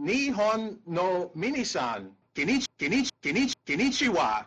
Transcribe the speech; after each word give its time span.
Nihon 0.00 0.78
no 0.86 1.30
Minisan. 1.36 2.10
Kinichi, 2.34 2.66
Kinichi, 2.78 3.10
Kinichi, 3.22 3.54
Kinichiwa. 3.66 4.46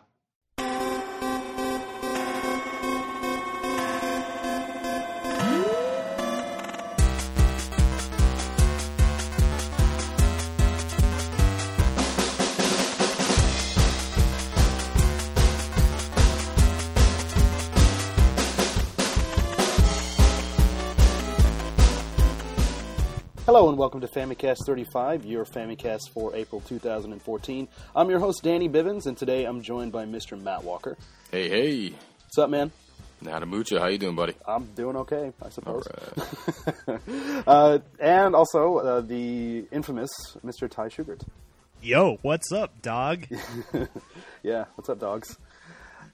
Hello 23.54 23.68
and 23.68 23.78
welcome 23.78 24.00
to 24.00 24.08
Famicast 24.08 24.66
35, 24.66 25.24
your 25.24 25.44
Famicast 25.44 26.10
for 26.12 26.34
April 26.34 26.60
2014. 26.62 27.68
I'm 27.94 28.10
your 28.10 28.18
host 28.18 28.42
Danny 28.42 28.68
Bivens, 28.68 29.06
and 29.06 29.16
today 29.16 29.44
I'm 29.44 29.62
joined 29.62 29.92
by 29.92 30.06
Mr. 30.06 30.36
Matt 30.36 30.64
Walker. 30.64 30.96
Hey, 31.30 31.48
hey. 31.48 31.90
What's 31.90 32.38
up, 32.38 32.50
man? 32.50 32.72
Nadamucha, 33.22 33.78
how 33.78 33.86
you 33.86 33.98
doing, 33.98 34.16
buddy? 34.16 34.34
I'm 34.44 34.64
doing 34.74 34.96
okay, 34.96 35.32
I 35.40 35.50
suppose. 35.50 35.86
All 35.86 36.98
uh, 37.46 37.78
and 38.00 38.34
also 38.34 38.78
uh, 38.78 39.00
the 39.02 39.66
infamous 39.70 40.10
Mr. 40.44 40.68
Ty 40.68 40.88
Schubert. 40.88 41.22
Yo, 41.80 42.18
what's 42.22 42.50
up, 42.50 42.82
dog? 42.82 43.24
Yeah, 44.42 44.64
what's 44.74 44.88
up, 44.88 44.98
dogs? 44.98 45.38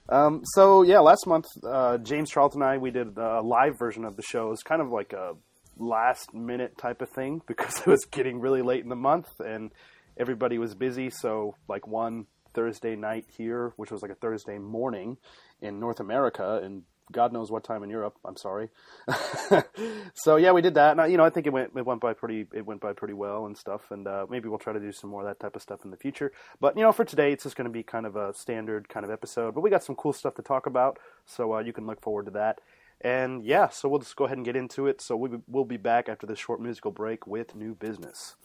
Um, 0.09 0.43
so 0.53 0.83
yeah, 0.83 0.99
last 0.99 1.25
month 1.25 1.45
uh, 1.63 1.97
James 1.97 2.29
Charlton 2.29 2.61
and 2.61 2.69
I 2.69 2.77
we 2.77 2.91
did 2.91 3.17
a 3.17 3.41
live 3.41 3.79
version 3.79 4.05
of 4.05 4.15
the 4.15 4.21
show. 4.21 4.45
It 4.45 4.51
was 4.51 4.61
kind 4.61 4.81
of 4.81 4.89
like 4.91 5.13
a 5.13 5.33
last 5.77 6.33
minute 6.33 6.77
type 6.77 7.01
of 7.01 7.09
thing 7.09 7.41
because 7.47 7.79
it 7.79 7.87
was 7.87 8.05
getting 8.05 8.39
really 8.39 8.61
late 8.61 8.83
in 8.83 8.89
the 8.89 8.95
month 8.95 9.29
and 9.39 9.71
everybody 10.17 10.57
was 10.57 10.75
busy. 10.75 11.09
So 11.09 11.55
like 11.67 11.87
one 11.87 12.25
Thursday 12.53 12.95
night 12.95 13.25
here, 13.37 13.73
which 13.77 13.91
was 13.91 14.01
like 14.01 14.11
a 14.11 14.15
Thursday 14.15 14.57
morning 14.57 15.17
in 15.61 15.79
North 15.79 15.99
America, 15.99 16.59
and 16.63 16.83
God 17.11 17.33
knows 17.33 17.51
what 17.51 17.63
time 17.63 17.83
in 17.83 17.89
Europe. 17.89 18.15
I'm 18.25 18.37
sorry. 18.37 18.69
so 20.13 20.35
yeah, 20.37 20.51
we 20.51 20.61
did 20.61 20.75
that. 20.75 20.91
And, 20.91 21.01
I- 21.01 21.07
you 21.07 21.17
know, 21.17 21.25
I 21.25 21.29
think 21.29 21.47
it 21.47 21.53
went 21.53 21.71
it 21.75 21.85
went 21.85 22.01
by 22.01 22.13
pretty 22.13 22.47
it 22.53 22.65
went 22.65 22.81
by 22.81 22.93
pretty 22.93 23.13
well 23.13 23.45
and 23.45 23.57
stuff. 23.57 23.91
And 23.91 24.07
uh, 24.07 24.25
maybe 24.29 24.49
we'll 24.49 24.59
try 24.59 24.73
to 24.73 24.79
do 24.79 24.91
some 24.91 25.09
more 25.09 25.21
of 25.21 25.27
that 25.27 25.39
type 25.39 25.55
of 25.55 25.61
stuff 25.61 25.83
in 25.83 25.91
the 25.91 25.97
future. 25.97 26.31
But 26.59 26.77
you 26.77 26.83
know, 26.83 26.91
for 26.91 27.05
today, 27.05 27.31
it's 27.31 27.43
just 27.43 27.55
going 27.55 27.65
to 27.65 27.71
be 27.71 27.83
kind 27.83 28.05
of 28.05 28.15
a 28.15 28.33
standard 28.33 28.89
kind 28.89 29.03
of 29.05 29.11
episode. 29.11 29.55
But 29.55 29.61
we 29.61 29.69
got 29.69 29.83
some 29.83 29.95
cool 29.95 30.13
stuff 30.13 30.35
to 30.35 30.41
talk 30.41 30.65
about, 30.65 30.99
so 31.25 31.55
uh, 31.55 31.59
you 31.59 31.73
can 31.73 31.85
look 31.85 32.01
forward 32.01 32.25
to 32.25 32.31
that. 32.31 32.59
And 33.03 33.43
yeah, 33.43 33.69
so 33.69 33.89
we'll 33.89 33.99
just 33.99 34.15
go 34.15 34.25
ahead 34.25 34.37
and 34.37 34.45
get 34.45 34.55
into 34.55 34.87
it. 34.87 35.01
So 35.01 35.15
we, 35.15 35.29
we'll 35.47 35.65
be 35.65 35.77
back 35.77 36.07
after 36.07 36.27
this 36.27 36.39
short 36.39 36.61
musical 36.61 36.91
break 36.91 37.25
with 37.25 37.55
new 37.55 37.73
business. 37.75 38.35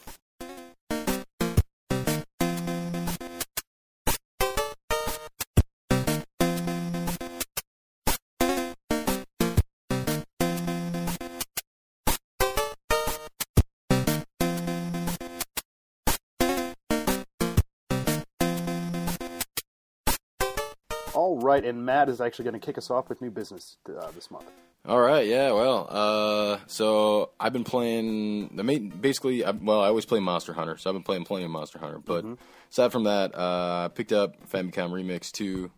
Right, 21.46 21.64
and 21.64 21.86
Matt 21.86 22.08
is 22.08 22.20
actually 22.20 22.44
going 22.44 22.60
to 22.60 22.64
kick 22.64 22.76
us 22.76 22.90
off 22.90 23.08
with 23.08 23.20
new 23.20 23.30
business 23.30 23.76
uh, 23.88 24.10
this 24.12 24.30
month. 24.30 24.46
All 24.88 25.00
right, 25.00 25.26
yeah, 25.26 25.50
well, 25.50 25.88
uh, 25.90 26.58
so 26.68 27.30
I've 27.40 27.52
been 27.52 27.64
playing, 27.64 28.54
the 28.54 28.62
main, 28.62 28.88
basically, 28.90 29.44
I, 29.44 29.50
well, 29.50 29.80
I 29.80 29.88
always 29.88 30.04
play 30.04 30.20
Monster 30.20 30.52
Hunter, 30.52 30.76
so 30.76 30.88
I've 30.88 30.94
been 30.94 31.02
playing 31.02 31.24
plenty 31.24 31.44
of 31.44 31.50
Monster 31.50 31.80
Hunter, 31.80 31.98
but 31.98 32.24
aside 32.70 32.92
from 32.92 33.04
that, 33.04 33.34
uh, 33.34 33.86
I 33.86 33.88
picked 33.92 34.12
up 34.12 34.48
Famicom 34.48 34.92
Remix 34.92 35.32
2 35.32 35.70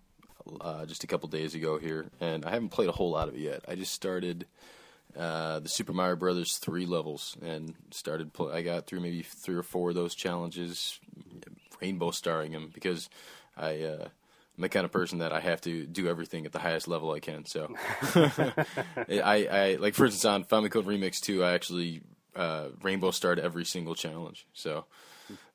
uh, 0.61 0.85
just 0.85 1.05
a 1.05 1.07
couple 1.07 1.29
days 1.31 1.55
ago 1.55 1.79
here, 1.79 2.07
and 2.21 2.45
I 2.45 2.51
haven't 2.51 2.69
played 2.69 2.91
a 2.91 2.93
whole 2.93 3.11
lot 3.11 3.29
of 3.29 3.35
it 3.35 3.41
yet. 3.41 3.65
I 3.67 3.77
just 3.77 3.93
started 3.95 4.47
uh, 5.17 5.61
the 5.61 5.71
Super 5.71 5.95
Mario 5.95 6.17
Brothers 6.17 6.59
3 6.59 6.85
levels, 6.85 7.35
and 7.43 7.75
started, 7.91 8.35
pl- 8.35 8.53
I 8.53 8.61
got 8.61 8.87
through 8.87 9.01
maybe 9.01 9.23
three 9.23 9.57
or 9.57 9.63
four 9.63 9.89
of 9.89 9.95
those 9.95 10.15
challenges, 10.15 11.01
rainbow 11.81 12.11
starring 12.11 12.53
them, 12.53 12.71
because 12.75 13.09
I, 13.57 13.81
uh, 13.81 14.09
I'm 14.59 14.63
the 14.63 14.69
kind 14.69 14.85
of 14.85 14.91
person 14.91 15.21
that 15.21 15.33
I 15.33 15.39
have 15.39 15.61
to 15.63 15.87
do 15.87 16.09
everything 16.09 16.45
at 16.45 16.51
the 16.51 16.59
highest 16.59 16.89
level 16.89 17.13
I 17.13 17.21
can. 17.21 17.45
So, 17.47 17.73
I, 18.15 19.47
I 19.51 19.77
like 19.79 19.95
for 19.95 20.07
instance 20.07 20.25
on 20.25 20.43
Famicom 20.43 20.83
Remix 20.83 21.21
2, 21.21 21.45
I 21.45 21.53
actually 21.53 22.03
uh, 22.35 22.71
rainbow 22.83 23.13
starred 23.13 23.39
every 23.39 23.65
single 23.65 23.95
challenge. 23.95 24.47
So, 24.55 24.87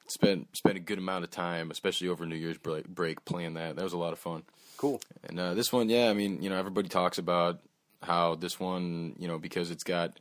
spent 0.08 0.56
spent 0.56 0.78
a 0.78 0.80
good 0.80 1.00
amount 1.00 1.26
of 1.26 1.32
time, 1.32 1.70
especially 1.70 2.08
over 2.08 2.26
New 2.26 2.38
Year's 2.38 2.58
break, 2.58 2.88
break 2.88 3.26
playing 3.26 3.56
that. 3.56 3.76
That 3.76 3.84
was 3.84 3.92
a 3.92 3.98
lot 3.98 4.14
of 4.14 4.20
fun. 4.20 4.44
Cool. 4.78 5.02
And 5.28 5.38
uh, 5.38 5.54
this 5.54 5.74
one, 5.74 5.90
yeah, 5.90 6.10
I 6.10 6.14
mean, 6.14 6.42
you 6.42 6.50
know, 6.50 6.58
everybody 6.58 6.88
talks 6.88 7.18
about 7.18 7.60
how 8.02 8.36
this 8.36 8.58
one, 8.58 9.16
you 9.20 9.28
know, 9.28 9.38
because 9.38 9.70
it's 9.70 9.84
got 9.84 10.18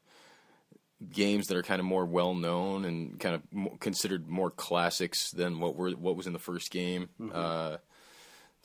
games 1.12 1.46
that 1.46 1.56
are 1.56 1.62
kind 1.62 1.78
of 1.78 1.86
more 1.86 2.04
well 2.04 2.34
known 2.34 2.84
and 2.84 3.18
kind 3.20 3.36
of 3.36 3.80
considered 3.80 4.28
more 4.28 4.50
classics 4.50 5.30
than 5.30 5.60
what 5.60 5.76
were 5.76 5.90
what 5.90 6.16
was 6.16 6.26
in 6.26 6.32
the 6.32 6.38
first 6.40 6.72
game, 6.72 7.08
uh, 7.32 7.76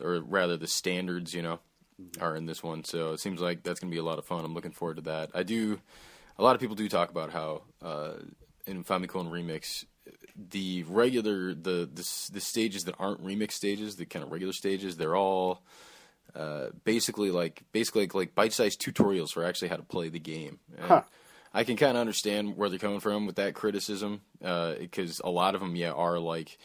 or 0.01 0.21
rather 0.21 0.57
the 0.57 0.67
standards, 0.67 1.33
you 1.33 1.41
know, 1.41 1.59
are 2.21 2.35
in 2.35 2.45
this 2.45 2.63
one. 2.63 2.83
So 2.83 3.13
it 3.13 3.19
seems 3.19 3.41
like 3.41 3.63
that's 3.63 3.79
going 3.79 3.91
to 3.91 3.95
be 3.95 3.99
a 3.99 4.03
lot 4.03 4.19
of 4.19 4.25
fun. 4.25 4.45
I'm 4.45 4.53
looking 4.53 4.71
forward 4.71 4.97
to 4.97 5.03
that. 5.03 5.31
I 5.33 5.43
do. 5.43 5.79
A 6.37 6.43
lot 6.43 6.55
of 6.55 6.61
people 6.61 6.75
do 6.75 6.87
talk 6.87 7.09
about 7.09 7.31
how 7.31 7.63
uh, 7.81 8.13
in 8.65 8.83
Famicom 8.83 9.31
Remix, 9.31 9.85
the 10.35 10.83
regular 10.83 11.53
the, 11.53 11.89
the 11.91 12.29
the 12.31 12.39
stages 12.39 12.83
that 12.83 12.95
aren't 12.99 13.25
remix 13.25 13.53
stages, 13.53 13.95
the 13.95 14.05
kind 14.05 14.23
of 14.23 14.31
regular 14.31 14.53
stages, 14.53 14.97
they're 14.97 15.15
all 15.15 15.63
uh, 16.35 16.67
basically 16.83 17.31
like 17.31 17.63
basically 17.71 18.03
like, 18.03 18.13
like 18.13 18.35
bite-sized 18.35 18.79
tutorials 18.79 19.31
for 19.31 19.43
actually 19.43 19.69
how 19.69 19.77
to 19.77 19.83
play 19.83 20.09
the 20.09 20.19
game. 20.19 20.59
Huh. 20.79 21.01
I 21.53 21.63
can 21.63 21.75
kind 21.75 21.97
of 21.97 22.01
understand 22.01 22.55
where 22.55 22.69
they're 22.69 22.77
coming 22.77 22.99
from 22.99 23.25
with 23.25 23.37
that 23.37 23.55
criticism 23.55 24.21
because 24.39 25.21
a 25.23 25.29
lot 25.31 25.55
of 25.55 25.61
them, 25.61 25.75
yeah, 25.75 25.91
are 25.91 26.19
like 26.19 26.59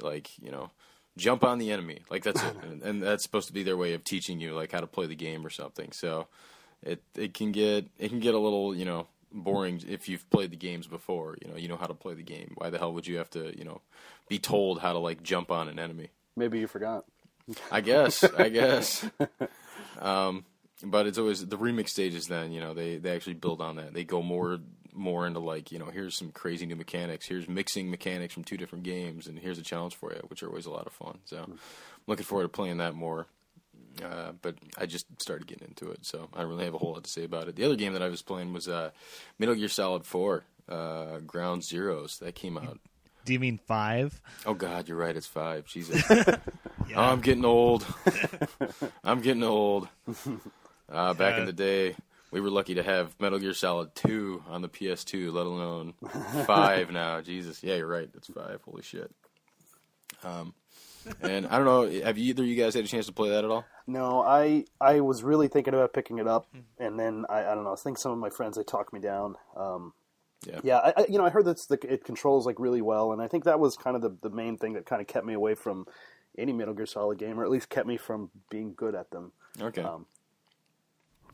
like 0.00 0.38
you 0.38 0.50
know 0.50 0.70
jump 1.16 1.44
on 1.44 1.58
the 1.58 1.70
enemy 1.70 2.00
like 2.10 2.22
that's 2.24 2.42
it 2.42 2.56
and, 2.62 2.82
and 2.82 3.02
that's 3.02 3.22
supposed 3.22 3.46
to 3.46 3.52
be 3.52 3.62
their 3.62 3.76
way 3.76 3.94
of 3.94 4.04
teaching 4.04 4.40
you 4.40 4.54
like 4.54 4.72
how 4.72 4.80
to 4.80 4.86
play 4.86 5.06
the 5.06 5.14
game 5.14 5.46
or 5.46 5.50
something 5.50 5.92
so 5.92 6.26
it 6.82 7.02
it 7.14 7.34
can 7.34 7.52
get 7.52 7.86
it 7.98 8.08
can 8.08 8.20
get 8.20 8.34
a 8.34 8.38
little 8.38 8.74
you 8.74 8.84
know 8.84 9.06
boring 9.32 9.82
if 9.88 10.08
you've 10.08 10.28
played 10.30 10.50
the 10.50 10.56
games 10.56 10.86
before 10.86 11.36
you 11.42 11.50
know 11.50 11.56
you 11.56 11.68
know 11.68 11.76
how 11.76 11.86
to 11.86 11.94
play 11.94 12.14
the 12.14 12.22
game 12.22 12.52
why 12.56 12.70
the 12.70 12.78
hell 12.78 12.92
would 12.92 13.06
you 13.06 13.16
have 13.16 13.30
to 13.30 13.56
you 13.58 13.64
know 13.64 13.80
be 14.28 14.38
told 14.38 14.80
how 14.80 14.92
to 14.92 14.98
like 14.98 15.22
jump 15.22 15.50
on 15.50 15.68
an 15.68 15.78
enemy 15.78 16.10
Maybe 16.36 16.58
you 16.58 16.66
forgot. 16.66 17.04
I 17.70 17.80
guess. 17.80 18.24
I 18.24 18.48
guess. 18.48 19.04
Um, 20.00 20.44
but 20.82 21.06
it's 21.06 21.18
always 21.18 21.46
the 21.46 21.56
remix 21.56 21.90
stages. 21.90 22.26
Then 22.26 22.50
you 22.50 22.60
know 22.60 22.74
they 22.74 22.96
they 22.96 23.14
actually 23.14 23.34
build 23.34 23.60
on 23.60 23.76
that. 23.76 23.94
They 23.94 24.02
go 24.02 24.22
more 24.22 24.58
more 24.94 25.26
into 25.26 25.40
like 25.40 25.70
you 25.72 25.78
know 25.78 25.86
here's 25.86 26.16
some 26.16 26.30
crazy 26.30 26.66
new 26.66 26.76
mechanics. 26.76 27.26
Here's 27.26 27.48
mixing 27.48 27.90
mechanics 27.90 28.32
from 28.32 28.44
two 28.44 28.56
different 28.56 28.84
games, 28.84 29.26
and 29.26 29.38
here's 29.38 29.58
a 29.58 29.62
challenge 29.62 29.94
for 29.94 30.12
you, 30.12 30.20
which 30.28 30.42
are 30.42 30.48
always 30.48 30.66
a 30.66 30.70
lot 30.70 30.86
of 30.86 30.92
fun. 30.92 31.18
So 31.24 31.38
I'm 31.38 31.58
looking 32.06 32.24
forward 32.24 32.44
to 32.44 32.48
playing 32.48 32.78
that 32.78 32.94
more. 32.94 33.26
Uh, 34.02 34.32
but 34.42 34.56
I 34.76 34.86
just 34.86 35.06
started 35.22 35.46
getting 35.46 35.68
into 35.68 35.90
it, 35.92 36.04
so 36.04 36.28
I 36.34 36.40
don't 36.40 36.50
really 36.50 36.64
have 36.64 36.74
a 36.74 36.78
whole 36.78 36.94
lot 36.94 37.04
to 37.04 37.10
say 37.10 37.22
about 37.22 37.46
it. 37.46 37.54
The 37.54 37.64
other 37.64 37.76
game 37.76 37.92
that 37.92 38.02
I 38.02 38.08
was 38.08 38.22
playing 38.22 38.52
was 38.52 38.66
uh, 38.66 38.90
Metal 39.38 39.54
Gear 39.54 39.68
Solid 39.68 40.04
Four, 40.04 40.42
uh, 40.68 41.18
Ground 41.18 41.62
Zeroes. 41.62 42.18
That 42.18 42.34
came 42.34 42.58
out. 42.58 42.80
Do 43.24 43.32
you 43.32 43.38
mean 43.38 43.58
five? 43.66 44.20
Oh 44.44 44.54
God, 44.54 44.88
you're 44.88 44.98
right. 44.98 45.16
It's 45.16 45.26
five. 45.26 45.66
Jesus. 45.66 46.02
Oh, 46.94 47.00
I'm 47.00 47.22
getting 47.22 47.46
old. 47.46 47.86
I'm 49.04 49.22
getting 49.22 49.42
old. 49.42 49.88
Uh, 50.86 51.14
back 51.14 51.38
in 51.38 51.46
the 51.46 51.52
day, 51.52 51.96
we 52.34 52.40
were 52.40 52.50
lucky 52.50 52.74
to 52.74 52.82
have 52.82 53.14
Metal 53.20 53.38
Gear 53.38 53.54
Solid 53.54 53.94
2 53.94 54.42
on 54.48 54.60
the 54.60 54.68
PS2, 54.68 55.32
let 55.32 55.46
alone 55.46 55.94
5 56.46 56.90
now. 56.90 57.20
Jesus. 57.20 57.62
Yeah, 57.62 57.76
you're 57.76 57.86
right. 57.86 58.10
It's 58.14 58.26
5. 58.28 58.60
Holy 58.64 58.82
shit. 58.82 59.10
Um, 60.24 60.52
and 61.22 61.46
I 61.46 61.58
don't 61.58 61.64
know, 61.66 62.04
have 62.04 62.18
either 62.18 62.42
of 62.42 62.48
you 62.48 62.56
guys 62.56 62.74
had 62.74 62.84
a 62.84 62.88
chance 62.88 63.06
to 63.06 63.12
play 63.12 63.30
that 63.30 63.44
at 63.44 63.50
all? 63.50 63.64
No, 63.86 64.20
I 64.22 64.64
I 64.80 65.00
was 65.00 65.22
really 65.22 65.48
thinking 65.48 65.74
about 65.74 65.92
picking 65.92 66.18
it 66.18 66.26
up, 66.26 66.46
and 66.78 66.98
then 66.98 67.26
I, 67.28 67.40
I 67.44 67.54
don't 67.54 67.64
know. 67.64 67.72
I 67.72 67.76
think 67.76 67.98
some 67.98 68.10
of 68.12 68.18
my 68.18 68.30
friends 68.30 68.56
they 68.56 68.62
talked 68.64 68.92
me 68.94 69.00
down. 69.00 69.36
Um, 69.54 69.92
Yeah. 70.46 70.60
yeah, 70.62 70.78
I, 70.78 70.92
I, 71.02 71.06
you 71.08 71.18
know, 71.18 71.26
I 71.26 71.30
heard 71.30 71.44
that 71.44 71.58
the, 71.68 71.78
it 71.92 72.04
controls 72.04 72.46
like 72.46 72.58
really 72.58 72.80
well, 72.80 73.12
and 73.12 73.20
I 73.20 73.28
think 73.28 73.44
that 73.44 73.60
was 73.60 73.76
kind 73.76 73.94
of 73.96 74.02
the 74.02 74.16
the 74.22 74.34
main 74.34 74.56
thing 74.56 74.72
that 74.72 74.86
kind 74.86 75.02
of 75.02 75.06
kept 75.06 75.26
me 75.26 75.34
away 75.34 75.54
from 75.54 75.86
any 76.38 76.52
Metal 76.54 76.72
Gear 76.74 76.86
Solid 76.86 77.18
game, 77.18 77.38
or 77.38 77.44
at 77.44 77.50
least 77.50 77.68
kept 77.68 77.86
me 77.86 77.98
from 77.98 78.30
being 78.50 78.72
good 78.74 78.94
at 78.94 79.10
them. 79.10 79.32
Okay. 79.60 79.82
Um, 79.82 80.06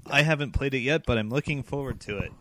I 0.07 0.23
haven't 0.23 0.53
played 0.53 0.75
it 0.75 0.81
yet, 0.81 1.05
but 1.07 1.19
I'm 1.19 1.31
looking 1.31 1.63
forward 1.63 2.01
to 2.01 2.19
it. 2.19 2.33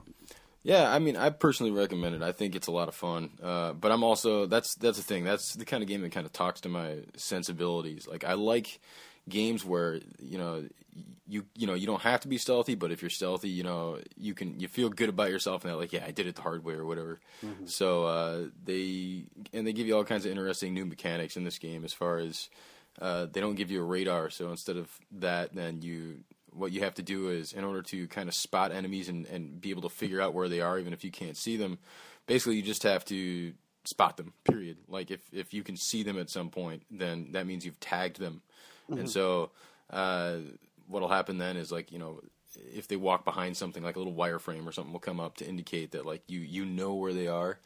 Yeah, 0.61 0.91
I 0.91 0.99
mean, 0.99 1.15
I 1.15 1.29
personally 1.29 1.71
recommend 1.71 2.15
it. 2.15 2.21
I 2.21 2.31
think 2.31 2.53
it's 2.55 2.67
a 2.67 2.71
lot 2.71 2.89
of 2.89 2.95
fun. 2.95 3.31
Uh, 3.41 3.73
but 3.73 3.91
I'm 3.91 4.03
also 4.03 4.45
that's 4.45 4.75
that's 4.75 4.97
the 4.97 5.03
thing. 5.03 5.23
That's 5.23 5.53
the 5.53 5.65
kind 5.65 5.81
of 5.81 5.87
game 5.87 6.01
that 6.01 6.11
kind 6.11 6.25
of 6.25 6.33
talks 6.33 6.61
to 6.61 6.69
my 6.69 6.97
sensibilities. 7.15 8.07
Like 8.07 8.23
I 8.23 8.33
like 8.33 8.79
games 9.27 9.63
where 9.63 9.99
you 10.19 10.37
know 10.37 10.67
you 11.27 11.45
you 11.55 11.65
know 11.65 11.75
you 11.75 11.87
don't 11.87 12.01
have 12.01 12.19
to 12.21 12.27
be 12.27 12.37
stealthy, 12.37 12.75
but 12.75 12.91
if 12.91 13.01
you're 13.01 13.09
stealthy, 13.09 13.49
you 13.49 13.63
know 13.63 13.99
you 14.17 14.33
can 14.33 14.59
you 14.59 14.67
feel 14.67 14.89
good 14.89 15.09
about 15.09 15.29
yourself 15.29 15.63
and 15.63 15.71
that 15.71 15.77
like 15.77 15.93
yeah 15.93 16.03
I 16.05 16.11
did 16.11 16.27
it 16.27 16.35
the 16.35 16.41
hard 16.41 16.65
way 16.65 16.73
or 16.73 16.85
whatever. 16.85 17.19
So 17.65 18.03
uh, 18.03 18.45
they 18.63 19.23
and 19.53 19.65
they 19.65 19.73
give 19.73 19.87
you 19.87 19.95
all 19.95 20.03
kinds 20.03 20.25
of 20.25 20.31
interesting 20.31 20.73
new 20.73 20.85
mechanics 20.85 21.37
in 21.37 21.45
this 21.45 21.57
game 21.57 21.85
as 21.85 21.93
far 21.93 22.17
as 22.17 22.49
uh, 23.01 23.27
they 23.31 23.39
don't 23.39 23.55
give 23.55 23.71
you 23.71 23.81
a 23.81 23.85
radar. 23.85 24.29
So 24.29 24.49
instead 24.49 24.75
of 24.75 24.89
that, 25.13 25.55
then 25.55 25.81
you 25.81 26.19
what 26.53 26.71
you 26.71 26.81
have 26.81 26.95
to 26.95 27.03
do 27.03 27.29
is 27.29 27.53
in 27.53 27.63
order 27.63 27.81
to 27.83 28.07
kind 28.07 28.27
of 28.27 28.35
spot 28.35 28.71
enemies 28.71 29.09
and, 29.09 29.25
and 29.27 29.59
be 29.61 29.69
able 29.69 29.83
to 29.83 29.89
figure 29.89 30.21
out 30.21 30.33
where 30.33 30.49
they 30.49 30.61
are, 30.61 30.79
even 30.79 30.93
if 30.93 31.03
you 31.03 31.11
can't 31.11 31.37
see 31.37 31.57
them. 31.57 31.79
Basically, 32.27 32.55
you 32.55 32.61
just 32.61 32.83
have 32.83 33.05
to 33.05 33.53
spot 33.85 34.17
them. 34.17 34.33
Period. 34.43 34.77
Like 34.87 35.11
if 35.11 35.21
if 35.33 35.53
you 35.53 35.63
can 35.63 35.77
see 35.77 36.03
them 36.03 36.17
at 36.19 36.29
some 36.29 36.49
point, 36.49 36.83
then 36.91 37.31
that 37.31 37.47
means 37.47 37.65
you've 37.65 37.79
tagged 37.79 38.19
them. 38.19 38.41
And 38.89 39.09
so, 39.09 39.51
uh, 39.91 40.37
what'll 40.87 41.09
happen 41.09 41.37
then 41.37 41.57
is 41.57 41.71
like 41.71 41.91
you 41.91 41.99
know, 41.99 42.21
if 42.75 42.87
they 42.87 42.95
walk 42.95 43.23
behind 43.25 43.55
something 43.57 43.83
like 43.83 43.95
a 43.95 43.99
little 43.99 44.13
wireframe 44.13 44.67
or 44.67 44.71
something 44.71 44.93
will 44.93 44.99
come 44.99 45.19
up 45.19 45.37
to 45.37 45.47
indicate 45.47 45.91
that 45.91 46.05
like 46.05 46.23
you 46.27 46.39
you 46.39 46.65
know 46.65 46.93
where 46.95 47.13
they 47.13 47.27
are. 47.27 47.59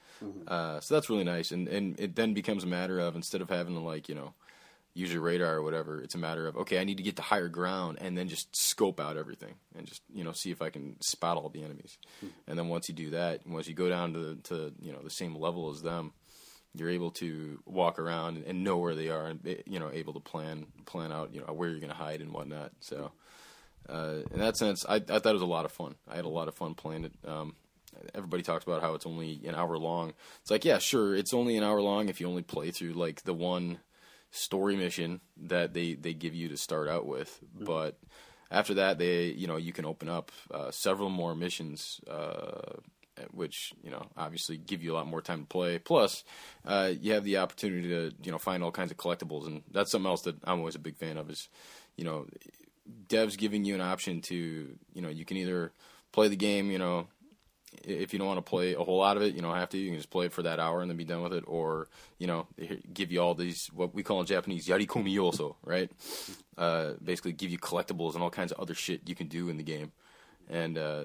Uh, 0.48 0.80
so 0.80 0.94
that's 0.94 1.10
really 1.10 1.24
nice. 1.24 1.52
And 1.52 1.68
and 1.68 2.00
it 2.00 2.16
then 2.16 2.34
becomes 2.34 2.64
a 2.64 2.68
matter 2.68 3.00
of 3.00 3.16
instead 3.16 3.42
of 3.42 3.50
having 3.50 3.74
to 3.74 3.82
like 3.82 4.08
you 4.08 4.16
know 4.16 4.34
use 4.94 5.12
your 5.12 5.22
radar 5.22 5.56
or 5.56 5.64
whatever. 5.64 6.02
It's 6.02 6.16
a 6.16 6.20
matter 6.20 6.48
of 6.48 6.58
okay, 6.58 6.80
I 6.80 6.84
need 6.84 6.98
to 6.98 7.04
get 7.04 7.16
to 7.16 7.22
higher 7.22 7.48
ground 7.48 7.98
and 8.02 8.18
then 8.18 8.28
just 8.28 8.56
scope 8.56 9.00
out 9.00 9.18
everything 9.18 9.56
and 9.76 9.88
just 9.88 10.02
you 10.14 10.24
know 10.24 10.32
see 10.32 10.52
if 10.52 10.62
I 10.62 10.70
can 10.70 11.02
spot 11.02 11.38
all 11.38 11.50
the 11.50 11.64
enemies. 11.64 11.98
And 12.48 12.58
then 12.58 12.68
once 12.68 12.88
you 12.88 12.96
do 12.96 13.12
that, 13.12 13.46
once 13.48 13.68
you 13.68 13.74
go 13.74 13.90
down 13.90 14.14
to 14.14 14.36
to 14.44 14.74
you 14.82 14.92
know 14.92 15.02
the 15.02 15.10
same 15.10 15.36
level 15.36 15.70
as 15.72 15.82
them, 15.82 16.14
you're 16.74 16.90
able 16.90 17.12
to 17.12 17.60
walk 17.66 18.00
around 18.00 18.38
and, 18.38 18.46
and 18.46 18.64
know 18.64 18.78
where 18.78 18.96
they 18.96 19.10
are 19.10 19.28
and 19.28 19.58
you 19.66 19.80
know 19.80 19.90
able 19.92 20.14
to 20.14 20.20
plan 20.20 20.68
plan 20.86 21.12
out 21.12 21.34
you 21.34 21.42
know 21.42 21.54
where 21.54 21.70
you're 21.70 21.80
going 21.80 21.90
to 21.90 21.96
hide 21.96 22.22
and 22.22 22.32
whatnot. 22.32 22.72
So. 22.80 23.12
Uh, 23.90 24.22
in 24.32 24.40
that 24.40 24.56
sense, 24.56 24.86
I, 24.88 24.96
I 24.96 25.20
thought 25.20 25.26
it 25.26 25.34
was 25.34 25.42
a 25.42 25.46
lot 25.46 25.66
of 25.66 25.72
fun. 25.74 25.96
I 26.10 26.16
had 26.16 26.24
a 26.24 26.30
lot 26.30 26.48
of 26.48 26.56
fun 26.56 26.74
playing 26.74 27.04
it. 27.04 27.14
Um, 27.28 27.54
everybody 28.16 28.42
talks 28.42 28.64
about 28.64 28.82
how 28.82 28.94
it's 28.94 29.06
only 29.06 29.42
an 29.46 29.56
hour 29.56 29.78
long. 29.78 30.14
It's 30.42 30.52
like, 30.52 30.64
yeah, 30.64 30.78
sure, 30.78 31.14
it's 31.14 31.34
only 31.34 31.58
an 31.58 31.66
hour 31.66 31.82
long 31.82 32.08
if 32.08 32.22
you 32.22 32.28
only 32.30 32.44
play 32.44 32.72
through 32.72 32.94
like 32.94 33.24
the 33.24 33.34
one 33.34 33.80
story 34.34 34.76
mission 34.76 35.22
that 35.38 35.74
they 35.74 35.94
they 35.94 36.14
give 36.14 36.34
you 36.34 36.50
to 36.50 36.58
start 36.58 36.90
out 36.90 37.06
with. 37.06 37.40
But 37.58 37.98
after 38.52 38.74
that, 38.76 38.98
they 38.98 39.26
you 39.28 39.48
know 39.48 39.58
you 39.58 39.72
can 39.72 39.86
open 39.86 40.10
up 40.10 40.32
uh, 40.52 40.72
several 40.72 41.10
more 41.10 41.36
missions. 41.36 42.02
Uh, 42.10 42.80
which 43.32 43.74
you 43.84 43.92
know 43.92 44.08
obviously 44.18 44.58
give 44.58 44.82
you 44.82 44.92
a 44.92 44.96
lot 44.96 45.06
more 45.06 45.22
time 45.22 45.42
to 45.42 45.48
play. 45.48 45.78
Plus, 45.78 46.24
uh, 46.66 46.92
you 47.00 47.14
have 47.14 47.24
the 47.24 47.38
opportunity 47.38 47.88
to 47.88 48.12
you 48.24 48.32
know 48.32 48.40
find 48.40 48.64
all 48.64 48.72
kinds 48.72 48.90
of 48.90 48.98
collectibles, 48.98 49.46
and 49.46 49.62
that's 49.72 49.92
something 49.92 50.10
else 50.10 50.24
that 50.24 50.36
I'm 50.44 50.58
always 50.58 50.74
a 50.74 50.80
big 50.80 50.98
fan 50.98 51.18
of. 51.18 51.30
Is 51.30 51.48
you 51.96 52.06
know 52.06 52.26
devs 53.08 53.38
giving 53.38 53.66
you 53.66 53.76
an 53.76 53.82
option 53.82 54.22
to 54.22 54.76
you 54.94 55.02
know 55.02 55.10
you 55.10 55.26
can 55.26 55.38
either 55.38 55.72
play 56.12 56.28
the 56.28 56.36
game 56.36 56.72
you 56.72 56.80
know 56.80 57.08
if 57.84 58.14
you 58.14 58.20
don't 58.20 58.28
want 58.28 58.38
to 58.38 58.50
play 58.50 58.74
a 58.74 58.84
whole 58.84 58.98
lot 58.98 59.18
of 59.18 59.24
it, 59.24 59.34
you 59.34 59.42
don't 59.42 59.56
have 59.56 59.70
to. 59.70 59.78
You 59.78 59.90
can 59.90 59.98
just 59.98 60.10
play 60.10 60.26
it 60.28 60.34
for 60.34 60.44
that 60.44 60.60
hour 60.60 60.82
and 60.82 60.90
then 60.90 60.98
be 60.98 61.06
done 61.06 61.22
with 61.22 61.34
it, 61.34 61.44
or 61.48 61.88
you 62.18 62.28
know, 62.28 62.48
give 62.94 63.12
you 63.12 63.22
all 63.22 63.36
these 63.36 63.68
what 63.74 63.94
we 63.94 64.04
call 64.04 64.20
in 64.20 64.26
Japanese 64.26 64.68
yarikomi 64.68 65.14
yoso, 65.14 65.56
right? 65.64 65.92
Uh, 66.58 66.94
basically, 67.04 67.34
give 67.34 67.52
you 67.52 67.58
collectibles 67.58 68.14
and 68.14 68.24
all 68.24 68.30
kinds 68.30 68.52
of 68.52 68.60
other 68.60 68.74
shit 68.74 69.08
you 69.08 69.16
can 69.16 69.28
do 69.28 69.50
in 69.50 69.58
the 69.58 69.64
game, 69.64 69.92
and 70.50 70.78
uh, 70.78 71.04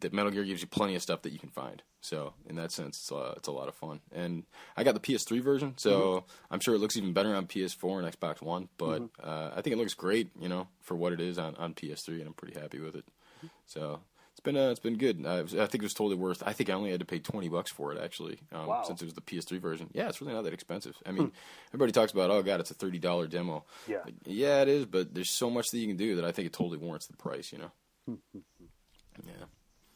that 0.00 0.12
Metal 0.12 0.30
Gear 0.30 0.44
gives 0.44 0.60
you 0.60 0.68
plenty 0.68 0.94
of 0.94 1.02
stuff 1.02 1.22
that 1.22 1.32
you 1.32 1.38
can 1.38 1.50
find. 1.50 1.82
So 2.00 2.32
in 2.48 2.56
that 2.56 2.70
sense, 2.70 2.96
it's, 2.96 3.12
uh, 3.12 3.34
it's 3.36 3.48
a 3.48 3.52
lot 3.52 3.68
of 3.68 3.74
fun. 3.74 4.00
And 4.14 4.44
I 4.76 4.84
got 4.84 4.94
the 4.94 5.00
PS3 5.00 5.40
version, 5.42 5.74
so 5.76 6.24
I'm 6.50 6.60
sure 6.60 6.74
it 6.74 6.78
looks 6.78 6.96
even 6.96 7.12
better 7.12 7.34
on 7.34 7.46
PS4 7.46 8.04
and 8.04 8.20
Xbox 8.20 8.40
One. 8.40 8.68
But 8.78 9.02
uh, 9.22 9.50
I 9.56 9.62
think 9.62 9.74
it 9.74 9.78
looks 9.78 9.94
great, 9.94 10.30
you 10.40 10.48
know, 10.48 10.68
for 10.80 10.94
what 10.94 11.12
it 11.12 11.20
is 11.20 11.38
on, 11.38 11.56
on 11.56 11.74
PS3, 11.74 12.18
and 12.20 12.28
I'm 12.28 12.34
pretty 12.34 12.58
happy 12.58 12.78
with 12.78 12.94
it. 12.94 13.04
So 13.66 13.94
it's 13.94 14.00
been 14.52 14.56
uh, 14.56 14.70
it's 14.70 14.80
been 14.80 14.96
good. 14.96 15.24
I, 15.26 15.42
was- 15.42 15.54
I 15.54 15.66
think 15.66 15.82
it 15.82 15.86
was 15.86 15.94
totally 15.94 16.16
worth. 16.16 16.42
I 16.46 16.52
think 16.52 16.70
I 16.70 16.72
only 16.74 16.90
had 16.90 17.00
to 17.00 17.06
pay 17.06 17.18
twenty 17.18 17.48
bucks 17.48 17.70
for 17.70 17.92
it 17.92 18.00
actually, 18.02 18.38
um, 18.52 18.66
Wow. 18.66 18.82
since 18.82 19.00
it 19.02 19.04
was 19.04 19.14
the 19.14 19.20
PS3 19.20 19.60
version. 19.60 19.90
Yeah, 19.92 20.08
it's 20.08 20.20
really 20.20 20.32
not 20.34 20.44
that 20.44 20.52
expensive. 20.52 20.96
I 21.06 21.12
mean, 21.12 21.32
everybody 21.70 21.92
talks 21.92 22.12
about 22.12 22.30
oh 22.30 22.42
god, 22.42 22.60
it's 22.60 22.70
a 22.70 22.74
thirty 22.74 22.98
dollar 22.98 23.26
demo. 23.26 23.64
Yeah. 23.86 23.98
Like, 24.04 24.14
yeah, 24.24 24.62
it 24.62 24.68
is, 24.68 24.86
but 24.86 25.14
there's 25.14 25.30
so 25.30 25.50
much 25.50 25.66
that 25.72 25.78
you 25.78 25.86
can 25.86 25.96
do 25.96 26.16
that 26.16 26.24
I 26.24 26.32
think 26.32 26.46
it 26.46 26.52
totally 26.52 26.78
warrants 26.78 27.06
the 27.06 27.16
price. 27.16 27.52
You 27.52 27.58
know. 27.58 28.18
yeah. 29.24 29.44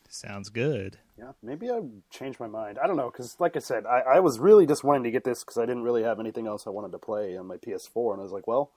Sounds 0.08 0.50
good. 0.50 0.98
Yeah, 1.18 1.32
maybe 1.42 1.70
I 1.70 1.80
change 2.10 2.38
my 2.38 2.46
mind. 2.46 2.78
I 2.78 2.86
don't 2.86 2.96
know 2.98 3.10
because, 3.10 3.34
like 3.40 3.56
I 3.56 3.60
said, 3.60 3.86
I, 3.86 4.00
I 4.00 4.20
was 4.20 4.38
really 4.38 4.66
just 4.66 4.84
wanting 4.84 5.04
to 5.04 5.10
get 5.10 5.24
this 5.24 5.40
because 5.42 5.56
I 5.56 5.62
didn't 5.64 5.84
really 5.84 6.02
have 6.02 6.20
anything 6.20 6.46
else 6.46 6.66
I 6.66 6.70
wanted 6.70 6.92
to 6.92 6.98
play 6.98 7.36
on 7.38 7.46
my 7.46 7.56
PS4, 7.56 8.12
and 8.12 8.20
I 8.20 8.22
was 8.22 8.32
like, 8.32 8.46
well, 8.46 8.72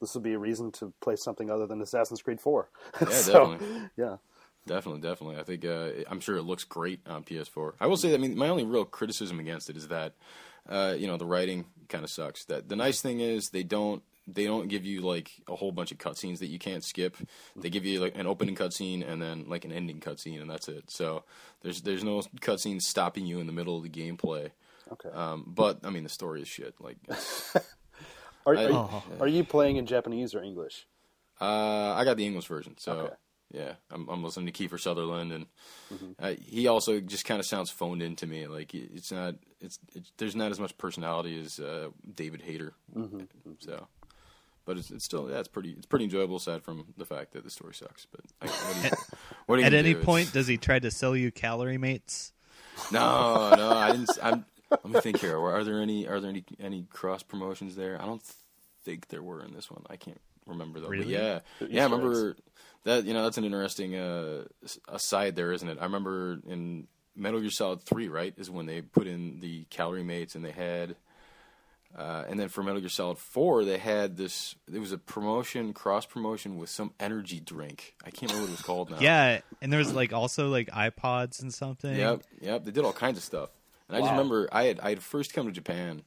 this 0.00 0.14
would 0.14 0.22
be 0.22 0.34
a 0.34 0.38
reason 0.38 0.70
to 0.72 0.92
play 1.00 1.16
something 1.16 1.50
other 1.50 1.66
than 1.66 1.80
Assassin's 1.82 2.22
Creed 2.22 2.40
4. 2.40 2.68
Yeah, 3.00 3.08
so, 3.08 3.32
definitely. 3.52 3.80
yeah, 3.96 4.16
Definitely, 4.66 5.00
definitely. 5.00 5.36
I 5.38 5.44
think 5.44 5.64
uh, 5.64 5.90
I'm 6.10 6.20
sure 6.20 6.36
it 6.36 6.42
looks 6.42 6.64
great 6.64 7.00
on 7.06 7.22
PS4. 7.22 7.74
I 7.80 7.86
will 7.86 7.96
say, 7.96 8.08
that 8.10 8.16
I 8.16 8.18
mean, 8.18 8.36
my 8.36 8.48
only 8.48 8.64
real 8.64 8.84
criticism 8.84 9.38
against 9.38 9.70
it 9.70 9.76
is 9.76 9.88
that, 9.88 10.14
uh, 10.68 10.94
you 10.98 11.06
know, 11.06 11.16
the 11.16 11.24
writing 11.26 11.66
kind 11.88 12.02
of 12.02 12.10
sucks. 12.10 12.44
That 12.46 12.68
the 12.68 12.76
nice 12.76 13.00
thing 13.00 13.20
is 13.20 13.50
they 13.50 13.62
don't 13.62 14.02
they 14.26 14.44
don't 14.44 14.66
give 14.66 14.84
you 14.84 15.02
like 15.02 15.30
a 15.48 15.54
whole 15.54 15.70
bunch 15.70 15.92
of 15.92 15.98
cutscenes 15.98 16.40
that 16.40 16.48
you 16.48 16.58
can't 16.58 16.82
skip. 16.82 17.16
They 17.54 17.70
give 17.70 17.84
you 17.84 18.00
like 18.00 18.16
an 18.18 18.26
opening 18.26 18.56
cutscene 18.56 19.08
and 19.08 19.22
then 19.22 19.44
like 19.46 19.64
an 19.64 19.70
ending 19.70 20.00
cutscene, 20.00 20.40
and 20.40 20.50
that's 20.50 20.68
it. 20.68 20.90
So 20.90 21.22
there's 21.62 21.82
there's 21.82 22.02
no 22.02 22.20
cutscenes 22.40 22.82
stopping 22.82 23.24
you 23.24 23.38
in 23.38 23.46
the 23.46 23.52
middle 23.52 23.76
of 23.76 23.84
the 23.84 23.88
gameplay. 23.88 24.50
okay. 24.92 25.10
Um, 25.10 25.44
but 25.46 25.78
I 25.84 25.90
mean, 25.90 26.02
the 26.02 26.08
story 26.08 26.42
is 26.42 26.48
shit. 26.48 26.74
Like, 26.80 26.96
Are, 28.46 28.56
I- 28.56 28.64
are, 28.64 28.70
you, 28.70 28.88
are 29.20 29.28
you 29.28 29.44
playing 29.44 29.76
in 29.76 29.86
Japanese 29.86 30.34
or 30.34 30.42
English? 30.42 30.86
Uh, 31.40 31.92
I 31.94 32.04
got 32.04 32.16
the 32.16 32.26
English 32.26 32.46
version, 32.46 32.76
so 32.78 32.92
Okay. 32.92 33.14
Yeah, 33.52 33.74
I'm, 33.92 34.08
I'm 34.08 34.24
listening 34.24 34.52
to 34.52 34.52
Kiefer 34.52 34.78
Sutherland, 34.80 35.32
and 35.32 35.46
Mm-hmm. 35.94 36.12
uh, 36.18 36.32
he 36.44 36.66
also 36.66 36.98
just 37.00 37.24
kind 37.24 37.38
of 37.38 37.46
sounds 37.46 37.70
phoned 37.70 38.02
in 38.02 38.16
to 38.16 38.26
me. 38.26 38.48
Like 38.48 38.74
it's 38.74 39.12
not, 39.12 39.36
it's, 39.60 39.78
it's 39.94 40.10
there's 40.16 40.34
not 40.34 40.50
as 40.50 40.58
much 40.58 40.76
personality 40.78 41.40
as 41.40 41.60
uh, 41.60 41.90
David 42.12 42.42
Hayter. 42.42 42.72
Mm-hmm. 42.96 43.20
So, 43.60 43.86
but 44.64 44.76
it's, 44.78 44.90
it's 44.90 45.04
still 45.04 45.30
yeah, 45.30 45.38
it's 45.38 45.46
pretty 45.46 45.70
it's 45.70 45.86
pretty 45.86 46.06
enjoyable 46.06 46.36
aside 46.36 46.64
from 46.64 46.86
the 46.96 47.04
fact 47.04 47.34
that 47.34 47.44
the 47.44 47.50
story 47.50 47.72
sucks. 47.74 48.04
But 48.06 48.20
I, 48.42 48.46
what 48.46 48.74
do 48.74 48.82
you, 48.88 48.90
what 49.46 49.54
are 49.54 49.60
you 49.60 49.66
At 49.68 49.74
any 49.74 49.92
do? 49.92 49.98
It's- 50.00 50.04
point, 50.04 50.32
does 50.32 50.48
he 50.48 50.56
try 50.56 50.80
to 50.80 50.90
sell 50.90 51.14
you 51.16 51.30
CalorieMates? 51.30 52.32
no, 52.92 53.54
no, 53.56 53.70
I 53.70 53.92
didn't. 53.92 54.10
s- 54.10 54.18
I'm, 54.22 54.44
let 54.70 54.84
me 54.86 55.00
think 55.00 55.20
here. 55.20 55.38
Are 55.38 55.62
there 55.62 55.80
any 55.80 56.08
are 56.08 56.18
there 56.20 56.30
any 56.30 56.44
any 56.60 56.82
cross 56.90 57.22
promotions 57.22 57.76
there? 57.76 58.00
I 58.02 58.06
don't 58.06 58.22
think 58.84 59.06
there 59.08 59.22
were 59.22 59.44
in 59.44 59.54
this 59.54 59.70
one. 59.70 59.84
I 59.88 59.94
can't 59.96 60.20
remember 60.46 60.80
though. 60.80 60.86
But 60.88 60.98
Really? 60.98 61.12
yeah, 61.12 61.40
The 61.60 61.68
yeah. 61.70 61.82
I 61.82 61.86
Easter 61.86 61.96
remember 61.96 62.36
that. 62.86 63.04
You 63.04 63.14
know, 63.14 63.22
that's 63.22 63.38
an 63.38 63.44
interesting 63.44 63.94
uh, 63.94 64.44
aside 64.88 65.36
there, 65.36 65.52
isn't 65.52 65.68
it? 65.68 65.78
I 65.80 65.84
remember 65.84 66.38
in 66.48 66.86
Metal 67.14 67.40
Gear 67.40 67.50
Solid 67.50 67.82
Three, 67.82 68.08
right, 68.08 68.34
is 68.36 68.50
when 68.50 68.66
they 68.66 68.82
put 68.82 69.06
in 69.06 69.40
the 69.40 69.64
CalorieMates, 69.70 70.34
and 70.34 70.44
they 70.44 70.52
had. 70.52 70.96
Uh, 71.96 72.24
and 72.28 72.38
then 72.38 72.48
for 72.48 72.62
Metal 72.62 72.80
Gear 72.80 72.90
Solid 72.90 73.16
4, 73.16 73.64
they 73.64 73.78
had 73.78 74.18
this. 74.18 74.54
It 74.70 74.78
was 74.78 74.92
a 74.92 74.98
promotion, 74.98 75.72
cross 75.72 76.04
promotion 76.04 76.58
with 76.58 76.68
some 76.68 76.92
energy 77.00 77.40
drink. 77.40 77.94
I 78.04 78.10
can't 78.10 78.30
remember 78.32 78.42
what 78.42 78.48
it 78.48 78.58
was 78.58 78.66
called 78.66 78.90
now. 78.90 78.98
Yeah, 79.00 79.40
and 79.62 79.72
there 79.72 79.78
was 79.78 79.94
like 79.94 80.12
also 80.12 80.48
like 80.48 80.68
iPods 80.68 81.40
and 81.40 81.54
something. 81.54 81.94
Yep, 81.94 82.22
yep. 82.40 82.64
They 82.64 82.70
did 82.70 82.84
all 82.84 82.92
kinds 82.92 83.16
of 83.16 83.24
stuff. 83.24 83.48
And 83.88 83.96
I 83.96 84.00
just 84.00 84.10
remember 84.10 84.48
I 84.52 84.64
had 84.64 84.80
I 84.80 84.90
had 84.90 85.02
first 85.02 85.32
come 85.32 85.46
to 85.46 85.52
Japan 85.52 86.02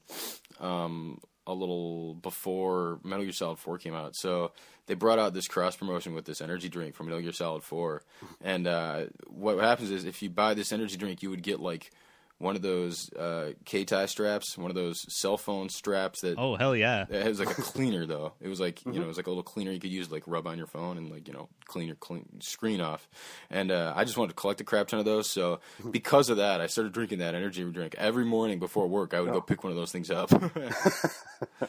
um, 0.59 1.19
a 1.49 1.53
little 1.53 2.13
before 2.13 2.99
Metal 3.03 3.25
Gear 3.25 3.33
Solid 3.33 3.57
4 3.57 3.79
came 3.79 3.95
out. 3.95 4.15
So 4.15 4.51
they 4.85 4.93
brought 4.93 5.19
out 5.19 5.33
this 5.33 5.47
cross 5.47 5.75
promotion 5.75 6.13
with 6.13 6.25
this 6.25 6.41
energy 6.41 6.69
drink 6.69 6.95
from 6.95 7.07
Metal 7.07 7.21
Gear 7.21 7.33
Solid 7.33 7.63
4. 7.63 8.03
And 8.41 8.67
uh, 8.67 9.05
what 9.27 9.57
happens 9.57 9.89
is 9.89 10.05
if 10.05 10.21
you 10.21 10.29
buy 10.29 10.53
this 10.53 10.71
energy 10.71 10.95
drink, 10.95 11.23
you 11.23 11.31
would 11.31 11.41
get 11.41 11.59
like 11.59 11.91
one 12.39 12.55
of 12.55 12.62
those 12.62 13.12
uh, 13.13 13.51
keitai 13.65 14.08
straps, 14.10 14.58
one 14.58 14.72
of 14.72 14.75
those 14.75 15.05
cell 15.13 15.38
phone 15.38 15.69
straps 15.69 16.22
that 16.22 16.36
Oh 16.38 16.55
hell 16.55 16.75
yeah! 16.75 17.05
it 17.10 17.27
was 17.27 17.39
like 17.39 17.58
a 17.58 17.62
cleaner 17.62 18.05
though. 18.05 18.34
It 18.41 18.48
was 18.48 18.60
like 18.60 18.84
you 18.86 18.93
know, 18.93 19.03
it 19.03 19.08
was 19.08 19.17
like 19.17 19.27
a 19.27 19.29
little 19.29 19.43
cleaner 19.43 19.72
you 19.72 19.79
could 19.79 19.91
use 19.91 20.08
to, 20.08 20.13
like 20.13 20.24
rub 20.25 20.48
on 20.48 20.58
your 20.58 20.67
phone 20.67 20.98
and 20.98 21.12
like 21.12 21.27
you 21.27 21.34
know 21.34 21.50
clean 21.65 21.88
your 21.88 21.98
clean 21.98 22.25
screen 22.41 22.81
off. 22.81 23.08
And 23.50 23.72
uh, 23.72 23.93
I 23.96 24.05
just 24.05 24.17
wanted 24.17 24.29
to 24.29 24.36
collect 24.36 24.62
a 24.62 24.63
crap 24.63 24.88
ton 24.88 25.00
of 25.00 25.05
those. 25.05 25.29
So 25.29 25.60
because 25.91 26.29
of 26.29 26.38
that, 26.38 26.62
I 26.62 26.67
started 26.67 26.93
drinking 26.93 27.19
that 27.19 27.36
energy 27.36 27.63
drink 27.63 27.96
every 27.98 28.25
morning 28.25 28.58
before 28.58 28.88
work. 28.88 29.13
I 29.13 29.22
would 29.22 29.34
go 29.34 29.41
pick 29.41 29.63
one 29.63 29.72
of 29.72 29.77
those 29.77 29.91
things 29.91 30.10
up. 30.10 30.29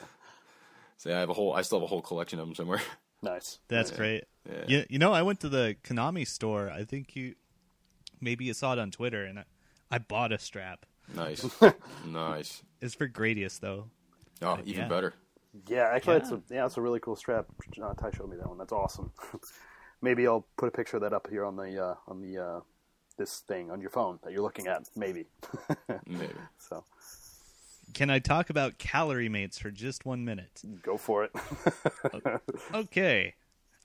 so 0.99 1.11
yeah, 1.11 1.17
I 1.17 1.21
have 1.21 1.31
a 1.31 1.35
whole. 1.35 1.53
I 1.53 1.63
still 1.63 1.79
have 1.81 1.85
a 1.85 1.89
whole 1.89 2.03
collection 2.03 2.39
of 2.39 2.47
them 2.47 2.55
somewhere. 2.55 2.81
Nice. 3.23 3.59
That's 3.69 3.91
great. 3.91 4.25
Yeah. 4.49 4.65
You, 4.67 4.85
you 4.89 4.99
know, 4.99 5.13
I 5.13 5.23
went 5.23 5.41
to 5.41 5.49
the 5.49 5.77
Konami 5.85 6.27
store. 6.27 6.71
I 6.71 6.85
think 6.85 7.15
you 7.17 7.35
maybe 8.21 8.45
you 8.45 8.55
saw 8.55 8.73
it 8.73 8.79
on 8.79 8.91
Twitter, 8.91 9.25
and 9.25 9.41
I, 9.41 9.45
I 9.91 9.99
bought 9.99 10.33
a 10.33 10.39
strap. 10.39 10.87
nice, 11.15 11.45
nice. 12.07 12.63
It's 12.81 12.95
for 12.95 13.09
Gradius 13.09 13.59
though. 13.61 13.87
Oh, 14.43 14.59
even 14.65 14.83
Yeah. 14.83 14.89
better. 14.89 15.15
Yeah, 15.67 15.89
actually, 15.93 16.17
Yeah. 16.17 16.21
it's 16.23 16.31
a 16.31 16.43
yeah, 16.51 16.67
it's 16.67 16.77
a 16.77 16.81
really 16.81 17.01
cool 17.01 17.17
strap. 17.17 17.47
Uh, 17.83 17.95
Ty 17.95 18.11
showed 18.17 18.31
me 18.31 18.37
that 18.37 18.49
one. 18.49 18.59
That's 18.59 18.73
awesome. 18.73 19.11
maybe 20.03 20.27
I'll 20.27 20.47
put 20.57 20.69
a 20.69 20.73
picture 20.73 20.97
of 20.97 21.03
that 21.03 21.13
up 21.13 21.29
here 21.29 21.45
on 21.45 21.57
the 21.57 21.85
uh, 21.85 21.95
on 22.07 22.21
the 22.21 22.39
uh, 22.39 22.61
this 23.19 23.41
thing 23.41 23.71
on 23.71 23.81
your 23.81 23.91
phone 23.91 24.19
that 24.23 24.33
you're 24.33 24.43
looking 24.43 24.67
at. 24.69 24.89
Maybe. 24.97 25.27
Maybe. 26.07 26.33
so 26.59 26.85
can 27.93 28.09
I 28.09 28.21
talk 28.21 28.51
about 28.51 28.79
CalorieMates 28.79 29.59
for 29.59 29.71
just 29.73 30.07
one 30.07 30.25
minute? 30.25 30.63
Go 30.83 30.97
for 30.97 31.25
it. 31.25 31.33
Okay. 32.73 33.35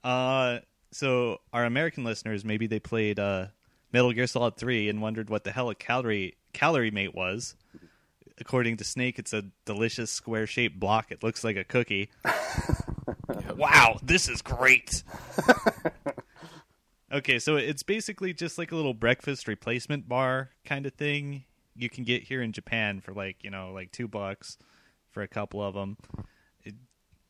Uh, 0.04 0.60
so 0.92 1.40
our 1.52 1.66
American 1.66 2.04
listeners, 2.04 2.46
maybe 2.46 2.68
they 2.68 2.80
played 2.80 3.20
uh, 3.20 3.48
Metal 3.96 4.12
Gear 4.12 4.28
Solid 4.28 4.58
3 4.58 4.90
and 4.90 5.02
wondered 5.02 5.30
what 5.30 5.46
the 5.46 5.54
hell 5.54 5.70
a 5.70 5.76
calorie 5.76 6.36
CalorieMate 6.54 7.16
was. 7.16 7.56
According 8.38 8.76
to 8.76 8.84
Snake, 8.84 9.18
it's 9.18 9.32
a 9.32 9.46
delicious 9.64 10.12
square 10.12 10.46
shaped 10.46 10.78
block. 10.78 11.14
It 11.14 11.24
looks 11.24 11.46
like 11.46 11.56
a 11.56 11.64
cookie. 11.64 12.10
wow, 13.56 13.98
this 14.04 14.28
is 14.28 14.42
great. 14.42 15.02
okay, 17.14 17.40
so 17.40 17.56
it's 17.56 17.84
basically 17.84 18.34
just 18.34 18.58
like 18.58 18.74
a 18.74 18.76
little 18.76 18.94
breakfast 18.94 19.48
replacement 19.48 20.10
bar 20.10 20.50
kind 20.66 20.86
of 20.86 20.92
thing. 20.96 21.46
You 21.74 21.90
can 21.90 22.04
get 22.04 22.24
here 22.24 22.42
in 22.42 22.52
Japan 22.52 23.00
for 23.00 23.14
like 23.14 23.46
you 23.46 23.50
know 23.50 23.72
like 23.72 23.94
two 23.94 24.10
bucks 24.10 24.58
for 25.10 25.24
a 25.24 25.28
couple 25.30 25.64
of 25.64 25.74
them. 25.74 25.96
It, 26.66 26.76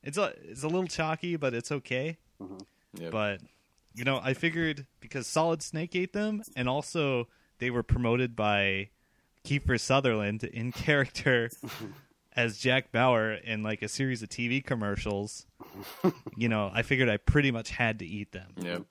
it's 0.02 0.18
a 0.18 0.34
it's 0.42 0.64
a 0.64 0.68
little 0.68 0.88
chalky, 0.88 1.36
but 1.36 1.54
it's 1.54 1.72
okay. 1.72 2.18
Mm-hmm. 2.42 3.04
Yep. 3.04 3.12
But 3.12 3.42
you 3.96 4.04
know, 4.04 4.20
I 4.24 4.34
figured 4.34 4.86
because 5.00 5.28
Solid 5.28 5.62
Snake 5.62 5.96
ate 5.96 6.14
them, 6.14 6.44
and 6.56 6.68
also 6.68 7.28
they 7.60 7.70
were 7.70 7.84
promoted 7.84 8.36
by 8.36 8.90
Kiefer 9.46 9.80
Sutherland 9.80 10.44
in 10.44 10.72
character 10.74 11.50
as 12.36 12.58
Jack 12.58 12.92
Bauer 12.92 13.34
in 13.34 13.64
like 13.64 13.82
a 13.82 13.88
series 13.88 14.22
of 14.22 14.30
TV 14.30 14.64
commercials. 14.64 15.46
you 16.36 16.50
know, 16.50 16.70
I 16.74 16.82
figured 16.82 17.10
I 17.10 17.18
pretty 17.18 17.52
much 17.52 17.70
had 17.70 18.00
to 18.00 18.06
eat 18.06 18.32
them. 18.32 18.54
Yep. 18.58 18.84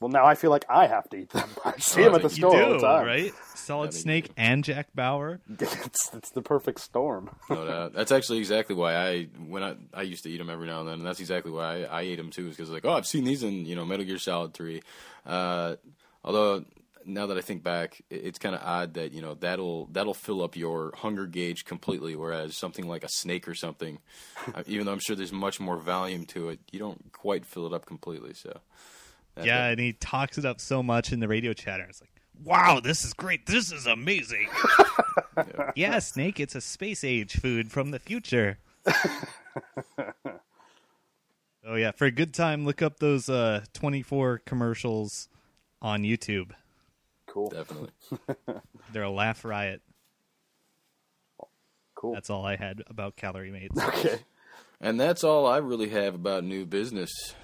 Well, 0.00 0.08
now 0.10 0.24
I 0.24 0.34
feel 0.34 0.50
like 0.50 0.64
I 0.68 0.86
have 0.86 1.08
to 1.10 1.16
eat 1.18 1.30
them. 1.30 1.48
I 1.64 1.74
see 1.78 2.02
them 2.02 2.14
at 2.14 2.22
the 2.22 2.28
You 2.28 2.34
store 2.34 2.62
all 2.62 2.72
the 2.72 2.78
time. 2.78 3.06
right? 3.06 3.32
Solid 3.54 3.90
I 3.90 3.92
mean, 3.92 4.00
Snake 4.02 4.30
and 4.36 4.64
Jack 4.64 4.88
Bauer. 4.94 5.40
It's, 5.60 6.10
it's 6.14 6.30
the 6.30 6.42
perfect 6.42 6.80
storm. 6.80 7.30
No 7.50 7.66
doubt. 7.66 7.92
That's 7.92 8.10
actually 8.12 8.38
exactly 8.38 8.74
why 8.74 8.94
I 8.96 9.24
when 9.46 9.62
I 9.62 9.76
I 9.92 10.02
used 10.02 10.22
to 10.24 10.30
eat 10.30 10.38
them 10.38 10.50
every 10.50 10.66
now 10.66 10.80
and 10.80 10.88
then, 10.88 10.94
and 10.98 11.06
that's 11.06 11.20
exactly 11.20 11.52
why 11.52 11.84
I, 11.84 11.98
I 11.98 12.02
ate 12.02 12.16
them 12.16 12.30
too. 12.30 12.48
Is 12.48 12.56
because 12.56 12.70
like, 12.70 12.84
oh, 12.84 12.92
I've 12.92 13.06
seen 13.06 13.24
these 13.24 13.42
in 13.42 13.66
you 13.66 13.76
know 13.76 13.84
Metal 13.84 14.04
Gear 14.06 14.18
Solid 14.18 14.54
Three. 14.54 14.82
Uh, 15.26 15.76
although 16.24 16.64
now 17.04 17.26
that 17.26 17.38
I 17.38 17.40
think 17.40 17.62
back, 17.62 18.00
it- 18.10 18.22
it's 18.24 18.38
kind 18.38 18.54
of 18.54 18.60
odd 18.64 18.94
that 18.94 19.12
you 19.12 19.20
know 19.22 19.34
that'll 19.34 19.86
that'll 19.86 20.14
fill 20.14 20.42
up 20.42 20.56
your 20.56 20.92
hunger 20.96 21.26
gauge 21.26 21.64
completely, 21.64 22.14
whereas 22.16 22.56
something 22.56 22.86
like 22.88 23.04
a 23.04 23.08
snake 23.08 23.48
or 23.48 23.54
something, 23.54 23.98
uh, 24.54 24.62
even 24.66 24.86
though 24.86 24.92
I'm 24.92 24.98
sure 25.00 25.16
there's 25.16 25.32
much 25.32 25.60
more 25.60 25.76
volume 25.78 26.24
to 26.26 26.48
it, 26.50 26.60
you 26.72 26.78
don't 26.78 27.12
quite 27.12 27.44
fill 27.44 27.66
it 27.66 27.72
up 27.74 27.84
completely. 27.86 28.32
So 28.34 28.48
that- 28.50 28.60
Yeah, 29.36 29.44
that- 29.44 29.70
and 29.72 29.80
he 29.80 29.92
talks 29.94 30.38
it 30.38 30.44
up 30.44 30.60
so 30.60 30.82
much 30.82 31.12
in 31.12 31.20
the 31.20 31.28
radio 31.28 31.52
chatter. 31.52 31.84
It's 31.88 32.00
like, 32.00 32.10
wow, 32.44 32.80
this 32.80 33.04
is 33.04 33.12
great. 33.12 33.46
This 33.46 33.72
is 33.72 33.86
amazing. 33.86 34.48
yeah, 35.76 35.98
Snake, 35.98 36.40
it's 36.40 36.54
a 36.54 36.60
space 36.60 37.04
age 37.04 37.36
food 37.40 37.70
from 37.70 37.90
the 37.90 37.98
future. 37.98 38.58
oh 41.66 41.74
yeah, 41.76 41.90
for 41.92 42.06
a 42.06 42.10
good 42.10 42.32
time, 42.34 42.64
look 42.64 42.82
up 42.82 42.98
those 42.98 43.28
uh, 43.28 43.64
24 43.74 44.42
commercials 44.46 45.28
on 45.82 46.02
YouTube. 46.02 46.50
Cool. 47.26 47.50
definitely. 47.50 47.90
They're 48.92 49.02
a 49.04 49.10
laugh 49.10 49.44
riot. 49.44 49.82
Cool. 51.94 52.14
That's 52.14 52.30
all 52.30 52.44
I 52.44 52.56
had 52.56 52.82
about 52.88 53.16
CalorieMates. 53.16 53.78
okay. 53.88 54.20
And 54.80 54.98
that's 54.98 55.22
all 55.22 55.46
I 55.46 55.58
really 55.58 55.90
have 55.90 56.14
about 56.14 56.42
new 56.44 56.64
business. 56.64 57.34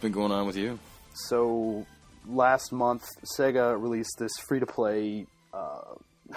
Been 0.00 0.12
going 0.12 0.32
on 0.32 0.46
with 0.46 0.56
you? 0.56 0.78
So 1.14 1.86
last 2.26 2.72
month, 2.72 3.06
Sega 3.36 3.80
released 3.80 4.18
this 4.18 4.32
free-to-play. 4.38 5.26
Uh, 5.52 5.80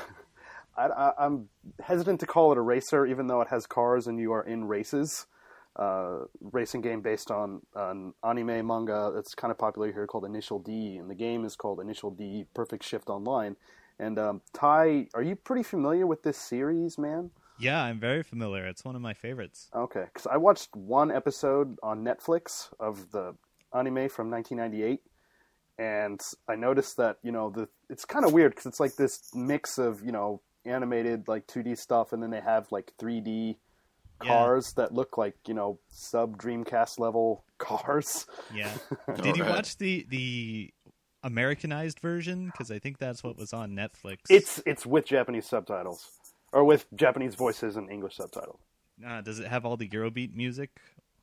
I, 0.78 0.88
I, 0.88 1.12
I'm 1.20 1.50
hesitant 1.82 2.20
to 2.22 2.26
call 2.26 2.52
it 2.52 2.58
a 2.58 2.62
racer, 2.62 3.06
even 3.06 3.28
though 3.28 3.42
it 3.42 3.48
has 3.50 3.66
cars 3.66 4.08
and 4.08 4.20
you 4.20 4.34
are 4.34 4.44
in 4.44 4.66
races. 4.66 5.26
Uh, 5.76 6.26
racing 6.40 6.82
game 6.82 7.02
based 7.02 7.32
on 7.32 7.60
an 7.76 8.14
anime 8.24 8.68
manga 8.68 9.12
that's 9.16 9.34
kind 9.34 9.50
of 9.50 9.58
popular 9.58 9.92
here 9.92 10.06
called 10.06 10.24
Initial 10.24 10.60
D, 10.60 10.98
and 10.98 11.10
the 11.10 11.16
game 11.16 11.46
is 11.46 11.56
called 11.56 11.80
Initial 11.80 12.12
D 12.12 12.46
Perfect 12.54 12.84
Shift 12.84 13.10
Online. 13.10 13.56
And 13.98 14.20
um, 14.20 14.42
Ty, 14.54 15.08
are 15.16 15.24
you 15.24 15.36
pretty 15.36 15.64
familiar 15.64 16.06
with 16.06 16.22
this 16.22 16.38
series, 16.38 17.00
man? 17.00 17.32
yeah, 17.60 17.82
I'm 17.84 18.00
very 18.00 18.24
familiar. 18.24 18.66
It's 18.66 18.84
one 18.84 18.96
of 18.96 19.02
my 19.02 19.14
favorites. 19.14 19.70
Okay, 19.74 20.06
because 20.06 20.28
I 20.28 20.38
watched 20.38 20.76
one 20.76 21.12
episode 21.12 21.78
on 21.82 22.04
Netflix 22.04 22.70
of 22.80 23.12
the 23.12 23.36
anime 23.74 24.10
from 24.10 24.30
1998, 24.32 25.00
and 25.78 26.20
I 26.48 26.56
noticed 26.56 26.98
that 26.98 27.18
you 27.24 27.32
know 27.32 27.50
the 27.50 27.68
it's 27.90 28.06
kind 28.06 28.26
of 28.26 28.34
weird 28.34 28.52
because 28.52 28.66
it's 28.66 28.80
like 28.80 28.96
this 28.96 29.30
mix 29.34 29.78
of 29.78 30.04
you 30.04 30.12
know 30.12 30.42
animated 30.66 31.28
like 31.28 31.48
2D 31.48 31.78
stuff, 31.78 32.14
and 32.14 32.22
then 32.24 32.30
they 32.30 32.42
have 32.42 32.72
like 32.72 32.92
3D 33.00 33.58
Yeah. 34.22 34.28
cars 34.28 34.74
that 34.78 34.94
look 34.94 35.18
like 35.18 35.36
you 35.48 35.54
know 35.54 35.80
sub 35.90 36.38
Dreamcast 36.38 37.00
level 37.00 37.44
cars. 37.58 38.26
Yeah. 38.54 38.72
Did 39.22 39.36
you 39.38 39.44
watch 39.46 39.78
the 39.78 40.06
the 40.10 40.72
Americanized 41.24 42.00
version? 42.00 42.46
Because 42.48 42.70
I 42.72 42.80
think 42.80 42.98
that's 42.98 43.24
what 43.24 43.38
was 43.38 43.54
on 43.54 43.72
Netflix. 43.72 44.20
It's 44.30 44.62
it's 44.66 44.86
with 44.86 45.06
Japanese 45.06 45.48
subtitles 45.48 46.10
or 46.52 46.64
with 46.64 46.86
Japanese 46.96 47.36
voices 47.36 47.76
and 47.76 47.90
English 47.90 48.16
subtitles. 48.18 48.60
Uh, 49.06 49.22
does 49.22 49.40
it 49.40 49.48
have 49.48 49.66
all 49.66 49.76
the 49.76 49.88
Eurobeat 49.90 50.36
music? 50.36 50.70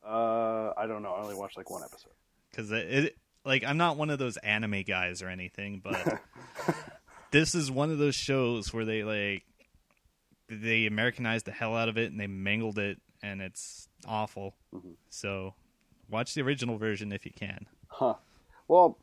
Uh, 0.05 0.71
I 0.77 0.87
don't 0.87 1.03
know. 1.03 1.13
I 1.13 1.21
only 1.21 1.35
watched 1.35 1.55
like 1.57 1.69
one 1.69 1.83
episode. 1.83 2.11
Because 2.51 2.71
it, 2.71 2.93
it, 2.93 3.17
like, 3.45 3.63
I'm 3.63 3.77
not 3.77 3.97
one 3.97 4.09
of 4.09 4.19
those 4.19 4.37
anime 4.37 4.83
guys 4.83 5.21
or 5.21 5.29
anything, 5.29 5.81
but 5.83 6.21
this 7.31 7.55
is 7.55 7.71
one 7.71 7.91
of 7.91 7.97
those 7.97 8.15
shows 8.15 8.73
where 8.73 8.85
they 8.85 9.03
like 9.03 9.43
they 10.49 10.85
Americanized 10.85 11.45
the 11.45 11.51
hell 11.51 11.75
out 11.75 11.89
of 11.89 11.97
it 11.97 12.11
and 12.11 12.19
they 12.19 12.27
mangled 12.27 12.77
it, 12.77 12.99
and 13.23 13.41
it's 13.41 13.87
awful. 14.05 14.55
Mm-hmm. 14.73 14.91
So, 15.09 15.55
watch 16.09 16.33
the 16.33 16.41
original 16.41 16.77
version 16.77 17.11
if 17.11 17.25
you 17.25 17.31
can. 17.31 17.67
Huh. 17.87 18.15
Well, 18.67 18.97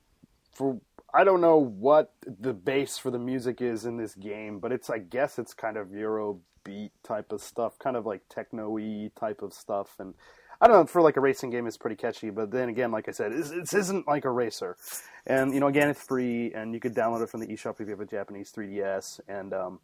for 0.53 0.81
I 1.13 1.25
don't 1.25 1.41
know 1.41 1.57
what 1.57 2.13
the 2.27 2.53
base 2.53 2.99
for 2.99 3.11
the 3.11 3.19
music 3.19 3.63
is 3.63 3.87
in 3.87 3.97
this 3.97 4.15
game, 4.15 4.59
but 4.59 4.73
it's 4.73 4.91
I 4.91 4.99
guess 4.99 5.39
it's 5.39 5.55
kind 5.55 5.77
of 5.77 5.93
Euro 5.93 6.41
beat 6.65 6.93
type 7.03 7.33
of 7.33 7.41
stuff, 7.41 7.79
kind 7.79 7.97
of 7.97 8.05
like 8.05 8.23
techno-y 8.29 9.11
type 9.19 9.41
of 9.41 9.55
stuff, 9.55 9.97
and 9.99 10.15
I 10.61 10.67
don't 10.67 10.77
know. 10.77 10.87
For 10.87 11.01
like 11.01 11.17
a 11.17 11.21
racing 11.21 11.51
game, 11.51 11.67
it's 11.67 11.77
pretty 11.77 11.97
catchy. 11.97 12.31
But 12.31 12.51
then 12.51 12.69
again, 12.69 12.91
like 12.91 13.09
I 13.09 13.13
said, 13.13 13.33
this, 13.33 13.51
this 13.51 13.75
isn't 13.75 14.07
like 14.09 14.25
a 14.25 14.31
racer, 14.31 14.77
and 15.27 15.55
you 15.55 15.61
know, 15.61 15.69
again, 15.69 15.89
it's 15.89 16.03
free, 16.03 16.53
and 16.53 16.75
you 16.75 16.81
could 16.81 16.95
download 16.95 17.23
it 17.23 17.31
from 17.31 17.41
the 17.41 17.47
eShop 17.47 17.81
if 17.81 17.87
you 17.87 17.91
have 17.91 18.01
a 18.01 18.07
Japanese 18.07 18.53
3DS, 18.53 19.21
and 19.29 19.55
um, 19.55 19.81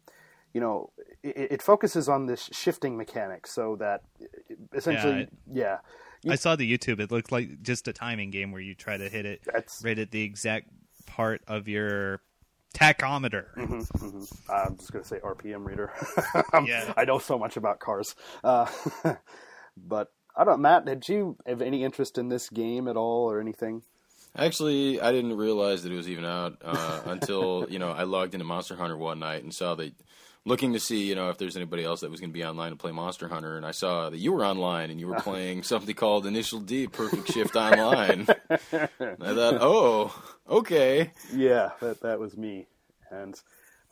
you 0.53 0.61
know, 0.61 0.91
it, 1.23 1.51
it 1.51 1.61
focuses 1.61 2.09
on 2.09 2.25
this 2.25 2.49
shifting 2.51 2.97
mechanic, 2.97 3.47
so 3.47 3.75
that 3.77 4.01
essentially, 4.73 5.27
yeah, 5.51 5.77
I 6.29 6.35
saw 6.35 6.55
the 6.55 6.77
YouTube. 6.77 6.99
It 6.99 7.11
looked 7.11 7.31
like 7.31 7.61
just 7.61 7.87
a 7.87 7.93
timing 7.93 8.31
game 8.31 8.51
where 8.51 8.61
you 8.61 8.75
try 8.75 8.97
to 8.97 9.09
hit 9.09 9.25
it 9.25 9.41
right 9.83 9.99
at 9.99 10.11
the 10.11 10.23
exact 10.23 10.69
part 11.05 11.41
of 11.47 11.67
your 11.67 12.21
tachometer. 12.75 13.45
I'm 14.49 14.77
just 14.77 14.91
gonna 14.91 15.05
say 15.05 15.19
RPM 15.19 15.65
reader. 15.65 15.91
Yeah. 16.65 16.93
I 16.97 17.05
know 17.05 17.19
so 17.19 17.37
much 17.37 17.57
about 17.57 17.79
cars, 17.79 18.15
uh, 18.43 18.67
but 19.77 20.11
I 20.37 20.43
don't. 20.43 20.61
Matt, 20.61 20.85
did 20.85 21.07
you 21.07 21.37
have 21.45 21.61
any 21.61 21.83
interest 21.83 22.17
in 22.17 22.29
this 22.29 22.49
game 22.49 22.87
at 22.87 22.97
all 22.97 23.29
or 23.31 23.39
anything? 23.39 23.83
Actually, 24.37 24.99
I 24.99 25.11
didn't 25.13 25.37
realize 25.37 25.83
that 25.83 25.93
it 25.93 25.95
was 25.95 26.09
even 26.09 26.25
out 26.25 26.57
uh, 26.63 27.01
until 27.05 27.67
you 27.69 27.79
know 27.79 27.91
I 27.91 28.03
logged 28.03 28.33
into 28.33 28.45
Monster 28.45 28.75
Hunter 28.75 28.97
one 28.97 29.19
night 29.19 29.43
and 29.43 29.53
saw 29.53 29.75
that, 29.75 29.93
looking 30.43 30.73
to 30.73 30.79
see 30.79 31.03
you 31.07 31.15
know 31.15 31.29
if 31.29 31.37
there's 31.37 31.55
anybody 31.55 31.85
else 31.85 32.01
that 32.01 32.11
was 32.11 32.19
going 32.19 32.31
to 32.31 32.33
be 32.33 32.43
online 32.43 32.71
to 32.71 32.75
play 32.75 32.91
Monster 32.91 33.29
Hunter, 33.29 33.55
and 33.55 33.65
I 33.65 33.71
saw 33.71 34.09
that 34.09 34.17
you 34.17 34.33
were 34.33 34.45
online 34.45 34.89
and 34.91 34.99
you 34.99 35.07
were 35.07 35.15
playing 35.19 35.63
something 35.63 35.95
called 35.95 36.25
Initial 36.25 36.59
D 36.59 36.87
Perfect 36.87 37.31
Shift 37.31 37.55
Online. 37.55 38.27
I 38.49 38.57
thought, 38.89 39.57
oh, 39.61 40.23
okay, 40.49 41.11
Yeah, 41.33 41.71
that 41.79 42.01
that 42.01 42.19
was 42.19 42.35
me, 42.35 42.67
and 43.09 43.39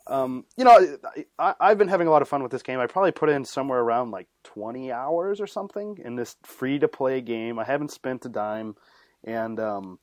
um, 0.06 0.44
you 0.56 0.64
know, 0.64 0.98
I, 1.38 1.54
I've 1.60 1.78
been 1.78 1.88
having 1.88 2.08
a 2.08 2.10
lot 2.10 2.22
of 2.22 2.28
fun 2.28 2.42
with 2.42 2.52
this 2.52 2.62
game. 2.62 2.78
I 2.80 2.86
probably 2.86 3.12
put 3.12 3.30
in 3.30 3.44
somewhere 3.44 3.80
around 3.80 4.10
like 4.10 4.28
20 4.44 4.92
hours 4.92 5.40
or 5.40 5.46
something 5.46 5.98
in 6.04 6.16
this 6.16 6.36
free 6.42 6.78
to 6.78 6.88
play 6.88 7.20
game. 7.20 7.58
I 7.58 7.64
haven't 7.64 7.90
spent 7.90 8.26
a 8.26 8.28
dime, 8.28 8.76
and 9.24 9.58
um, 9.58 9.98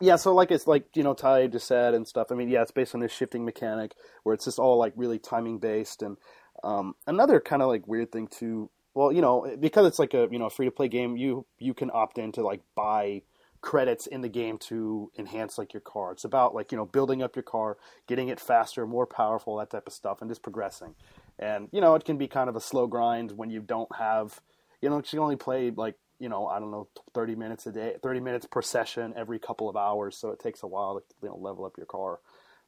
Yeah, 0.00 0.16
so 0.16 0.34
like 0.34 0.50
it's 0.50 0.66
like 0.66 0.84
you 0.94 1.02
know 1.02 1.14
Ty 1.14 1.46
just 1.48 1.66
said 1.66 1.94
and 1.94 2.06
stuff. 2.06 2.28
I 2.30 2.34
mean, 2.34 2.50
yeah, 2.50 2.62
it's 2.62 2.70
based 2.70 2.94
on 2.94 3.00
this 3.00 3.12
shifting 3.12 3.44
mechanic 3.44 3.92
where 4.24 4.34
it's 4.34 4.44
just 4.44 4.58
all 4.58 4.78
like 4.78 4.92
really 4.96 5.18
timing 5.18 5.58
based. 5.58 6.02
And 6.02 6.18
um, 6.62 6.94
another 7.06 7.40
kind 7.40 7.62
of 7.62 7.68
like 7.68 7.86
weird 7.86 8.12
thing 8.12 8.28
too. 8.28 8.70
Well, 8.94 9.12
you 9.12 9.22
know, 9.22 9.56
because 9.58 9.86
it's 9.86 9.98
like 9.98 10.14
a 10.14 10.28
you 10.30 10.38
know 10.38 10.50
free 10.50 10.66
to 10.66 10.72
play 10.72 10.88
game, 10.88 11.16
you 11.16 11.46
you 11.58 11.74
can 11.74 11.90
opt 11.92 12.18
in 12.18 12.32
to 12.32 12.42
like 12.42 12.60
buy 12.74 13.22
credits 13.66 14.06
in 14.06 14.20
the 14.20 14.28
game 14.28 14.56
to 14.56 15.10
enhance 15.18 15.58
like 15.58 15.74
your 15.74 15.80
car. 15.80 16.12
It's 16.12 16.24
about 16.24 16.54
like 16.54 16.70
you 16.70 16.78
know 16.78 16.86
building 16.86 17.20
up 17.20 17.34
your 17.34 17.42
car, 17.42 17.76
getting 18.06 18.28
it 18.28 18.38
faster, 18.38 18.86
more 18.86 19.06
powerful, 19.06 19.56
that 19.56 19.70
type 19.70 19.88
of 19.88 19.92
stuff, 19.92 20.22
and 20.22 20.30
just 20.30 20.40
progressing. 20.40 20.94
And 21.36 21.68
you 21.72 21.80
know, 21.80 21.96
it 21.96 22.04
can 22.04 22.16
be 22.16 22.28
kind 22.28 22.48
of 22.48 22.54
a 22.54 22.60
slow 22.60 22.86
grind 22.86 23.32
when 23.32 23.50
you 23.50 23.60
don't 23.60 23.92
have, 23.96 24.40
you 24.80 24.88
know, 24.88 24.98
you 24.98 25.02
can 25.02 25.18
only 25.18 25.34
play 25.34 25.72
like 25.72 25.96
you 26.20 26.28
know, 26.28 26.46
I 26.46 26.60
don't 26.60 26.70
know, 26.70 26.86
30 27.12 27.34
minutes 27.34 27.66
a 27.66 27.72
day, 27.72 27.96
30 28.00 28.20
minutes 28.20 28.46
per 28.46 28.62
session 28.62 29.12
every 29.16 29.40
couple 29.40 29.68
of 29.68 29.76
hours. 29.76 30.16
So 30.16 30.30
it 30.30 30.38
takes 30.38 30.62
a 30.62 30.66
while 30.68 31.00
to 31.00 31.02
you 31.20 31.28
know, 31.28 31.36
level 31.36 31.64
up 31.64 31.76
your 31.76 31.86
car. 31.86 32.20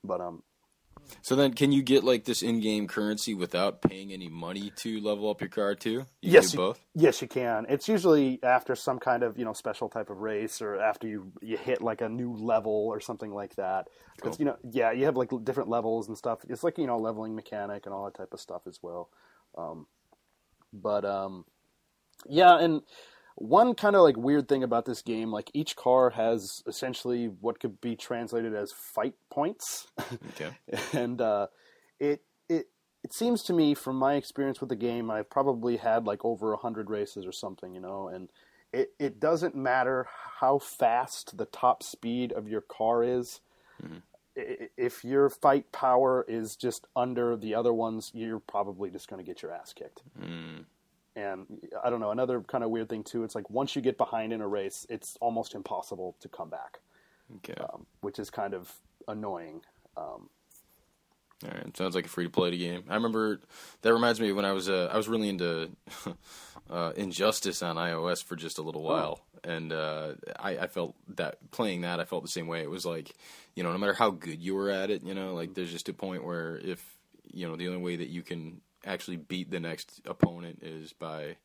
But 0.02 0.20
um, 0.20 0.42
So 1.22 1.36
then, 1.36 1.52
can 1.54 1.72
you 1.72 1.82
get 1.82 2.04
like 2.04 2.24
this 2.24 2.42
in-game 2.42 2.86
currency 2.88 3.34
without 3.34 3.82
paying 3.82 4.12
any 4.12 4.28
money 4.28 4.72
to 4.76 5.00
level 5.00 5.30
up 5.30 5.40
your 5.40 5.50
car 5.50 5.74
too? 5.74 6.06
You 6.22 6.32
yes, 6.32 6.52
you- 6.52 6.58
both. 6.58 6.80
yes, 6.94 7.20
you 7.22 7.28
can. 7.28 7.66
It's 7.68 7.88
usually 7.88 8.38
after 8.42 8.74
some 8.74 8.98
kind 8.98 9.22
of 9.22 9.38
you 9.38 9.44
know 9.44 9.52
special 9.52 9.88
type 9.88 10.10
of 10.10 10.18
race, 10.18 10.60
or 10.62 10.80
after 10.80 11.06
you 11.06 11.32
you 11.42 11.56
hit 11.56 11.80
like 11.82 12.00
a 12.00 12.08
new 12.08 12.32
level 12.34 12.72
or 12.72 13.00
something 13.00 13.32
like 13.32 13.56
that. 13.56 13.88
Because 14.16 14.36
Cool. 14.36 14.46
you 14.46 14.50
know, 14.52 14.56
yeah, 14.70 14.92
you 14.92 15.04
have 15.04 15.16
like 15.16 15.30
different 15.44 15.68
levels 15.68 16.08
and 16.08 16.16
stuff. 16.16 16.40
It's 16.48 16.64
like 16.64 16.78
you 16.78 16.86
know 16.86 16.98
leveling 16.98 17.34
mechanic 17.34 17.86
and 17.86 17.94
all 17.94 18.04
that 18.06 18.14
type 18.14 18.32
of 18.32 18.40
stuff 18.40 18.62
as 18.66 18.78
well. 18.82 19.10
Um, 19.56 19.86
but 20.72 21.04
um, 21.04 21.44
yeah, 22.28 22.58
and 22.58 22.82
one 23.40 23.74
kind 23.74 23.94
of 23.96 24.02
like 24.02 24.16
weird 24.16 24.48
thing 24.48 24.62
about 24.62 24.84
this 24.84 25.00
game, 25.02 25.30
like 25.30 25.50
each 25.54 25.76
car 25.76 26.10
has 26.10 26.62
essentially 26.66 27.26
what 27.26 27.60
could 27.60 27.80
be 27.80 27.94
translated 27.96 28.54
as 28.54 28.72
fight 28.72 29.14
points. 29.30 29.86
Okay. 30.30 30.50
and 30.92 31.20
uh, 31.20 31.46
it 32.00 32.22
it 32.48 32.66
it 33.04 33.12
seems 33.14 33.42
to 33.44 33.52
me 33.52 33.74
from 33.74 33.96
my 33.96 34.14
experience 34.14 34.60
with 34.60 34.68
the 34.70 34.76
game, 34.76 35.10
I've 35.10 35.30
probably 35.30 35.76
had 35.76 36.04
like 36.04 36.24
over 36.24 36.52
a 36.52 36.56
hundred 36.56 36.90
races 36.90 37.24
or 37.26 37.32
something, 37.32 37.74
you 37.74 37.80
know, 37.80 38.08
and 38.08 38.28
it 38.72 38.90
it 38.98 39.20
doesn't 39.20 39.54
matter 39.54 40.06
how 40.40 40.58
fast 40.58 41.36
the 41.38 41.46
top 41.46 41.82
speed 41.82 42.32
of 42.32 42.48
your 42.48 42.60
car 42.62 43.02
is. 43.04 43.40
I- 44.36 44.68
If 44.76 45.04
your 45.04 45.28
fight 45.30 45.72
power 45.72 46.24
is 46.28 46.54
just 46.56 46.86
under 46.94 47.36
the 47.36 47.54
other 47.56 47.72
ones, 47.72 48.10
you're 48.14 48.38
probably 48.40 48.88
just 48.90 49.08
going 49.08 49.18
to 49.24 49.26
get 49.26 49.42
your 49.42 49.52
ass 49.52 49.72
kicked. 49.72 50.02
Mm. 50.20 50.64
And 51.18 51.46
I 51.84 51.90
don't 51.90 51.98
know. 51.98 52.12
Another 52.12 52.40
kind 52.42 52.62
of 52.62 52.70
weird 52.70 52.88
thing 52.88 53.02
too. 53.02 53.24
It's 53.24 53.34
like 53.34 53.50
once 53.50 53.74
you 53.74 53.82
get 53.82 53.98
behind 53.98 54.32
in 54.32 54.40
a 54.40 54.46
race, 54.46 54.86
it's 54.88 55.16
almost 55.20 55.54
impossible 55.54 56.14
to 56.20 56.28
come 56.28 56.48
back, 56.48 56.78
Okay. 57.38 57.60
um, 57.60 57.86
which 58.02 58.20
is 58.20 58.30
kind 58.30 58.54
of 58.54 58.72
annoying. 59.08 59.62
Um, 59.96 60.28
All 61.44 61.50
right, 61.52 61.76
sounds 61.76 61.96
like 61.96 62.06
a 62.06 62.08
free 62.08 62.24
to 62.24 62.30
play 62.30 62.56
game. 62.56 62.84
I 62.88 62.94
remember 62.94 63.40
that 63.82 63.92
reminds 63.92 64.20
me 64.20 64.30
when 64.32 64.44
I 64.44 64.52
was 64.52 64.68
uh, 64.68 64.90
I 64.92 64.96
was 64.96 65.08
really 65.08 65.28
into 65.28 65.70
uh, 66.70 66.92
Injustice 66.96 67.62
on 67.62 67.74
iOS 67.76 68.22
for 68.22 68.36
just 68.36 68.58
a 68.58 68.62
little 68.62 68.82
while, 68.84 69.20
and 69.42 69.72
uh, 69.72 70.14
I, 70.38 70.50
I 70.58 70.66
felt 70.68 70.94
that 71.16 71.50
playing 71.50 71.80
that 71.80 71.98
I 71.98 72.04
felt 72.04 72.22
the 72.22 72.28
same 72.28 72.46
way. 72.46 72.62
It 72.62 72.70
was 72.70 72.86
like 72.86 73.14
you 73.56 73.64
know 73.64 73.72
no 73.72 73.78
matter 73.78 73.94
how 73.94 74.10
good 74.10 74.40
you 74.40 74.54
were 74.54 74.70
at 74.70 74.90
it, 74.90 75.02
you 75.02 75.14
know 75.14 75.34
like 75.34 75.54
there's 75.54 75.72
just 75.72 75.88
a 75.88 75.92
point 75.94 76.24
where 76.24 76.58
if 76.58 76.80
you 77.32 77.48
know 77.48 77.56
the 77.56 77.66
only 77.68 77.82
way 77.82 77.96
that 77.96 78.08
you 78.08 78.22
can 78.22 78.60
actually 78.84 79.16
beat 79.16 79.50
the 79.50 79.60
next 79.60 80.00
opponent 80.04 80.60
is 80.62 80.92
by 80.92 81.36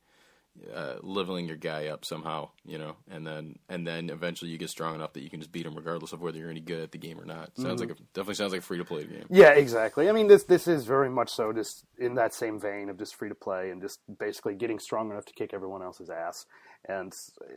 uh, 0.73 0.95
leveling 1.01 1.47
your 1.47 1.57
guy 1.57 1.87
up 1.87 2.05
somehow, 2.05 2.49
you 2.65 2.77
know, 2.77 2.95
and 3.09 3.25
then 3.25 3.57
and 3.69 3.87
then 3.87 4.09
eventually 4.09 4.51
you 4.51 4.57
get 4.57 4.69
strong 4.69 4.93
enough 4.93 5.13
that 5.13 5.23
you 5.23 5.29
can 5.29 5.39
just 5.39 5.51
beat 5.51 5.65
him 5.65 5.75
regardless 5.75 6.13
of 6.13 6.21
whether 6.21 6.37
you're 6.37 6.49
any 6.49 6.59
good 6.59 6.79
at 6.79 6.91
the 6.91 6.97
game 6.97 7.19
or 7.19 7.25
not. 7.25 7.57
Sounds 7.57 7.81
like 7.81 7.89
a, 7.89 7.95
definitely 8.13 8.35
sounds 8.35 8.51
like 8.51 8.61
a 8.61 8.63
free 8.63 8.77
to 8.77 8.85
play 8.85 9.03
game. 9.03 9.25
Yeah, 9.29 9.49
exactly. 9.51 10.09
I 10.09 10.11
mean, 10.11 10.27
this 10.27 10.43
this 10.43 10.67
is 10.67 10.85
very 10.85 11.09
much 11.09 11.31
so 11.31 11.53
just 11.53 11.85
in 11.97 12.15
that 12.15 12.33
same 12.33 12.59
vein 12.59 12.89
of 12.89 12.99
just 12.99 13.15
free 13.15 13.29
to 13.29 13.35
play 13.35 13.71
and 13.71 13.81
just 13.81 13.99
basically 14.19 14.53
getting 14.53 14.79
strong 14.79 15.09
enough 15.09 15.25
to 15.25 15.33
kick 15.33 15.53
everyone 15.53 15.81
else's 15.81 16.09
ass. 16.09 16.45
And 16.87 17.13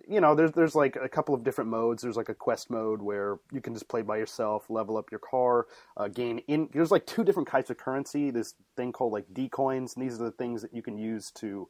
you 0.09 0.21
know, 0.21 0.35
there's 0.35 0.53
there's 0.53 0.75
like 0.75 0.97
a 0.97 1.09
couple 1.09 1.35
of 1.35 1.43
different 1.43 1.69
modes. 1.69 2.03
There's 2.03 2.17
like 2.17 2.29
a 2.29 2.35
quest 2.35 2.71
mode 2.71 3.03
where 3.03 3.39
you 3.53 3.61
can 3.61 3.75
just 3.75 3.89
play 3.89 4.03
by 4.03 4.19
yourself, 4.19 4.71
level 4.71 4.97
up 4.97 5.11
your 5.11 5.19
car, 5.19 5.67
uh, 5.97 6.09
gain 6.09 6.39
in. 6.47 6.69
There's 6.73 6.93
like 6.93 7.07
two 7.07 7.25
different 7.25 7.49
types 7.49 7.69
of 7.69 7.77
currency. 7.77 8.31
This 8.31 8.55
thing 8.77 8.93
called 8.93 9.13
like 9.13 9.25
D 9.33 9.49
coins, 9.49 9.95
and 9.97 10.05
these 10.05 10.21
are 10.21 10.25
the 10.25 10.31
things 10.31 10.63
that 10.63 10.73
you 10.73 10.83
can 10.83 10.97
use 10.97 11.33
to 11.41 11.69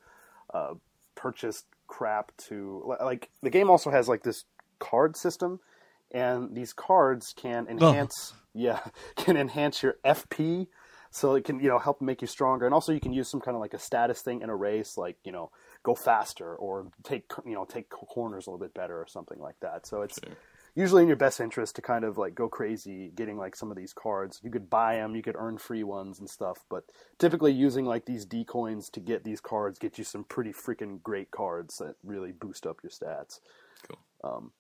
uh, 0.53 0.75
purchase 1.15 1.65
crap. 1.87 2.31
To 2.49 2.95
like 3.01 3.31
the 3.43 3.51
game 3.51 3.71
also 3.71 3.91
has 3.91 4.07
like 4.07 4.23
this 4.23 4.45
card 4.79 5.17
system, 5.17 5.61
and 6.11 6.55
these 6.55 6.73
cards 6.73 7.33
can 7.35 7.67
enhance 7.69 8.35
yeah 8.55 8.81
can 9.17 9.37
enhance 9.37 9.83
your 9.83 9.97
fp 10.05 10.67
so 11.11 11.35
it 11.35 11.45
can 11.45 11.61
you 11.61 11.69
know 11.69 11.79
help 11.79 12.01
make 12.01 12.21
you 12.21 12.27
stronger 12.27 12.65
and 12.65 12.75
also 12.75 12.93
you 12.93 13.01
can 13.01 13.13
use 13.13 13.29
some 13.29 13.41
kind 13.41 13.55
of 13.55 13.61
like 13.61 13.75
a 13.75 13.79
status 13.79 14.23
thing 14.23 14.41
in 14.41 14.51
a 14.51 14.57
race 14.57 14.97
like 14.97 15.17
you 15.25 15.33
know 15.33 15.51
go 15.87 15.95
faster 15.95 16.51
or 16.57 16.89
take 17.05 17.25
you 17.45 17.55
know 17.55 17.65
take 17.65 17.89
corners 17.91 18.47
a 18.47 18.51
little 18.51 18.65
bit 18.67 18.75
better 18.75 18.97
or 19.01 19.07
something 19.07 19.39
like 19.39 19.59
that 19.61 19.87
so 19.87 20.03
it's 20.03 20.19
Sure. 20.23 20.35
usually 20.75 21.03
in 21.03 21.09
your 21.09 21.17
best 21.27 21.39
interest 21.41 21.77
to 21.77 21.83
kind 21.83 22.05
of 22.05 22.19
like 22.19 22.35
go 22.35 22.49
crazy 22.49 23.13
getting 23.15 23.37
like 23.39 23.55
some 23.55 23.71
of 23.71 23.77
these 23.77 23.93
cards 23.95 24.41
you 24.43 24.51
could 24.51 24.69
buy 24.69 24.97
them 24.97 25.15
you 25.15 25.23
could 25.23 25.37
earn 25.39 25.59
free 25.59 25.85
ones 25.85 26.19
and 26.19 26.29
stuff 26.29 26.59
but 26.69 26.83
typically 27.19 27.53
using 27.53 27.85
like 27.85 28.05
these 28.05 28.25
d 28.25 28.45
coins 28.45 28.91
to 28.91 29.01
get 29.01 29.23
these 29.25 29.41
cards 29.41 29.79
get 29.79 29.97
you 29.99 30.05
some 30.05 30.25
pretty 30.25 30.53
freaking 30.53 31.01
great 31.03 31.31
cards 31.31 31.79
that 31.79 31.95
really 32.05 32.33
boost 32.33 32.67
up 32.67 32.79
your 32.83 32.91
stats 32.91 33.39
Cool. 33.89 33.99
Um, 34.25 34.53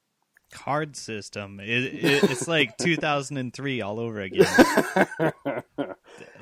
card 0.52 0.94
system. 0.96 1.58
It, 1.60 1.68
it, 1.68 2.24
it's 2.30 2.46
like 2.46 2.76
2003 2.78 3.80
all 3.80 3.98
over 3.98 4.20
again. 4.20 4.46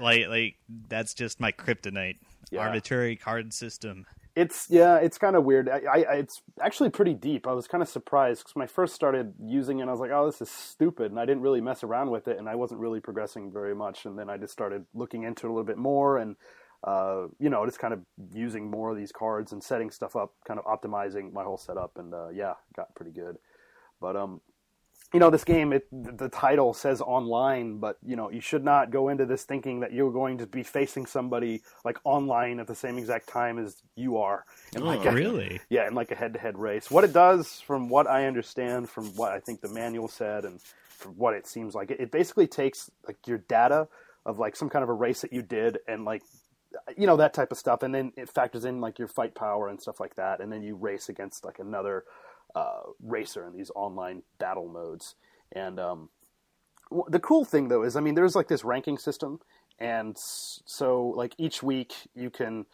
like 0.01 0.29
like 0.29 0.57
that's 0.89 1.15
just 1.15 1.41
my 1.41 1.53
kryptonite. 1.53 2.17
Yeah. 2.51 2.61
Arbitrary 2.67 3.17
card 3.17 3.53
system. 3.55 4.05
It's 4.37 4.67
yeah, 4.69 4.97
it's 4.97 5.17
kind 5.17 5.37
of 5.37 5.45
weird. 5.45 5.69
I, 5.69 5.83
I, 5.89 6.15
it's 6.15 6.43
actually 6.61 6.91
pretty 6.91 7.15
deep. 7.15 7.47
I 7.47 7.53
was 7.53 7.69
kind 7.69 7.83
of 7.83 7.89
surprised 7.89 8.41
because 8.41 8.57
when 8.57 8.65
I 8.65 8.67
first 8.67 8.93
started 8.95 9.33
using 9.41 9.79
it, 9.79 9.87
I 9.87 9.93
was 9.93 10.01
like, 10.01 10.11
"Oh, 10.11 10.27
this 10.27 10.41
is 10.43 10.51
stupid," 10.51 11.13
and 11.13 11.21
I 11.21 11.25
didn't 11.25 11.43
really 11.43 11.61
mess 11.61 11.85
around 11.85 12.11
with 12.11 12.27
it, 12.27 12.39
and 12.39 12.49
I 12.49 12.57
wasn't 12.57 12.81
really 12.81 12.99
progressing 12.99 13.53
very 13.53 13.77
much. 13.77 14.07
And 14.07 14.19
then 14.19 14.29
I 14.29 14.37
just 14.37 14.53
started 14.53 14.87
looking 14.93 15.23
into 15.23 15.47
it 15.47 15.51
a 15.51 15.53
little 15.53 15.65
bit 15.67 15.79
more, 15.79 16.19
and 16.19 16.35
uh, 16.83 17.29
you 17.39 17.49
know, 17.49 17.65
just 17.65 17.79
kind 17.79 17.95
of 17.95 18.01
using 18.33 18.69
more 18.69 18.91
of 18.91 18.97
these 18.97 19.13
cards 19.13 19.53
and 19.53 19.63
setting 19.63 19.91
stuff 19.93 20.17
up, 20.17 20.33
kind 20.47 20.59
of 20.59 20.67
optimizing 20.67 21.33
my 21.33 21.45
whole 21.45 21.57
setup, 21.57 21.93
and 21.97 22.13
uh, 22.13 22.29
yeah, 22.31 22.55
got 22.75 22.93
pretty 22.97 23.13
good. 23.13 23.39
But 24.01 24.17
um, 24.17 24.41
you 25.15 25.21
know, 25.21 25.31
this 25.31 25.45
game, 25.45 25.73
it, 25.73 25.87
the 25.93 26.29
title 26.29 26.75
says 26.75 27.01
online, 27.01 27.79
but 27.79 27.99
you 28.05 28.17
know, 28.17 28.31
you 28.33 28.41
should 28.41 28.65
not 28.65 28.91
go 28.91 29.09
into 29.09 29.25
this 29.25 29.45
thinking 29.45 29.79
that 29.81 29.93
you're 29.93 30.11
going 30.13 30.39
to 30.39 30.47
be 30.47 30.65
facing 30.65 31.07
somebody 31.07 31.63
like 31.85 31.99
online 32.03 32.59
at 32.59 32.67
the 32.67 32.75
same 32.75 32.99
exact 32.99 33.29
time 33.29 33.59
as 33.61 33.77
you 33.95 34.19
are. 34.19 34.45
in 34.75 34.83
Oh, 34.83 34.87
like 34.87 35.05
a- 35.07 35.13
Really? 35.13 35.61
Yeah, 35.71 35.87
in 35.87 35.95
like 35.95 36.11
a 36.11 36.17
head-to-head 36.17 36.59
race. 36.59 36.91
What 36.91 37.05
it 37.05 37.13
does, 37.13 37.61
from 37.61 37.89
what 37.89 38.09
I 38.09 38.27
understand, 38.27 38.91
from 38.91 39.07
what 39.15 39.31
I 39.31 39.39
think 39.39 39.61
the 39.61 39.69
manual 39.69 40.09
said, 40.09 40.45
and 40.45 40.61
from 40.99 41.13
what 41.13 41.35
it 41.35 41.47
seems 41.47 41.77
like, 41.77 41.93
it, 41.93 42.01
it 42.01 42.11
basically 42.11 42.49
takes 42.49 42.91
like 43.07 43.19
your 43.27 43.39
data 43.39 43.87
of 44.27 44.41
like 44.41 44.57
some 44.57 44.69
kind 44.69 44.83
of 44.83 44.89
a 44.89 44.95
race 44.95 45.21
that 45.21 45.33
you 45.33 45.43
did, 45.43 45.79
and 45.87 46.05
like 46.05 46.23
you 46.97 47.07
know 47.07 47.17
that 47.19 47.35
type 47.35 47.53
of 47.53 47.59
stuff, 47.59 47.85
and 47.85 47.95
then 47.95 48.13
it 48.17 48.29
factors 48.29 48.65
in 48.65 48.81
like 48.81 48.99
your 48.99 49.07
fight 49.07 49.37
power 49.37 49.69
and 49.69 49.81
stuff 49.81 50.01
like 50.01 50.17
that, 50.17 50.41
and 50.41 50.51
then 50.51 50.61
you 50.63 50.75
race 50.75 51.09
against 51.09 51.45
like 51.45 51.61
another 51.61 52.03
uh, 52.55 52.81
racer 53.03 53.47
in 53.47 53.53
these 53.53 53.71
online 53.75 54.23
battle 54.39 54.69
modes. 54.69 55.17
And 55.53 55.79
um, 55.79 56.09
the 57.09 57.19
cool 57.19 57.45
thing 57.45 57.69
though 57.69 57.83
is, 57.83 57.97
I 57.97 58.01
mean, 58.01 58.15
there's 58.15 58.35
like 58.35 58.49
this 58.49 58.65
ranking 58.65 58.99
system, 58.99 59.41
and 59.79 60.17
so 60.17 61.13
like 61.17 61.35
each 61.39 61.63
week 61.63 61.95
you 62.15 62.31
can, 62.31 62.67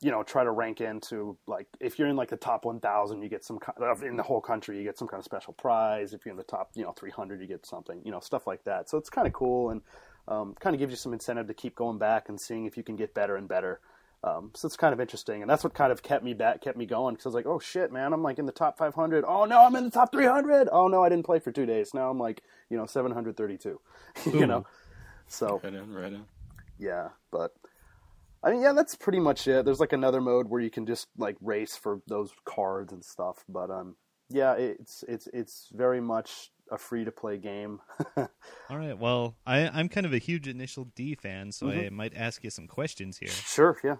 you 0.00 0.10
know, 0.10 0.22
try 0.22 0.44
to 0.44 0.50
rank 0.50 0.80
into 0.80 1.36
like 1.46 1.66
if 1.80 1.98
you're 1.98 2.08
in 2.08 2.16
like 2.16 2.28
the 2.28 2.36
top 2.36 2.64
1,000, 2.64 3.22
you 3.22 3.28
get 3.28 3.44
some 3.44 3.58
kind 3.58 3.76
of 3.82 4.02
in 4.02 4.16
the 4.16 4.22
whole 4.22 4.40
country, 4.40 4.78
you 4.78 4.84
get 4.84 4.98
some 4.98 5.08
kind 5.08 5.18
of 5.18 5.24
special 5.24 5.52
prize. 5.52 6.12
If 6.12 6.24
you're 6.24 6.32
in 6.32 6.36
the 6.36 6.44
top, 6.44 6.70
you 6.74 6.84
know, 6.84 6.92
300, 6.92 7.40
you 7.40 7.46
get 7.46 7.66
something, 7.66 8.00
you 8.04 8.12
know, 8.12 8.20
stuff 8.20 8.46
like 8.46 8.64
that. 8.64 8.88
So 8.88 8.98
it's 8.98 9.10
kind 9.10 9.26
of 9.26 9.32
cool 9.32 9.70
and 9.70 9.82
um, 10.28 10.54
kind 10.60 10.74
of 10.74 10.80
gives 10.80 10.90
you 10.90 10.96
some 10.96 11.12
incentive 11.12 11.48
to 11.48 11.54
keep 11.54 11.74
going 11.74 11.98
back 11.98 12.28
and 12.28 12.40
seeing 12.40 12.66
if 12.66 12.76
you 12.76 12.84
can 12.84 12.96
get 12.96 13.14
better 13.14 13.36
and 13.36 13.48
better. 13.48 13.80
Um, 14.24 14.50
so 14.54 14.66
it's 14.66 14.76
kind 14.76 14.92
of 14.92 15.00
interesting, 15.00 15.42
and 15.42 15.50
that's 15.50 15.62
what 15.62 15.74
kind 15.74 15.92
of 15.92 16.02
kept 16.02 16.24
me 16.24 16.34
back, 16.34 16.60
kept 16.60 16.76
me 16.76 16.86
going. 16.86 17.14
Because 17.14 17.26
I 17.26 17.28
was 17.28 17.34
like, 17.36 17.46
"Oh 17.46 17.60
shit, 17.60 17.92
man! 17.92 18.12
I'm 18.12 18.22
like 18.22 18.38
in 18.40 18.46
the 18.46 18.52
top 18.52 18.76
500. 18.76 19.24
Oh 19.26 19.44
no, 19.44 19.64
I'm 19.64 19.76
in 19.76 19.84
the 19.84 19.90
top 19.90 20.10
300. 20.10 20.68
Oh 20.72 20.88
no, 20.88 21.04
I 21.04 21.08
didn't 21.08 21.24
play 21.24 21.38
for 21.38 21.52
two 21.52 21.66
days. 21.66 21.94
Now 21.94 22.10
I'm 22.10 22.18
like, 22.18 22.42
you 22.68 22.76
know, 22.76 22.84
732. 22.86 23.80
you 24.32 24.46
know, 24.46 24.66
so 25.28 25.60
Right 25.62 25.74
on, 25.76 25.92
right 25.94 26.12
on. 26.12 26.26
yeah, 26.78 27.10
but 27.30 27.54
I 28.42 28.50
mean, 28.50 28.60
yeah, 28.62 28.72
that's 28.72 28.96
pretty 28.96 29.20
much 29.20 29.46
it. 29.46 29.64
There's 29.64 29.80
like 29.80 29.92
another 29.92 30.20
mode 30.20 30.48
where 30.48 30.60
you 30.60 30.70
can 30.70 30.84
just 30.84 31.06
like 31.16 31.36
race 31.40 31.76
for 31.76 32.00
those 32.08 32.32
cards 32.44 32.92
and 32.92 33.04
stuff. 33.04 33.44
But 33.48 33.70
um, 33.70 33.94
yeah, 34.28 34.54
it's 34.54 35.04
it's 35.06 35.28
it's 35.32 35.68
very 35.72 36.00
much 36.00 36.50
a 36.70 36.78
free 36.78 37.04
to 37.04 37.10
play 37.12 37.38
game. 37.38 37.80
All 38.16 38.76
right. 38.78 38.96
Well, 38.98 39.36
I, 39.46 39.68
I'm 39.68 39.88
kind 39.88 40.06
of 40.06 40.12
a 40.12 40.18
huge 40.18 40.46
Initial 40.48 40.84
D 40.94 41.14
fan, 41.14 41.52
so 41.52 41.66
Mm-hmm. 41.66 41.80
I 41.86 41.90
might 41.90 42.16
ask 42.16 42.42
you 42.44 42.50
some 42.50 42.66
questions 42.66 43.18
here. 43.18 43.28
sure, 43.28 43.78
yeah. 43.84 43.96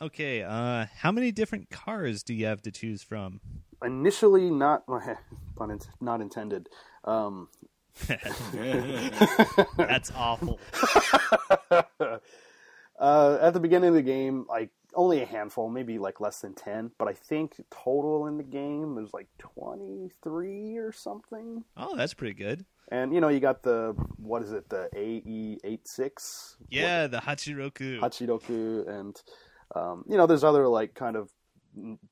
Okay. 0.00 0.42
Uh, 0.42 0.86
how 0.98 1.10
many 1.12 1.32
different 1.32 1.70
cars 1.70 2.22
do 2.22 2.34
you 2.34 2.46
have 2.46 2.62
to 2.62 2.70
choose 2.70 3.02
from? 3.02 3.40
initially 3.84 4.50
not 4.50 4.84
pun 5.56 5.78
not 6.00 6.20
intended. 6.22 6.68
Um, 7.04 7.48
That's 9.76 10.10
awful. 10.16 10.58
uh, 12.98 13.38
at 13.40 13.52
the 13.52 13.60
beginning 13.60 13.88
of 13.90 13.94
the 13.94 14.02
game, 14.02 14.46
like 14.48 14.70
only 14.96 15.22
a 15.22 15.26
handful, 15.26 15.68
maybe 15.68 15.98
like 15.98 16.20
less 16.20 16.40
than 16.40 16.54
ten, 16.54 16.90
but 16.98 17.08
I 17.08 17.12
think 17.12 17.60
total 17.70 18.26
in 18.26 18.36
the 18.36 18.42
game 18.42 18.94
there's 18.94 19.14
like 19.14 19.28
twenty 19.38 20.10
three 20.22 20.76
or 20.76 20.92
something. 20.92 21.64
Oh, 21.76 21.96
that's 21.96 22.14
pretty 22.14 22.34
good. 22.34 22.64
And 22.90 23.12
you 23.12 23.20
know, 23.20 23.28
you 23.28 23.40
got 23.40 23.62
the 23.62 23.94
what 24.16 24.42
is 24.42 24.52
it, 24.52 24.68
the 24.68 24.88
AE 24.94 25.58
86 25.64 26.56
Yeah, 26.70 27.06
the 27.08 27.18
Hachiroku. 27.18 27.98
Hachiroku, 27.98 28.88
and 28.88 29.20
um, 29.74 30.04
you 30.08 30.16
know, 30.16 30.26
there's 30.26 30.44
other 30.44 30.68
like 30.68 30.94
kind 30.94 31.16
of 31.16 31.30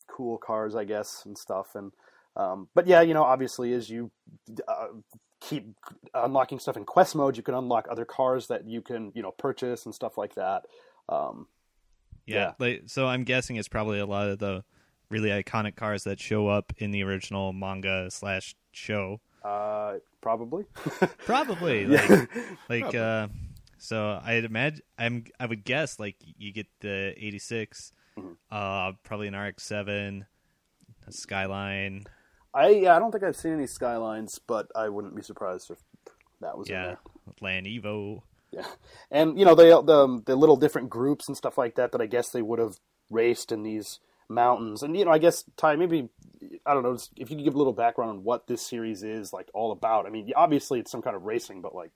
cool 0.08 0.38
cars, 0.38 0.74
I 0.74 0.84
guess, 0.84 1.22
and 1.26 1.38
stuff. 1.38 1.74
And 1.74 1.92
um, 2.36 2.68
but 2.74 2.86
yeah, 2.86 3.02
you 3.02 3.14
know, 3.14 3.22
obviously, 3.22 3.72
as 3.72 3.88
you 3.88 4.10
uh, 4.66 4.88
keep 5.40 5.66
unlocking 6.12 6.58
stuff 6.58 6.76
in 6.76 6.84
quest 6.84 7.14
mode, 7.14 7.36
you 7.36 7.42
can 7.42 7.54
unlock 7.54 7.86
other 7.88 8.04
cars 8.04 8.48
that 8.48 8.66
you 8.68 8.82
can 8.82 9.12
you 9.14 9.22
know 9.22 9.30
purchase 9.30 9.84
and 9.86 9.94
stuff 9.94 10.18
like 10.18 10.34
that. 10.34 10.62
Um, 11.08 11.46
yeah, 12.26 12.36
yeah. 12.36 12.52
Like, 12.58 12.82
so 12.86 13.06
I'm 13.06 13.24
guessing 13.24 13.56
it's 13.56 13.68
probably 13.68 13.98
a 13.98 14.06
lot 14.06 14.28
of 14.28 14.38
the 14.38 14.64
really 15.10 15.30
iconic 15.30 15.76
cars 15.76 16.04
that 16.04 16.18
show 16.20 16.48
up 16.48 16.72
in 16.78 16.90
the 16.90 17.02
original 17.02 17.52
manga 17.52 18.10
slash 18.10 18.54
show. 18.72 19.20
uh, 19.44 19.94
probably. 20.20 20.64
Probably, 21.26 21.86
like, 21.86 22.30
like, 22.68 22.94
uh, 22.94 23.28
so 23.78 24.18
I'd 24.24 24.44
imagine 24.44 24.80
I'm 24.98 25.24
I 25.38 25.46
would 25.46 25.64
guess 25.64 26.00
like 26.00 26.16
you 26.38 26.52
get 26.52 26.66
the 26.80 27.14
86, 27.16 27.92
Mm-hmm. 28.18 28.32
uh, 28.50 28.92
probably 29.02 29.26
an 29.28 29.34
RX-7, 29.36 30.24
a 31.06 31.12
Skyline. 31.12 32.04
I 32.54 32.68
yeah, 32.68 32.94
I 32.96 33.00
don't 33.00 33.10
think 33.10 33.24
I've 33.24 33.34
seen 33.36 33.52
any 33.54 33.66
skylines, 33.66 34.38
but 34.38 34.68
I 34.76 34.88
wouldn't 34.88 35.16
be 35.16 35.22
surprised 35.22 35.70
if 35.70 35.78
that 36.40 36.56
was 36.56 36.68
in 36.68 36.74
Yeah, 36.74 36.86
there. 36.86 36.98
Land 37.40 37.66
Evo. 37.66 38.22
Yeah, 38.54 38.66
and 39.10 39.38
you 39.38 39.44
know 39.44 39.54
they 39.54 39.70
the 39.70 40.22
the 40.24 40.36
little 40.36 40.56
different 40.56 40.90
groups 40.90 41.28
and 41.28 41.36
stuff 41.36 41.58
like 41.58 41.76
that 41.76 41.92
that 41.92 42.00
I 42.00 42.06
guess 42.06 42.30
they 42.30 42.42
would 42.42 42.58
have 42.58 42.78
raced 43.10 43.52
in 43.52 43.62
these 43.62 44.00
mountains. 44.28 44.82
And 44.82 44.96
you 44.96 45.04
know, 45.04 45.10
I 45.10 45.18
guess 45.18 45.44
Ty, 45.56 45.76
maybe 45.76 46.08
I 46.64 46.74
don't 46.74 46.82
know 46.82 46.96
if 47.16 47.30
you 47.30 47.36
could 47.36 47.44
give 47.44 47.54
a 47.54 47.58
little 47.58 47.72
background 47.72 48.10
on 48.10 48.24
what 48.24 48.46
this 48.46 48.66
series 48.66 49.02
is 49.02 49.32
like 49.32 49.48
all 49.54 49.72
about. 49.72 50.06
I 50.06 50.10
mean, 50.10 50.30
obviously 50.34 50.80
it's 50.80 50.90
some 50.90 51.02
kind 51.02 51.16
of 51.16 51.22
racing, 51.22 51.60
but 51.60 51.74
like 51.74 51.90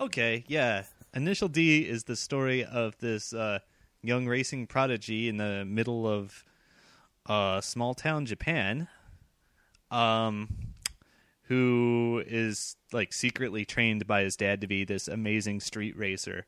Okay, 0.00 0.44
yeah. 0.48 0.84
Initial 1.14 1.48
D 1.48 1.80
is 1.80 2.04
the 2.04 2.16
story 2.16 2.64
of 2.64 2.98
this 2.98 3.32
uh, 3.32 3.60
young 4.02 4.26
racing 4.26 4.66
prodigy 4.66 5.28
in 5.28 5.36
the 5.36 5.64
middle 5.64 6.08
of 6.08 6.44
uh, 7.26 7.60
small 7.60 7.94
town 7.94 8.26
Japan, 8.26 8.88
um, 9.90 10.48
who 11.48 12.22
is 12.26 12.76
like 12.92 13.12
secretly 13.12 13.64
trained 13.64 14.06
by 14.06 14.22
his 14.22 14.36
dad 14.36 14.60
to 14.60 14.66
be 14.66 14.84
this 14.84 15.08
amazing 15.08 15.60
street 15.60 15.96
racer, 15.96 16.46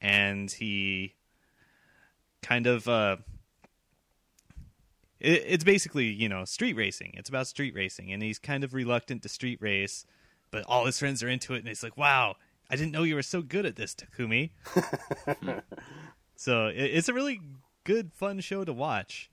and 0.00 0.50
he 0.50 1.14
kind 2.42 2.66
of 2.66 2.88
uh, 2.88 3.16
it, 5.20 5.44
it's 5.46 5.64
basically 5.64 6.06
you 6.06 6.28
know 6.28 6.44
street 6.44 6.74
racing. 6.74 7.12
It's 7.14 7.28
about 7.28 7.46
street 7.46 7.74
racing, 7.74 8.12
and 8.12 8.22
he's 8.22 8.38
kind 8.38 8.64
of 8.64 8.74
reluctant 8.74 9.22
to 9.22 9.28
street 9.28 9.60
race, 9.60 10.06
but 10.50 10.64
all 10.66 10.86
his 10.86 10.98
friends 10.98 11.22
are 11.22 11.28
into 11.28 11.54
it, 11.54 11.58
and 11.58 11.68
he's 11.68 11.82
like, 11.82 11.96
"Wow, 11.96 12.36
I 12.70 12.76
didn't 12.76 12.92
know 12.92 13.02
you 13.02 13.14
were 13.14 13.22
so 13.22 13.42
good 13.42 13.66
at 13.66 13.76
this, 13.76 13.94
Takumi." 13.94 14.50
so 16.36 16.68
it, 16.68 16.76
it's 16.76 17.08
a 17.08 17.14
really 17.14 17.40
good, 17.84 18.12
fun 18.14 18.40
show 18.40 18.64
to 18.64 18.72
watch. 18.72 19.30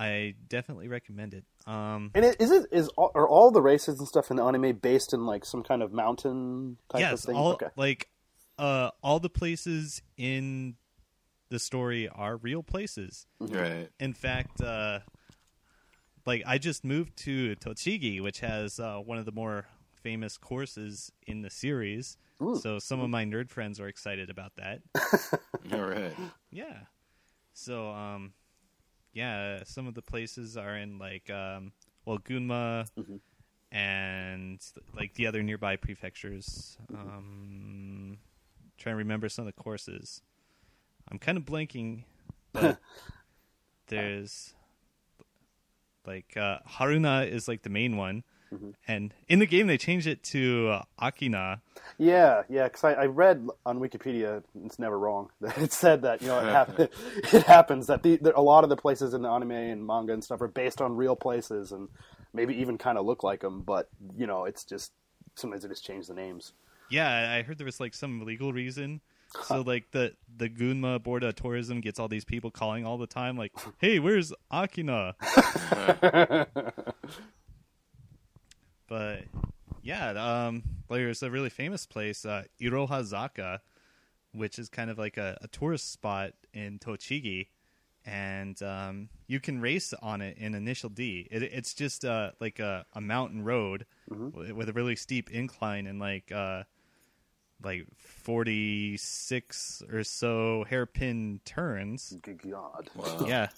I 0.00 0.34
definitely 0.48 0.88
recommend 0.88 1.34
it. 1.34 1.44
Um, 1.66 2.10
and 2.14 2.24
it, 2.24 2.40
is 2.40 2.50
it 2.50 2.66
is 2.72 2.88
all, 2.96 3.12
are 3.14 3.28
all 3.28 3.50
the 3.50 3.60
races 3.60 3.98
and 3.98 4.08
stuff 4.08 4.30
in 4.30 4.38
the 4.38 4.42
anime 4.42 4.76
based 4.76 5.12
in 5.12 5.26
like 5.26 5.44
some 5.44 5.62
kind 5.62 5.82
of 5.82 5.92
mountain 5.92 6.78
type 6.88 7.12
of 7.12 7.20
thing? 7.20 7.36
all 7.36 7.52
okay, 7.52 7.66
like 7.76 8.08
uh, 8.58 8.90
all 9.02 9.20
the 9.20 9.28
places 9.28 10.00
in 10.16 10.76
the 11.50 11.58
story 11.58 12.08
are 12.08 12.38
real 12.38 12.62
places. 12.62 13.26
Right. 13.40 13.88
In 14.00 14.14
fact, 14.14 14.62
uh, 14.62 15.00
like 16.24 16.44
I 16.46 16.56
just 16.56 16.82
moved 16.82 17.16
to 17.18 17.54
Tochigi, 17.56 18.22
which 18.22 18.40
has 18.40 18.80
uh, 18.80 18.98
one 18.98 19.18
of 19.18 19.26
the 19.26 19.32
more 19.32 19.66
famous 20.02 20.38
courses 20.38 21.12
in 21.26 21.42
the 21.42 21.50
series. 21.50 22.16
So 22.60 22.78
some 22.78 23.00
of 23.00 23.10
my 23.10 23.26
nerd 23.26 23.50
friends 23.50 23.78
are 23.80 23.88
excited 23.88 24.30
about 24.30 24.52
that. 24.56 24.80
All 25.74 25.82
right. 25.84 26.14
yeah. 26.50 26.84
So 27.52 27.90
um, 27.90 28.32
yeah, 29.12 29.62
some 29.64 29.86
of 29.86 29.94
the 29.94 30.02
places 30.02 30.56
are 30.56 30.76
in 30.76 30.98
like 30.98 31.30
um, 31.30 31.72
well 32.04 32.18
Gunma 32.18 32.86
and 33.72 34.60
like 34.94 35.14
the 35.14 35.26
other 35.26 35.42
nearby 35.42 35.76
prefectures. 35.76 36.76
Um, 36.94 38.18
trying 38.78 38.94
to 38.94 38.98
remember 38.98 39.28
some 39.28 39.46
of 39.46 39.54
the 39.54 39.62
courses. 39.62 40.22
I'm 41.10 41.18
kind 41.18 41.36
of 41.36 41.44
blanking, 41.44 42.04
but 42.52 42.78
there's 43.88 44.54
like 46.06 46.36
uh, 46.36 46.58
Haruna 46.68 47.28
is 47.28 47.48
like 47.48 47.62
the 47.62 47.70
main 47.70 47.96
one, 47.96 48.24
and 48.88 49.14
in 49.28 49.38
the 49.38 49.46
game 49.46 49.66
they 49.66 49.78
changed 49.78 50.06
it 50.06 50.22
to 50.24 50.68
uh, 50.68 50.82
Akina. 51.00 51.60
yeah, 51.98 52.42
yeah. 52.48 52.64
Because 52.64 52.84
I, 52.84 52.92
I 52.92 53.06
read 53.06 53.46
on 53.64 53.78
Wikipedia, 53.78 54.42
it's 54.64 54.78
never 54.78 54.98
wrong. 54.98 55.30
That 55.40 55.58
it 55.58 55.72
said 55.72 56.02
that 56.02 56.20
you 56.22 56.28
know 56.28 56.66
it, 56.78 56.92
it 57.32 57.42
happens 57.44 57.86
that 57.86 58.02
the, 58.02 58.16
that 58.18 58.34
a 58.36 58.42
lot 58.42 58.64
of 58.64 58.70
the 58.70 58.76
places 58.76 59.14
in 59.14 59.22
the 59.22 59.28
anime 59.28 59.52
and 59.52 59.86
manga 59.86 60.12
and 60.12 60.22
stuff 60.22 60.40
are 60.40 60.48
based 60.48 60.80
on 60.80 60.96
real 60.96 61.16
places 61.16 61.72
and 61.72 61.88
maybe 62.32 62.54
even 62.56 62.78
kind 62.78 62.98
of 62.98 63.06
look 63.06 63.22
like 63.22 63.40
them, 63.40 63.62
but 63.62 63.88
you 64.16 64.26
know 64.26 64.44
it's 64.44 64.64
just 64.64 64.92
sometimes 65.34 65.62
they 65.62 65.68
just 65.68 65.84
change 65.84 66.06
the 66.06 66.14
names. 66.14 66.52
Yeah, 66.90 67.32
I 67.36 67.42
heard 67.42 67.58
there 67.58 67.64
was 67.64 67.80
like 67.80 67.94
some 67.94 68.24
legal 68.24 68.52
reason. 68.52 69.00
So 69.44 69.60
like 69.60 69.92
the 69.92 70.14
the 70.36 70.48
Gunma 70.48 71.00
Board 71.00 71.22
of 71.22 71.36
Tourism 71.36 71.80
gets 71.80 72.00
all 72.00 72.08
these 72.08 72.24
people 72.24 72.50
calling 72.50 72.84
all 72.84 72.98
the 72.98 73.06
time, 73.06 73.36
like, 73.36 73.52
"Hey, 73.78 74.00
where's 74.00 74.32
Akina?" 74.52 75.14
But 78.90 79.20
yeah, 79.82 80.10
um, 80.10 80.62
there's 80.90 81.22
a 81.22 81.30
really 81.30 81.48
famous 81.48 81.86
place, 81.86 82.26
uh, 82.26 82.42
Irohazaka, 82.60 83.60
which 84.34 84.58
is 84.58 84.68
kind 84.68 84.90
of 84.90 84.98
like 84.98 85.16
a, 85.16 85.38
a 85.40 85.48
tourist 85.48 85.92
spot 85.92 86.32
in 86.52 86.78
Tochigi, 86.78 87.46
and 88.04 88.60
um, 88.62 89.08
you 89.28 89.40
can 89.40 89.60
race 89.60 89.94
on 90.02 90.20
it 90.20 90.36
in 90.36 90.54
Initial 90.54 90.90
D. 90.90 91.28
It, 91.30 91.44
it's 91.44 91.72
just 91.72 92.04
uh, 92.04 92.32
like 92.40 92.58
a, 92.58 92.84
a 92.92 93.00
mountain 93.00 93.44
road 93.44 93.86
with, 94.08 94.52
with 94.52 94.68
a 94.68 94.72
really 94.72 94.96
steep 94.96 95.30
incline 95.30 95.86
and 95.86 96.00
like 96.00 96.32
uh, 96.32 96.64
like 97.62 97.86
forty 97.96 98.96
six 98.96 99.82
or 99.92 100.02
so 100.02 100.64
hairpin 100.68 101.40
turns. 101.44 102.16
Good 102.22 102.42
God. 102.50 102.90
Wow. 102.96 103.24
Yeah, 103.26 103.48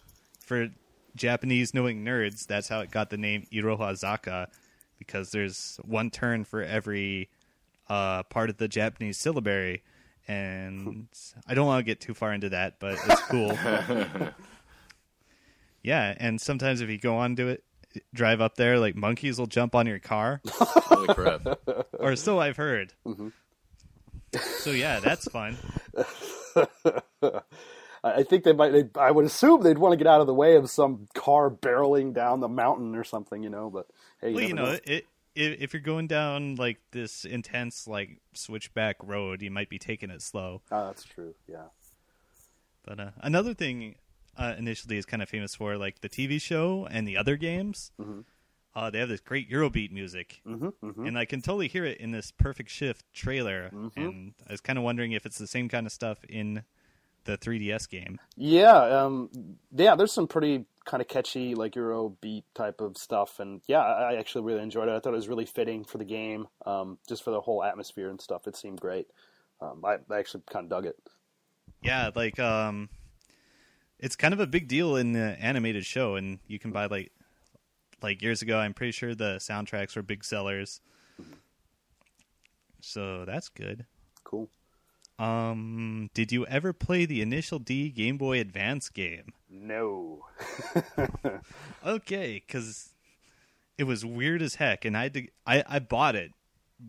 for 0.40 0.68
Japanese 1.16 1.72
knowing 1.72 2.04
nerds, 2.04 2.46
that's 2.46 2.68
how 2.68 2.80
it 2.80 2.90
got 2.90 3.10
the 3.10 3.16
name 3.16 3.46
Irohazaka, 3.52 4.48
because 5.06 5.30
there's 5.32 5.78
one 5.84 6.10
turn 6.10 6.44
for 6.44 6.62
every 6.62 7.28
uh, 7.88 8.22
part 8.24 8.50
of 8.50 8.56
the 8.56 8.68
Japanese 8.68 9.18
syllabary, 9.18 9.82
and 10.28 11.08
I 11.46 11.54
don't 11.54 11.66
want 11.66 11.80
to 11.80 11.84
get 11.84 12.00
too 12.00 12.14
far 12.14 12.32
into 12.32 12.48
that, 12.50 12.78
but 12.78 12.98
it's 13.06 13.20
cool. 13.22 13.52
yeah, 15.82 16.14
and 16.16 16.40
sometimes 16.40 16.80
if 16.80 16.88
you 16.88 16.98
go 16.98 17.16
on 17.16 17.36
to 17.36 17.48
it, 17.48 17.64
drive 18.14 18.40
up 18.40 18.56
there, 18.56 18.78
like 18.78 18.96
monkeys 18.96 19.38
will 19.38 19.46
jump 19.46 19.74
on 19.74 19.86
your 19.86 19.98
car, 19.98 20.40
Holy 20.48 21.12
crap. 21.14 21.46
or 21.98 22.16
so 22.16 22.38
I've 22.38 22.56
heard. 22.56 22.94
So 24.60 24.70
yeah, 24.70 25.00
that's 25.00 25.28
fun. 25.28 25.58
I 28.04 28.24
think 28.24 28.44
they 28.44 28.52
might. 28.52 28.70
They, 28.70 28.84
I 29.00 29.10
would 29.10 29.24
assume 29.24 29.62
they'd 29.62 29.78
want 29.78 29.92
to 29.92 29.96
get 29.96 30.08
out 30.08 30.20
of 30.20 30.26
the 30.26 30.34
way 30.34 30.56
of 30.56 30.68
some 30.68 31.06
car 31.14 31.50
barreling 31.50 32.12
down 32.12 32.40
the 32.40 32.48
mountain 32.48 32.96
or 32.96 33.04
something, 33.04 33.42
you 33.42 33.50
know. 33.50 33.70
But 33.70 33.86
hey, 34.20 34.30
you 34.30 34.34
Well, 34.34 34.44
you 34.44 34.54
never 34.54 34.72
know, 34.72 34.78
it, 34.84 35.06
if, 35.34 35.60
if 35.60 35.72
you're 35.72 35.82
going 35.82 36.08
down 36.08 36.56
like 36.56 36.78
this 36.90 37.24
intense 37.24 37.86
like 37.86 38.20
switchback 38.34 38.96
road, 39.02 39.40
you 39.40 39.50
might 39.50 39.68
be 39.68 39.78
taking 39.78 40.10
it 40.10 40.20
slow. 40.20 40.62
Ah, 40.72 40.86
that's 40.86 41.04
true. 41.04 41.34
Yeah. 41.46 41.66
But 42.84 42.98
uh, 42.98 43.10
another 43.18 43.54
thing, 43.54 43.94
uh, 44.36 44.54
Initial 44.58 44.88
D 44.88 44.96
is 44.96 45.06
kind 45.06 45.22
of 45.22 45.28
famous 45.28 45.54
for 45.54 45.76
like 45.76 46.00
the 46.00 46.08
TV 46.08 46.40
show 46.40 46.88
and 46.90 47.06
the 47.06 47.16
other 47.16 47.36
games. 47.36 47.92
Uh, 48.74 48.90
they 48.90 48.98
have 48.98 49.08
this 49.08 49.20
great 49.20 49.50
Eurobeat 49.50 49.92
music, 49.92 50.40
mm-hmm, 50.48 51.06
and 51.06 51.18
I 51.18 51.26
can 51.26 51.42
totally 51.42 51.68
hear 51.68 51.84
it 51.84 51.98
in 51.98 52.10
this 52.10 52.30
Perfect 52.30 52.70
Shift 52.70 53.04
trailer. 53.12 53.70
And 53.94 54.32
I 54.48 54.52
was 54.52 54.62
kind 54.62 54.78
of 54.78 54.84
wondering 54.84 55.12
if 55.12 55.26
it's 55.26 55.36
the 55.36 55.46
same 55.46 55.68
kind 55.68 55.86
of 55.86 55.92
stuff 55.92 56.24
in 56.24 56.64
the 57.24 57.38
3DS 57.38 57.88
game. 57.88 58.18
Yeah, 58.36 59.04
um, 59.04 59.30
yeah. 59.74 59.94
There's 59.94 60.12
some 60.12 60.26
pretty 60.26 60.66
kind 60.84 61.00
of 61.00 61.08
catchy, 61.08 61.54
like 61.54 61.76
Euro 61.76 62.16
beat 62.20 62.44
type 62.54 62.80
of 62.80 62.96
stuff, 62.96 63.40
and 63.40 63.60
yeah, 63.66 63.80
I 63.80 64.16
actually 64.16 64.44
really 64.44 64.62
enjoyed 64.62 64.88
it. 64.88 64.92
I 64.92 65.00
thought 65.00 65.12
it 65.12 65.16
was 65.16 65.28
really 65.28 65.46
fitting 65.46 65.84
for 65.84 65.98
the 65.98 66.04
game, 66.04 66.48
um, 66.66 66.98
just 67.08 67.22
for 67.22 67.30
the 67.30 67.40
whole 67.40 67.62
atmosphere 67.62 68.10
and 68.10 68.20
stuff. 68.20 68.46
It 68.46 68.56
seemed 68.56 68.80
great. 68.80 69.08
Um, 69.60 69.82
I, 69.84 69.98
I 70.10 70.18
actually 70.18 70.42
kind 70.50 70.64
of 70.64 70.70
dug 70.70 70.86
it. 70.86 70.96
Yeah, 71.82 72.10
like 72.14 72.38
um, 72.38 72.88
it's 73.98 74.16
kind 74.16 74.34
of 74.34 74.40
a 74.40 74.46
big 74.46 74.68
deal 74.68 74.96
in 74.96 75.12
the 75.12 75.36
animated 75.40 75.86
show, 75.86 76.16
and 76.16 76.38
you 76.46 76.58
can 76.58 76.72
buy 76.72 76.86
like 76.86 77.12
like 78.02 78.22
years 78.22 78.42
ago. 78.42 78.58
I'm 78.58 78.74
pretty 78.74 78.92
sure 78.92 79.14
the 79.14 79.36
soundtracks 79.36 79.96
were 79.96 80.02
big 80.02 80.24
sellers. 80.24 80.80
So 82.80 83.24
that's 83.24 83.48
good. 83.48 83.86
Cool. 84.24 84.48
Um, 85.22 86.10
did 86.14 86.32
you 86.32 86.44
ever 86.46 86.72
play 86.72 87.04
the 87.06 87.22
Initial 87.22 87.58
D 87.60 87.90
Game 87.90 88.18
Boy 88.18 88.40
Advance 88.40 88.88
game? 88.88 89.32
No. 89.48 90.24
Okay, 91.84 92.42
because 92.46 92.90
it 93.76 93.84
was 93.84 94.04
weird 94.04 94.40
as 94.42 94.54
heck, 94.56 94.84
and 94.84 94.96
I 94.96 95.04
had 95.04 95.14
to, 95.14 95.26
I 95.46 95.64
I 95.66 95.78
bought 95.80 96.14
it 96.14 96.30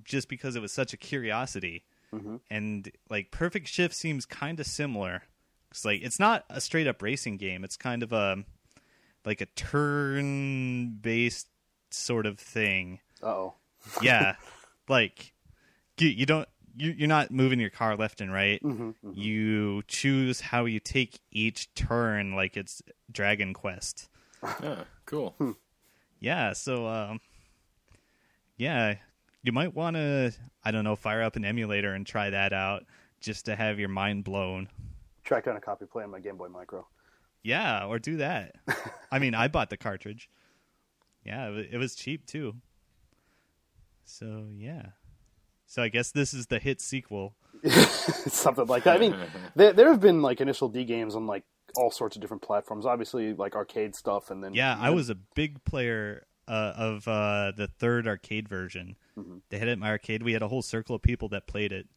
just 0.03 0.29
because 0.29 0.55
it 0.55 0.61
was 0.61 0.71
such 0.71 0.93
a 0.93 0.97
curiosity, 0.97 1.83
and 2.51 2.91
like 3.09 3.31
Perfect 3.31 3.67
Shift 3.67 3.95
seems 3.95 4.25
kind 4.27 4.59
of 4.59 4.67
similar. 4.67 5.23
It's 5.71 5.83
like 5.83 6.01
it's 6.03 6.19
not 6.19 6.45
a 6.49 6.61
straight 6.61 6.85
up 6.87 7.01
racing 7.01 7.37
game. 7.37 7.63
It's 7.63 7.75
kind 7.77 8.03
of 8.03 8.13
a 8.13 8.43
like 9.25 9.41
a 9.41 9.47
turn 9.47 10.97
based 11.01 11.47
sort 11.89 12.27
of 12.27 12.39
thing. 12.39 12.99
Uh-oh. 13.23 13.55
yeah 14.01 14.35
like 14.89 15.33
you, 15.97 16.09
you 16.09 16.25
don't 16.27 16.47
you, 16.75 16.91
you're 16.91 17.07
not 17.07 17.31
moving 17.31 17.59
your 17.59 17.69
car 17.69 17.95
left 17.95 18.21
and 18.21 18.31
right. 18.33 18.62
Mm-hmm, 18.63 18.89
mm-hmm. 18.89 19.12
You 19.13 19.83
choose 19.88 20.41
how 20.41 20.65
you 20.65 20.79
take 20.79 21.19
each 21.31 21.73
turn 21.75 22.36
like 22.36 22.57
it's 22.57 22.81
dragon 23.12 23.53
quest. 23.53 24.09
Yeah, 24.62 24.83
cool. 25.05 25.36
Hmm. 25.38 25.51
yeah 26.19 26.51
so 26.53 26.86
um 26.88 27.19
yeah 28.57 28.95
you 29.41 29.51
might 29.51 29.73
want 29.73 29.95
to 29.95 30.31
i 30.63 30.71
don't 30.71 30.83
know 30.83 30.95
fire 30.95 31.21
up 31.21 31.36
an 31.36 31.45
emulator 31.45 31.93
and 31.93 32.05
try 32.05 32.29
that 32.29 32.51
out 32.53 32.83
just 33.21 33.45
to 33.45 33.55
have 33.55 33.79
your 33.79 33.89
mind 33.89 34.23
blown. 34.25 34.67
Track 35.23 35.45
down 35.45 35.55
a 35.55 35.62
copy, 35.62 35.86
play 35.86 36.03
on 36.03 36.12
my 36.12 36.19
Game 36.19 36.36
Boy 36.38 36.49
Micro. 36.49 36.86
yeah 37.41 37.86
or 37.86 37.99
do 37.99 38.17
that. 38.17 38.55
I 39.12 39.19
mean 39.19 39.33
i 39.33 39.47
bought 39.47 39.69
the 39.69 39.77
cartridge. 39.77 40.29
Yeah 41.25 41.47
it 41.49 41.77
was 41.77 41.95
cheap 41.95 42.25
too. 42.25 42.55
So 44.03 44.47
yeah 44.51 44.88
so 45.73 45.81
i 45.81 45.88
guess 45.88 46.12
this 46.12 46.33
is 46.33 46.47
the 46.47 46.59
hit 46.59 46.79
sequel 46.79 47.36
Something 47.69 48.65
like 48.65 48.83
that. 48.83 48.97
I 48.97 48.99
mean, 48.99 49.15
there, 49.55 49.71
there 49.71 49.88
have 49.89 50.01
been 50.01 50.21
like 50.21 50.41
initial 50.41 50.67
D 50.67 50.83
games 50.83 51.15
on 51.15 51.27
like 51.27 51.43
all 51.77 51.91
sorts 51.91 52.17
of 52.17 52.21
different 52.21 52.43
platforms. 52.43 52.86
Obviously, 52.86 53.33
like 53.33 53.55
arcade 53.55 53.95
stuff, 53.95 54.31
and 54.31 54.43
then 54.43 54.53
Yeah, 54.53 54.77
I 54.77 54.89
was 54.89 55.09
a 55.09 55.15
big 55.15 55.63
player 55.63 56.25
uh, 56.45 56.73
of 56.75 57.07
uh, 57.07 57.53
the 57.55 57.67
third 57.67 58.05
arcade 58.05 58.49
version. 58.49 58.97
Mm-hmm. 59.17 59.38
They 59.49 59.59
had 59.59 59.69
it 59.69 59.71
in 59.71 59.79
my 59.79 59.91
arcade. 59.91 60.23
We 60.23 60.33
had 60.33 60.41
a 60.41 60.49
whole 60.49 60.62
circle 60.62 60.93
of 60.93 61.01
people 61.01 61.29
that 61.29 61.47
played 61.47 61.71
it, 61.71 61.88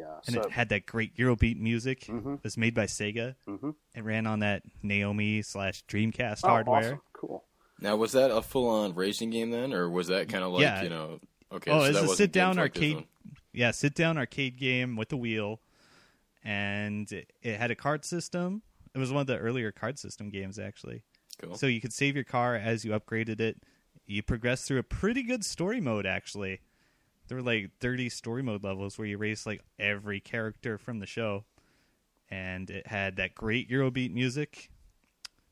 yeah. 0.00 0.06
and 0.26 0.34
So 0.34 0.42
it 0.42 0.52
had 0.52 0.68
that 0.70 0.86
great 0.86 1.16
Eurobeat 1.16 1.58
music. 1.60 2.02
Mm-hmm. 2.02 2.34
It 2.34 2.44
was 2.44 2.56
made 2.56 2.74
by 2.74 2.86
Sega. 2.86 3.34
It 3.94 4.04
ran 4.04 4.26
on 4.26 4.40
that 4.40 4.62
Naomi 4.82 5.42
slash 5.42 5.84
Dreamcast 5.86 6.40
oh, 6.44 6.48
hardware. 6.48 6.78
awesome. 6.78 7.00
cool. 7.12 7.44
Now, 7.80 7.96
was 7.96 8.12
that 8.12 8.30
a 8.30 8.42
full-on 8.42 8.94
racing 8.94 9.30
game 9.30 9.50
then, 9.50 9.72
or 9.72 9.88
was 9.88 10.08
that 10.08 10.28
kind 10.28 10.44
of 10.44 10.52
like 10.52 10.62
Yeah. 10.62 10.82
you 10.82 10.90
know? 10.90 11.20
Okay, 11.52 11.70
oh, 11.70 11.80
so 11.80 11.84
it's 11.84 12.00
that 12.00 12.10
a 12.10 12.16
sit 12.16 12.32
down 12.32 12.56
games 12.56 12.58
like 12.58 12.72
this 12.74 12.82
arcade. 12.82 12.94
one. 12.96 13.06
yeah, 13.52 13.70
sit 13.70 13.94
down 13.94 14.18
arcade 14.18 14.56
game 14.56 14.96
with 14.96 15.08
the 15.08 15.16
wheel, 15.16 15.60
and 16.44 17.10
it, 17.10 17.32
it 17.42 17.58
had 17.58 17.70
a 17.70 17.74
card 17.74 18.04
system. 18.04 18.62
It 18.94 18.98
was 18.98 19.12
one 19.12 19.20
of 19.20 19.26
the 19.26 19.38
earlier 19.38 19.72
card 19.72 19.98
system 19.98 20.30
games, 20.30 20.58
actually. 20.58 21.02
Cool. 21.40 21.56
So 21.56 21.66
you 21.66 21.80
could 21.80 21.92
save 21.92 22.14
your 22.14 22.24
car 22.24 22.54
as 22.54 22.84
you 22.84 22.92
upgraded 22.92 23.40
it. 23.40 23.62
You 24.06 24.22
progressed 24.22 24.66
through 24.66 24.78
a 24.78 24.84
pretty 24.84 25.22
good 25.22 25.44
story 25.44 25.80
mode, 25.80 26.06
actually. 26.06 26.60
There 27.28 27.36
were 27.36 27.42
like 27.42 27.70
30 27.78 28.08
story 28.08 28.42
mode 28.42 28.64
levels 28.64 28.98
where 28.98 29.06
you 29.06 29.16
race 29.16 29.46
like 29.46 29.62
every 29.78 30.18
character 30.20 30.78
from 30.78 30.98
the 30.98 31.06
show. 31.06 31.44
And 32.28 32.68
it 32.70 32.86
had 32.88 33.16
that 33.16 33.34
great 33.34 33.70
Eurobeat 33.70 34.12
music, 34.12 34.70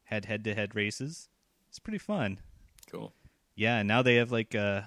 had 0.05 0.25
head 0.25 0.45
to 0.45 0.55
head 0.55 0.75
races. 0.75 1.29
It's 1.69 1.79
pretty 1.79 1.99
fun. 1.99 2.41
cool. 2.91 3.13
Yeah, 3.55 3.83
now 3.83 4.03
they 4.03 4.17
have 4.17 4.31
like 4.31 4.55
uh 4.55 4.83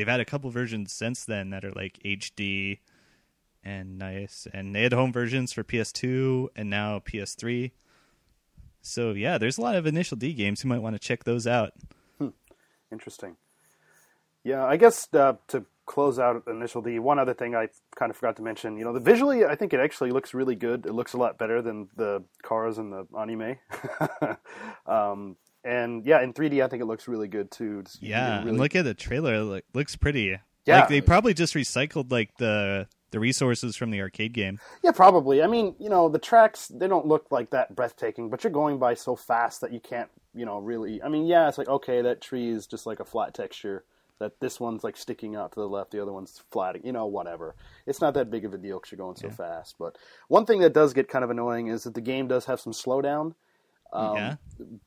they've 0.00 0.08
had 0.08 0.20
a 0.20 0.24
couple 0.24 0.48
versions 0.48 0.92
since 0.94 1.26
then 1.26 1.50
that 1.50 1.62
are 1.62 1.72
like 1.72 1.98
HD 2.02 2.78
and 3.62 3.98
nice. 3.98 4.48
And 4.50 4.74
they 4.74 4.82
had 4.82 4.94
home 4.94 5.12
versions 5.12 5.52
for 5.52 5.62
PS2 5.62 6.48
and 6.56 6.70
now 6.70 7.00
PS3. 7.00 7.70
So 8.80 9.10
yeah, 9.10 9.36
there's 9.36 9.58
a 9.58 9.60
lot 9.60 9.76
of 9.76 9.86
initial 9.86 10.16
D 10.16 10.32
games. 10.32 10.64
You 10.64 10.70
might 10.70 10.80
want 10.80 10.94
to 10.94 10.98
check 10.98 11.24
those 11.24 11.46
out. 11.46 11.74
Interesting. 12.90 13.36
Yeah, 14.42 14.64
I 14.64 14.78
guess 14.78 15.06
uh, 15.12 15.34
to 15.48 15.66
close 15.84 16.18
out 16.18 16.42
initial 16.46 16.80
D, 16.80 16.98
one 16.98 17.18
other 17.18 17.34
thing 17.34 17.54
I 17.54 17.68
kind 17.94 18.08
of 18.08 18.16
forgot 18.16 18.36
to 18.36 18.42
mention. 18.42 18.78
You 18.78 18.86
know, 18.86 18.94
the 18.94 19.00
visually, 19.00 19.44
I 19.44 19.54
think 19.54 19.74
it 19.74 19.80
actually 19.80 20.12
looks 20.12 20.32
really 20.32 20.54
good. 20.54 20.86
It 20.86 20.94
looks 20.94 21.12
a 21.12 21.18
lot 21.18 21.36
better 21.36 21.60
than 21.60 21.90
the 21.96 22.24
cars 22.42 22.78
and 22.78 22.90
the 22.90 23.06
anime. 23.18 23.56
um, 24.86 25.36
and 25.64 26.04
yeah, 26.06 26.22
in 26.22 26.32
3D, 26.32 26.62
I 26.64 26.68
think 26.68 26.82
it 26.82 26.86
looks 26.86 27.06
really 27.08 27.28
good 27.28 27.50
too. 27.50 27.80
It's- 27.80 27.98
Yeah, 28.00 28.44
really- 28.44 28.58
look 28.58 28.74
at 28.76 28.84
the 28.84 28.94
trailer. 28.94 29.34
It 29.34 29.42
look- 29.42 29.64
looks 29.74 29.96
pretty. 29.96 30.38
Yeah. 30.66 30.80
Like 30.80 30.88
they 30.88 31.00
probably 31.00 31.34
just 31.34 31.54
recycled 31.54 32.10
like 32.12 32.36
the 32.38 32.86
the 33.12 33.18
resources 33.18 33.74
from 33.74 33.90
the 33.90 34.00
arcade 34.00 34.32
game. 34.32 34.60
Yeah, 34.84 34.92
probably. 34.92 35.42
I 35.42 35.48
mean, 35.48 35.74
you 35.80 35.88
know, 35.88 36.08
the 36.08 36.18
tracks 36.20 36.68
they 36.68 36.86
don't 36.86 37.06
look 37.06 37.26
like 37.32 37.50
that 37.50 37.74
breathtaking, 37.74 38.28
but 38.30 38.44
you're 38.44 38.52
going 38.52 38.78
by 38.78 38.94
so 38.94 39.16
fast 39.16 39.62
that 39.62 39.72
you 39.72 39.80
can't, 39.80 40.08
you 40.32 40.46
know, 40.46 40.58
really. 40.60 41.02
I 41.02 41.08
mean, 41.08 41.26
yeah, 41.26 41.48
it's 41.48 41.58
like 41.58 41.68
okay, 41.68 42.02
that 42.02 42.20
tree 42.20 42.50
is 42.50 42.66
just 42.66 42.86
like 42.86 43.00
a 43.00 43.04
flat 43.04 43.34
texture. 43.34 43.84
That 44.20 44.38
this 44.38 44.60
one's 44.60 44.84
like 44.84 44.98
sticking 44.98 45.34
out 45.34 45.52
to 45.52 45.60
the 45.60 45.66
left, 45.68 45.90
the 45.92 46.00
other 46.02 46.12
one's 46.12 46.42
flat. 46.52 46.84
You 46.84 46.92
know, 46.92 47.06
whatever. 47.06 47.54
It's 47.86 48.02
not 48.02 48.12
that 48.14 48.30
big 48.30 48.44
of 48.44 48.52
a 48.52 48.58
deal 48.58 48.78
because 48.78 48.92
you're 48.92 48.98
going 48.98 49.16
so 49.16 49.30
fast. 49.30 49.76
But 49.78 49.96
one 50.28 50.44
thing 50.44 50.60
that 50.60 50.74
does 50.74 50.92
get 50.92 51.08
kind 51.08 51.24
of 51.24 51.30
annoying 51.30 51.68
is 51.68 51.84
that 51.84 51.94
the 51.94 52.02
game 52.02 52.28
does 52.28 52.44
have 52.44 52.60
some 52.60 52.74
slowdown, 52.74 53.34
Um, 53.92 54.16
yeah. 54.16 54.34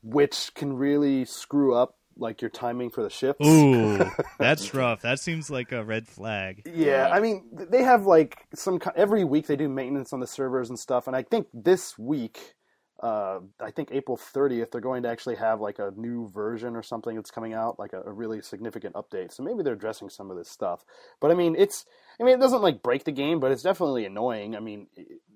which 0.02 0.52
can 0.56 0.74
really 0.78 1.26
screw 1.26 1.76
up 1.76 1.98
like 2.18 2.42
your 2.42 2.50
timing 2.50 2.90
for 2.90 3.04
the 3.04 3.10
shifts. 3.10 3.46
Ooh, 3.46 4.06
that's 4.40 4.74
rough. 4.74 5.02
That 5.02 5.20
seems 5.20 5.50
like 5.50 5.72
a 5.72 5.84
red 5.84 6.08
flag. 6.08 6.62
Yeah, 6.66 7.10
I 7.12 7.20
mean, 7.20 7.50
they 7.52 7.84
have 7.84 8.06
like 8.06 8.38
some 8.54 8.80
every 8.96 9.24
week 9.24 9.48
they 9.48 9.56
do 9.56 9.68
maintenance 9.68 10.14
on 10.14 10.20
the 10.20 10.28
servers 10.28 10.70
and 10.70 10.80
stuff, 10.80 11.08
and 11.08 11.16
I 11.16 11.24
think 11.24 11.48
this 11.54 11.98
week, 11.98 12.56
uh, 13.02 13.40
I 13.60 13.72
think 13.72 13.90
April 13.92 14.18
30th, 14.18 14.72
they're 14.72 14.80
going 14.80 15.04
to 15.04 15.10
actually 15.10 15.36
have 15.36 15.60
like 15.60 15.80
a 15.80 15.92
new 15.98 16.30
version 16.30 16.76
or 16.76 16.84
something 16.84 17.16
that's 17.16 17.32
coming 17.32 17.54
out, 17.54 17.78
like 17.78 17.92
a, 17.92 18.02
a 18.02 18.12
really 18.12 18.42
significant 18.42 18.96
update. 18.96 19.34
So 19.34 19.44
maybe 19.44 19.62
they're 19.62 19.74
addressing 19.74 20.10
some 20.10 20.32
of 20.32 20.38
this 20.38 20.50
stuff. 20.50 20.86
But 21.20 21.32
I 21.32 21.34
mean, 21.34 21.56
it's, 21.58 21.86
I 22.20 22.24
mean, 22.24 22.36
it 22.36 22.40
doesn't 22.40 22.62
like 22.62 22.82
break 22.82 23.04
the 23.04 23.12
game, 23.12 23.42
but 23.42 23.52
it's 23.52 23.64
definitely 23.64 24.06
annoying. 24.06 24.56
I 24.56 24.62
mean, 24.62 24.88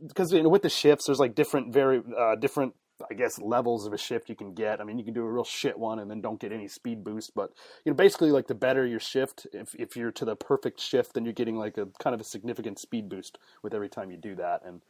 because 0.08 0.32
you 0.32 0.43
know, 0.43 0.49
with 0.49 0.62
the 0.62 0.69
shifts, 0.69 1.08
there's 1.08 1.19
like 1.19 1.36
different, 1.36 1.73
very 1.73 2.01
uh, 2.17 2.36
different. 2.36 2.73
Guess 3.17 3.39
levels 3.39 3.86
of 3.86 3.93
a 3.93 3.97
shift 3.97 4.30
you 4.30 4.36
can 4.36 4.53
get. 4.53 4.80
I 4.80 4.84
mean, 4.84 4.99
you 4.99 5.03
can 5.03 5.13
do 5.13 5.23
a 5.23 5.32
real 5.32 5.43
shit 5.43 5.77
one 5.77 5.99
and 5.99 6.10
then 6.10 6.21
don't 6.21 6.39
get 6.39 6.51
any 6.51 6.67
speed 6.67 7.03
boost. 7.03 7.34
But 7.34 7.51
you 7.84 7.91
know, 7.91 7.95
basically, 7.95 8.32
like 8.32 8.47
the 8.47 8.56
better 8.56 8.86
your 8.86 8.99
shift, 8.99 9.47
if 9.53 9.73
if 9.75 9.97
you're 9.97 10.12
to 10.12 10.25
the 10.25 10.36
perfect 10.36 10.80
shift, 10.80 11.13
then 11.13 11.25
you're 11.25 11.34
getting 11.34 11.58
like 11.58 11.77
a 11.77 11.88
kind 11.99 12.13
of 12.13 12.21
a 12.21 12.25
significant 12.25 12.80
speed 12.80 13.10
boost 13.10 13.38
with 13.63 13.73
every 13.73 13.89
time 13.89 14.12
you 14.12 14.17
do 14.17 14.36
that. 14.36 14.62
And 14.65 14.82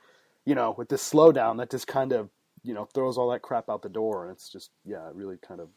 you 0.46 0.56
know, 0.56 0.76
with 0.78 0.90
this 0.90 1.10
slowdown, 1.10 1.58
that 1.58 1.72
just 1.72 1.88
kind 1.88 2.12
of 2.12 2.30
you 2.64 2.74
know 2.74 2.86
throws 2.86 3.18
all 3.18 3.30
that 3.32 3.42
crap 3.42 3.70
out 3.70 3.82
the 3.82 3.90
door, 3.90 4.24
and 4.24 4.32
it's 4.32 4.50
just 4.50 4.72
yeah, 4.86 5.08
it 5.08 5.16
really 5.16 5.38
kind 5.38 5.62
of 5.62 5.70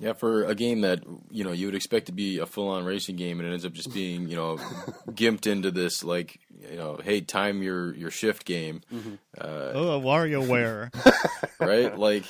Yeah, 0.00 0.12
for 0.12 0.44
a 0.44 0.56
game 0.56 0.80
that 0.80 1.04
you 1.30 1.44
know 1.44 1.52
you 1.52 1.66
would 1.66 1.74
expect 1.76 2.06
to 2.06 2.12
be 2.12 2.38
a 2.38 2.46
full-on 2.46 2.84
racing 2.84 3.14
game, 3.16 3.38
and 3.38 3.48
it 3.48 3.52
ends 3.52 3.64
up 3.64 3.72
just 3.72 3.94
being 3.94 4.28
you 4.28 4.34
know 4.36 4.56
gimped 5.10 5.46
into 5.46 5.70
this 5.70 6.02
like 6.02 6.40
you 6.70 6.76
know, 6.76 6.98
hey, 7.02 7.20
time 7.20 7.62
your 7.62 7.94
your 7.94 8.10
shift 8.10 8.44
game, 8.44 8.80
Oh, 9.40 9.98
a 9.98 10.00
WarioWare. 10.00 10.90
right? 11.60 11.96
like 11.98 12.24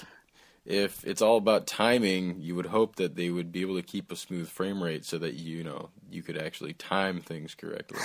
if 0.67 1.05
it's 1.05 1.23
all 1.23 1.37
about 1.37 1.67
timing, 1.67 2.41
you 2.41 2.55
would 2.55 2.67
hope 2.67 2.97
that 2.97 3.17
they 3.17 3.31
would 3.31 3.51
be 3.53 3.61
able 3.63 3.77
to 3.77 3.83
keep 3.83 4.11
a 4.13 4.17
smooth 4.17 4.49
frame 4.49 4.83
rate 4.83 5.05
so 5.05 5.19
that 5.19 5.35
you 5.35 5.65
know 5.65 5.89
you 6.11 6.23
could 6.23 6.37
actually 6.37 6.75
time 6.75 7.21
things 7.21 7.55
correctly. 7.55 7.99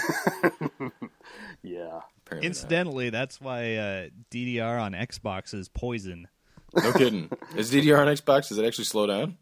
yeah. 1.63 1.99
Apparently 2.25 2.29
not. 2.29 2.43
Incidentally, 2.43 3.09
that's 3.09 3.41
why 3.41 3.75
uh, 3.75 4.07
DDR 4.31 4.81
on 4.81 4.93
Xbox 4.93 5.53
is 5.53 5.67
poison. 5.69 6.27
no 6.75 6.93
kidding. 6.93 7.29
Is 7.55 7.71
DDR 7.73 7.99
on 7.99 8.07
Xbox? 8.07 8.49
Does 8.49 8.57
it 8.57 8.65
actually 8.65 8.85
slow 8.85 9.07
down? 9.07 9.37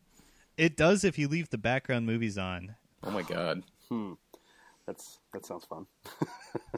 It 0.58 0.76
does 0.76 1.04
if 1.04 1.18
you 1.20 1.28
leave 1.28 1.50
the 1.50 1.58
background 1.58 2.06
movies 2.06 2.38
on. 2.38 2.76
Oh 3.04 3.12
my 3.12 3.22
god. 3.22 3.64
Hmm. 3.90 4.14
That's 4.86 5.20
that 5.34 5.46
sounds 5.46 5.66
fun. 5.66 5.86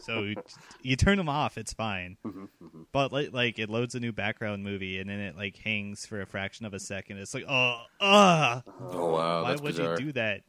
So 0.01 0.23
you, 0.23 0.35
you 0.81 0.95
turn 0.95 1.17
them 1.17 1.29
off, 1.29 1.57
it's 1.57 1.73
fine. 1.73 2.17
Mm-hmm, 2.25 2.83
But 2.91 3.11
like, 3.13 3.31
like 3.33 3.59
it 3.59 3.69
loads 3.69 3.95
a 3.95 3.99
new 3.99 4.11
background 4.11 4.63
movie 4.63 4.99
and 4.99 5.09
then 5.09 5.19
it 5.19 5.35
like 5.37 5.57
hangs 5.57 6.05
for 6.05 6.21
a 6.21 6.25
fraction 6.25 6.65
of 6.65 6.73
a 6.73 6.79
second. 6.79 7.17
It's 7.17 7.33
like, 7.33 7.45
oh, 7.47 7.81
ah, 8.01 8.63
Oh 8.81 9.11
wow, 9.13 9.43
why 9.43 9.49
that's 9.49 9.61
would 9.61 9.75
bizarre. 9.75 9.91
you 9.99 10.05
do 10.07 10.11
that? 10.13 10.41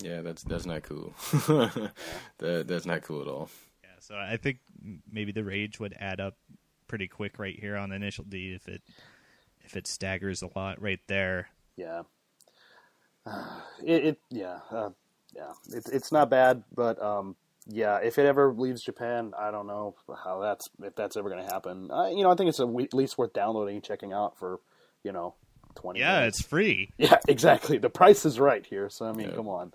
Yeah, 0.00 0.20
that's 0.22 0.42
that's 0.44 0.66
not 0.66 0.82
cool. 0.82 1.12
that 2.38 2.64
that's 2.68 2.86
not 2.86 3.02
cool 3.02 3.22
at 3.22 3.28
all. 3.28 3.48
Yeah, 3.82 3.88
so 4.00 4.14
I 4.16 4.36
think 4.36 4.58
maybe 5.10 5.32
the 5.32 5.44
rage 5.44 5.80
would 5.80 5.94
add 5.98 6.20
up 6.20 6.34
pretty 6.86 7.08
quick 7.08 7.38
right 7.38 7.58
here 7.58 7.76
on 7.76 7.90
Initial 7.92 8.24
D 8.24 8.52
if 8.54 8.68
it 8.68 8.82
if 9.68 9.76
it 9.76 9.86
staggers 9.86 10.40
a 10.42 10.48
lot 10.56 10.80
right 10.80 11.00
there. 11.08 11.48
Yeah. 11.76 12.02
it, 13.84 14.04
it 14.04 14.18
yeah 14.30 14.60
uh, 14.70 14.90
yeah 15.36 15.52
it's 15.72 15.88
it's 15.90 16.10
not 16.10 16.30
bad, 16.30 16.64
but 16.74 17.00
um 17.02 17.36
yeah 17.66 17.98
if 17.98 18.18
it 18.18 18.24
ever 18.24 18.52
leaves 18.52 18.82
Japan, 18.82 19.34
I 19.38 19.50
don't 19.50 19.66
know 19.66 19.94
how 20.24 20.40
that's 20.40 20.70
if 20.82 20.94
that's 20.94 21.16
ever 21.18 21.28
going 21.28 21.46
to 21.46 21.52
happen. 21.52 21.90
Uh, 21.90 22.06
you 22.08 22.22
know, 22.22 22.30
I 22.30 22.34
think 22.34 22.48
it's 22.48 22.60
a, 22.60 22.66
at 22.66 22.94
least 22.94 23.18
worth 23.18 23.34
downloading 23.34 23.76
and 23.76 23.84
checking 23.84 24.12
out 24.14 24.38
for 24.38 24.60
you 25.04 25.12
know 25.12 25.34
twenty. 25.74 26.00
Yeah, 26.00 26.20
minutes. 26.20 26.40
it's 26.40 26.48
free. 26.48 26.90
yeah 26.98 27.18
exactly. 27.28 27.76
The 27.76 27.90
price 27.90 28.24
is 28.24 28.40
right 28.40 28.64
here, 28.64 28.88
so 28.88 29.04
I 29.06 29.12
mean, 29.12 29.28
Yeah. 29.28 29.34
come 29.36 29.48
on. 29.48 29.74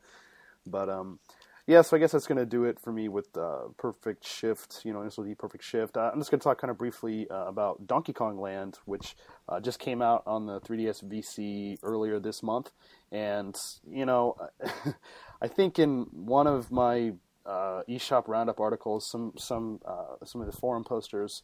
But 0.66 0.90
um, 0.90 1.20
yeah, 1.66 1.82
so 1.82 1.96
I 1.96 2.00
guess 2.00 2.12
that's 2.12 2.28
going 2.28 2.40
to 2.40 2.46
do 2.46 2.66
it 2.66 2.78
for 2.78 2.92
me 2.92 3.08
with 3.08 3.38
uh, 3.38 3.70
Perfect 3.78 4.28
Shift. 4.28 4.82
You 4.84 4.92
know, 4.92 5.10
will 5.18 5.24
be 5.24 5.34
Perfect 5.34 5.64
Shift. 5.64 5.96
Uh, 5.96 6.12
I'm 6.12 6.20
just 6.20 6.30
going 6.30 6.40
to 6.40 6.44
talk 6.44 6.60
kind 6.60 6.70
of 6.70 6.78
briefly 6.78 7.26
uh, 7.30 7.46
about 7.46 7.88
Donkey 7.88 8.12
Kong 8.12 8.38
Land, 8.38 8.80
which 8.84 9.16
uh, 9.48 9.62
just 9.62 9.80
came 9.80 10.02
out 10.02 10.24
on 10.28 10.46
the 10.46 10.60
3DS 10.60 11.06
VC 11.06 11.78
earlier 11.82 12.20
this 12.20 12.44
month. 12.44 12.72
And, 13.14 13.56
you 13.90 14.06
know, 14.06 14.36
I 15.42 15.48
think 15.48 15.80
in 15.80 16.08
one 16.12 16.48
of 16.48 16.70
my 16.70 17.14
uh, 17.46 17.84
eShop 17.88 18.28
Roundup 18.28 18.60
articles, 18.60 19.10
some 19.10 19.34
some 19.38 19.80
uh, 19.86 20.26
some 20.26 20.42
of 20.42 20.48
the 20.48 20.58
forum 20.58 20.84
posters. 20.84 21.44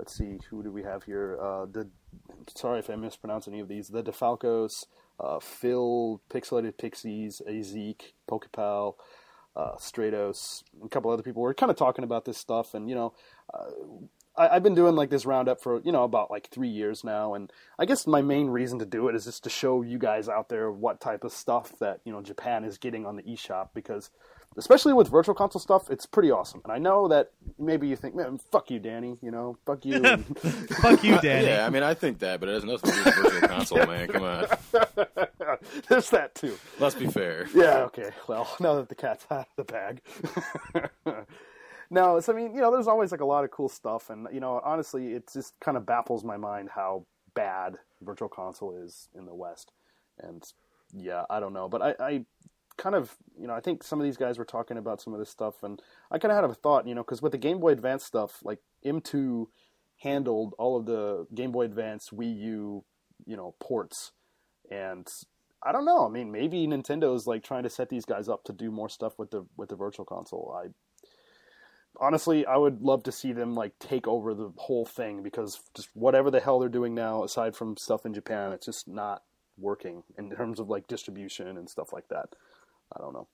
Let's 0.00 0.16
see, 0.16 0.38
who 0.48 0.62
do 0.62 0.72
we 0.72 0.82
have 0.82 1.04
here? 1.04 1.36
The 1.70 1.90
sorry 2.56 2.78
if 2.78 2.88
I 2.88 2.96
mispronounce 2.96 3.46
any 3.46 3.60
of 3.60 3.68
these. 3.68 3.88
The 3.88 4.02
DeFalcos, 4.02 4.86
Phil, 5.42 6.22
Pixelated 6.30 6.78
Pixies, 6.78 7.42
Azik, 7.46 8.14
Pokepal, 8.28 8.94
uh, 9.56 9.72
Stratos, 9.76 10.62
a 10.84 10.88
couple 10.88 11.10
other 11.10 11.22
people 11.22 11.42
were 11.42 11.54
kind 11.54 11.70
of 11.70 11.76
talking 11.76 12.04
about 12.04 12.24
this 12.24 12.38
stuff, 12.38 12.74
and 12.74 12.88
you 12.88 12.94
know, 12.94 13.12
uh, 13.52 13.70
I, 14.36 14.54
have 14.54 14.62
been 14.62 14.74
doing 14.74 14.94
like 14.94 15.10
this 15.10 15.26
roundup 15.26 15.60
for 15.60 15.80
you 15.82 15.92
know 15.92 16.04
about 16.04 16.30
like 16.30 16.48
three 16.50 16.68
years 16.68 17.04
now, 17.04 17.34
and 17.34 17.52
I 17.78 17.84
guess 17.84 18.06
my 18.06 18.22
main 18.22 18.48
reason 18.48 18.78
to 18.78 18.86
do 18.86 19.08
it 19.08 19.14
is 19.14 19.24
just 19.24 19.44
to 19.44 19.50
show 19.50 19.82
you 19.82 19.98
guys 19.98 20.28
out 20.28 20.48
there 20.48 20.70
what 20.70 21.00
type 21.00 21.24
of 21.24 21.32
stuff 21.32 21.72
that 21.80 22.00
you 22.04 22.12
know 22.12 22.22
Japan 22.22 22.64
is 22.64 22.78
getting 22.78 23.06
on 23.06 23.16
the 23.16 23.22
eShop 23.22 23.70
because 23.74 24.10
especially 24.56 24.92
with 24.92 25.08
virtual 25.08 25.34
console 25.34 25.60
stuff, 25.60 25.90
it's 25.90 26.06
pretty 26.06 26.30
awesome. 26.30 26.60
And 26.64 26.72
I 26.72 26.78
know 26.78 27.08
that 27.08 27.30
maybe 27.58 27.86
you 27.88 27.96
think, 27.96 28.14
man, 28.14 28.38
fuck 28.50 28.70
you, 28.70 28.78
Danny. 28.78 29.16
You 29.22 29.30
know, 29.30 29.56
fuck 29.64 29.84
you. 29.84 30.00
fuck 30.80 31.04
you, 31.04 31.20
Danny. 31.20 31.46
Yeah, 31.46 31.66
I 31.66 31.70
mean, 31.70 31.82
I 31.82 31.94
think 31.94 32.18
that, 32.20 32.40
but 32.40 32.48
it 32.48 32.54
has 32.54 32.64
nothing 32.64 32.90
to 32.90 32.96
do 32.96 33.04
with 33.04 33.14
virtual 33.16 33.48
console, 33.48 33.86
man. 33.86 34.08
Come 34.08 34.22
on. 34.24 34.46
There's 35.88 36.10
that 36.10 36.34
too. 36.34 36.56
Let's 36.78 36.94
be 36.94 37.06
fair. 37.06 37.46
Yeah. 37.54 37.78
Okay. 37.84 38.10
Well, 38.28 38.48
now 38.60 38.74
that 38.76 38.88
the 38.88 38.94
cat's 38.94 39.26
out 39.30 39.46
of 39.46 39.56
the 39.56 39.64
bag. 39.64 40.02
no, 41.90 42.20
so 42.20 42.32
I 42.32 42.36
mean, 42.36 42.54
you 42.54 42.60
know, 42.60 42.70
there's 42.70 42.88
always 42.88 43.12
like 43.12 43.20
a 43.20 43.26
lot 43.26 43.44
of 43.44 43.50
cool 43.50 43.68
stuff, 43.68 44.10
and 44.10 44.28
you 44.32 44.40
know, 44.40 44.60
honestly, 44.64 45.12
it 45.12 45.30
just 45.32 45.54
kind 45.60 45.76
of 45.76 45.86
baffles 45.86 46.24
my 46.24 46.36
mind 46.36 46.70
how 46.74 47.06
bad 47.34 47.76
virtual 48.02 48.28
console 48.28 48.76
is 48.76 49.08
in 49.14 49.26
the 49.26 49.34
West, 49.34 49.72
and 50.18 50.44
yeah, 50.92 51.24
I 51.30 51.40
don't 51.40 51.52
know, 51.52 51.68
but 51.68 51.82
I, 51.82 51.94
I 52.00 52.24
kind 52.76 52.94
of, 52.94 53.16
you 53.38 53.46
know, 53.46 53.54
I 53.54 53.60
think 53.60 53.82
some 53.82 54.00
of 54.00 54.04
these 54.04 54.16
guys 54.16 54.38
were 54.38 54.44
talking 54.44 54.78
about 54.78 55.00
some 55.00 55.12
of 55.12 55.18
this 55.18 55.30
stuff, 55.30 55.62
and 55.62 55.80
I 56.10 56.18
kind 56.18 56.32
of 56.32 56.36
had 56.36 56.50
a 56.50 56.54
thought, 56.54 56.86
you 56.86 56.94
know, 56.94 57.02
because 57.02 57.22
with 57.22 57.32
the 57.32 57.38
Game 57.38 57.60
Boy 57.60 57.72
Advance 57.72 58.04
stuff, 58.04 58.40
like 58.42 58.58
M2 58.84 59.46
handled 59.98 60.54
all 60.58 60.78
of 60.78 60.86
the 60.86 61.26
Game 61.34 61.52
Boy 61.52 61.64
Advance, 61.64 62.10
Wii 62.10 62.38
U, 62.40 62.84
you 63.26 63.36
know, 63.36 63.54
ports, 63.60 64.12
and 64.70 65.06
I 65.62 65.72
don't 65.72 65.84
know. 65.84 66.06
I 66.06 66.10
mean, 66.10 66.32
maybe 66.32 66.66
Nintendo 66.66 67.14
is 67.14 67.26
like 67.26 67.42
trying 67.42 67.64
to 67.64 67.70
set 67.70 67.90
these 67.90 68.04
guys 68.04 68.28
up 68.28 68.44
to 68.44 68.52
do 68.52 68.70
more 68.70 68.88
stuff 68.88 69.18
with 69.18 69.30
the 69.30 69.44
with 69.56 69.68
the 69.68 69.76
Virtual 69.76 70.06
Console. 70.06 70.56
I 70.56 70.68
honestly, 72.00 72.46
I 72.46 72.56
would 72.56 72.82
love 72.82 73.02
to 73.04 73.12
see 73.12 73.32
them 73.32 73.54
like 73.54 73.78
take 73.78 74.06
over 74.08 74.34
the 74.34 74.52
whole 74.56 74.86
thing 74.86 75.22
because 75.22 75.60
just 75.74 75.90
whatever 75.94 76.30
the 76.30 76.40
hell 76.40 76.58
they're 76.58 76.68
doing 76.68 76.94
now, 76.94 77.24
aside 77.24 77.54
from 77.54 77.76
stuff 77.76 78.06
in 78.06 78.14
Japan, 78.14 78.52
it's 78.52 78.66
just 78.66 78.88
not 78.88 79.22
working 79.58 80.02
in 80.18 80.30
terms 80.30 80.58
of 80.60 80.68
like 80.68 80.88
distribution 80.88 81.58
and 81.58 81.68
stuff 81.68 81.92
like 81.92 82.08
that. 82.08 82.30
I 82.96 83.00
don't 83.00 83.12
know. 83.12 83.28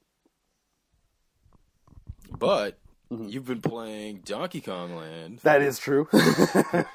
But 2.38 2.78
mm-hmm. 3.10 3.28
you've 3.28 3.46
been 3.46 3.62
playing 3.62 4.22
Donkey 4.24 4.60
Kong 4.60 4.96
Land. 4.96 5.40
That 5.44 5.62
is 5.62 5.78
true. 5.78 6.08
so 6.12 6.18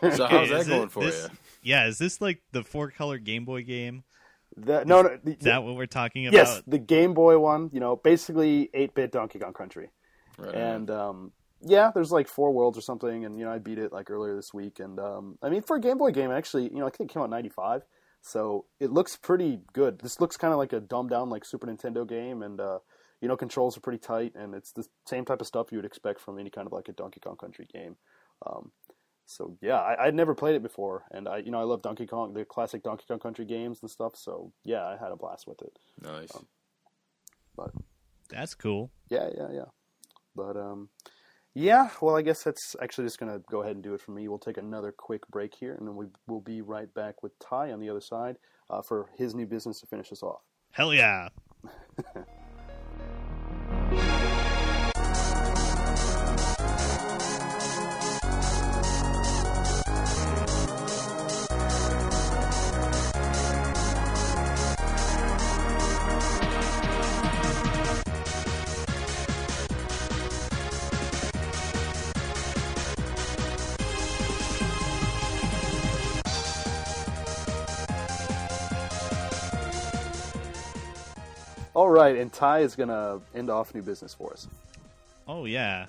how's 0.01 0.49
that 0.49 0.65
going 0.67 0.83
it, 0.83 0.91
for 0.91 1.03
this, 1.03 1.23
you? 1.23 1.37
Yeah, 1.63 1.87
is 1.87 1.97
this 1.97 2.19
like 2.19 2.41
the 2.51 2.63
four 2.63 2.91
color 2.91 3.17
Game 3.17 3.45
Boy 3.45 3.63
game? 3.63 4.03
The, 4.57 4.83
no, 4.85 5.01
no. 5.01 5.17
The, 5.23 5.31
is 5.31 5.43
that 5.43 5.63
what 5.63 5.75
we're 5.75 5.85
talking 5.85 6.27
about? 6.27 6.35
Yes, 6.35 6.61
the 6.67 6.77
Game 6.77 7.13
Boy 7.13 7.39
one. 7.39 7.69
You 7.71 7.79
know, 7.79 7.95
basically 7.95 8.69
eight 8.73 8.93
bit 8.93 9.11
Donkey 9.11 9.39
Kong 9.39 9.53
Country. 9.53 9.89
Right. 10.37 10.53
And 10.53 10.89
um, 10.89 11.31
yeah, 11.61 11.91
there's 11.93 12.11
like 12.11 12.27
four 12.27 12.51
worlds 12.51 12.77
or 12.77 12.81
something, 12.81 13.25
and 13.25 13.37
you 13.37 13.45
know 13.45 13.51
I 13.51 13.59
beat 13.59 13.79
it 13.79 13.93
like 13.93 14.09
earlier 14.09 14.35
this 14.35 14.53
week. 14.53 14.79
And 14.79 14.99
um, 14.99 15.37
I 15.41 15.49
mean, 15.49 15.61
for 15.61 15.75
a 15.75 15.81
Game 15.81 15.97
Boy 15.97 16.11
game, 16.11 16.31
actually, 16.31 16.63
you 16.63 16.79
know, 16.79 16.87
I 16.87 16.89
think 16.89 17.09
it 17.09 17.13
came 17.13 17.21
out 17.21 17.25
in 17.25 17.31
'95. 17.31 17.83
So 18.21 18.65
it 18.79 18.91
looks 18.91 19.15
pretty 19.15 19.61
good. 19.73 19.99
This 19.99 20.19
looks 20.19 20.37
kind 20.37 20.53
of 20.53 20.59
like 20.59 20.73
a 20.73 20.79
dumbed 20.79 21.09
down 21.09 21.29
like 21.29 21.45
Super 21.45 21.67
Nintendo 21.67 22.07
game, 22.07 22.43
and 22.43 22.59
uh, 22.59 22.79
you 23.19 23.27
know 23.27 23.37
controls 23.37 23.77
are 23.77 23.81
pretty 23.81 23.99
tight, 23.99 24.33
and 24.35 24.53
it's 24.53 24.71
the 24.71 24.85
same 25.05 25.25
type 25.25 25.41
of 25.41 25.47
stuff 25.47 25.71
you 25.71 25.77
would 25.77 25.85
expect 25.85 26.21
from 26.21 26.39
any 26.39 26.49
kind 26.49 26.67
of 26.67 26.73
like 26.73 26.87
a 26.87 26.93
Donkey 26.93 27.19
Kong 27.19 27.35
Country 27.35 27.67
game. 27.71 27.95
Um, 28.45 28.71
so 29.31 29.57
yeah, 29.61 29.77
I, 29.77 30.05
would 30.05 30.15
never 30.15 30.35
played 30.35 30.55
it 30.55 30.63
before, 30.63 31.03
and 31.11 31.27
I 31.27 31.37
you 31.37 31.51
know 31.51 31.59
I 31.59 31.63
love 31.63 31.81
Donkey 31.81 32.05
Kong, 32.05 32.33
the 32.33 32.45
classic 32.45 32.83
Donkey 32.83 33.05
Kong 33.07 33.19
Country 33.19 33.45
games 33.45 33.79
and 33.81 33.89
stuff. 33.89 34.13
So 34.15 34.51
yeah, 34.63 34.85
I 34.85 34.97
had 34.97 35.11
a 35.11 35.15
blast 35.15 35.47
with 35.47 35.61
it. 35.61 35.77
Nice. 36.01 36.35
Um, 36.35 36.47
but 37.55 37.71
that's 38.29 38.55
cool. 38.55 38.91
Yeah, 39.09 39.29
yeah, 39.35 39.47
yeah. 39.51 39.65
But 40.35 40.57
um, 40.57 40.89
yeah, 41.53 41.89
well, 42.01 42.15
I 42.15 42.21
guess 42.21 42.43
that's 42.43 42.75
actually 42.81 43.05
just 43.05 43.19
going 43.19 43.31
to 43.31 43.39
go 43.49 43.61
ahead 43.61 43.75
and 43.75 43.83
do 43.83 43.93
it 43.93 44.01
for 44.01 44.11
me. 44.11 44.27
We'll 44.27 44.39
take 44.39 44.57
another 44.57 44.91
quick 44.91 45.27
break 45.27 45.53
here, 45.53 45.75
and 45.75 45.87
then 45.87 45.95
we, 45.95 46.05
will 46.27 46.41
be 46.41 46.61
right 46.61 46.91
back 46.93 47.23
with 47.23 47.37
Ty 47.39 47.71
on 47.71 47.79
the 47.79 47.89
other 47.89 48.01
side 48.01 48.37
uh, 48.69 48.81
for 48.81 49.09
his 49.17 49.35
new 49.35 49.45
business 49.45 49.79
to 49.81 49.87
finish 49.87 50.11
us 50.11 50.23
off. 50.23 50.41
Hell 50.71 50.93
yeah. 50.93 51.29
All 81.81 81.89
right, 81.89 82.15
and 82.15 82.31
Ty 82.31 82.59
is 82.59 82.75
gonna 82.75 83.21
end 83.33 83.49
off 83.49 83.73
new 83.73 83.81
business 83.81 84.13
for 84.13 84.31
us. 84.31 84.47
Oh 85.27 85.45
yeah. 85.45 85.87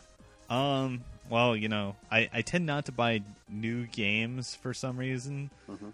Um. 0.48 1.05
Well, 1.28 1.55
you 1.55 1.68
know, 1.68 1.96
I, 2.11 2.31
I 2.33 2.40
tend 2.40 2.64
not 2.64 2.87
to 2.87 2.92
buy 2.92 3.20
new 3.46 3.85
games 3.88 4.55
for 4.55 4.72
some 4.72 4.96
reason, 4.96 5.50
mm-hmm. 5.70 5.90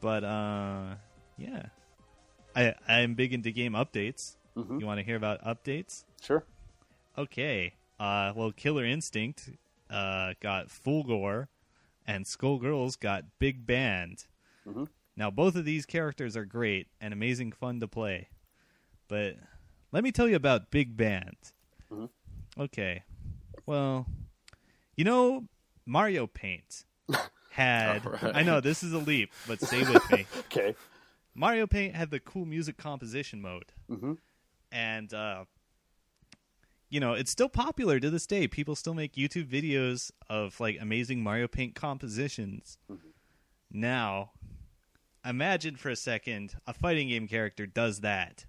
but 0.00 0.24
uh, 0.24 0.94
yeah, 1.36 1.66
I 2.56 2.72
I'm 2.88 3.12
big 3.12 3.34
into 3.34 3.50
game 3.50 3.74
updates. 3.74 4.36
Mm-hmm. 4.56 4.80
You 4.80 4.86
want 4.86 5.00
to 5.00 5.04
hear 5.04 5.16
about 5.16 5.44
updates? 5.44 6.04
Sure. 6.22 6.44
Okay. 7.18 7.74
Uh, 8.00 8.32
well, 8.34 8.52
Killer 8.52 8.86
Instinct 8.86 9.50
uh, 9.90 10.32
got 10.40 10.68
Fulgore, 10.68 11.48
and 12.06 12.24
Skullgirls 12.24 12.98
got 12.98 13.24
Big 13.38 13.66
Band. 13.66 14.24
Mm-hmm. 14.66 14.84
Now, 15.14 15.30
both 15.30 15.56
of 15.56 15.66
these 15.66 15.84
characters 15.84 16.38
are 16.38 16.46
great 16.46 16.86
and 17.02 17.12
amazing 17.12 17.52
fun 17.52 17.80
to 17.80 17.86
play. 17.86 18.28
But 19.12 19.36
let 19.92 20.02
me 20.02 20.10
tell 20.10 20.26
you 20.26 20.36
about 20.36 20.70
Big 20.70 20.96
Band. 20.96 21.36
Mm-hmm. 21.92 22.62
Okay. 22.62 23.02
Well, 23.66 24.06
you 24.96 25.04
know, 25.04 25.48
Mario 25.84 26.26
Paint 26.26 26.86
had. 27.50 28.06
right. 28.06 28.34
I 28.34 28.42
know 28.42 28.62
this 28.62 28.82
is 28.82 28.94
a 28.94 28.98
leap, 28.98 29.30
but 29.46 29.60
stay 29.60 29.80
with 29.80 30.10
me. 30.10 30.24
okay. 30.38 30.74
Mario 31.34 31.66
Paint 31.66 31.94
had 31.94 32.10
the 32.10 32.20
cool 32.20 32.46
music 32.46 32.78
composition 32.78 33.42
mode. 33.42 33.74
Mm-hmm. 33.90 34.14
And, 34.72 35.12
uh, 35.12 35.44
you 36.88 36.98
know, 36.98 37.12
it's 37.12 37.30
still 37.30 37.50
popular 37.50 38.00
to 38.00 38.08
this 38.08 38.26
day. 38.26 38.48
People 38.48 38.74
still 38.76 38.94
make 38.94 39.12
YouTube 39.12 39.46
videos 39.46 40.10
of 40.30 40.58
like 40.58 40.78
amazing 40.80 41.22
Mario 41.22 41.48
Paint 41.48 41.74
compositions. 41.74 42.78
Mm-hmm. 42.90 43.08
Now, 43.72 44.30
imagine 45.22 45.76
for 45.76 45.90
a 45.90 45.96
second 45.96 46.54
a 46.66 46.72
fighting 46.72 47.08
game 47.08 47.28
character 47.28 47.66
does 47.66 48.00
that. 48.00 48.46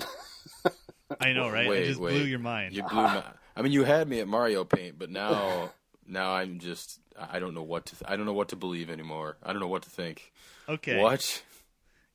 I 1.20 1.32
know, 1.32 1.48
right? 1.50 1.68
Wait, 1.68 1.84
I 1.84 1.86
just 1.86 2.00
wait. 2.00 2.10
blew 2.10 2.24
your 2.24 2.38
mind. 2.38 2.74
You 2.74 2.82
blew 2.82 3.02
my. 3.02 3.22
I 3.56 3.62
mean, 3.62 3.72
you 3.72 3.84
had 3.84 4.08
me 4.08 4.20
at 4.20 4.28
Mario 4.28 4.64
Paint, 4.64 4.98
but 4.98 5.10
now, 5.10 5.70
now 6.06 6.32
I'm 6.32 6.58
just. 6.58 7.00
I 7.18 7.40
don't 7.40 7.54
know 7.54 7.62
what 7.62 7.86
to. 7.86 7.96
Th- 7.96 8.10
I 8.10 8.16
don't 8.16 8.26
know 8.26 8.32
what 8.32 8.48
to 8.50 8.56
believe 8.56 8.90
anymore. 8.90 9.36
I 9.42 9.52
don't 9.52 9.60
know 9.60 9.68
what 9.68 9.82
to 9.82 9.90
think. 9.90 10.32
Okay. 10.68 11.00
What? 11.00 11.42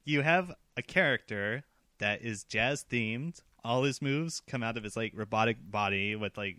You 0.05 0.21
have 0.21 0.53
a 0.77 0.81
character 0.81 1.63
that 1.99 2.21
is 2.21 2.43
jazz 2.43 2.85
themed. 2.89 3.41
All 3.63 3.83
his 3.83 4.01
moves 4.01 4.41
come 4.47 4.63
out 4.63 4.77
of 4.77 4.83
his 4.83 4.95
like 4.95 5.13
robotic 5.15 5.57
body 5.69 6.15
with 6.15 6.37
like 6.37 6.57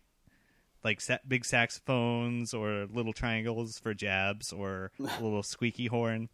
like 0.85 1.01
sa- 1.01 1.19
big 1.27 1.45
saxophones 1.45 2.53
or 2.53 2.87
little 2.93 3.13
triangles 3.13 3.79
for 3.79 3.95
jabs 3.95 4.53
or 4.53 4.91
a 4.99 5.03
little 5.23 5.43
squeaky 5.43 5.87
horn, 5.87 6.29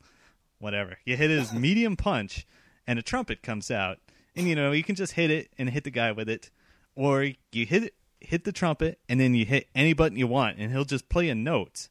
whatever. 0.59 0.99
You 1.05 1.17
hit 1.17 1.31
his 1.31 1.53
medium 1.53 1.97
punch, 1.97 2.47
and 2.87 2.99
a 2.99 3.03
trumpet 3.03 3.43
comes 3.43 3.71
out 3.71 3.99
and 4.41 4.49
you 4.49 4.57
know 4.57 4.73
you 4.73 4.83
can 4.83 4.95
just 4.97 5.13
hit 5.13 5.31
it 5.31 5.51
and 5.59 5.71
hit 5.71 5.85
the 5.85 5.91
guy 5.91 6.13
with 6.13 6.29
it, 6.29 6.51
or 6.95 7.25
you 7.53 7.67
hit 7.67 7.85
it, 7.85 7.95
hit 8.21 8.45
the 8.45 8.53
trumpet, 8.53 8.99
and 9.09 9.21
then 9.21 9.35
you 9.35 9.45
hit 9.45 9.69
any 9.75 9.93
button 9.93 10.19
you 10.19 10.27
want, 10.27 10.59
and 10.59 10.73
he'll 10.73 10.85
just 10.85 11.09
play 11.09 11.29
a 11.29 11.35
note. 11.35 11.89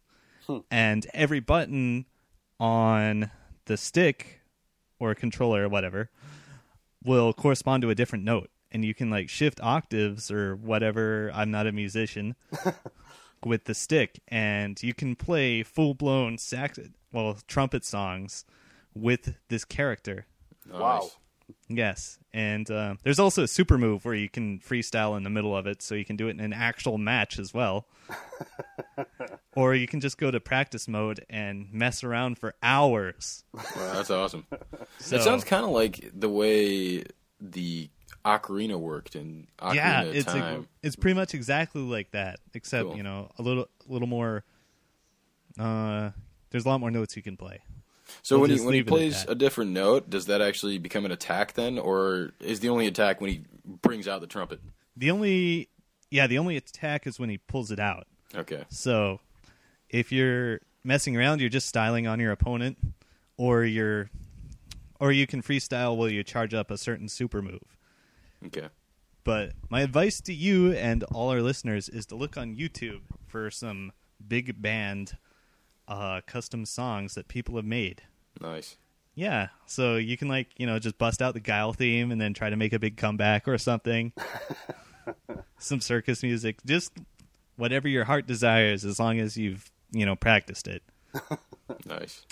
Hmm. 0.48 0.60
And 0.70 1.08
every 1.14 1.40
button 1.40 2.06
on 2.60 3.32
the 3.66 3.78
stick 3.78 4.42
or 5.00 5.16
controller 5.16 5.66
or 5.66 5.70
whatever 5.70 6.10
will 7.04 7.34
correspond 7.34 7.82
to 7.84 7.90
a 7.90 7.96
different 7.96 8.26
note. 8.26 8.50
and 8.72 8.86
you 8.86 8.94
can 8.94 9.10
like 9.10 9.30
shift 9.30 9.60
octaves 9.62 10.30
or 10.30 10.56
whatever. 10.56 11.32
I'm 11.34 11.50
not 11.52 11.66
a 11.68 11.72
musician 11.72 12.36
with 13.46 13.66
the 13.66 13.74
stick, 13.74 14.20
and 14.28 14.82
you 14.84 14.94
can 14.94 15.16
play 15.16 15.64
full 15.64 15.94
blown 15.94 16.38
sax, 16.38 16.80
well, 17.12 17.38
trumpet 17.48 17.84
songs 17.86 18.46
with 18.94 19.36
this 19.48 19.66
character. 19.66 20.26
Wow. 20.70 21.00
Nice. 21.00 21.18
Yes, 21.68 22.18
and 22.34 22.70
uh, 22.70 22.96
there's 23.04 23.20
also 23.20 23.44
a 23.44 23.48
super 23.48 23.78
move 23.78 24.06
where 24.06 24.16
you 24.16 24.30
can 24.30 24.60
freestyle 24.60 25.16
in 25.18 25.24
the 25.24 25.30
middle 25.30 25.56
of 25.56 25.68
it, 25.68 25.82
so 25.82 25.96
you 25.96 26.06
can 26.06 26.16
do 26.16 26.28
it 26.28 26.32
in 26.32 26.40
an 26.40 26.54
actual 26.54 26.98
match 26.98 27.38
as 27.40 27.54
well. 27.54 27.86
or 29.56 29.76
you 29.76 29.88
can 29.88 30.00
just 30.00 30.18
go 30.18 30.32
to 30.32 30.40
practice 30.40 30.88
mode 30.88 31.26
and 31.30 31.72
mess 31.72 32.04
around 32.04 32.38
for 32.40 32.56
hours. 32.64 33.44
Wow, 33.54 33.64
that's 33.94 34.10
awesome. 34.10 34.46
So, 35.02 35.16
It 35.16 35.22
sounds 35.22 35.46
kind 35.46 35.64
of 35.64 35.72
like 35.72 36.12
the 36.14 36.28
way 36.28 37.04
the 37.40 37.90
ocarina 38.26 38.78
worked 38.78 39.16
in 39.16 39.48
Ocarina 39.60 39.76
yeah, 39.76 40.02
of 40.02 40.16
it's 40.16 40.34
a- 40.34 40.66
it's 40.84 40.96
pretty 40.98 41.16
much 41.16 41.34
exactly 41.34 41.82
like 41.82 42.12
that, 42.12 42.40
except 42.54 42.90
Cool. 42.90 42.98
you 42.98 43.04
know 43.04 43.32
a 43.40 43.42
little 43.42 43.68
a 43.88 43.92
little 43.92 44.08
more. 44.10 44.44
Uh, 45.58 46.10
there's 46.52 46.66
a 46.66 46.68
lot 46.68 46.80
more 46.82 46.92
notes 46.92 47.16
you 47.16 47.24
can 47.24 47.38
play. 47.38 47.60
So 48.22 48.40
when 48.40 48.50
he 48.50 48.60
when 48.60 48.74
he 48.74 48.80
leave 48.80 48.88
it 48.88 48.92
at 48.92 48.94
plays 48.94 49.26
a 49.28 49.36
different 49.36 49.72
note, 49.72 50.10
does 50.10 50.28
that 50.28 50.42
actually 50.42 50.78
become 50.78 51.06
an 51.06 51.12
attack 51.12 51.54
then, 51.54 51.78
or 51.78 52.32
is 52.40 52.60
the 52.60 52.70
only 52.70 52.88
attack 52.88 53.22
when 53.22 53.30
he 53.30 53.44
brings 53.82 54.08
out 54.08 54.22
the 54.22 54.28
trumpet? 54.28 54.60
The 54.96 55.12
only, 55.12 55.70
yeah, 56.12 56.28
the 56.28 56.38
only 56.38 56.58
attack 56.58 57.08
is 57.08 57.20
when 57.20 57.30
he 57.30 57.38
pulls 57.38 57.72
it 57.72 57.80
out. 57.80 58.08
Okay. 58.36 58.66
So 58.70 59.20
if 59.90 60.12
you're 60.12 60.60
messing 60.84 61.16
around, 61.16 61.40
you're 61.42 61.50
just 61.50 61.68
styling 61.68 62.08
on 62.08 62.20
your 62.20 62.32
opponent, 62.32 62.78
or 63.38 63.64
you're, 63.64 64.10
or 65.00 65.12
you 65.12 65.26
can 65.26 65.42
freestyle 65.42 65.96
while 65.96 66.10
you 66.10 66.24
charge 66.24 66.54
up 66.54 66.72
a 66.72 66.78
certain 66.78 67.08
super 67.08 67.42
move. 67.42 67.78
Okay. 68.46 68.68
But 69.24 69.52
my 69.70 69.82
advice 69.82 70.22
to 70.22 70.34
you 70.34 70.74
and 70.74 71.04
all 71.04 71.30
our 71.30 71.42
listeners 71.42 71.90
is 71.90 72.06
to 72.08 72.16
look 72.16 72.38
on 72.38 72.56
YouTube 72.56 73.02
for 73.28 73.52
some 73.52 73.92
big 74.26 74.62
band 74.62 75.18
uh, 75.90 76.22
custom 76.26 76.66
songs 76.66 77.16
that 77.16 77.28
people 77.28 77.58
have 77.58 77.66
made. 77.66 78.04
Nice. 78.40 78.78
Yeah, 79.16 79.48
so 79.66 79.98
you 79.98 80.16
can 80.16 80.30
like 80.30 80.48
you 80.58 80.66
know 80.66 80.80
just 80.80 80.98
bust 80.98 81.22
out 81.22 81.34
the 81.34 81.42
Guile 81.42 81.74
theme 81.74 82.12
and 82.12 82.22
then 82.22 82.34
try 82.34 82.50
to 82.50 82.56
make 82.56 82.72
a 82.72 82.80
big 82.80 82.96
comeback 82.96 83.50
or 83.50 83.58
something. 83.58 84.14
Some 85.58 85.82
circus 85.82 86.24
music, 86.24 86.60
just 86.66 86.94
whatever 87.58 87.90
your 87.90 88.06
heart 88.06 88.28
desires, 88.28 88.86
as 88.86 88.98
long 89.00 89.20
as 89.20 89.36
you've 89.36 89.70
you 89.92 90.06
know 90.06 90.16
practiced 90.16 90.68
it. 90.68 90.84
Nice. 91.86 92.26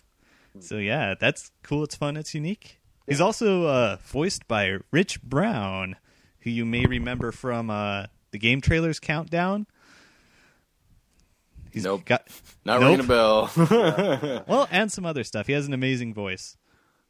So 0.60 0.78
yeah, 0.78 1.14
that's 1.20 1.52
cool. 1.62 1.84
It's 1.84 1.96
fun. 1.96 2.18
It's 2.18 2.34
unique. 2.34 2.80
He's 3.08 3.22
also 3.22 3.66
uh, 3.66 3.98
voiced 4.04 4.48
by 4.48 4.78
Rich 4.92 5.22
Brown, 5.22 5.96
who 6.40 6.50
you 6.50 6.66
may 6.66 6.86
remember 6.86 7.32
from 7.32 7.70
uh, 7.70 8.08
the 8.32 8.40
game 8.40 8.62
trailers 8.62 9.00
countdown. 9.00 9.68
He's 11.78 11.84
Nope. 11.86 12.06
got 12.06 12.28
Not 12.66 12.82
Nope. 12.82 12.90
ringing 12.90 13.06
a 13.06 13.08
bell. 13.08 13.52
well, 14.48 14.68
and 14.72 14.92
some 14.92 15.06
other 15.06 15.24
stuff. 15.24 15.48
He 15.48 15.54
has 15.54 15.68
an 15.68 15.74
amazing 15.74 16.14
voice, 16.14 16.58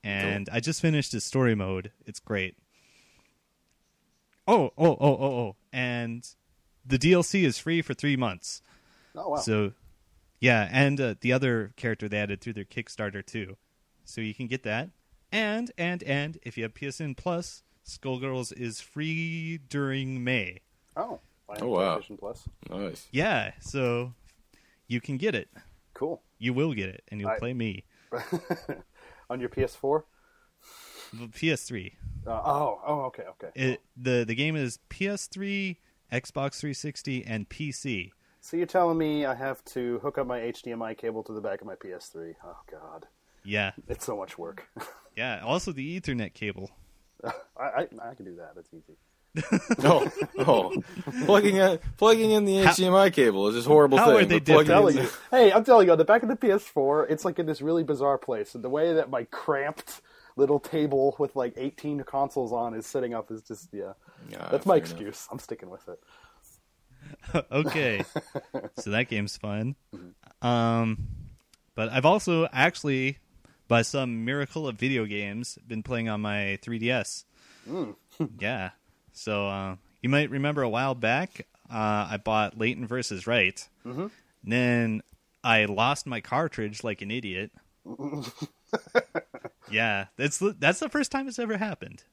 and 0.03 0.49
I 0.51 0.59
just 0.59 0.81
finished 0.81 1.11
his 1.11 1.23
story 1.23 1.55
mode. 1.55 1.91
It's 2.05 2.19
great. 2.19 2.55
Oh, 4.47 4.71
oh, 4.77 4.91
oh, 4.99 5.17
oh, 5.19 5.25
oh, 5.25 5.55
and 5.73 6.25
the 6.85 6.97
DLC 6.97 7.43
is 7.43 7.57
free 7.59 7.81
for 7.81 7.93
three 7.93 8.15
months. 8.15 8.61
Oh 9.15 9.29
wow. 9.31 9.37
So, 9.37 9.73
yeah, 10.39 10.69
and 10.71 11.01
uh, 11.01 11.15
the 11.19 11.33
other 11.33 11.73
character 11.75 12.07
they 12.07 12.17
added 12.17 12.39
through 12.39 12.53
their 12.53 12.63
Kickstarter 12.65 13.25
too, 13.25 13.57
so 14.05 14.21
you 14.21 14.33
can 14.33 14.47
get 14.47 14.63
that. 14.63 14.89
And 15.31 15.71
and 15.77 16.01
and 16.03 16.37
if 16.43 16.55
you 16.57 16.63
have 16.63 16.73
PSN 16.73 17.17
Plus, 17.17 17.63
Skullgirls 17.85 18.53
is 18.57 18.79
free 18.79 19.57
during 19.69 20.23
May. 20.23 20.59
oh. 20.95 21.19
Oh, 21.61 21.67
wow. 21.69 22.01
Plus. 22.19 22.43
nice. 22.69 23.07
Yeah, 23.09 23.51
so 23.61 24.11
you 24.87 25.01
can 25.01 25.17
get 25.17 25.35
it. 25.35 25.49
Cool. 25.93 26.21
You 26.39 26.53
will 26.53 26.73
get 26.73 26.89
it, 26.89 27.03
and 27.09 27.19
you'll 27.19 27.29
I- 27.31 27.39
play 27.39 27.53
me. 27.53 27.83
On 29.29 29.39
your 29.41 29.49
PS4? 29.49 30.03
PS3. 31.15 31.93
Uh, 32.25 32.29
oh, 32.31 32.81
oh, 32.85 32.99
okay, 33.03 33.23
okay. 33.31 33.49
It 33.55 33.81
the 33.95 34.25
the 34.27 34.35
game 34.35 34.55
is 34.55 34.79
PS3, 34.89 35.77
Xbox 36.11 36.59
360, 36.59 37.25
and 37.25 37.47
PC. 37.49 38.11
So 38.41 38.57
you're 38.57 38.65
telling 38.65 38.97
me 38.97 39.25
I 39.25 39.33
have 39.35 39.63
to 39.65 39.99
hook 39.99 40.17
up 40.17 40.27
my 40.27 40.39
HDMI 40.39 40.97
cable 40.97 41.23
to 41.23 41.33
the 41.33 41.41
back 41.41 41.61
of 41.61 41.67
my 41.67 41.75
PS3? 41.75 42.35
Oh 42.45 42.57
God, 42.69 43.05
Yeah, 43.43 43.71
it's 43.87 44.05
so 44.05 44.15
much 44.17 44.37
work. 44.37 44.67
yeah. 45.17 45.41
Also 45.43 45.71
the 45.71 45.99
Ethernet 45.99 46.33
cable. 46.33 46.69
I, 47.23 47.31
I 47.59 47.87
I 48.11 48.13
can 48.15 48.25
do 48.25 48.35
that. 48.35 48.51
That's 48.55 48.69
easy. 48.73 48.97
Oh, 49.83 50.11
oh. 50.39 50.83
plugging 51.25 51.55
in 51.57 51.79
plugging 51.97 52.31
in 52.31 52.45
the 52.45 52.57
How- 52.63 52.71
HDMI 52.71 53.13
cable 53.13 53.47
is 53.47 53.55
this 53.55 53.65
horrible 53.65 53.97
How 53.97 54.07
thing. 54.07 54.15
are 54.17 54.25
they 54.25 54.39
but 54.39 54.65
telling 54.65 54.97
you. 54.97 55.07
Hey, 55.31 55.51
I'm 55.51 55.63
telling 55.63 55.87
you, 55.87 55.91
on 55.91 55.97
the 55.97 56.05
back 56.05 56.23
of 56.23 56.29
the 56.29 56.35
PS4, 56.35 57.09
it's 57.09 57.23
like 57.25 57.39
in 57.39 57.45
this 57.45 57.61
really 57.61 57.83
bizarre 57.83 58.17
place. 58.17 58.55
And 58.55 58.63
the 58.63 58.69
way 58.69 58.93
that 58.93 59.09
my 59.09 59.23
cramped 59.25 60.01
little 60.35 60.59
table 60.59 61.15
with 61.19 61.35
like 61.35 61.53
18 61.57 62.03
consoles 62.03 62.51
on 62.53 62.73
is 62.73 62.85
setting 62.85 63.13
up 63.13 63.31
is 63.31 63.41
just 63.43 63.69
yeah. 63.73 63.93
Ah, 64.39 64.49
That's 64.51 64.65
my 64.65 64.75
fair 64.75 64.77
enough. 64.85 64.91
excuse. 64.91 65.27
I'm 65.31 65.39
sticking 65.39 65.69
with 65.69 65.87
it. 65.87 65.99
okay, 67.51 68.03
so 68.79 68.89
that 68.91 69.07
game's 69.09 69.37
fun. 69.37 69.75
Um, 70.41 71.07
but 71.75 71.89
I've 71.89 72.05
also 72.05 72.47
actually, 72.51 73.17
by 73.67 73.83
some 73.83 74.25
miracle 74.25 74.67
of 74.67 74.75
video 74.77 75.05
games, 75.05 75.57
been 75.67 75.83
playing 75.83 76.09
on 76.09 76.21
my 76.21 76.59
3DS. 76.63 77.23
yeah. 78.39 78.71
So 79.17 79.47
uh, 79.47 79.75
you 80.01 80.09
might 80.09 80.29
remember 80.29 80.61
a 80.61 80.69
while 80.69 80.95
back, 80.95 81.47
uh, 81.69 82.07
I 82.11 82.17
bought 82.23 82.57
Layton 82.57 82.85
versus 82.87 83.25
Wright. 83.27 83.67
Mm-hmm. 83.85 84.07
Then 84.43 85.01
I 85.43 85.65
lost 85.65 86.05
my 86.05 86.21
cartridge 86.21 86.83
like 86.83 87.01
an 87.01 87.11
idiot. 87.11 87.51
yeah, 89.71 90.05
that's 90.17 90.37
the- 90.39 90.55
that's 90.57 90.79
the 90.79 90.89
first 90.89 91.11
time 91.11 91.27
it's 91.27 91.39
ever 91.39 91.57
happened. 91.57 92.03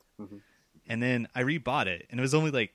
And 0.86 1.02
then 1.02 1.28
I 1.34 1.42
rebought 1.42 1.86
it, 1.86 2.06
and 2.10 2.20
it 2.20 2.22
was 2.22 2.34
only 2.34 2.50
like 2.50 2.72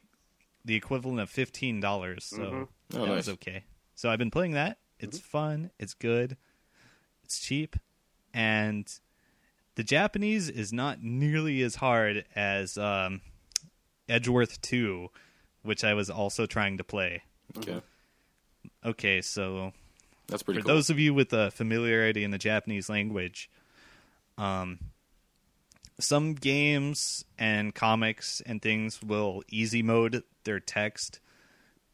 the 0.65 0.75
equivalent 0.75 1.19
of 1.19 1.29
fifteen 1.29 1.79
dollars. 1.79 2.25
So 2.25 2.67
Oh, 2.95 3.05
that 3.05 3.15
was 3.15 3.29
okay. 3.29 3.63
So 3.95 4.09
I've 4.09 4.17
been 4.19 4.31
playing 4.31 4.53
that. 4.53 4.77
It's 4.99 5.19
fun. 5.19 5.69
It's 5.79 5.93
good. 5.93 6.35
It's 7.23 7.39
cheap, 7.39 7.75
and 8.33 8.91
the 9.75 9.83
Japanese 9.83 10.49
is 10.49 10.73
not 10.73 11.01
nearly 11.03 11.61
as 11.61 11.75
hard 11.75 12.25
as 12.35 12.77
um, 12.77 13.21
Edgeworth 14.09 14.61
Two, 14.61 15.09
which 15.63 15.83
I 15.83 15.93
was 15.93 16.09
also 16.09 16.45
trying 16.45 16.77
to 16.77 16.83
play. 16.83 17.23
Okay, 17.57 17.81
Okay, 18.85 19.21
so 19.21 19.73
that's 20.27 20.43
pretty 20.43 20.61
for 20.61 20.65
cool. 20.65 20.75
those 20.75 20.89
of 20.89 20.99
you 20.99 21.13
with 21.13 21.33
a 21.33 21.51
familiarity 21.51 22.23
in 22.23 22.31
the 22.31 22.37
Japanese 22.37 22.89
language, 22.89 23.49
um, 24.37 24.79
some 25.99 26.33
games 26.33 27.25
and 27.37 27.75
comics 27.75 28.41
and 28.45 28.61
things 28.61 29.01
will 29.03 29.43
easy 29.49 29.83
mode 29.83 30.23
their 30.45 30.59
text 30.59 31.19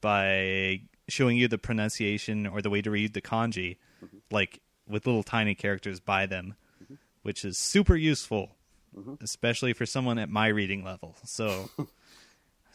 by 0.01 0.82
showing 1.07 1.38
you 1.38 1.47
the 1.47 1.57
pronunciation 1.57 2.45
or 2.45 2.61
the 2.61 2.70
way 2.70 2.82
to 2.82 2.91
read 2.91 3.13
the 3.13 3.22
kanji, 3.22 3.78
mm-hmm. 4.03 4.18
like 4.30 4.61
with 4.88 5.07
little 5.07 5.24
tiny 5.24 5.55
characters 5.55 5.99
by 5.99 6.28
them, 6.28 6.55
mm-hmm. 6.84 6.95
which 7.24 7.43
is 7.43 7.57
super 7.57 7.95
useful, 7.95 8.51
mm-hmm. 8.95 9.16
especially 9.22 9.74
for 9.74 9.88
someone 9.88 10.20
at 10.20 10.30
my 10.30 10.47
reading 10.47 10.84
level. 10.84 11.16
So. 11.26 11.70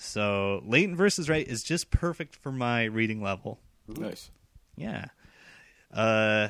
So, 0.02 0.62
Layton 0.64 0.96
versus 0.96 1.28
Wright 1.28 1.46
is 1.46 1.62
just 1.62 1.90
perfect 1.90 2.34
for 2.34 2.50
my 2.50 2.84
reading 2.84 3.22
level. 3.22 3.60
nice. 3.86 4.30
Yeah. 4.76 5.06
Uh 5.92 6.48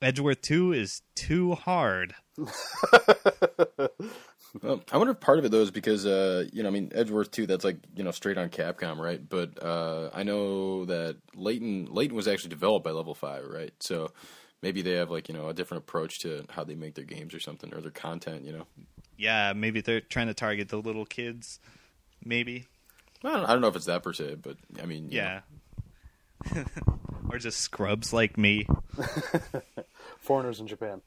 Edgeworth 0.00 0.40
2 0.42 0.72
is 0.72 1.02
too 1.14 1.54
hard. 1.54 2.14
Well, 4.60 4.82
I 4.92 4.98
wonder 4.98 5.12
if 5.12 5.20
part 5.20 5.38
of 5.38 5.46
it 5.46 5.50
though 5.50 5.62
is 5.62 5.70
because 5.70 6.04
uh, 6.04 6.44
you 6.52 6.62
know, 6.62 6.68
I 6.68 6.72
mean, 6.72 6.92
Edgeworth 6.94 7.30
too. 7.30 7.46
That's 7.46 7.64
like 7.64 7.78
you 7.96 8.04
know, 8.04 8.10
straight 8.10 8.36
on 8.36 8.50
Capcom, 8.50 8.98
right? 8.98 9.26
But 9.26 9.62
uh, 9.64 10.10
I 10.12 10.24
know 10.24 10.84
that 10.84 11.16
Layton 11.34 11.88
Layton 11.90 12.14
was 12.14 12.28
actually 12.28 12.50
developed 12.50 12.84
by 12.84 12.90
Level 12.90 13.14
Five, 13.14 13.44
right? 13.46 13.72
So 13.80 14.12
maybe 14.60 14.82
they 14.82 14.92
have 14.92 15.10
like 15.10 15.28
you 15.28 15.34
know 15.34 15.48
a 15.48 15.54
different 15.54 15.84
approach 15.84 16.18
to 16.20 16.44
how 16.50 16.64
they 16.64 16.74
make 16.74 16.94
their 16.94 17.06
games 17.06 17.32
or 17.32 17.40
something 17.40 17.72
or 17.72 17.80
their 17.80 17.90
content. 17.90 18.44
You 18.44 18.52
know, 18.52 18.66
Yeah, 19.16 19.54
maybe 19.54 19.80
they're 19.80 20.02
trying 20.02 20.26
to 20.26 20.34
target 20.34 20.68
the 20.68 20.82
little 20.82 21.06
kids. 21.06 21.58
Maybe. 22.24 22.66
I 23.24 23.32
don't, 23.32 23.44
I 23.44 23.52
don't 23.52 23.60
know 23.60 23.68
if 23.68 23.76
it's 23.76 23.86
that 23.86 24.02
per 24.02 24.12
se, 24.12 24.36
but 24.42 24.56
I 24.82 24.86
mean, 24.86 25.10
you 25.10 25.18
Yeah. 25.18 25.40
or 27.30 27.38
just 27.38 27.60
scrubs 27.60 28.12
like 28.12 28.36
me. 28.36 28.66
Foreigners 30.18 30.60
in 30.60 30.66
Japan. 30.66 31.00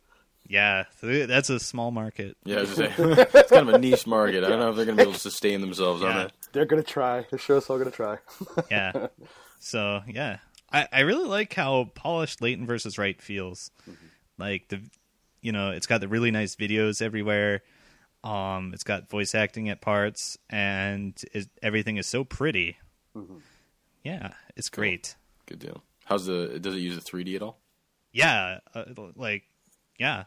Yeah, 0.47 0.83
that's 1.01 1.49
a 1.49 1.59
small 1.59 1.89
market. 1.91 2.37
yeah, 2.45 2.57
I 2.57 2.59
was 2.61 2.75
just 2.75 2.95
saying, 2.97 3.15
it's 3.33 3.49
kind 3.51 3.67
of 3.67 3.75
a 3.75 3.79
niche 3.79 4.05
market. 4.05 4.43
I 4.43 4.49
don't 4.49 4.59
know 4.59 4.69
if 4.69 4.75
they're 4.75 4.85
going 4.85 4.97
to 4.97 5.03
be 5.03 5.09
able 5.09 5.13
to 5.13 5.19
sustain 5.19 5.59
themselves 5.61 6.03
on 6.03 6.15
Yeah. 6.15 6.23
it. 6.25 6.31
They're 6.51 6.65
gonna 6.65 6.83
try. 6.83 7.25
The 7.31 7.37
show's 7.37 7.69
all 7.69 7.77
gonna 7.77 7.91
try. 7.91 8.17
Yeah. 8.71 9.07
so, 9.59 10.01
yeah. 10.07 10.37
I, 10.71 10.87
I 10.93 10.99
really 11.01 11.27
like 11.27 11.53
how 11.53 11.91
polished 11.95 12.41
Layton 12.41 12.65
versus 12.65 12.97
Wright 12.97 13.21
feels. 13.21 13.71
Mm-hmm. 13.89 14.05
Like 14.37 14.67
the 14.69 14.81
you 15.41 15.51
know, 15.51 15.71
it's 15.71 15.85
got 15.85 15.99
the 16.01 16.07
really 16.07 16.31
nice 16.31 16.55
videos 16.55 17.01
everywhere. 17.01 17.61
Um, 18.25 18.71
it's 18.73 18.83
got 18.83 19.09
voice 19.09 19.35
acting 19.35 19.69
at 19.69 19.81
parts, 19.81 20.37
and 20.49 21.13
it, 21.31 21.47
everything 21.61 21.97
is 21.97 22.07
so 22.07 22.23
pretty. 22.23 22.77
Yeah, 24.03 24.33
it's 24.55 24.69
great. 24.69 25.15
Good 25.45 25.59
deal. 25.59 25.83
How's 26.05 26.25
the? 26.25 26.59
Does 26.59 26.75
it 26.75 26.79
use 26.79 26.95
the 26.95 27.01
3D 27.01 27.35
at 27.35 27.41
all? 27.41 27.59
Yeah, 28.11 28.59
uh, 28.73 28.83
like 29.15 29.43
yeah, 29.99 30.23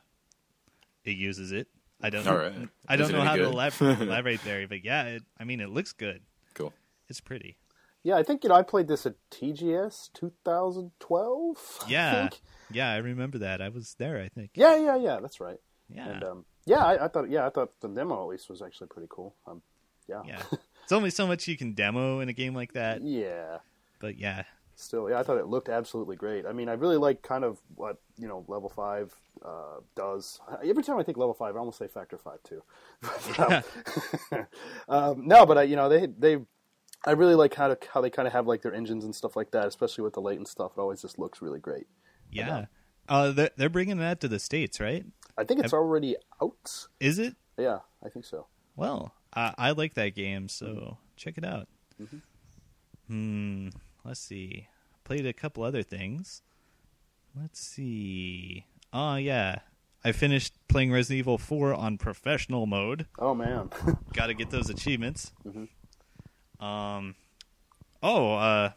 it 1.05 1.17
uses 1.17 1.53
it. 1.53 1.69
I 2.01 2.11
don't. 2.11 2.27
All 2.27 2.37
right. 2.37 2.69
I 2.87 2.97
don't 2.97 3.11
know 3.13 3.23
how 3.23 3.35
to 3.37 3.43
good? 3.47 3.55
elab- 3.55 4.01
elaborate 4.01 4.43
there, 4.45 4.67
but 4.69 4.85
yeah, 4.85 5.05
it, 5.05 5.23
I 5.39 5.45
mean, 5.45 5.61
it 5.61 5.69
looks 5.71 5.93
good. 5.93 6.21
Cool. 6.55 6.73
It's 7.09 7.21
pretty. 7.21 7.59
Yeah, 8.05 8.17
I 8.17 8.23
think 8.23 8.45
you 8.45 8.49
know 8.51 8.55
I 8.55 8.63
played 8.63 8.87
this 8.89 9.07
at 9.07 9.15
TGS 9.33 10.11
2012. 10.15 11.79
I 11.87 11.91
Yeah, 11.91 12.21
think. 12.29 12.41
yeah, 12.71 12.91
I 12.93 12.99
remember 12.99 13.39
that. 13.39 13.61
I 13.61 13.69
was 13.71 13.95
there. 13.99 14.21
I 14.21 14.29
think. 14.29 14.51
yeah, 14.55 14.77
yeah, 14.77 14.97
yeah. 14.97 15.19
That's 15.21 15.41
right. 15.41 15.59
Yeah, 15.93 16.09
And 16.09 16.25
um, 16.25 16.45
yeah, 16.69 16.85
I, 16.85 17.05
I 17.07 17.09
thought 17.09 17.31
yeah, 17.31 17.47
I 17.47 17.51
thought 17.51 17.81
the 17.81 17.89
demo 17.89 18.23
at 18.23 18.29
least 18.29 18.49
was 18.49 18.63
actually 18.63 18.89
pretty 18.89 19.09
cool. 19.11 19.35
Um, 19.47 19.63
yeah, 20.09 20.23
yeah. 20.27 20.43
It's 20.85 20.93
only 20.93 21.11
so 21.11 21.27
much 21.27 21.47
you 21.47 21.59
can 21.59 21.75
demo 21.75 22.21
in 22.21 22.31
a 22.31 22.33
game 22.33 22.55
like 22.55 22.73
that, 22.73 23.03
yeah. 23.03 23.59
but 24.01 24.17
yeah, 24.17 24.45
Still, 24.81 25.11
yeah, 25.11 25.19
I 25.19 25.25
thought 25.25 25.39
it 25.39 25.49
looked 25.49 25.69
absolutely 25.69 26.15
great. 26.15 26.47
I 26.47 26.53
mean, 26.53 26.69
I 26.69 26.75
really 26.75 26.99
like 26.99 27.21
kind 27.21 27.43
of 27.43 27.59
what 27.75 27.97
you 28.17 28.29
know 28.29 28.45
level 28.47 28.69
five 28.69 29.13
uh, 29.45 29.81
does. 29.97 30.41
Every 30.65 30.85
time 30.85 30.99
I 30.99 31.03
think 31.03 31.19
level 31.19 31.35
five, 31.35 31.57
I 31.57 31.59
almost 31.59 31.79
say 31.79 31.89
factor 31.89 32.17
five 32.17 32.39
too. 32.45 32.63
um, 33.39 34.47
um, 34.89 35.27
no, 35.27 35.45
but 35.45 35.59
I, 35.59 35.63
you 35.65 35.75
know, 35.75 35.89
they 35.89 36.07
they, 36.07 36.39
I 37.05 37.11
really 37.11 37.35
like 37.35 37.55
how 37.55 37.67
to, 37.67 37.79
how 37.93 38.01
they 38.01 38.09
kind 38.09 38.29
of 38.29 38.33
have 38.33 38.47
like 38.47 38.63
their 38.63 38.73
engines 38.73 39.05
and 39.05 39.13
stuff 39.13 39.35
like 39.35 39.51
that, 39.51 39.67
especially 39.67 40.05
with 40.05 40.15
the 40.15 40.23
Layton 40.23 40.47
stuff. 40.47 40.75
It 40.77 40.81
always 40.81 41.03
just 41.03 41.19
looks 41.19 41.43
really 41.43 41.59
great. 41.59 41.89
yeah. 42.47 42.67
Uh, 43.09 43.33
they're, 43.33 43.51
they're 43.57 43.69
bringing 43.69 43.99
that 43.99 44.21
to 44.21 44.29
the 44.29 44.39
states, 44.39 44.79
right? 44.79 45.05
I 45.39 45.45
think 45.45 45.61
it's 45.63 45.73
already 45.73 46.17
out. 46.43 46.89
Is 46.99 47.19
it? 47.19 47.37
Yeah, 47.57 47.79
I 48.05 48.09
think 48.09 48.25
so. 48.25 48.47
Well, 48.77 49.15
I, 49.35 49.55
I 49.57 49.71
like 49.71 49.95
that 49.95 50.15
game, 50.15 50.49
so 50.49 50.99
check 51.17 51.39
it 51.39 51.45
out. 51.45 51.69
Hmm. 53.09 53.69
Let's 54.05 54.21
see. 54.21 54.67
Played 55.05 55.27
a 55.27 55.33
couple 55.33 55.63
other 55.63 55.83
things. 55.83 56.43
Let's 57.41 57.61
see. 57.61 58.67
Oh 58.93 59.15
yeah, 59.17 59.61
I 60.05 60.13
finished 60.13 60.55
playing 60.69 60.91
Resident 60.93 61.21
Evil 61.21 61.39
4 61.39 61.73
on 61.75 61.99
professional 61.99 62.67
mode. 62.67 63.07
Oh 63.19 63.35
man, 63.35 63.71
Got 64.13 64.27
to 64.27 64.35
get 64.35 64.51
those 64.51 64.71
achievements. 64.71 65.33
Um. 66.61 67.15
Oh, 68.03 68.35
uh, 68.35 68.71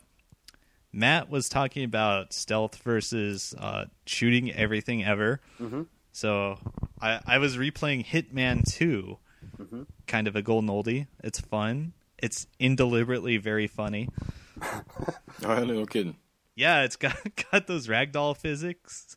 Matt 0.93 1.30
was 1.30 1.47
talking 1.47 1.84
about 1.84 2.34
stealth 2.34 2.78
versus 2.84 3.53
uh, 3.57 3.86
shooting 4.05 4.51
everything 4.51 5.03
ever. 5.03 5.39
So 6.12 6.57
I 7.01 7.20
I 7.26 7.38
was 7.38 7.57
replaying 7.57 8.05
Hitman 8.05 8.64
2 8.72 9.18
kind 10.07 10.28
of 10.28 10.36
a 10.36 10.41
golden 10.41 10.70
oldie. 10.70 11.07
It's 11.24 11.39
fun. 11.39 11.93
It's 12.18 12.47
indeliberately 12.59 13.38
very 13.38 13.68
funny. 13.68 14.09
Oh, 15.43 15.64
no 15.64 15.86
kidding. 15.88 16.18
Yeah, 16.55 16.84
it's 16.84 16.95
got 16.95 17.16
got 17.51 17.66
those 17.66 17.88
ragdoll 17.88 18.38
physics 18.38 19.16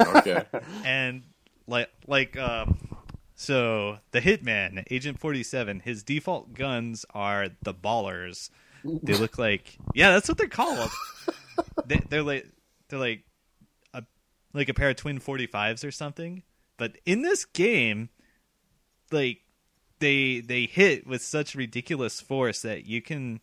Okay. 0.00 0.44
and 0.84 1.22
like 1.66 1.88
like 2.06 2.36
um 2.38 2.96
so 3.34 3.98
the 4.10 4.20
hitman 4.20 4.84
agent 4.90 5.18
47 5.18 5.80
his 5.80 6.02
default 6.02 6.54
guns 6.54 7.04
are 7.14 7.48
the 7.62 7.72
ballers 7.74 8.50
they 8.84 9.14
look 9.14 9.38
like 9.38 9.76
yeah 9.94 10.12
that's 10.12 10.28
what 10.28 10.38
they're 10.38 10.48
called 10.48 10.90
they, 11.86 12.00
they're 12.08 12.22
like 12.22 12.46
they're 12.88 12.98
like 12.98 13.24
like 14.54 14.68
a 14.68 14.74
pair 14.74 14.90
of 14.90 14.96
twin 14.96 15.18
45s 15.18 15.86
or 15.86 15.90
something 15.90 16.42
but 16.76 16.96
in 17.04 17.22
this 17.22 17.44
game 17.44 18.08
like 19.10 19.40
they 19.98 20.40
they 20.40 20.66
hit 20.66 21.06
with 21.06 21.22
such 21.22 21.54
ridiculous 21.54 22.20
force 22.20 22.62
that 22.62 22.84
you 22.86 23.00
can 23.00 23.40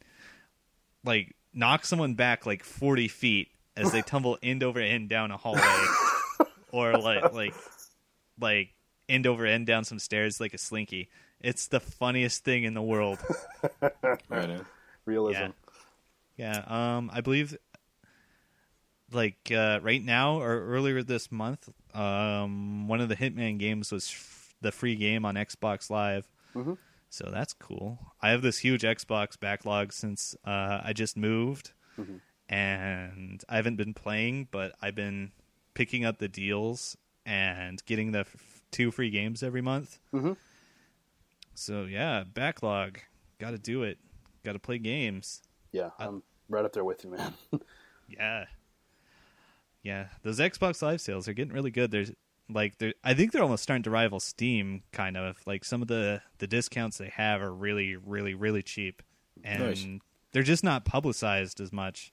like 1.04 1.36
knock 1.54 1.86
someone 1.86 2.14
back 2.16 2.46
like 2.46 2.64
40 2.64 3.08
feet 3.08 3.48
as 3.76 3.92
they 3.92 4.02
tumble 4.06 4.38
end 4.44 4.64
over 4.64 4.80
end 4.80 5.10
down 5.10 5.32
a 5.32 5.38
hallway 5.38 5.86
or 6.72 6.98
like 6.98 7.34
like 7.34 7.54
like 8.40 8.74
end 9.08 9.26
over 9.26 9.46
end 9.46 9.66
down 9.66 9.84
some 9.84 10.00
stairs 10.00 10.40
like 10.40 10.54
a 10.54 10.58
slinky. 10.58 11.10
It's 11.42 11.68
the 11.68 11.80
funniest 11.80 12.44
thing 12.44 12.64
in 12.64 12.74
the 12.74 12.82
world. 12.82 13.20
right 14.30 14.62
realism. 15.06 15.52
Yeah. 16.36 16.64
Yeah. 16.68 16.96
Um 16.96 17.10
I 17.14 17.22
believe 17.22 17.58
like 19.14 19.52
uh 19.52 19.80
right 19.82 20.04
now 20.04 20.40
or 20.42 20.66
earlier 20.66 21.04
this 21.04 21.32
month, 21.32 21.70
um 21.94 22.88
one 22.88 23.02
of 23.02 23.10
the 23.10 23.16
Hitman 23.16 23.58
games 23.60 23.92
was 23.92 24.10
f- 24.10 24.54
the 24.62 24.72
free 24.72 24.96
game 24.96 25.26
on 25.26 25.36
Xbox 25.36 25.90
Live. 25.90 26.28
Mhm. 26.56 26.78
So 27.10 27.30
that's 27.32 27.54
cool. 27.54 27.98
I 28.22 28.30
have 28.30 28.42
this 28.42 28.60
huge 28.60 28.84
Xbox 28.84 29.40
backlog 29.40 29.94
since 29.94 30.36
uh 30.46 30.82
I 30.84 30.94
just 30.94 31.18
moved. 31.18 31.72
And 32.52 33.44
I 33.48 33.58
haven't 33.58 33.76
been 33.76 33.94
playing, 33.94 34.48
but 34.50 34.74
I've 34.82 34.96
been 34.96 35.32
picking 35.76 36.04
up 36.04 36.18
the 36.18 36.28
deals 36.28 36.98
and 37.26 37.84
getting 37.86 38.12
the 38.12 38.20
f- 38.22 38.64
two 38.72 38.90
free 38.92 39.12
games 39.12 39.44
every 39.44 39.62
month. 39.62 40.00
Mhm. 40.14 40.36
So 41.54 41.84
yeah, 41.84 42.24
backlog. 42.24 43.00
Got 43.40 43.52
to 43.52 43.58
do 43.60 43.84
it. 43.84 44.00
Got 44.44 44.54
to 44.54 44.60
play 44.60 44.80
games. 44.80 45.42
Yeah, 45.72 45.92
I'm 46.00 46.24
right 46.48 46.66
up 46.66 46.74
there 46.74 46.84
with 46.84 47.04
you, 47.04 47.12
man. 47.12 47.34
Yeah, 48.12 48.46
yeah. 49.84 50.08
Those 50.24 50.40
Xbox 50.40 50.82
Live 50.82 51.02
sales 51.02 51.28
are 51.28 51.34
getting 51.34 51.54
really 51.54 51.72
good. 51.72 51.92
There's 51.92 52.12
like 52.50 52.78
they're, 52.80 52.94
I 53.04 53.14
think 53.14 53.32
they're 53.32 53.44
almost 53.44 53.64
starting 53.64 53.84
to 53.84 53.90
rival 53.92 54.20
Steam. 54.20 54.84
Kind 54.92 55.18
of 55.18 55.38
like 55.46 55.64
some 55.64 55.82
of 55.82 55.88
the 55.88 56.22
the 56.40 56.48
discounts 56.48 56.98
they 56.98 57.10
have 57.10 57.42
are 57.42 57.54
really, 57.54 57.96
really, 57.96 58.34
really 58.34 58.64
cheap, 58.64 59.02
and 59.44 59.64
Nice. 59.64 59.86
they're 60.32 60.44
just 60.44 60.64
not 60.64 60.84
publicized 60.86 61.60
as 61.62 61.72
much. 61.72 62.12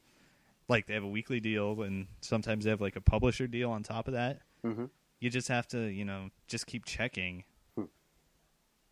Like 0.69 0.87
they 0.87 0.95
have 0.95 1.05
a 1.05 1.09
weekly 1.09 1.41
deal, 1.41 1.81
and 1.83 2.07
sometimes 2.21 2.64
they 2.64 2.71
have 2.71 2.81
like 2.81 2.97
a 2.97 3.01
publisher 3.01 3.47
deal 3.47 3.71
on 3.71 3.83
top 3.83 4.09
of 4.09 4.14
that. 4.14 4.41
Mhm. 4.64 4.91
You 5.21 5.31
just 5.31 5.49
have 5.49 5.67
to, 5.69 5.87
you 5.87 6.05
know, 6.05 6.29
just 6.49 6.67
keep 6.67 6.85
checking 6.85 7.45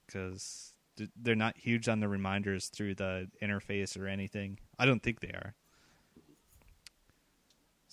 because 0.06 0.74
they're 1.20 1.34
not 1.34 1.56
huge 1.56 1.88
on 1.88 2.00
the 2.00 2.08
reminders 2.08 2.68
through 2.68 2.94
the 2.94 3.28
interface 3.42 3.98
or 4.00 4.06
anything. 4.06 4.58
I 4.78 4.86
don't 4.86 5.02
think 5.02 5.20
they 5.20 5.28
are. 5.28 5.54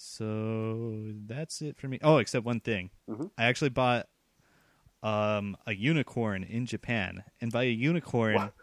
So 0.03 0.95
that's 1.27 1.61
it 1.61 1.77
for 1.77 1.87
me. 1.87 1.99
Oh, 2.01 2.17
except 2.17 2.43
one 2.45 2.59
thing. 2.59 2.89
Mhm. 3.09 3.29
I 3.37 3.43
actually 3.45 3.69
bought 3.69 4.07
um, 5.03 5.55
a 5.67 5.73
unicorn 5.73 6.43
in 6.43 6.65
Japan, 6.65 7.23
and 7.39 7.51
by 7.51 7.63
a 7.63 7.71
unicorn, 7.71 8.35
What? 8.35 8.53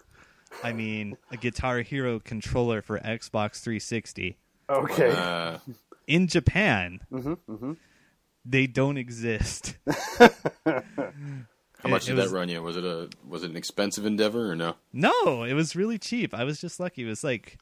I 0.64 0.72
mean 0.72 1.16
a 1.30 1.36
Guitar 1.36 1.80
Hero 1.82 2.18
controller 2.18 2.82
for 2.82 2.98
Xbox 2.98 3.60
360. 3.60 4.36
okay. 4.68 5.10
Uh, 5.10 5.58
In 6.08 6.26
Japan, 6.26 7.00
hmm 7.10 7.34
hmm 7.46 7.72
they 8.44 8.66
don't 8.66 8.96
exist. 8.96 9.76
how 9.86 10.30
much 11.84 12.08
It- 12.08 12.12
it 12.12 12.14
did 12.14 12.16
was- 12.16 12.30
that 12.30 12.36
run 12.36 12.48
you? 12.48 12.62
Was 12.62 12.76
it 12.76 12.84
a 12.84 13.08
was 13.26 13.44
it 13.44 13.50
an 13.50 13.56
expensive 13.56 14.06
endeavor 14.06 14.50
or 14.50 14.56
no? 14.56 14.74
No, 14.92 15.42
it 15.44 15.52
was 15.54 15.76
really 15.76 15.98
cheap. 15.98 16.32
I 16.34 16.44
was 16.44 16.60
just 16.60 16.80
lucky. 16.80 17.02
It 17.02 17.08
was 17.08 17.22
like 17.22 17.58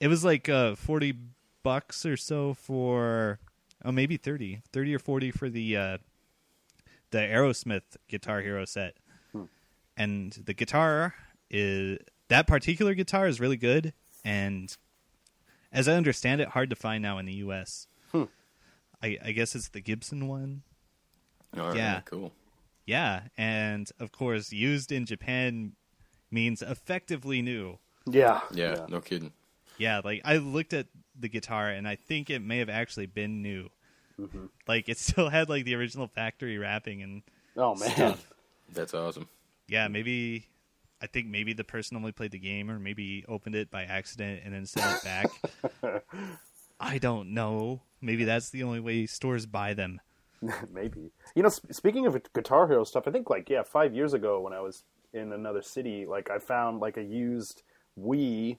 it 0.00 0.08
was 0.08 0.24
like 0.24 0.48
uh 0.48 0.76
40 0.76 1.14
bucks 1.62 2.04
or 2.06 2.16
so 2.16 2.54
for 2.54 3.38
oh 3.84 3.92
maybe 3.92 4.16
30. 4.16 4.62
30 4.72 4.94
or 4.94 4.98
40 4.98 5.30
for 5.30 5.48
the 5.48 5.76
uh 5.76 5.98
the 7.10 7.18
Aerosmith 7.18 7.96
Guitar 8.08 8.40
Hero 8.42 8.64
set. 8.64 8.96
And 9.96 10.32
the 10.32 10.54
guitar 10.54 11.14
is 11.50 11.98
that 12.28 12.46
particular 12.46 12.94
guitar 12.94 13.26
is 13.26 13.40
really 13.40 13.56
good 13.56 13.92
and 14.24 14.76
as 15.72 15.88
I 15.88 15.94
understand 15.94 16.40
it 16.40 16.48
hard 16.50 16.70
to 16.70 16.76
find 16.76 17.02
now 17.02 17.18
in 17.18 17.26
the 17.26 17.34
US. 17.34 17.86
I, 19.00 19.16
I 19.24 19.30
guess 19.32 19.54
it's 19.54 19.68
the 19.68 19.80
Gibson 19.80 20.26
one. 20.26 20.62
All 21.56 21.68
right, 21.68 21.76
Yeah. 21.76 22.00
cool. 22.04 22.32
Yeah, 22.84 23.22
and 23.36 23.88
of 24.00 24.10
course 24.12 24.52
used 24.52 24.90
in 24.90 25.04
Japan 25.06 25.72
means 26.30 26.62
effectively 26.62 27.42
new. 27.42 27.78
Yeah. 28.06 28.40
Yeah, 28.52 28.86
no 28.88 29.00
kidding. 29.00 29.32
Yeah, 29.78 30.00
like 30.04 30.22
I 30.24 30.38
looked 30.38 30.72
at 30.72 30.86
the 31.20 31.28
guitar 31.28 31.68
and 31.68 31.86
I 31.88 31.96
think 31.96 32.30
it 32.30 32.40
may 32.40 32.58
have 32.58 32.68
actually 32.68 33.06
been 33.06 33.42
new. 33.42 33.68
Like 34.66 34.88
it 34.88 34.98
still 35.06 35.28
had 35.28 35.48
like 35.48 35.64
the 35.64 35.74
original 35.74 36.06
factory 36.08 36.58
wrapping 36.58 37.02
and 37.02 37.22
Oh 37.56 37.74
man. 37.74 38.16
That's 38.72 38.94
awesome. 38.94 39.28
yeah, 39.66 39.88
maybe 39.88 40.46
I 41.00 41.06
think 41.06 41.26
maybe 41.28 41.52
the 41.52 41.64
person 41.64 41.96
only 41.96 42.12
played 42.12 42.32
the 42.32 42.38
game 42.38 42.70
or 42.70 42.78
maybe 42.78 43.24
opened 43.28 43.54
it 43.54 43.70
by 43.70 43.84
accident 43.84 44.42
and 44.44 44.52
then 44.52 44.66
sent 44.66 44.96
it 44.96 45.04
back. 45.04 46.04
I 46.80 46.98
don't 46.98 47.34
know. 47.34 47.82
Maybe 48.00 48.24
that's 48.24 48.50
the 48.50 48.62
only 48.62 48.80
way 48.80 49.06
stores 49.06 49.46
buy 49.46 49.74
them. 49.74 50.00
Maybe. 50.72 51.10
You 51.34 51.42
know, 51.42 51.48
sp- 51.50 51.72
speaking 51.72 52.06
of 52.06 52.16
Guitar 52.32 52.68
Hero 52.68 52.84
stuff, 52.84 53.08
I 53.08 53.10
think 53.10 53.28
like 53.28 53.50
yeah, 53.50 53.62
five 53.64 53.94
years 53.94 54.14
ago 54.14 54.40
when 54.40 54.52
I 54.52 54.60
was 54.60 54.84
in 55.12 55.32
another 55.32 55.62
city, 55.62 56.06
like 56.06 56.30
I 56.30 56.38
found 56.38 56.78
like 56.80 56.96
a 56.96 57.02
used 57.02 57.62
Wii 57.98 58.58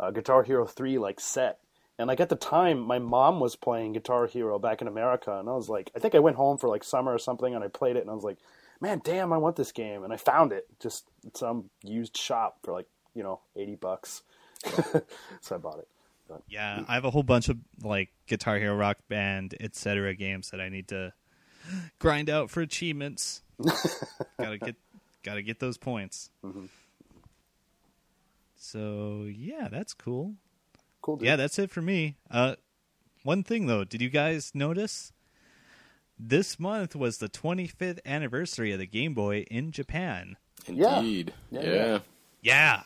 uh, 0.00 0.10
Guitar 0.10 0.42
Hero 0.42 0.64
three 0.66 0.96
like 0.96 1.20
set, 1.20 1.58
and 1.98 2.06
like 2.06 2.20
at 2.20 2.28
the 2.28 2.36
time, 2.36 2.80
my 2.80 2.98
mom 2.98 3.40
was 3.40 3.56
playing 3.56 3.92
Guitar 3.92 4.26
Hero 4.26 4.58
back 4.58 4.80
in 4.80 4.88
America, 4.88 5.36
and 5.36 5.48
I 5.48 5.52
was 5.52 5.68
like, 5.68 5.90
I 5.96 5.98
think 5.98 6.14
I 6.14 6.20
went 6.20 6.36
home 6.36 6.56
for 6.56 6.68
like 6.68 6.84
summer 6.84 7.12
or 7.12 7.18
something, 7.18 7.54
and 7.54 7.64
I 7.64 7.68
played 7.68 7.96
it, 7.96 8.02
and 8.02 8.10
I 8.10 8.14
was 8.14 8.24
like, 8.24 8.38
man, 8.80 9.00
damn, 9.02 9.32
I 9.32 9.38
want 9.38 9.56
this 9.56 9.72
game, 9.72 10.04
and 10.04 10.12
I 10.12 10.16
found 10.16 10.52
it 10.52 10.66
just 10.78 11.04
some 11.34 11.70
used 11.82 12.16
shop 12.16 12.58
for 12.62 12.72
like 12.72 12.86
you 13.14 13.24
know 13.24 13.40
eighty 13.56 13.74
bucks. 13.74 14.22
so 15.40 15.54
I 15.56 15.58
bought 15.58 15.80
it. 15.80 15.88
But, 16.28 16.42
Yeah, 16.48 16.84
I 16.86 16.94
have 16.94 17.04
a 17.04 17.10
whole 17.10 17.22
bunch 17.24 17.48
of 17.48 17.58
like 17.82 18.10
Guitar 18.28 18.58
Hero 18.58 18.76
Rock 18.76 18.98
Band, 19.08 19.56
etc. 19.58 20.14
games 20.14 20.50
that 20.50 20.60
I 20.60 20.68
need 20.68 20.88
to 20.88 21.12
grind 21.98 22.30
out 22.30 22.50
for 22.50 22.60
achievements. 22.60 23.42
gotta 24.38 24.58
get, 24.58 24.76
gotta 25.24 25.42
get 25.42 25.58
those 25.58 25.78
points. 25.78 26.30
Mm-hmm. 26.44 26.66
So 28.56 29.26
yeah, 29.28 29.68
that's 29.68 29.94
cool. 29.94 30.34
Cool. 31.08 31.16
Dude. 31.16 31.26
Yeah, 31.26 31.36
that's 31.36 31.58
it 31.58 31.70
for 31.70 31.80
me. 31.80 32.16
Uh, 32.30 32.56
one 33.22 33.42
thing 33.42 33.66
though, 33.66 33.84
did 33.84 34.02
you 34.02 34.10
guys 34.10 34.52
notice? 34.54 35.12
This 36.18 36.58
month 36.60 36.94
was 36.94 37.18
the 37.18 37.28
25th 37.28 38.00
anniversary 38.04 38.72
of 38.72 38.78
the 38.78 38.86
Game 38.86 39.14
Boy 39.14 39.46
in 39.50 39.70
Japan. 39.70 40.36
Indeed. 40.66 41.32
Yeah, 41.50 41.60
Yeah. 41.62 41.74
yeah. 41.74 41.98
Yeah. 42.42 42.82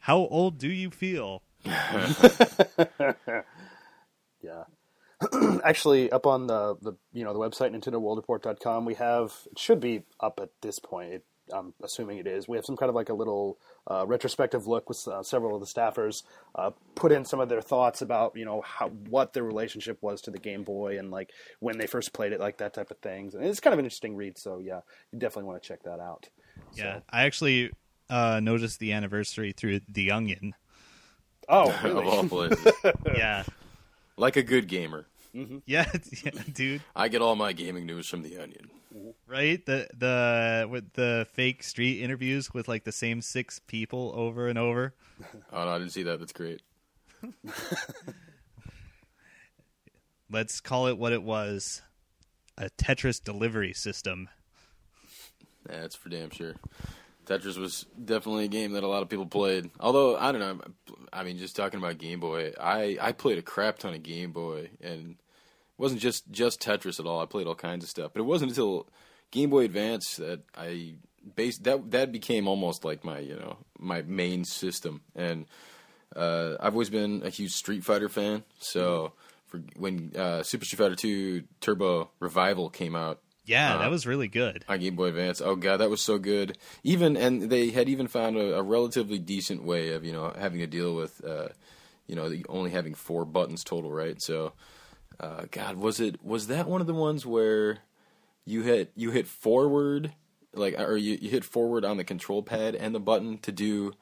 How 0.00 0.18
old 0.18 0.58
do 0.58 0.68
you 0.68 0.90
feel? 0.90 1.42
Yeah. 4.42 4.64
Actually, 5.64 6.10
up 6.10 6.26
on 6.26 6.48
the, 6.48 6.74
the 6.82 6.94
you 7.12 7.22
know 7.22 7.32
the 7.32 7.38
website 7.38 7.72
NintendoWorldReport.com, 7.76 8.84
we 8.84 8.94
have 8.94 9.32
it 9.52 9.58
should 9.58 9.78
be 9.78 10.02
up 10.18 10.40
at 10.42 10.50
this 10.62 10.80
point. 10.80 11.12
It, 11.12 11.24
I'm 11.52 11.74
assuming 11.82 12.18
it 12.18 12.26
is. 12.26 12.46
We 12.46 12.56
have 12.56 12.64
some 12.64 12.76
kind 12.76 12.88
of 12.88 12.94
like 12.94 13.08
a 13.08 13.14
little 13.14 13.58
uh, 13.90 14.04
retrospective 14.06 14.66
look 14.66 14.88
with 14.88 15.06
uh, 15.08 15.22
several 15.22 15.54
of 15.54 15.60
the 15.60 15.66
staffers 15.66 16.22
uh, 16.54 16.70
put 16.94 17.12
in 17.12 17.24
some 17.24 17.40
of 17.40 17.48
their 17.48 17.60
thoughts 17.62 18.02
about 18.02 18.36
you 18.36 18.44
know 18.44 18.60
how 18.62 18.88
what 18.88 19.32
their 19.32 19.42
relationship 19.42 19.98
was 20.02 20.20
to 20.22 20.30
the 20.30 20.38
Game 20.38 20.62
Boy 20.62 20.98
and 20.98 21.10
like 21.10 21.30
when 21.60 21.78
they 21.78 21.86
first 21.86 22.12
played 22.12 22.32
it, 22.32 22.40
like 22.40 22.58
that 22.58 22.74
type 22.74 22.90
of 22.90 22.98
things. 22.98 23.34
And 23.34 23.44
it's 23.44 23.60
kind 23.60 23.72
of 23.72 23.78
an 23.78 23.84
interesting 23.84 24.14
read. 24.16 24.38
So 24.38 24.58
yeah, 24.58 24.80
you 25.12 25.18
definitely 25.18 25.48
want 25.48 25.62
to 25.62 25.68
check 25.68 25.82
that 25.84 26.00
out. 26.00 26.28
Yeah, 26.74 27.00
I 27.10 27.24
actually 27.24 27.70
uh, 28.08 28.40
noticed 28.42 28.78
the 28.78 28.92
anniversary 28.92 29.52
through 29.52 29.80
The 29.88 30.10
Onion. 30.10 30.54
Oh, 31.48 31.70
Of 31.72 31.84
really? 31.84 32.06
all 32.06 32.28
places. 32.28 32.72
Yeah, 33.16 33.44
like 34.16 34.36
a 34.36 34.42
good 34.42 34.68
gamer. 34.68 35.06
Mm-hmm. 35.34 35.58
yeah, 35.66 35.90
yeah, 36.24 36.30
dude. 36.52 36.82
I 36.94 37.08
get 37.08 37.22
all 37.22 37.36
my 37.36 37.52
gaming 37.52 37.86
news 37.86 38.08
from 38.08 38.22
The 38.22 38.38
Onion. 38.38 38.70
Right? 39.26 39.64
The 39.64 39.88
the 39.96 40.68
with 40.70 40.92
the 40.92 41.26
fake 41.32 41.62
street 41.62 42.02
interviews 42.02 42.52
with 42.52 42.68
like 42.68 42.84
the 42.84 42.92
same 42.92 43.22
six 43.22 43.58
people 43.58 44.12
over 44.14 44.48
and 44.48 44.58
over. 44.58 44.94
Oh, 45.52 45.64
no, 45.64 45.70
I 45.70 45.78
didn't 45.78 45.92
see 45.92 46.02
that. 46.02 46.18
That's 46.18 46.32
great. 46.32 46.60
Let's 50.30 50.60
call 50.60 50.88
it 50.88 50.98
what 50.98 51.12
it 51.12 51.22
was: 51.22 51.80
a 52.58 52.68
Tetris 52.70 53.22
delivery 53.22 53.72
system. 53.72 54.28
That's 55.66 55.94
for 55.94 56.08
damn 56.08 56.30
sure. 56.30 56.56
Tetris 57.26 57.56
was 57.56 57.86
definitely 58.04 58.46
a 58.46 58.48
game 58.48 58.72
that 58.72 58.82
a 58.82 58.88
lot 58.88 59.02
of 59.02 59.08
people 59.08 59.26
played. 59.26 59.70
Although 59.78 60.16
I 60.16 60.32
don't 60.32 60.40
know, 60.40 60.60
I 61.12 61.22
mean, 61.22 61.38
just 61.38 61.54
talking 61.54 61.78
about 61.78 61.98
Game 61.98 62.20
Boy, 62.20 62.52
I 62.60 62.98
I 63.00 63.12
played 63.12 63.38
a 63.38 63.42
crap 63.42 63.78
ton 63.78 63.94
of 63.94 64.02
Game 64.02 64.32
Boy, 64.32 64.70
and 64.80 65.10
it 65.12 65.16
wasn't 65.78 66.00
just 66.00 66.30
just 66.30 66.60
Tetris 66.60 67.00
at 67.00 67.06
all. 67.06 67.20
I 67.20 67.26
played 67.26 67.46
all 67.46 67.54
kinds 67.54 67.84
of 67.84 67.90
stuff, 67.90 68.12
but 68.14 68.20
it 68.20 68.24
wasn't 68.24 68.50
until 68.50 68.88
Game 69.30 69.50
Boy 69.50 69.64
Advance 69.64 70.16
that 70.16 70.40
I 70.56 70.94
based 71.36 71.64
that 71.64 71.90
that 71.92 72.12
became 72.12 72.48
almost 72.48 72.84
like 72.84 73.04
my 73.04 73.18
you 73.18 73.36
know 73.36 73.56
my 73.78 74.02
main 74.02 74.44
system. 74.44 75.02
And 75.14 75.46
uh, 76.14 76.56
I've 76.60 76.74
always 76.74 76.90
been 76.90 77.22
a 77.24 77.30
huge 77.30 77.52
Street 77.52 77.84
Fighter 77.84 78.08
fan, 78.08 78.44
so 78.58 79.12
for 79.46 79.58
when 79.76 80.12
uh, 80.16 80.42
Super 80.42 80.64
Street 80.64 80.78
Fighter 80.78 80.96
Two 80.96 81.44
Turbo 81.60 82.10
Revival 82.20 82.68
came 82.68 82.94
out, 82.94 83.20
Yeah, 83.46 83.76
Uh, 83.76 83.78
that 83.78 83.90
was 83.90 84.06
really 84.06 84.28
good. 84.28 84.64
on 84.68 84.78
Game 84.80 84.94
Boy 84.94 85.06
Advance. 85.06 85.40
Oh 85.40 85.56
god, 85.56 85.78
that 85.78 85.88
was 85.90 86.02
so 86.02 86.18
good. 86.18 86.58
Even 86.84 87.16
and 87.16 87.48
they 87.50 87.70
had 87.70 87.88
even 87.88 88.08
found 88.08 88.36
a, 88.36 88.56
a 88.58 88.62
relatively 88.62 89.18
decent 89.18 89.64
way 89.64 89.92
of 89.94 90.04
you 90.04 90.12
know 90.12 90.32
having 90.38 90.58
to 90.60 90.66
deal 90.66 90.94
with 90.94 91.24
uh, 91.24 91.48
you 92.06 92.14
know 92.14 92.28
the- 92.28 92.44
only 92.48 92.70
having 92.70 92.94
four 92.94 93.24
buttons 93.24 93.64
total, 93.64 93.90
right? 93.90 94.20
So, 94.20 94.52
uh, 95.20 95.44
God, 95.50 95.76
was 95.76 96.00
it 96.00 96.24
was 96.24 96.48
that 96.48 96.68
one 96.68 96.80
of 96.80 96.86
the 96.86 96.94
ones 96.94 97.24
where 97.26 97.78
you 98.44 98.62
hit 98.62 98.92
you 98.96 99.10
hit 99.10 99.26
forward 99.26 100.12
like 100.54 100.78
or 100.78 100.96
you, 100.96 101.18
you 101.20 101.30
hit 101.30 101.44
forward 101.44 101.84
on 101.84 101.96
the 101.96 102.04
control 102.04 102.42
pad 102.42 102.74
and 102.74 102.94
the 102.94 103.00
button 103.00 103.38
to 103.38 103.52
do 103.52 103.92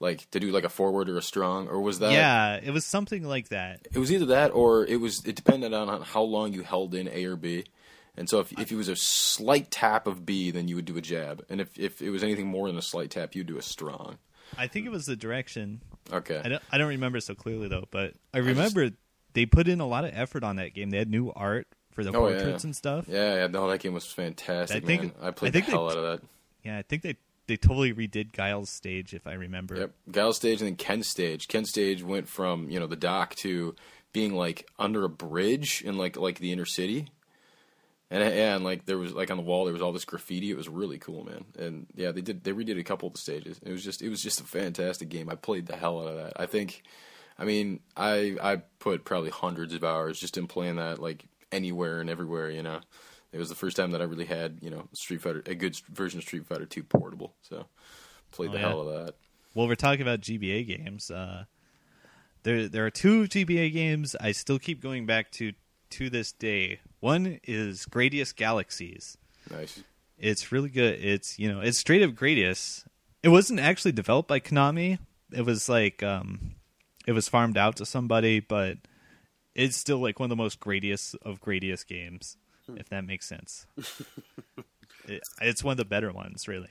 like 0.00 0.30
to 0.30 0.40
do 0.40 0.50
like 0.50 0.64
a 0.64 0.68
forward 0.68 1.08
or 1.08 1.18
a 1.18 1.22
strong 1.22 1.68
or 1.68 1.80
was 1.80 1.98
that 1.98 2.12
yeah, 2.12 2.60
it 2.62 2.70
was 2.70 2.84
something 2.84 3.24
like 3.24 3.48
that. 3.48 3.86
it 3.92 3.98
was 3.98 4.12
either 4.12 4.26
that 4.26 4.50
or 4.50 4.86
it 4.86 5.00
was 5.00 5.24
it 5.26 5.34
depended 5.34 5.74
on 5.74 6.02
how 6.02 6.22
long 6.22 6.52
you 6.52 6.62
held 6.62 6.94
in 6.94 7.08
A 7.08 7.24
or 7.24 7.36
B. 7.36 7.64
And 8.16 8.28
so 8.28 8.40
if 8.40 8.52
if 8.58 8.72
it 8.72 8.76
was 8.76 8.88
a 8.88 8.96
slight 8.96 9.70
tap 9.70 10.06
of 10.06 10.26
B, 10.26 10.50
then 10.50 10.66
you 10.66 10.76
would 10.76 10.84
do 10.84 10.96
a 10.96 11.00
jab. 11.00 11.44
And 11.48 11.60
if 11.60 11.78
if 11.78 12.00
it 12.02 12.10
was 12.10 12.22
anything 12.22 12.46
more 12.46 12.66
than 12.68 12.76
a 12.76 12.82
slight 12.82 13.10
tap, 13.10 13.34
you'd 13.34 13.46
do 13.46 13.58
a 13.58 13.62
strong. 13.62 14.18
I 14.56 14.66
think 14.66 14.86
it 14.86 14.90
was 14.90 15.06
the 15.06 15.16
direction. 15.16 15.82
Okay. 16.12 16.40
I 16.42 16.48
don't, 16.48 16.62
I 16.72 16.78
don't 16.78 16.88
remember 16.88 17.20
so 17.20 17.34
clearly 17.34 17.68
though, 17.68 17.86
but 17.90 18.14
I 18.32 18.38
remember 18.38 18.90
they 19.38 19.46
put 19.46 19.68
in 19.68 19.78
a 19.80 19.86
lot 19.86 20.04
of 20.04 20.10
effort 20.14 20.42
on 20.42 20.56
that 20.56 20.74
game. 20.74 20.90
They 20.90 20.98
had 20.98 21.08
new 21.08 21.30
art 21.36 21.68
for 21.92 22.02
the 22.02 22.10
Oh, 22.10 22.26
yeah. 22.28 22.38
portraits 22.38 22.64
and 22.64 22.74
stuff. 22.74 23.06
Yeah, 23.08 23.36
yeah, 23.36 23.46
no, 23.46 23.68
that 23.70 23.78
game 23.78 23.94
was 23.94 24.04
fantastic, 24.04 24.82
I 24.82 24.86
think- 24.86 25.02
man. 25.02 25.12
I 25.22 25.30
played 25.30 25.50
I 25.50 25.52
think 25.52 25.66
the 25.66 25.70
they- 25.70 25.76
hell 25.76 25.90
out 25.90 25.96
of 25.96 26.02
that. 26.20 26.28
Yeah, 26.64 26.78
I 26.78 26.82
think 26.82 27.02
they 27.02 27.16
they 27.46 27.56
totally 27.56 27.94
redid 27.94 28.32
Guile's 28.32 28.68
stage 28.68 29.14
if 29.14 29.26
I 29.26 29.32
remember. 29.34 29.76
Yep. 29.76 29.90
Guile 30.10 30.32
stage 30.32 30.60
and 30.60 30.68
then 30.68 30.76
Ken's 30.76 31.08
stage. 31.08 31.46
Ken's 31.48 31.70
stage 31.70 32.02
went 32.02 32.28
from, 32.28 32.68
you 32.68 32.78
know, 32.80 32.86
the 32.88 32.96
dock 32.96 33.36
to 33.36 33.74
being 34.12 34.34
like 34.34 34.68
under 34.78 35.04
a 35.04 35.08
bridge 35.08 35.80
in 35.82 35.96
like 35.96 36.16
like 36.16 36.40
the 36.40 36.50
inner 36.52 36.66
city. 36.66 37.06
And 38.10 38.22
yeah, 38.22 38.54
and 38.56 38.64
like 38.64 38.86
there 38.86 38.98
was 38.98 39.12
like 39.12 39.30
on 39.30 39.36
the 39.36 39.42
wall 39.42 39.64
there 39.64 39.72
was 39.72 39.80
all 39.82 39.92
this 39.92 40.04
graffiti. 40.04 40.50
It 40.50 40.56
was 40.56 40.68
really 40.68 40.98
cool, 40.98 41.24
man. 41.24 41.44
And 41.58 41.86
yeah, 41.94 42.10
they 42.10 42.20
did 42.22 42.42
they 42.44 42.52
redid 42.52 42.78
a 42.78 42.84
couple 42.84 43.06
of 43.06 43.14
the 43.14 43.20
stages. 43.20 43.58
It 43.64 43.70
was 43.70 43.84
just 43.84 44.02
it 44.02 44.08
was 44.10 44.20
just 44.20 44.40
a 44.40 44.44
fantastic 44.44 45.08
game. 45.08 45.30
I 45.30 45.34
played 45.34 45.66
the 45.66 45.76
hell 45.76 46.00
out 46.00 46.08
of 46.08 46.16
that. 46.16 46.32
I 46.36 46.46
think 46.46 46.82
I 47.38 47.44
mean, 47.44 47.80
I 47.96 48.36
I 48.42 48.56
put 48.78 49.04
probably 49.04 49.30
hundreds 49.30 49.74
of 49.74 49.84
hours 49.84 50.18
just 50.18 50.36
in 50.36 50.46
playing 50.46 50.76
that 50.76 50.98
like 50.98 51.24
anywhere 51.52 52.00
and 52.00 52.10
everywhere, 52.10 52.50
you 52.50 52.62
know. 52.62 52.80
It 53.30 53.38
was 53.38 53.50
the 53.50 53.54
first 53.54 53.76
time 53.76 53.90
that 53.90 54.00
I 54.00 54.04
really 54.04 54.24
had, 54.24 54.58
you 54.62 54.70
know, 54.70 54.88
Street 54.94 55.20
Fighter 55.20 55.42
a 55.46 55.54
good 55.54 55.76
version 55.92 56.18
of 56.18 56.24
Street 56.24 56.46
Fighter 56.46 56.64
2 56.64 56.82
portable. 56.82 57.34
So 57.42 57.66
played 58.32 58.50
Oh, 58.50 58.52
the 58.52 58.58
yeah. 58.58 58.68
hell 58.68 58.88
of 58.88 59.06
that. 59.06 59.14
Well, 59.54 59.68
we're 59.68 59.74
talking 59.74 60.00
about 60.02 60.20
GBA 60.20 60.66
games. 60.66 61.10
Uh, 61.10 61.44
there 62.42 62.68
there 62.68 62.86
are 62.86 62.90
two 62.90 63.24
GBA 63.24 63.72
games 63.72 64.16
I 64.20 64.32
still 64.32 64.58
keep 64.58 64.80
going 64.82 65.06
back 65.06 65.30
to 65.32 65.52
to 65.90 66.10
this 66.10 66.32
day. 66.32 66.80
One 67.00 67.38
is 67.44 67.86
Gradius 67.86 68.34
Galaxies. 68.34 69.16
Nice. 69.50 69.82
It's 70.18 70.50
really 70.50 70.68
good. 70.70 70.98
It's 71.02 71.38
you 71.38 71.52
know 71.52 71.60
it's 71.60 71.78
straight 71.78 72.02
up 72.02 72.10
Gradius. 72.12 72.84
It 73.22 73.28
wasn't 73.28 73.60
actually 73.60 73.92
developed 73.92 74.28
by 74.28 74.40
Konami. 74.40 74.98
It 75.32 75.44
was 75.44 75.68
like 75.68 76.02
um, 76.02 76.54
it 77.08 77.12
was 77.12 77.26
farmed 77.26 77.56
out 77.56 77.76
to 77.76 77.86
somebody, 77.86 78.38
but 78.38 78.76
it's 79.54 79.76
still 79.76 79.96
like 79.98 80.20
one 80.20 80.26
of 80.26 80.36
the 80.36 80.36
most 80.42 80.60
Gradius 80.60 81.14
of 81.22 81.40
Gradius 81.40 81.86
games, 81.86 82.36
if 82.76 82.90
that 82.90 83.06
makes 83.06 83.24
sense. 83.26 83.66
it, 85.08 85.22
it's 85.40 85.64
one 85.64 85.72
of 85.72 85.78
the 85.78 85.86
better 85.86 86.12
ones, 86.12 86.46
really. 86.46 86.68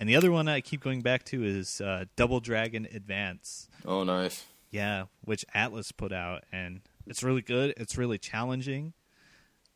And 0.00 0.08
the 0.08 0.16
other 0.16 0.32
one 0.32 0.48
I 0.48 0.62
keep 0.62 0.82
going 0.82 1.00
back 1.00 1.22
to 1.26 1.44
is 1.44 1.80
uh, 1.80 2.06
Double 2.16 2.40
Dragon 2.40 2.88
Advance. 2.92 3.68
Oh, 3.86 4.02
nice. 4.02 4.44
Yeah, 4.72 5.04
which 5.24 5.46
Atlus 5.54 5.96
put 5.96 6.12
out, 6.12 6.42
and 6.50 6.80
it's 7.06 7.22
really 7.22 7.42
good. 7.42 7.72
It's 7.76 7.96
really 7.96 8.18
challenging, 8.18 8.94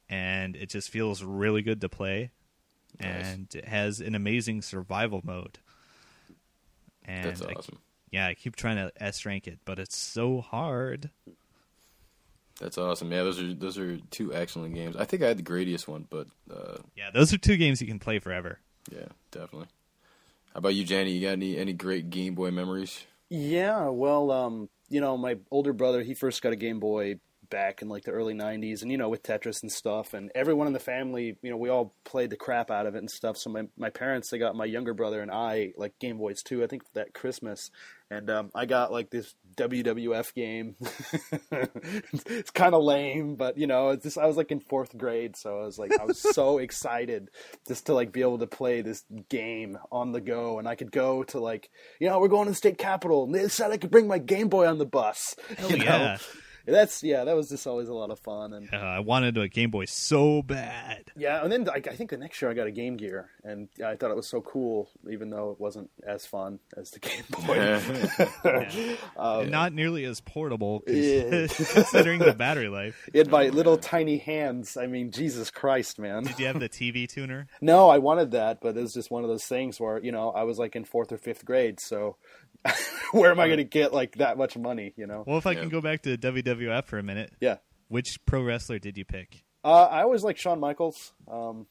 and 0.09 0.57
it 0.57 0.68
just 0.68 0.91
feels 0.91 1.22
really 1.22 1.62
good 1.62 1.80
to 1.82 1.89
play. 1.89 2.32
Nice. 3.01 3.24
And 3.24 3.55
it 3.55 3.68
has 3.68 4.01
an 4.01 4.16
amazing 4.16 4.62
survival 4.62 5.20
mode. 5.22 5.61
And 7.05 7.26
That's 7.26 7.43
I- 7.43 7.53
awesome. 7.53 7.78
Yeah, 8.11 8.27
I 8.27 8.35
keep 8.35 8.57
trying 8.57 8.77
to 8.77 8.91
S 9.03 9.25
rank 9.27 9.47
it, 9.47 9.59
but 9.65 9.79
it's 9.79 9.97
so 9.97 10.41
hard. 10.41 11.11
That's 12.61 12.79
awesome. 12.79 13.13
Yeah, 13.13 13.23
those 13.23 13.39
are 13.41 13.53
those 13.55 13.77
are 13.79 13.99
two 14.11 14.33
excellent 14.33 14.75
games. 14.75 14.97
I 14.97 15.05
think 15.05 15.23
I 15.23 15.29
had 15.29 15.39
the 15.39 15.43
Gradius 15.43 15.87
one, 15.87 16.07
but 16.09 16.27
uh, 16.51 16.79
Yeah, 16.97 17.11
those 17.13 17.33
are 17.35 17.39
two 17.39 17.57
games 17.57 17.81
you 17.81 17.87
can 17.87 17.99
play 17.99 18.19
forever. 18.19 18.61
yeah, 18.91 19.09
definitely. 19.31 19.69
How 20.55 20.59
about 20.59 20.75
you, 20.75 20.85
Jenny? 20.85 21.13
You 21.13 21.21
got 21.21 21.33
any 21.33 21.59
any 21.59 21.75
great 21.75 22.09
Game 22.09 22.35
Boy 22.35 22.51
memories? 22.51 23.05
Yeah, 23.29 23.89
well, 23.89 24.31
um, 24.31 24.69
you 24.89 25.01
know, 25.01 25.17
my 25.19 25.37
older 25.51 25.73
brother, 25.75 26.03
he 26.03 26.15
first 26.15 26.41
got 26.41 26.53
a 26.53 26.57
Game 26.57 26.81
Boy 26.81 27.19
back 27.51 27.83
in 27.83 27.89
like 27.89 28.05
the 28.05 28.11
early 28.11 28.35
90s 28.35 28.83
and 28.83 28.91
you 28.91 28.99
know 28.99 29.09
with 29.09 29.23
Tetris 29.23 29.63
and 29.63 29.71
stuff 29.71 30.15
and 30.15 30.31
everyone 30.35 30.67
in 30.67 30.73
the 30.73 30.79
family, 30.79 31.37
you 31.43 31.51
know, 31.51 31.57
we 31.57 31.69
all 31.69 31.95
played 32.05 32.31
the 32.31 32.37
crap 32.37 32.71
out 32.71 32.87
of 32.87 32.95
it 32.95 32.99
and 32.99 33.11
stuff. 33.11 33.37
So 33.37 33.51
my 33.51 33.65
my 33.77 33.91
parents, 33.91 34.31
they 34.31 34.39
got 34.39 34.57
my 34.57 34.65
younger 34.65 34.95
brother 34.95 35.21
and 35.21 35.31
I 35.31 35.73
like 35.77 35.99
Game 35.99 36.19
Boys 36.19 36.43
too, 36.43 36.63
I 36.63 36.67
think 36.67 36.83
that 36.95 37.15
Christmas. 37.15 37.71
And 38.09 38.31
um, 38.31 38.51
I 38.55 38.67
got 38.67 38.93
like 38.93 39.11
this 39.11 39.35
WWF 39.57 40.33
game. 40.33 40.77
it's 42.27 42.53
kind 42.53 42.73
of 42.73 42.85
lame, 42.85 43.35
but 43.35 43.59
you 43.59 43.67
know, 43.67 43.91
it's 43.91 44.05
just 44.05 44.19
I 44.19 44.27
was 44.27 44.37
like 44.37 44.53
in 44.53 44.61
4th 44.61 44.97
grade, 44.97 45.37
so 45.37 45.61
I 45.61 45.65
was 45.65 45.77
like 45.77 45.99
I 45.99 46.05
was 46.05 46.21
so 46.21 46.59
excited 46.67 47.31
just 47.67 47.87
to 47.87 47.95
like 47.95 48.13
be 48.13 48.21
able 48.21 48.39
to 48.39 48.47
play 48.47 48.83
this 48.83 49.05
game 49.29 49.77
on 49.91 50.13
the 50.13 50.21
go 50.21 50.59
and 50.59 50.69
I 50.69 50.77
could 50.77 50.93
go 50.93 51.25
to 51.25 51.41
like, 51.41 51.71
you 51.99 52.09
know, 52.09 52.21
we're 52.21 52.29
going 52.29 52.45
to 52.45 52.53
the 52.53 52.57
state 52.57 52.79
capitol 52.79 53.25
and 53.25 53.35
they 53.35 53.49
said 53.49 53.73
I 53.73 53.77
could 53.77 53.91
bring 53.91 54.07
my 54.07 54.19
Game 54.19 54.49
Boy 54.49 54.67
on 54.67 54.79
the 54.79 54.87
bus. 54.87 55.35
Hell 55.59 55.71
you 55.71 55.79
know? 55.79 55.85
yeah. 55.85 56.19
That's 56.67 57.03
yeah, 57.03 57.25
that 57.25 57.37
was 57.37 57.49
just 57.49 57.67
always 57.67 57.89
a 57.89 57.95
lot 57.95 58.11
of 58.11 58.19
fun. 58.19 58.53
And 58.53 58.69
Uh, 58.73 58.77
I 58.77 59.01
wanted 59.01 59.37
a 59.39 59.49
Game 59.49 59.71
Boy 59.71 59.85
so 59.87 60.43
bad. 60.43 61.12
yeah, 61.17 61.43
and 61.43 61.51
then 61.53 61.64
like, 61.64 61.87
I 61.89 61.95
think 61.97 62.11
the 62.11 62.17
next 62.17 62.41
year 62.43 62.51
I 62.51 62.55
got 62.55 62.67
a 62.67 62.71
Game 62.73 62.97
Gear, 62.97 63.31
and 63.45 63.69
I 63.85 63.97
thought 63.97 64.11
it 64.11 64.17
was 64.17 64.27
so 64.27 64.41
cool, 64.41 64.91
even 65.11 65.31
though 65.31 65.51
it 65.53 65.61
wasn't 65.61 65.91
as 66.07 66.27
fun 66.27 66.59
as 66.77 66.91
the 66.91 66.99
Game 67.01 67.25
Boy. 67.31 68.97
And 69.17 69.51
not 69.51 69.73
nearly 69.73 70.05
as 70.05 70.21
portable, 70.21 70.83
Yeah. 70.87 71.47
considering 71.73 72.19
the 72.21 72.35
battery 72.35 72.69
life. 72.69 73.09
In 73.14 73.31
my 73.31 73.49
little 73.49 73.77
tiny 73.79 74.19
hands, 74.19 74.77
I 74.77 74.87
mean, 74.87 75.11
Jesus 75.11 75.51
Christ, 75.51 75.99
man. 75.99 76.25
Did 76.25 76.39
you 76.39 76.47
have 76.47 76.61
the 76.61 76.69
TV 76.69 77.09
tuner? 77.09 77.47
No, 77.61 77.89
I 77.89 77.99
wanted 77.99 78.33
that, 78.33 78.61
but 78.61 78.77
it 78.77 78.81
was 78.81 78.95
just 78.95 79.11
one 79.11 79.23
of 79.25 79.29
those 79.31 79.45
things 79.45 79.81
where 79.81 79.99
you 80.03 80.12
know 80.12 80.31
I 80.31 80.43
was 80.43 80.59
like 80.59 80.77
in 80.77 80.85
fourth 80.85 81.12
or 81.12 81.19
fifth 81.19 81.45
grade, 81.45 81.81
so 81.81 82.17
where 83.12 83.31
am 83.31 83.41
I 83.41 83.47
going 83.47 83.59
to 83.59 83.64
get 83.64 83.93
like 83.93 84.17
that 84.17 84.37
much 84.39 84.57
money? 84.57 84.93
You 84.97 85.07
know? 85.07 85.25
Well, 85.27 85.39
if 85.39 85.47
I 85.47 85.53
Yeah. 85.53 85.61
can 85.61 85.69
go 85.69 85.81
back 85.81 86.03
to 86.03 86.17
WWF 86.17 86.85
for 86.85 86.99
a 86.99 87.03
minute, 87.03 87.33
Yeah. 87.41 87.57
which 87.89 88.19
pro 88.27 88.43
wrestler 88.43 88.79
did 88.79 88.97
you 88.99 89.05
pick? 89.05 89.45
Uh, 89.64 89.85
I 89.85 90.03
always 90.03 90.23
like 90.25 90.37
Shawn 90.39 90.61
Michaels. 90.61 91.12
Um, 91.29 91.67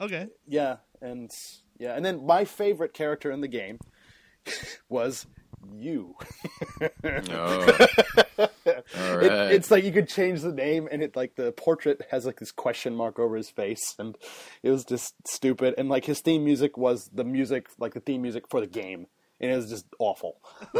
Okay. 0.00 0.26
yeah, 0.46 0.76
and 1.00 1.30
yeah, 1.78 1.94
and 1.94 2.04
then 2.04 2.26
my 2.26 2.44
favorite 2.44 2.92
character 2.92 3.30
in 3.30 3.40
the 3.40 3.48
game 3.48 3.78
was 4.88 5.26
you. 5.72 6.16
Oh. 7.30 7.86
All 8.38 9.18
It, 9.20 9.32
it's 9.52 9.70
like 9.70 9.84
you 9.84 9.92
could 9.92 10.08
change 10.08 10.40
the 10.42 10.52
name, 10.52 10.88
and 10.90 11.02
it 11.02 11.14
like 11.14 11.36
the 11.36 11.52
portrait 11.52 12.00
has 12.10 12.26
like 12.26 12.38
this 12.40 12.50
question 12.52 12.94
mark 12.96 13.18
over 13.18 13.36
his 13.36 13.50
face, 13.50 13.94
and 13.98 14.16
it 14.62 14.70
was 14.70 14.84
just 14.84 15.14
stupid. 15.26 15.74
And 15.78 15.88
like 15.88 16.04
his 16.04 16.20
theme 16.20 16.44
music 16.44 16.76
was 16.76 17.08
the 17.12 17.24
music, 17.24 17.68
like 17.78 17.94
the 17.94 18.00
theme 18.00 18.22
music 18.22 18.48
for 18.48 18.60
the 18.60 18.66
game, 18.66 19.06
and 19.42 19.50
it 19.50 19.56
was 19.56 19.68
just 19.68 19.86
awful. 19.98 20.38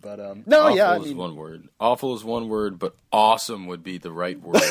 but 0.00 0.18
um, 0.18 0.42
no, 0.46 0.62
Awful 0.62 0.76
yeah, 0.76 0.90
I 0.92 0.96
is 0.96 1.04
mean, 1.04 1.16
one 1.16 1.36
word. 1.36 1.68
Awful 1.78 2.14
is 2.16 2.24
one 2.24 2.48
word, 2.48 2.78
but 2.78 2.96
awesome 3.12 3.66
would 3.66 3.82
be 3.82 3.98
the 3.98 4.10
right 4.10 4.40
word. 4.40 4.62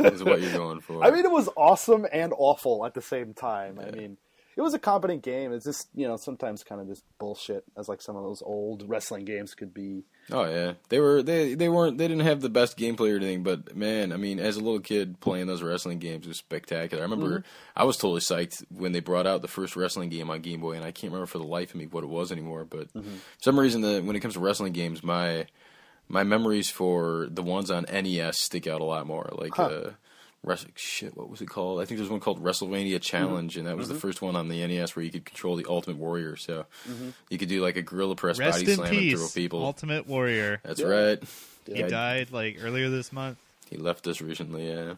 is 0.00 0.24
what 0.24 0.42
you're 0.42 0.52
going 0.52 0.80
for. 0.80 1.04
I 1.06 1.10
mean, 1.10 1.24
it 1.24 1.30
was 1.30 1.48
awesome 1.56 2.06
and 2.12 2.34
awful 2.36 2.84
at 2.84 2.94
the 2.94 3.02
same 3.02 3.32
time. 3.32 3.78
I 3.78 3.90
mean, 3.92 4.16
it 4.58 4.62
was 4.62 4.74
a 4.74 4.78
competent 4.80 5.22
game. 5.22 5.52
It's 5.52 5.64
just 5.64 5.88
you 5.94 6.08
know 6.08 6.16
sometimes 6.16 6.64
kind 6.64 6.80
of 6.80 6.88
just 6.88 7.04
bullshit, 7.20 7.62
as 7.76 7.88
like 7.88 8.02
some 8.02 8.16
of 8.16 8.24
those 8.24 8.42
old 8.42 8.88
wrestling 8.88 9.24
games 9.24 9.54
could 9.54 9.72
be. 9.72 10.02
Oh 10.32 10.50
yeah, 10.50 10.72
they 10.88 10.98
were 10.98 11.22
they 11.22 11.54
they 11.54 11.68
weren't 11.68 11.96
they 11.96 12.08
didn't 12.08 12.26
have 12.26 12.40
the 12.40 12.48
best 12.50 12.76
gameplay 12.76 13.12
or 13.12 13.16
anything, 13.16 13.44
but 13.44 13.76
man, 13.76 14.12
I 14.12 14.16
mean, 14.16 14.40
as 14.40 14.56
a 14.56 14.60
little 14.60 14.80
kid 14.80 15.20
playing 15.20 15.46
those 15.46 15.62
wrestling 15.62 16.00
games 16.00 16.26
was 16.26 16.38
spectacular. 16.38 17.04
I 17.04 17.06
remember 17.06 17.44
I 17.76 17.84
was 17.84 17.96
totally 17.96 18.20
psyched 18.20 18.64
when 18.68 18.90
they 18.90 18.98
brought 18.98 19.28
out 19.28 19.42
the 19.42 19.48
first 19.48 19.76
wrestling 19.76 20.08
game 20.08 20.28
on 20.28 20.40
Game 20.40 20.60
Boy, 20.60 20.72
and 20.72 20.84
I 20.84 20.90
can't 20.90 21.12
remember 21.12 21.26
for 21.26 21.38
the 21.38 21.44
life 21.44 21.70
of 21.70 21.76
me 21.76 21.86
what 21.86 22.02
it 22.02 22.08
was 22.08 22.32
anymore. 22.32 22.64
But 22.64 22.90
for 22.92 23.02
some 23.38 23.60
reason, 23.60 23.82
the 23.82 24.00
when 24.00 24.16
it 24.16 24.20
comes 24.20 24.34
to 24.34 24.40
wrestling 24.40 24.72
games, 24.72 25.04
my 25.04 25.46
my 26.08 26.24
memories 26.24 26.68
for 26.68 27.28
the 27.30 27.44
ones 27.44 27.70
on 27.70 27.84
NES 27.84 28.38
stick 28.38 28.66
out 28.66 28.80
a 28.80 28.84
lot 28.84 29.06
more. 29.06 29.30
Like 29.38 29.56
uh, 29.56 29.62
wrestling 29.68 29.94
shit, 30.74 31.16
what 31.16 31.28
was 31.28 31.40
it 31.40 31.46
called? 31.46 31.80
I 31.80 31.84
think 31.84 31.98
there's 31.98 32.10
one 32.10 32.20
called 32.20 32.42
WrestleMania 32.42 33.00
Challenge, 33.00 33.52
mm-hmm. 33.52 33.60
and 33.60 33.68
that 33.68 33.76
was 33.76 33.88
the 33.88 33.94
mm-hmm. 33.94 34.00
first 34.00 34.22
one 34.22 34.36
on 34.36 34.48
the 34.48 34.66
NES 34.66 34.94
where 34.96 35.04
you 35.04 35.10
could 35.10 35.24
control 35.24 35.56
the 35.56 35.66
Ultimate 35.68 35.98
Warrior. 35.98 36.36
So 36.36 36.66
mm-hmm. 36.88 37.10
you 37.28 37.38
could 37.38 37.48
do 37.48 37.62
like 37.62 37.76
a 37.76 37.82
gorilla 37.82 38.14
press 38.16 38.38
Rest 38.38 38.58
body 38.58 38.70
in 38.70 38.76
slam 38.76 38.92
and 38.92 39.10
throw 39.10 39.18
peace, 39.20 39.32
people. 39.32 39.64
Ultimate 39.64 40.06
Warrior. 40.06 40.60
That's 40.64 40.80
Yeah. 40.80 40.86
right. 40.86 41.22
He 41.66 41.82
died 41.82 42.30
like 42.30 42.58
earlier 42.62 42.88
this 42.88 43.12
month. 43.12 43.38
He 43.68 43.76
left 43.76 44.06
us 44.06 44.20
recently, 44.20 44.68
yeah. 44.68 44.94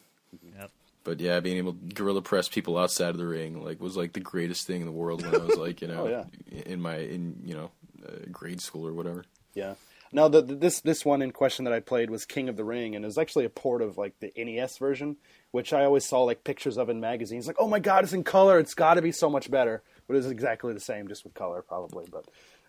Yep. 0.59 0.71
But 1.03 1.21
yeah, 1.21 1.41
being 1.41 1.57
able 1.57 1.73
to 1.73 1.95
gorilla 1.95 2.23
press 2.23 2.49
people 2.49 2.79
outside 2.79 3.11
of 3.11 3.17
the 3.17 3.27
ring 3.27 3.65
like 3.65 3.81
was 3.81 3.97
like 3.97 4.13
the 4.13 4.21
greatest 4.21 4.67
thing 4.67 4.81
in 4.81 4.87
the 4.87 4.93
world 4.93 5.25
when 5.25 5.35
I 5.35 5.45
was 5.45 5.57
like, 5.57 5.81
you 5.83 5.89
know, 5.93 6.07
Oh, 6.07 6.27
yeah. 6.53 6.63
in 6.67 6.81
my 6.81 6.99
in 6.99 7.43
you 7.45 7.55
know 7.55 7.71
uh, 8.07 8.27
grade 8.31 8.61
school 8.61 8.87
or 8.87 8.93
whatever. 8.93 9.25
Yeah. 9.55 9.75
No, 10.13 10.29
the, 10.29 10.43
the, 10.43 10.55
this 10.57 10.81
this 10.81 11.05
one 11.05 11.23
in 11.23 11.31
question 11.31 11.65
that 11.65 11.75
I 11.75 11.81
played 11.81 12.11
was 12.11 12.25
King 12.25 12.49
of 12.49 12.57
the 12.57 12.65
Ring, 12.65 12.97
and 12.97 13.05
it 13.05 13.09
was 13.09 13.19
actually 13.19 13.45
a 13.45 13.51
port 13.51 13.81
of 13.81 13.97
like 13.97 14.19
the 14.19 14.33
NES 14.37 14.79
version, 14.79 15.17
which 15.53 15.73
I 15.73 15.85
always 15.85 16.05
saw 16.05 16.23
like 16.23 16.43
pictures 16.43 16.77
of 16.79 16.89
in 16.89 17.01
magazines. 17.01 17.47
Like, 17.47 17.57
oh 17.61 17.69
my 17.69 17.79
god, 17.79 18.05
it's 18.05 18.13
in 18.13 18.25
color! 18.25 18.59
It's 18.59 18.75
got 18.75 18.95
to 18.95 19.03
be 19.03 19.13
so 19.13 19.31
much 19.31 19.51
better. 19.51 19.83
But 20.09 20.17
it's 20.17 20.27
exactly 20.27 20.73
the 20.75 20.81
same, 20.81 21.07
just 21.07 21.23
with 21.23 21.35
color, 21.35 21.63
probably. 21.63 22.07
But 22.11 22.27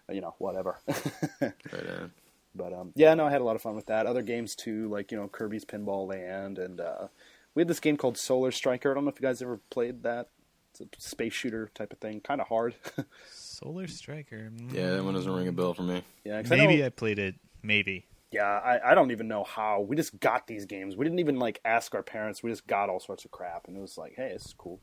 uh, 0.07 0.13
you 0.13 0.21
know, 0.21 0.35
whatever. 0.37 0.79
Right 1.41 1.87
on. 1.99 2.11
but 2.53 2.73
um, 2.73 2.91
yeah, 2.95 3.13
no, 3.15 3.25
I 3.25 3.31
had 3.31 3.41
a 3.41 3.43
lot 3.43 3.55
of 3.55 3.61
fun 3.63 3.75
with 3.75 3.87
that. 3.87 4.05
Other 4.05 4.21
games 4.21 4.55
too, 4.55 4.87
like 4.89 5.11
you 5.11 5.17
know 5.17 5.27
Kirby's 5.27 5.65
Pinball 5.65 6.07
Land, 6.07 6.59
and 6.59 6.79
uh, 6.79 7.07
we 7.55 7.61
had 7.61 7.67
this 7.67 7.79
game 7.79 7.97
called 7.97 8.17
Solar 8.17 8.51
Striker. 8.51 8.91
I 8.91 8.93
don't 8.93 9.05
know 9.05 9.09
if 9.09 9.19
you 9.19 9.27
guys 9.27 9.41
ever 9.41 9.59
played 9.71 10.03
that. 10.03 10.27
It's 10.71 10.81
a 10.81 11.01
space 11.01 11.33
shooter 11.33 11.71
type 11.73 11.91
of 11.91 11.99
thing, 11.99 12.21
kind 12.21 12.39
of 12.39 12.47
hard. 12.47 12.75
Solar 13.61 13.87
Striker. 13.87 14.51
mm, 14.55 14.73
Yeah, 14.73 14.91
that 14.91 15.03
one 15.03 15.13
doesn't 15.13 15.31
ring 15.31 15.47
a 15.47 15.51
bell 15.51 15.73
for 15.73 15.83
me. 15.83 16.03
yeah, 16.23 16.41
'cause 16.41 16.51
I 16.51 16.55
Maybe 16.57 16.77
know- 16.77 16.85
I 16.87 16.89
played 16.89 17.19
it. 17.19 17.35
Maybe. 17.63 18.05
Yeah, 18.31 18.45
I, 18.45 18.91
I 18.91 18.95
don't 18.95 19.11
even 19.11 19.27
know 19.27 19.43
how. 19.43 19.81
We 19.81 19.95
just 19.95 20.17
got 20.19 20.47
these 20.47 20.65
games. 20.65 20.95
We 20.95 21.03
didn't 21.05 21.19
even 21.19 21.37
like 21.37 21.59
ask 21.65 21.93
our 21.93 22.01
parents. 22.01 22.41
We 22.41 22.49
just 22.49 22.65
got 22.65 22.89
all 22.89 22.99
sorts 22.99 23.25
of 23.25 23.31
crap, 23.31 23.67
and 23.67 23.75
it 23.75 23.81
was 23.81 23.97
like, 23.97 24.13
hey, 24.15 24.29
this 24.33 24.45
is 24.45 24.53
cool. 24.57 24.79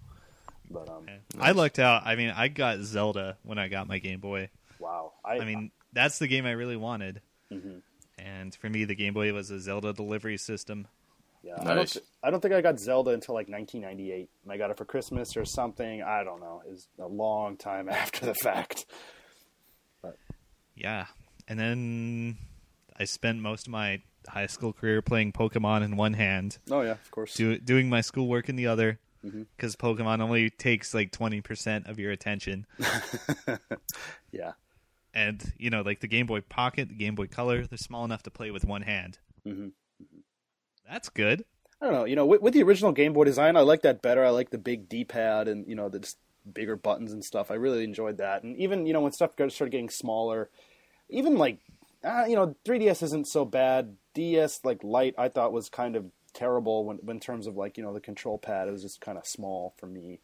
But 0.70 0.89
um, 0.91 1.07
I 1.41 1.53
lucked 1.53 1.79
out. 1.79 2.03
I 2.05 2.14
mean, 2.14 2.31
I 2.31 2.49
got 2.49 2.81
Zelda 2.81 3.39
when 3.43 3.59
I 3.59 3.68
got 3.68 3.89
my 3.89 3.99
Game 3.99 4.20
Boy. 4.20 4.51
wow. 4.79 5.14
I, 5.24 5.39
I 5.39 5.45
mean, 5.47 5.70
that's 5.95 6.18
the 6.18 6.29
game 6.29 6.45
I 6.45 6.51
really 6.53 6.76
wanted. 6.76 7.22
Mhm. 7.51 7.81
And 8.18 8.55
for 8.55 8.68
me, 8.68 8.85
the 8.85 8.95
Game 8.95 9.14
Boy 9.14 9.33
was 9.33 9.51
a 9.51 9.59
Zelda 9.61 9.93
delivery 9.95 10.37
system. 10.37 10.87
Yeah, 11.49 11.70
I 11.70 11.74
don't. 11.74 11.88
Th- 11.88 12.05
I 12.22 12.30
don't 12.30 12.40
think 12.40 12.53
I 12.55 12.61
got 12.61 12.78
Zelda 12.78 13.11
until 13.11 13.34
like 13.34 13.49
1998, 13.49 14.28
and 14.44 14.53
I 14.53 14.57
got 14.59 14.70
it 14.70 14.76
for 14.76 14.84
Christmas 14.84 15.36
or 15.36 15.44
something. 15.44 16.03
I 16.03 16.22
don't 16.24 16.40
know. 16.40 16.62
It's 16.68 16.88
a 16.99 17.07
long 17.07 17.57
time 17.57 17.88
after 18.03 18.26
the 18.26 18.34
fact. 18.34 18.84
Yeah. 20.76 21.07
And 21.49 21.59
then 21.59 22.36
I 22.99 23.05
spent 23.05 23.40
most 23.40 23.66
of 23.66 23.72
my 23.72 24.03
high 24.28 24.46
school 24.46 24.72
career 24.72 25.01
playing 25.03 25.32
Pokemon 25.32 25.82
in 25.82 25.96
one 25.96 26.12
hand, 26.14 26.59
Oh 26.70 26.82
yeah, 26.82 26.90
of 26.92 27.11
course. 27.11 27.34
do, 27.34 27.59
doing 27.59 27.88
my 27.88 28.01
schoolwork 28.03 28.49
in 28.49 28.57
the 28.57 28.66
other, 28.66 28.99
Mm-hmm. 29.26 29.42
because 29.57 29.74
Pokemon 29.74 30.20
only 30.20 30.49
takes 30.49 30.94
like 30.94 31.11
20% 31.11 31.88
of 31.88 31.99
your 31.99 32.12
attention. 32.12 32.66
Yeah, 34.30 34.53
and, 35.14 35.53
you 35.59 35.70
know, 35.70 35.80
like 35.82 36.01
the 36.01 36.07
Game 36.07 36.26
Boy 36.26 36.42
Pocket, 36.42 36.88
the 36.88 36.94
Game 36.94 37.14
Boy 37.14 37.26
Color, 37.26 37.66
they're 37.66 37.78
small 37.78 38.05
enough 38.05 38.22
to 38.24 38.30
play 38.30 38.51
with 38.51 38.64
one 38.64 38.82
hand. 38.82 39.18
Mhm. 39.46 39.72
That's 40.91 41.09
good. 41.09 41.45
I 41.80 41.86
don't 41.86 41.95
know. 41.95 42.05
You 42.05 42.16
know, 42.16 42.26
with, 42.26 42.41
with 42.43 42.55
the 42.55 42.62
original 42.62 42.93
Game 42.93 43.12
Boy 43.12 43.24
design, 43.24 43.57
I 43.57 43.61
like 43.61 43.82
that 43.82 44.03
better. 44.03 44.24
I 44.24 44.30
like 44.30 44.51
the 44.51 44.59
big 44.59 44.89
D-pad 44.89 45.47
and 45.49 45.66
you 45.68 45.74
know 45.74 45.89
the 45.89 46.01
just 46.01 46.18
bigger 46.53 46.76
buttons 46.76 47.12
and 47.12 47.24
stuff. 47.24 47.51
I 47.51 47.55
really 47.55 47.84
enjoyed 47.84 48.18
that. 48.18 48.43
And 48.43 48.57
even 48.57 48.86
you 48.86 48.93
know 48.93 49.01
when 49.03 49.12
stuff 49.12 49.32
started 49.34 49.70
getting 49.70 49.91
smaller, 49.91 50.51
even 51.09 51.36
like 51.36 51.59
uh, 52.03 52.24
you 52.28 52.34
know 52.36 52.57
3DS 52.64 53.03
isn't 53.03 53.28
so 53.28 53.45
bad. 53.45 53.97
DS 54.14 54.61
like 54.64 54.82
light 54.82 55.14
I 55.18 55.28
thought 55.28 55.53
was 55.53 55.68
kind 55.68 55.95
of 55.95 56.07
terrible 56.34 56.84
when, 56.84 56.97
when 56.99 57.16
in 57.16 57.20
terms 57.20 57.47
of 57.47 57.57
like 57.57 57.76
you 57.76 57.84
know 57.84 57.93
the 57.95 58.01
control 58.01 58.39
pad. 58.39 58.66
It 58.68 58.72
was 58.72 58.82
just 58.82 59.01
kind 59.01 59.18
of 59.18 59.26
small 59.26 59.74
for 59.78 59.86
me. 59.86 60.20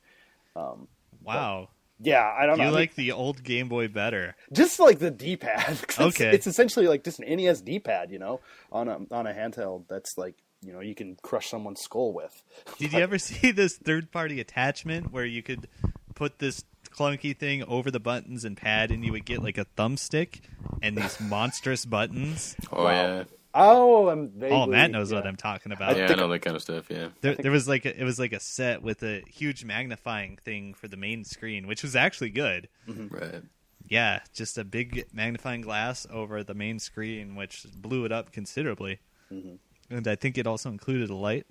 Wow. 1.22 1.68
Yeah, 2.00 2.34
I 2.36 2.46
don't 2.46 2.56
You 2.58 2.64
know. 2.64 2.68
I 2.68 2.70
mean, 2.72 2.74
like 2.80 2.94
the 2.96 3.12
old 3.12 3.44
Game 3.44 3.68
Boy 3.68 3.86
better. 3.88 4.34
just 4.52 4.80
like 4.80 4.98
the 4.98 5.10
D-pad. 5.12 5.64
'cause 5.86 6.06
it's, 6.08 6.20
Okay. 6.20 6.30
it's 6.34 6.46
essentially 6.48 6.88
like 6.88 7.04
just 7.04 7.20
an 7.20 7.26
NES 7.36 7.60
D-pad, 7.60 8.10
you 8.10 8.18
know, 8.18 8.40
on 8.72 8.88
a 8.88 8.98
on 9.12 9.26
a 9.28 9.32
handheld 9.32 9.84
that's 9.88 10.18
like 10.18 10.34
you 10.64 10.72
know 10.72 10.80
you 10.80 10.94
can 10.94 11.16
crush 11.22 11.48
someone's 11.50 11.80
skull 11.80 12.12
with. 12.12 12.42
Did 12.78 12.92
you 12.92 13.00
ever 13.00 13.18
see 13.18 13.50
this 13.50 13.76
third 13.76 14.10
party 14.10 14.40
attachment 14.40 15.12
where 15.12 15.24
you 15.24 15.42
could 15.42 15.68
put 16.14 16.38
this 16.38 16.64
clunky 16.90 17.36
thing 17.36 17.62
over 17.64 17.90
the 17.90 18.00
buttons 18.00 18.44
and 18.44 18.56
pad 18.56 18.90
and 18.90 19.04
you 19.04 19.10
would 19.12 19.24
get 19.24 19.42
like 19.42 19.58
a 19.58 19.64
thumbstick 19.76 20.40
and 20.82 20.96
these 20.96 21.18
monstrous 21.28 21.84
buttons? 21.84 22.56
Oh 22.72 22.84
Wow. 22.84 22.90
yeah, 22.90 23.24
Oh, 23.56 24.08
I'm 24.08 24.30
vaguely, 24.30 24.50
Oh, 24.56 24.66
Matt 24.66 24.90
knows 24.90 25.12
what. 25.12 25.26
I'm 25.28 25.36
talking 25.36 25.70
about. 25.70 25.96
yeah, 25.96 26.04
I 26.04 26.06
think- 26.08 26.18
know 26.18 26.26
that 26.28 26.40
kind 26.40 26.56
of 26.56 26.62
stuff. 26.62 26.86
Yeah, 26.90 27.08
There, 27.20 27.34
there 27.36 27.52
was 27.52 27.68
like 27.68 27.84
a, 27.84 28.00
it 28.00 28.02
was 28.04 28.18
like 28.18 28.32
a 28.32 28.40
set 28.40 28.82
with 28.82 29.02
a 29.04 29.22
huge 29.28 29.64
magnifying 29.64 30.38
thing 30.44 30.74
for 30.74 30.88
the 30.88 30.96
main 30.96 31.24
screen, 31.24 31.66
which 31.68 31.82
was 31.84 31.94
actually 31.94 32.30
good. 32.30 32.68
Mm-hmm. 32.88 33.14
right. 33.14 33.42
Yeah, 33.86 34.20
just 34.32 34.56
a 34.58 34.64
big 34.64 35.04
magnifying 35.12 35.60
glass 35.60 36.04
over 36.10 36.42
the 36.42 36.54
main 36.54 36.78
screen, 36.80 37.36
which 37.36 37.64
blew 37.76 38.04
it 38.06 38.12
up 38.12 38.32
considerably. 38.32 38.98
Mm-hmm. 39.32 39.56
And 39.90 40.06
I 40.08 40.14
think 40.14 40.38
it 40.38 40.46
also 40.46 40.70
included 40.70 41.10
a 41.10 41.14
light. 41.14 41.46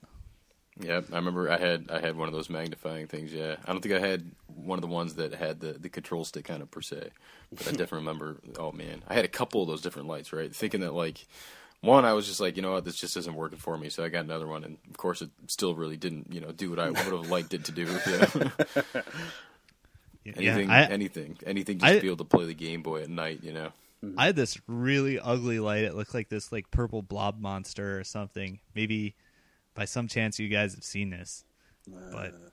Yep, 0.80 1.06
I 1.12 1.18
remember 1.18 1.52
I 1.52 1.58
had 1.58 1.92
I 1.92 2.00
had 2.00 2.16
one 2.16 2.28
of 2.28 2.34
those 2.34 2.50
magnifying 2.50 3.06
things. 3.06 3.32
Yeah, 3.32 3.58
I 3.64 3.72
don't 3.72 3.82
think 3.82 3.94
I 3.94 4.00
had 4.00 4.32
one 4.48 4.78
of 4.78 4.82
the 4.82 4.88
ones 4.88 5.16
that 5.16 5.34
had 5.36 5.60
the, 5.60 5.74
the 5.74 5.90
control 5.90 6.26
stick 6.26 6.46
kind 6.46 6.64
of 6.64 6.72
per 6.72 6.82
se, 6.82 7.10
but 7.52 7.68
I 7.68 7.72
definitely 7.72 8.00
remember. 8.00 8.38
Oh 8.58 8.72
man, 8.72 9.04
I 9.08 9.14
had 9.14 9.24
a 9.24 9.28
couple 9.30 9.62
of 9.62 9.68
those 9.68 9.82
different 9.82 10.08
lights. 10.08 10.34
Right, 10.34 10.54
thinking 10.54 10.82
that 10.82 10.96
like 10.96 11.28
one, 11.82 12.06
I 12.06 12.14
was 12.14 12.26
just 12.26 12.40
like, 12.40 12.56
you 12.56 12.64
know 12.64 12.72
what, 12.72 12.86
this 12.86 12.96
just 12.96 13.18
isn't 13.18 13.36
working 13.36 13.60
for 13.60 13.78
me. 13.78 13.90
So 13.90 14.04
I 14.04 14.10
got 14.10 14.24
another 14.26 14.48
one, 14.48 14.64
and 14.64 14.78
of 14.90 14.98
course, 14.98 15.22
it 15.22 15.30
still 15.48 15.76
really 15.76 15.98
didn't, 15.98 16.34
you 16.34 16.42
know, 16.42 16.52
do 16.52 16.70
what 16.72 16.80
I 16.80 16.88
would 16.90 16.98
have 16.98 17.30
liked 17.30 17.54
it 17.54 17.66
to 17.66 17.72
do. 17.72 17.82
You 17.82 17.88
know? 17.88 18.52
anything, 20.26 20.26
yeah, 20.26 20.58
I, 20.70 20.84
anything, 20.86 21.38
anything, 21.46 21.78
just 21.80 21.92
I- 21.92 21.96
to 21.98 22.02
be 22.02 22.08
able 22.08 22.18
to 22.18 22.24
play 22.24 22.46
the 22.46 22.54
Game 22.56 22.82
Boy 22.82 23.04
at 23.04 23.10
night. 23.10 23.44
You 23.44 23.54
know, 23.54 23.70
Mm-hmm. 24.04 24.20
I 24.20 24.26
had 24.28 24.36
this 24.36 24.60
really 24.68 25.20
ugly 25.20 25.60
light. 25.60 25.86
It 25.86 25.96
looked 25.96 26.14
like 26.14 26.28
this 26.28 26.52
like 26.52 26.70
purple 26.72 27.02
blob 27.02 27.40
monster 27.40 27.98
or 27.98 28.04
something. 28.04 28.60
Maybe 28.76 29.16
by 29.76 29.86
some 29.86 30.08
chance 30.08 30.40
you 30.40 30.50
guys 30.50 30.76
have 30.76 30.84
seen 30.84 31.10
this, 31.10 31.46
but 31.88 32.34
uh. 32.34 32.50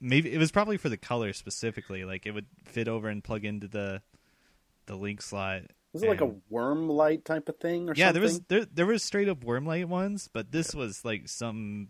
maybe 0.00 0.32
it 0.32 0.38
was 0.38 0.52
probably 0.52 0.76
for 0.76 0.90
the 0.90 0.98
color 0.98 1.32
specifically. 1.32 2.04
Like 2.04 2.26
it 2.26 2.32
would 2.32 2.46
fit 2.66 2.86
over 2.86 3.08
and 3.08 3.24
plug 3.24 3.44
into 3.44 3.66
the 3.66 4.02
the 4.86 4.94
link 4.94 5.22
slot. 5.22 5.62
Was 5.92 6.02
it 6.02 6.08
like 6.08 6.20
a 6.20 6.34
worm 6.50 6.88
light 6.88 7.24
type 7.24 7.48
of 7.48 7.56
thing 7.56 7.88
or 7.88 7.94
yeah, 7.96 8.08
something? 8.08 8.12
there 8.12 8.22
was 8.22 8.40
there 8.48 8.64
there 8.66 8.86
was 8.86 9.02
straight 9.02 9.28
up 9.28 9.42
worm 9.42 9.64
light 9.64 9.88
ones, 9.88 10.28
but 10.30 10.52
this 10.52 10.74
was 10.74 11.04
like 11.04 11.28
some 11.28 11.88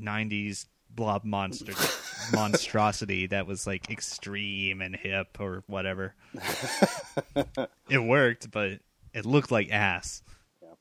'90s 0.00 0.66
blob 0.94 1.24
monster 1.24 1.72
monstrosity 2.32 3.26
that 3.26 3.46
was 3.46 3.66
like 3.66 3.90
extreme 3.90 4.80
and 4.80 4.96
hip 4.96 5.38
or 5.40 5.62
whatever. 5.66 6.14
it 7.88 7.98
worked, 7.98 8.50
but 8.50 8.80
it 9.14 9.24
looked 9.26 9.50
like 9.50 9.70
ass. 9.70 10.22
Yeah. 10.62 10.74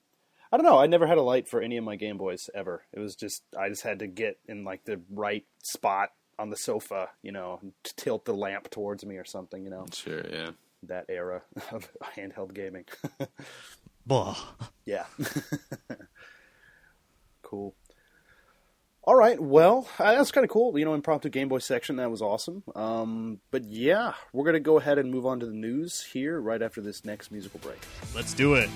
I 0.51 0.57
don't 0.57 0.65
know. 0.65 0.77
I 0.77 0.87
never 0.87 1.07
had 1.07 1.17
a 1.17 1.23
light 1.23 1.47
for 1.47 1.61
any 1.61 1.77
of 1.77 1.83
my 1.83 1.95
Game 1.95 2.17
Boys 2.17 2.49
ever. 2.53 2.83
It 2.93 2.99
was 2.99 3.15
just 3.15 3.43
I 3.57 3.69
just 3.69 3.83
had 3.83 3.99
to 3.99 4.07
get 4.07 4.39
in 4.47 4.63
like 4.63 4.85
the 4.85 5.01
right 5.09 5.45
spot 5.63 6.09
on 6.37 6.49
the 6.49 6.57
sofa, 6.57 7.09
you 7.21 7.31
know, 7.31 7.59
to 7.83 7.95
tilt 7.95 8.25
the 8.25 8.33
lamp 8.33 8.69
towards 8.69 9.05
me 9.05 9.17
or 9.17 9.25
something, 9.25 9.63
you 9.63 9.69
know. 9.69 9.85
Sure, 9.93 10.25
yeah. 10.31 10.51
That 10.83 11.05
era 11.09 11.41
of 11.71 11.89
handheld 12.15 12.53
gaming. 12.53 12.85
Blah. 14.05 14.37
yeah. 14.85 15.05
cool. 17.41 17.75
All 19.03 19.15
right. 19.15 19.39
Well, 19.39 19.87
uh, 19.97 20.15
that's 20.15 20.31
kind 20.31 20.43
of 20.43 20.49
cool. 20.49 20.77
You 20.77 20.85
know, 20.85 20.93
impromptu 20.93 21.29
Game 21.29 21.49
Boy 21.49 21.59
section. 21.59 21.95
That 21.95 22.11
was 22.11 22.21
awesome. 22.21 22.63
Um, 22.75 23.39
but 23.51 23.63
yeah, 23.63 24.13
we're 24.33 24.45
gonna 24.45 24.59
go 24.59 24.77
ahead 24.77 24.99
and 24.99 25.09
move 25.11 25.25
on 25.25 25.39
to 25.39 25.45
the 25.45 25.53
news 25.53 26.03
here 26.03 26.39
right 26.39 26.61
after 26.61 26.81
this 26.81 27.05
next 27.05 27.31
musical 27.31 27.59
break. 27.59 27.79
Let's 28.13 28.33
do 28.33 28.55
it. 28.55 28.69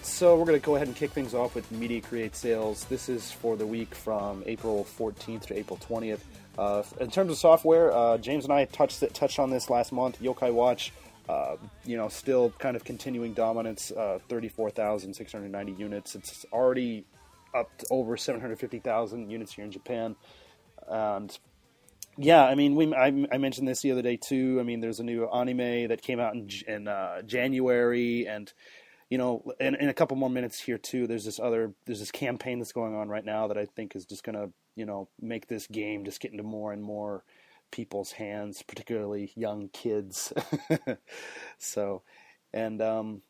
Right, 0.00 0.06
so 0.06 0.36
we're 0.36 0.46
going 0.46 0.58
to 0.58 0.64
go 0.64 0.76
ahead 0.76 0.86
and 0.86 0.96
kick 0.96 1.10
things 1.10 1.34
off 1.34 1.54
with 1.54 1.70
Media 1.72 2.00
Create 2.00 2.34
Sales. 2.34 2.84
This 2.84 3.08
is 3.08 3.30
for 3.32 3.56
the 3.56 3.66
week 3.66 3.94
from 3.94 4.42
April 4.46 4.86
14th 4.98 5.46
to 5.46 5.58
April 5.58 5.78
20th. 5.88 6.20
Uh, 6.58 6.82
in 7.00 7.10
terms 7.10 7.30
of 7.30 7.36
software, 7.38 7.92
uh, 7.92 8.18
James 8.18 8.44
and 8.44 8.52
I 8.52 8.64
touched 8.66 9.02
touched 9.14 9.38
on 9.38 9.50
this 9.50 9.70
last 9.70 9.92
month. 9.92 10.20
Yokai 10.20 10.52
Watch, 10.52 10.92
uh, 11.28 11.56
you 11.84 11.96
know, 11.96 12.08
still 12.08 12.50
kind 12.58 12.76
of 12.76 12.84
continuing 12.84 13.34
dominance. 13.34 13.90
Uh, 13.90 14.18
34,690 14.28 15.72
units. 15.72 16.14
It's 16.14 16.46
already 16.52 17.04
up 17.54 17.76
to 17.78 17.86
over 17.90 18.16
750,000 18.16 19.30
units 19.30 19.52
here 19.52 19.64
in 19.64 19.70
Japan. 19.70 20.16
And 20.88 21.36
yeah, 22.16 22.44
I 22.44 22.54
mean, 22.54 22.74
we 22.74 22.94
I, 22.94 23.06
I 23.30 23.38
mentioned 23.38 23.68
this 23.68 23.82
the 23.82 23.92
other 23.92 24.02
day 24.02 24.16
too. 24.16 24.58
I 24.60 24.62
mean, 24.62 24.80
there's 24.80 25.00
a 25.00 25.04
new 25.04 25.26
anime 25.28 25.88
that 25.88 26.02
came 26.02 26.20
out 26.20 26.34
in, 26.34 26.48
in 26.66 26.88
uh, 26.88 27.22
January, 27.22 28.26
and 28.26 28.52
you 29.10 29.18
know, 29.18 29.42
in, 29.58 29.74
in 29.74 29.88
a 29.88 29.94
couple 29.94 30.16
more 30.16 30.30
minutes 30.30 30.60
here 30.60 30.78
too. 30.78 31.06
There's 31.06 31.24
this 31.24 31.40
other 31.40 31.74
there's 31.84 31.98
this 31.98 32.12
campaign 32.12 32.58
that's 32.60 32.72
going 32.72 32.94
on 32.94 33.08
right 33.08 33.24
now 33.24 33.48
that 33.48 33.58
I 33.58 33.66
think 33.66 33.94
is 33.94 34.06
just 34.06 34.24
gonna 34.24 34.50
you 34.76 34.86
know 34.86 35.08
make 35.20 35.48
this 35.48 35.66
game 35.66 36.04
just 36.04 36.20
get 36.20 36.30
into 36.30 36.44
more 36.44 36.72
and 36.72 36.82
more 36.82 37.24
people's 37.72 38.12
hands, 38.12 38.62
particularly 38.62 39.32
young 39.36 39.68
kids. 39.68 40.32
so, 41.58 42.02
and 42.52 42.80
um, 42.80 43.22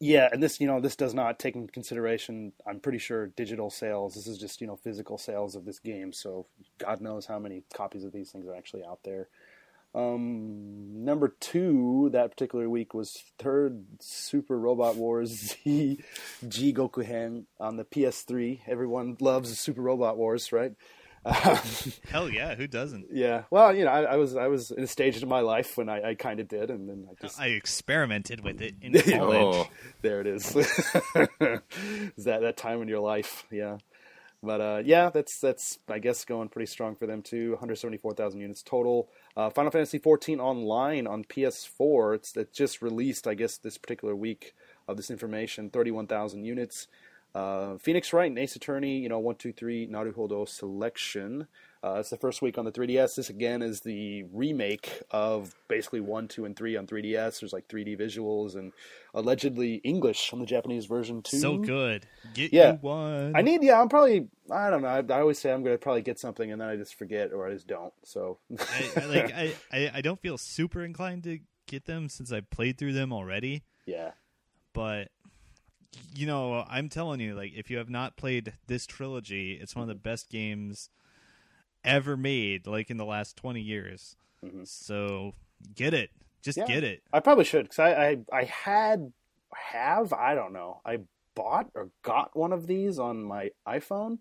yeah, 0.00 0.28
and 0.32 0.42
this 0.42 0.60
you 0.60 0.66
know 0.66 0.80
this 0.80 0.96
does 0.96 1.14
not 1.14 1.38
take 1.38 1.54
into 1.54 1.72
consideration. 1.72 2.52
I'm 2.66 2.80
pretty 2.80 2.98
sure 2.98 3.28
digital 3.28 3.70
sales. 3.70 4.14
This 4.14 4.26
is 4.26 4.36
just 4.36 4.60
you 4.60 4.66
know 4.66 4.76
physical 4.76 5.16
sales 5.16 5.54
of 5.54 5.64
this 5.64 5.78
game. 5.78 6.12
So 6.12 6.46
God 6.78 7.00
knows 7.00 7.26
how 7.26 7.38
many 7.38 7.62
copies 7.72 8.04
of 8.04 8.12
these 8.12 8.32
things 8.32 8.46
are 8.46 8.54
actually 8.54 8.84
out 8.84 9.00
there. 9.04 9.28
Um, 9.94 11.04
number 11.04 11.34
two 11.40 12.10
that 12.12 12.30
particular 12.30 12.68
week 12.68 12.94
was 12.94 13.22
third 13.38 13.84
Super 14.00 14.58
Robot 14.58 14.96
Wars 14.96 15.30
Z 15.64 16.00
Jigokuhen 16.44 17.44
on 17.58 17.76
the 17.76 17.84
PS3. 17.84 18.60
Everyone 18.66 19.16
loves 19.20 19.58
Super 19.58 19.82
Robot 19.82 20.16
Wars, 20.16 20.52
right? 20.52 20.72
Um, 21.24 21.58
Hell 22.08 22.30
yeah, 22.30 22.54
who 22.54 22.66
doesn't? 22.66 23.06
yeah. 23.12 23.42
Well, 23.50 23.74
you 23.74 23.84
know, 23.84 23.90
I, 23.90 24.02
I 24.02 24.16
was 24.16 24.36
I 24.36 24.46
was 24.48 24.70
in 24.70 24.84
a 24.84 24.86
stage 24.86 25.20
of 25.22 25.28
my 25.28 25.40
life 25.40 25.76
when 25.76 25.88
I, 25.88 26.10
I 26.10 26.14
kind 26.14 26.38
of 26.40 26.48
did, 26.48 26.70
and 26.70 26.88
then 26.88 27.06
I 27.10 27.14
just 27.20 27.40
I 27.40 27.48
experimented 27.48 28.42
with 28.44 28.62
it 28.62 28.76
in 28.80 28.92
college. 29.18 29.56
Oh, 29.56 29.68
there 30.02 30.20
it 30.20 30.26
is. 30.26 30.54
is 30.54 32.24
that 32.24 32.40
that 32.42 32.56
time 32.56 32.82
in 32.82 32.88
your 32.88 33.00
life? 33.00 33.46
Yeah. 33.50 33.78
But 34.42 34.60
uh, 34.60 34.82
yeah, 34.84 35.10
that's 35.10 35.40
that's 35.40 35.78
I 35.88 35.98
guess 35.98 36.24
going 36.24 36.48
pretty 36.48 36.70
strong 36.70 36.94
for 36.94 37.06
them 37.06 37.22
too. 37.22 37.50
174,000 37.52 38.40
units 38.40 38.62
total. 38.62 39.08
Uh, 39.36 39.50
Final 39.50 39.72
Fantasy 39.72 39.98
14 39.98 40.38
online 40.38 41.06
on 41.06 41.24
PS4. 41.24 42.14
It's 42.14 42.36
it 42.36 42.52
just 42.52 42.80
released, 42.80 43.26
I 43.26 43.34
guess, 43.34 43.58
this 43.58 43.78
particular 43.78 44.14
week 44.14 44.54
of 44.86 44.96
this 44.96 45.10
information. 45.10 45.70
31,000 45.70 46.44
units. 46.44 46.86
Uh, 47.34 47.76
Phoenix 47.78 48.12
Wright 48.12 48.30
and 48.30 48.38
Ace 48.38 48.56
Attorney, 48.56 48.98
you 48.98 49.08
know, 49.08 49.18
one, 49.18 49.34
two, 49.34 49.52
three, 49.52 49.86
Naruhodo 49.86 50.48
selection. 50.48 51.46
Uh, 51.84 51.94
it's 52.00 52.10
the 52.10 52.16
first 52.16 52.42
week 52.42 52.58
on 52.58 52.64
the 52.64 52.72
3DS. 52.72 53.14
This 53.14 53.30
again 53.30 53.62
is 53.62 53.80
the 53.82 54.24
remake 54.32 55.00
of 55.12 55.54
basically 55.68 56.00
one, 56.00 56.26
two, 56.26 56.44
and 56.44 56.56
three 56.56 56.76
on 56.76 56.88
3DS. 56.88 57.38
There's 57.38 57.52
like 57.52 57.68
3D 57.68 57.96
visuals 57.98 58.56
and 58.56 58.72
allegedly 59.14 59.76
English 59.84 60.32
on 60.32 60.40
the 60.40 60.46
Japanese 60.46 60.86
version 60.86 61.22
too. 61.22 61.38
So 61.38 61.56
good. 61.58 62.06
Get 62.34 62.52
Yeah. 62.52 62.72
you 62.72 62.78
one. 62.80 63.36
I 63.36 63.42
need, 63.42 63.62
yeah, 63.62 63.80
I'm 63.80 63.88
probably, 63.88 64.26
I 64.50 64.70
don't 64.70 64.82
know. 64.82 64.88
I, 64.88 65.04
I 65.08 65.20
always 65.20 65.38
say 65.38 65.52
I'm 65.52 65.62
going 65.62 65.74
to 65.74 65.78
probably 65.80 66.02
get 66.02 66.18
something 66.18 66.50
and 66.50 66.60
then 66.60 66.68
I 66.68 66.74
just 66.74 66.96
forget 66.96 67.32
or 67.32 67.46
I 67.46 67.52
just 67.52 67.68
don't. 67.68 67.92
So, 68.02 68.38
I, 68.58 68.90
I, 68.96 69.04
like 69.06 69.32
I, 69.32 69.54
I, 69.72 69.90
I 69.94 70.00
don't 70.00 70.20
feel 70.20 70.36
super 70.36 70.84
inclined 70.84 71.22
to 71.24 71.38
get 71.66 71.84
them 71.84 72.08
since 72.08 72.32
I 72.32 72.40
played 72.40 72.76
through 72.78 72.94
them 72.94 73.12
already. 73.12 73.62
yeah. 73.86 74.12
But 74.72 75.08
you 76.14 76.26
know, 76.26 76.64
I'm 76.68 76.88
telling 76.88 77.18
you, 77.20 77.34
like 77.34 77.52
if 77.56 77.70
you 77.70 77.78
have 77.78 77.88
not 77.88 78.16
played 78.16 78.52
this 78.66 78.84
trilogy, 78.86 79.52
it's 79.60 79.74
one 79.74 79.82
of 79.82 79.88
the 79.88 79.94
best 79.94 80.28
games 80.28 80.90
ever 81.84 82.16
made, 82.16 82.66
like 82.66 82.90
in 82.90 82.96
the 82.96 83.04
last 83.04 83.36
twenty 83.36 83.60
years. 83.60 84.16
So 84.64 85.34
get 85.74 85.94
it, 85.94 86.10
just 86.42 86.58
Mm-hmm. 86.58 86.70
Yeah. 86.70 86.74
get 86.76 86.84
it. 86.84 87.02
I 87.12 87.20
probably 87.20 87.44
should 87.44 87.64
because 87.64 87.78
I, 87.78 87.90
I 87.92 88.16
I 88.32 88.44
had 88.44 89.12
have 89.54 90.12
I 90.12 90.34
don't 90.34 90.52
know 90.52 90.80
I 90.84 90.98
bought 91.34 91.70
or 91.74 91.90
got 92.02 92.36
one 92.36 92.52
of 92.52 92.66
these 92.66 92.98
on 92.98 93.22
my 93.24 93.50
iPhone, 93.66 94.18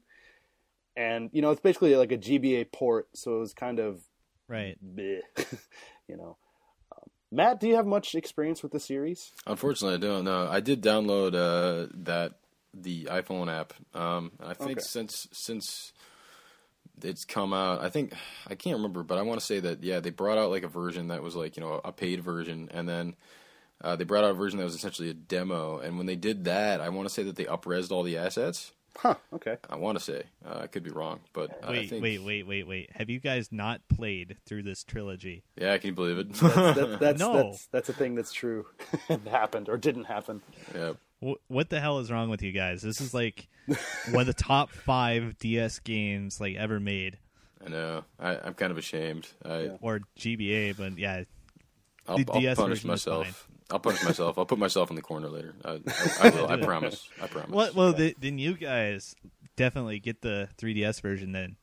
and 0.95 1.29
you 1.33 1.41
know 1.41 1.51
it's 1.51 1.61
basically 1.61 1.95
like 1.95 2.11
a 2.11 2.17
GBA 2.17 2.71
port, 2.71 3.07
so 3.13 3.37
it 3.37 3.39
was 3.39 3.53
kind 3.53 3.79
of 3.79 4.01
Right. 4.47 4.77
bleh, 4.95 5.19
you 6.07 6.15
know. 6.15 6.37
Um, 6.93 7.09
Matt, 7.31 7.59
do 7.59 7.67
you 7.67 7.75
have 7.75 7.85
much 7.85 8.15
experience 8.15 8.63
with 8.63 8.71
the 8.71 8.79
series? 8.79 9.31
unfortunately, 9.45 9.95
I 9.95 10.13
don't 10.13 10.23
know. 10.23 10.47
I 10.49 10.61
did 10.61 10.81
download 10.81 11.35
uh, 11.35 11.89
that 11.93 12.39
the 12.73 13.05
iPhone 13.05 13.51
app. 13.51 13.73
Um, 13.93 14.31
I 14.41 14.53
think 14.53 14.77
Okay. 14.77 14.81
since 14.81 15.27
since 15.33 15.91
it's 17.03 17.25
come 17.25 17.53
out, 17.53 17.81
I 17.83 17.89
think 17.89 18.13
I 18.47 18.55
can't 18.55 18.75
remember, 18.77 19.03
but 19.03 19.17
I 19.17 19.21
want 19.21 19.39
to 19.39 19.45
say 19.45 19.59
that 19.59 19.83
yeah, 19.83 19.99
they 19.99 20.09
brought 20.09 20.37
out 20.37 20.49
like 20.49 20.63
a 20.63 20.67
version 20.67 21.09
that 21.09 21.21
was 21.23 21.35
like 21.35 21.57
you 21.57 21.61
know 21.61 21.81
a 21.83 21.91
paid 21.91 22.21
version, 22.21 22.69
and 22.73 22.87
then 22.87 23.15
uh, 23.81 23.95
they 23.95 24.03
brought 24.03 24.23
out 24.23 24.31
a 24.31 24.33
version 24.33 24.57
that 24.59 24.65
was 24.65 24.75
essentially 24.75 25.09
a 25.09 25.13
demo. 25.13 25.79
And 25.79 25.97
when 25.97 26.07
they 26.07 26.15
did 26.15 26.45
that, 26.45 26.81
I 26.81 26.89
want 26.89 27.07
to 27.07 27.13
say 27.13 27.23
that 27.23 27.35
they 27.35 27.45
upresed 27.45 27.91
all 27.91 28.03
the 28.03 28.17
assets. 28.17 28.71
Huh. 28.97 29.13
Okay. 29.31 29.57
I 29.69 29.75
want 29.75 29.99
to 29.99 30.03
say 30.03 30.23
uh, 30.43 30.61
I 30.63 30.65
could 30.67 30.81
be 30.81 30.89
wrong, 30.89 31.19
but 31.31 31.59
I 31.63 31.69
Wait, 31.69 31.89
think 31.91 32.01
wait, 32.01 32.23
wait, 32.23 32.47
wait, 32.47 32.67
wait. 32.67 32.89
Have 32.95 33.11
you 33.11 33.19
guys 33.19 33.49
not 33.51 33.81
played 33.95 34.37
through 34.47 34.63
this 34.63 34.83
trilogy? 34.83 35.43
yeah, 35.55 35.77
can 35.77 35.89
you 35.89 35.93
believe 35.93 36.17
it? 36.17 36.33
That, 36.33 36.97
that's 36.99 37.19
No. 37.19 37.33
that's 37.33 37.67
that's 37.67 37.89
a 37.89 37.93
thing 37.93 38.15
that's 38.15 38.33
true. 38.33 38.65
it 39.09 39.19
happened 39.27 39.69
or 39.69 39.77
didn't 39.77 40.05
happen. 40.05 40.41
yeah. 40.73 40.93
Wh- 41.24 41.39
What 41.49 41.70
the 41.70 41.80
hell 41.80 41.99
is 41.99 42.11
wrong 42.11 42.30
with 42.30 42.41
you 42.41 42.51
guys? 42.51 42.82
This 42.82 43.01
is 43.01 43.13
like 43.13 43.47
one 44.11 44.22
of 44.22 44.28
the 44.28 44.34
top 44.34 44.70
five 44.72 45.38
DS 45.39 45.80
games 45.80 46.39
like 46.41 46.55
ever 46.55 46.80
made, 46.80 47.18
I 47.65 47.70
know. 47.70 48.03
I, 48.20 48.38
I'm 48.38 48.53
kind 48.53 48.72
of 48.72 48.78
ashamed. 48.78 49.28
I, 49.45 49.72
or 49.82 50.01
GBA, 50.20 50.78
but 50.78 50.97
yeah, 50.97 51.24
I'll, 52.07 52.18
The 52.18 52.26
I'll 52.32 52.39
DS 52.41 52.57
punish 52.57 52.70
version 52.82 52.91
is 52.91 53.03
fine. 53.03 53.13
myself. 53.18 53.47
I'll 53.70 53.80
punish 53.80 54.03
myself. 54.03 54.38
I'll 54.38 54.45
put 54.45 54.59
myself 54.59 54.89
in 54.89 54.95
the 54.95 55.01
corner 55.01 55.28
later. 55.28 55.53
I, 55.65 55.72
I, 55.72 55.80
I 56.22 56.30
will. 56.36 56.47
I 56.47 56.55
promise. 56.57 57.07
I 57.22 57.28
promise. 57.28 57.51
Well, 57.51 57.72
well, 57.76 57.93
th- 57.93 58.15
then 58.22 58.38
you 58.39 58.53
guys 58.55 59.13
definitely 59.57 59.99
get 59.99 60.22
the 60.22 60.47
3DS 60.57 61.01
version. 61.01 61.34
Then 61.34 61.57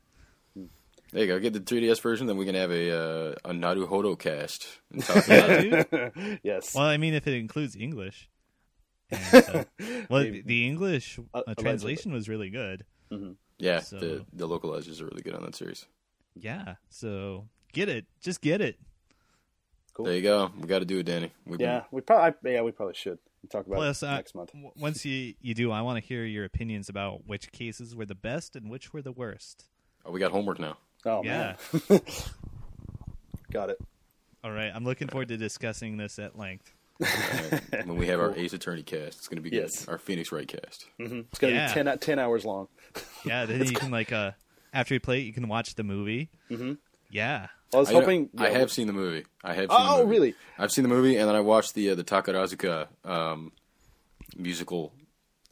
There 1.12 1.22
you 1.22 1.26
go. 1.28 1.38
Get 1.38 1.54
the 1.54 1.60
3DS 1.60 2.02
version, 2.02 2.26
then 2.26 2.36
we 2.36 2.44
can 2.44 2.54
have 2.56 2.70
a 2.70 2.90
uh, 2.90 3.34
a 3.46 3.52
Naruhodo 3.52 4.18
cast. 4.18 4.66
And 4.92 5.02
talk 5.02 5.24
about 5.24 5.50
it. 6.02 6.40
Yes. 6.42 6.74
well, 6.74 6.84
I 6.84 6.98
mean, 6.98 7.14
if 7.14 7.26
it 7.26 7.34
includes 7.38 7.74
English. 7.74 8.28
And, 9.10 9.44
uh, 9.48 9.64
well, 10.10 10.22
Maybe. 10.24 10.42
the 10.42 10.66
English 10.66 11.18
Uh, 11.32 11.54
translation 11.58 12.12
was 12.12 12.28
really 12.28 12.50
good. 12.50 12.84
Yeah, 13.58 13.80
So- 13.80 13.98
the 13.98 14.26
the 14.32 14.48
localizers 14.48 15.00
are 15.00 15.04
really 15.06 15.22
good 15.22 15.34
on 15.34 15.42
that 15.44 15.54
series. 15.54 15.86
Yeah, 16.34 16.74
so 16.88 17.46
get 17.72 17.88
it, 17.88 18.06
just 18.20 18.40
get 18.40 18.60
it. 18.60 18.76
Cool. 19.92 20.06
There 20.06 20.14
you 20.16 20.22
go. 20.22 20.50
We 20.58 20.66
got 20.66 20.80
to 20.80 20.84
do 20.84 20.98
it, 20.98 21.04
Danny. 21.06 21.30
We've 21.46 21.58
been- 21.58 21.68
Yeah, 21.68 21.84
we 21.92 22.00
probably 22.00 22.52
yeah 22.52 22.62
we 22.62 22.72
probably 22.72 22.94
should 22.94 23.18
talk 23.50 23.66
about 23.66 23.76
Plus, 23.76 24.02
it 24.02 24.08
uh, 24.08 24.14
next 24.16 24.34
month. 24.34 24.50
w- 24.52 24.72
once 24.76 25.04
you 25.04 25.34
you 25.40 25.54
do, 25.54 25.70
I 25.70 25.82
want 25.82 26.02
to 26.02 26.04
hear 26.08 26.24
your 26.24 26.44
opinions 26.44 26.88
about 26.88 27.26
which 27.28 27.52
cases 27.52 27.94
were 27.94 28.06
the 28.06 28.16
best 28.16 28.56
and 28.56 28.68
which 28.68 28.92
were 28.92 29.02
the 29.02 29.12
worst. 29.12 29.66
Oh, 30.04 30.10
we 30.10 30.18
got 30.18 30.32
homework 30.32 30.58
now. 30.58 30.76
Oh 31.06 31.22
yeah. 31.22 31.54
man, 31.90 32.00
got 33.52 33.70
it. 33.70 33.78
All 34.42 34.50
right. 34.50 34.72
I'm 34.74 34.84
looking 34.84 35.08
forward 35.08 35.28
to 35.28 35.36
discussing 35.36 35.96
this 35.96 36.18
at 36.18 36.36
length. 36.36 36.72
Alright, 37.02 37.86
when 37.86 37.96
we 37.96 38.06
have 38.06 38.20
our 38.20 38.34
Ace 38.36 38.52
Attorney 38.52 38.82
cast, 38.82 39.18
it's 39.18 39.28
going 39.28 39.36
to 39.36 39.42
be 39.42 39.50
good. 39.50 39.62
Yes. 39.62 39.88
Our 39.88 39.98
Phoenix 39.98 40.30
Wright 40.32 40.46
cast. 40.46 40.86
It's 40.98 41.38
gonna 41.38 41.52
Yeah. 41.52 41.68
be 41.68 41.74
10, 41.84 41.98
10 41.98 42.18
hours 42.18 42.44
long. 42.44 42.68
Yeah. 43.24 43.46
Then 43.46 43.64
you 43.64 43.72
can 43.72 43.90
like 43.90 44.12
uh 44.12 44.32
after 44.72 44.94
you 44.94 45.00
play 45.00 45.20
it, 45.20 45.22
you 45.24 45.32
can 45.32 45.48
watch 45.48 45.74
the 45.74 45.82
movie. 45.84 46.28
Mm-hmm. 46.50 46.72
Yeah. 47.10 47.48
I 47.72 47.76
was 47.78 47.88
I, 47.88 47.94
know- 47.94 48.00
hoping. 48.00 48.30
I 48.38 48.48
yeah, 48.50 48.58
have 48.58 48.70
seen 48.70 48.86
the 48.86 48.92
movie. 48.92 49.24
I 49.42 49.54
have. 49.54 49.70
Seen 49.70 49.78
Oh, 49.80 49.96
the 49.98 50.04
movie. 50.04 50.10
really? 50.18 50.34
I've 50.58 50.70
seen 50.70 50.82
the 50.84 50.88
movie, 50.88 51.16
and 51.16 51.28
then 51.28 51.34
I 51.34 51.40
watched 51.40 51.74
the 51.74 51.90
uh, 51.90 51.94
the 51.96 52.04
Takarazuka 52.04 52.86
um, 53.04 53.50
musical. 54.36 54.92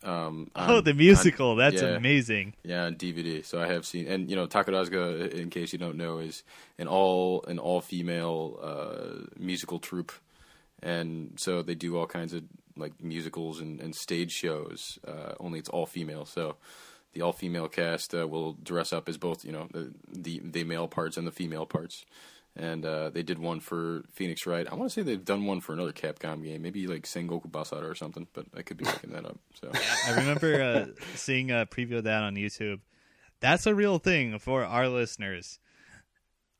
Um, 0.05 0.51
Oh, 0.57 0.81
the 0.81 0.95
musical. 0.95 1.51
on- 1.53 1.59
That's 1.59 1.81
yeah, 1.83 1.89
amazing. 1.97 2.55
Yeah, 2.65 2.85
on 2.85 2.95
DVD. 2.97 3.45
So 3.45 3.61
I 3.61 3.67
have 3.69 3.85
seen, 3.87 4.07
and 4.07 4.29
you 4.31 4.37
know, 4.37 4.47
Takarazuka, 4.47 5.31
in 5.33 5.51
case 5.51 5.73
you 5.73 5.79
don't 5.79 5.97
know, 5.97 6.19
is 6.19 6.43
an 6.79 6.87
all 6.89 7.45
an 7.49 7.59
all 7.59 7.81
female 7.81 8.59
uh, 8.63 9.27
musical 9.39 9.79
troupe, 9.81 10.13
and 10.83 11.33
so 11.37 11.63
they 11.63 11.75
do 11.75 11.97
all 11.97 12.07
kinds 12.07 12.33
of 12.33 12.43
like 12.77 13.03
musicals 13.03 13.61
and, 13.61 13.81
and 13.81 13.95
stage 13.95 14.33
shows. 14.33 14.99
Uh, 15.07 15.35
only 15.39 15.59
it's 15.59 15.69
all 15.69 15.87
female. 15.87 16.25
So 16.25 16.57
the 17.13 17.23
all 17.23 17.33
female 17.33 17.69
cast 17.69 18.15
uh, 18.15 18.27
will 18.27 18.55
dress 18.55 18.93
up 18.93 19.09
as 19.09 19.19
both, 19.19 19.45
you 19.45 19.53
know, 19.53 19.69
the, 19.73 19.93
the 20.09 20.41
the 20.43 20.65
male 20.65 20.89
parts 20.89 21.17
and 21.17 21.27
the 21.27 21.33
female 21.33 21.67
parts. 21.67 22.05
And 22.55 22.85
uh, 22.85 23.09
they 23.09 23.23
did 23.23 23.39
one 23.39 23.61
for 23.61 24.03
Phoenix 24.13 24.47
Wright. 24.47 24.67
I 24.71 24.75
want 24.75 24.91
to 24.91 24.95
say 24.95 25.03
they've 25.03 25.25
done 25.25 25.47
one 25.47 25.63
for 25.63 25.73
another 25.73 25.93
Capcom 25.93 26.45
game, 26.45 26.61
maybe 26.61 26.87
like 26.87 27.05
Sengoku 27.05 27.51
Basara 27.51 27.91
or 27.91 27.95
something, 27.95 28.27
but 28.35 28.45
I 28.55 28.61
could 28.61 28.77
be 28.77 28.85
making 28.85 29.13
that 29.13 29.25
up. 29.25 29.39
So 29.59 29.71
I 30.07 30.17
remember 30.17 30.63
uh, 30.63 31.03
seeing 31.15 31.51
a 31.51 31.65
preview 31.65 31.99
of 31.99 32.05
that 32.05 32.23
on 32.23 32.35
YouTube. 32.35 32.81
That's 33.41 33.67
a 33.67 33.75
real 33.75 33.99
thing 33.99 34.39
for 34.39 34.65
our 34.67 34.89
listeners. 34.89 35.61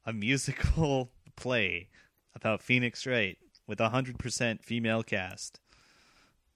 A 0.07 0.15
musical 0.15 1.11
play 1.37 1.91
about 2.35 2.63
Phoenix 2.63 3.07
Wright 3.07 3.37
with 3.67 3.81
a 3.81 3.89
hundred 3.91 4.19
percent 4.19 4.65
female 4.65 5.03
cast. 5.03 5.61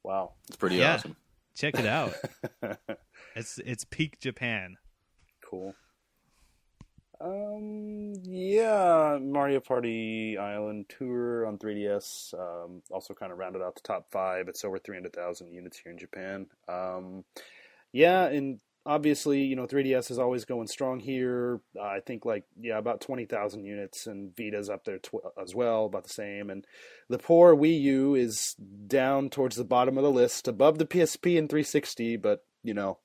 Wow. 0.02 0.34
it's 0.48 0.56
pretty 0.56 0.76
Yeah. 0.76 0.94
awesome. 0.96 1.16
Check 1.54 1.78
it 1.78 1.86
out. 1.86 2.12
it's 3.34 3.58
it's 3.64 3.84
peak 3.84 4.20
Japan. 4.20 4.76
Cool. 5.42 5.74
Um, 7.18 8.12
yeah, 8.24 9.18
Mario 9.20 9.60
Party 9.60 10.36
Island 10.36 10.84
Tour 10.90 11.46
on 11.46 11.56
3DS 11.56 12.34
um, 12.34 12.82
also 12.90 13.14
kind 13.14 13.32
of 13.32 13.38
rounded 13.38 13.62
out 13.62 13.74
the 13.74 13.80
top 13.80 14.06
five. 14.10 14.48
It's 14.48 14.64
over 14.66 14.78
300,000 14.78 15.50
units 15.50 15.78
here 15.78 15.92
in 15.92 15.98
Japan. 15.98 16.46
Um, 16.68 17.24
yeah, 17.92 18.26
and 18.26 18.58
obviously, 18.86 19.42
you 19.42 19.56
know, 19.56 19.66
3DS 19.66 20.10
is 20.10 20.18
always 20.18 20.44
going 20.44 20.68
strong 20.68 21.00
here. 21.00 21.60
Uh, 21.78 21.82
I 21.82 22.00
think 22.00 22.24
like 22.24 22.44
yeah, 22.58 22.78
about 22.78 23.00
20,000 23.00 23.64
units, 23.64 24.06
and 24.06 24.34
Vita's 24.36 24.70
up 24.70 24.84
there 24.84 24.98
tw- 24.98 25.26
as 25.42 25.54
well, 25.54 25.86
about 25.86 26.04
the 26.04 26.10
same. 26.10 26.48
And 26.48 26.64
the 27.08 27.18
poor 27.18 27.54
Wii 27.54 27.80
U 27.80 28.14
is 28.14 28.54
down 28.86 29.28
towards 29.28 29.56
the 29.56 29.64
bottom 29.64 29.98
of 29.98 30.04
the 30.04 30.10
list, 30.10 30.48
above 30.48 30.78
the 30.78 30.86
PSP 30.86 31.38
and 31.38 31.48
360, 31.48 32.16
but 32.16 32.44
you 32.62 32.74
know, 32.74 32.98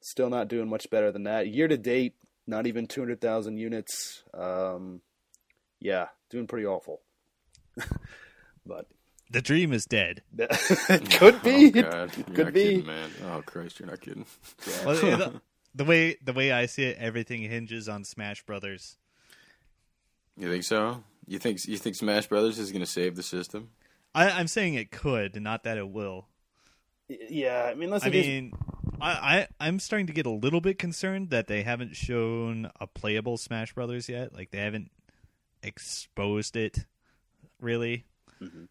still 0.00 0.30
not 0.30 0.48
doing 0.48 0.68
much 0.68 0.90
better 0.90 1.10
than 1.10 1.24
that. 1.24 1.48
Year 1.48 1.68
to 1.68 1.76
date, 1.76 2.14
not 2.46 2.66
even 2.66 2.86
200,000 2.86 3.56
units. 3.56 4.22
Um, 4.34 5.00
yeah, 5.80 6.08
doing 6.30 6.46
pretty 6.46 6.66
awful. 6.66 7.00
but 8.66 8.86
The 9.32 9.40
dream 9.42 9.72
is 9.72 9.86
dead. 9.86 10.22
that 10.34 11.08
could 11.18 11.42
be. 11.42 11.68
Oh, 11.80 11.82
God. 11.82 12.12
Could 12.12 12.38
not 12.38 12.52
be. 12.52 12.60
kidding, 12.60 12.86
man. 12.86 13.10
Oh 13.24 13.42
Christ, 13.44 13.80
you're 13.80 13.88
not 13.88 14.00
kidding. 14.00 14.26
Well, 14.84 14.94
the, 14.94 15.40
the 15.74 15.84
way 15.84 16.16
the 16.22 16.34
way 16.34 16.52
I 16.52 16.66
see 16.66 16.84
it, 16.84 16.98
everything 16.98 17.40
hinges 17.40 17.88
on 17.88 18.04
Smash 18.04 18.42
Brothers. 18.44 18.98
You 20.36 20.50
think 20.50 20.64
so? 20.64 21.02
You 21.26 21.38
think 21.38 21.66
you 21.66 21.78
think 21.78 21.96
Smash 21.96 22.26
Brothers 22.26 22.58
is 22.58 22.72
going 22.72 22.84
to 22.84 22.90
save 22.90 23.16
the 23.16 23.22
system? 23.22 23.70
I, 24.14 24.30
I'm 24.30 24.48
saying 24.48 24.74
it 24.74 24.90
could, 24.90 25.40
not 25.40 25.64
that 25.64 25.78
it 25.78 25.88
will. 25.88 26.26
Yeah, 27.08 27.64
I 27.70 27.74
mean, 27.74 27.84
unless 27.84 28.04
I 28.04 28.08
it 28.08 28.14
is- 28.14 28.26
mean, 28.26 28.52
I, 29.00 29.10
I 29.10 29.48
I'm 29.60 29.78
starting 29.78 30.06
to 30.08 30.12
get 30.12 30.26
a 30.26 30.30
little 30.30 30.60
bit 30.60 30.78
concerned 30.78 31.30
that 31.30 31.46
they 31.46 31.62
haven't 31.62 31.96
shown 31.96 32.70
a 32.80 32.86
playable 32.86 33.38
Smash 33.38 33.72
Brothers 33.74 34.10
yet. 34.10 34.34
Like 34.34 34.50
they 34.50 34.58
haven't 34.58 34.90
exposed 35.62 36.54
it 36.56 36.84
really. 37.60 38.04
Mm-hmm. 38.42 38.64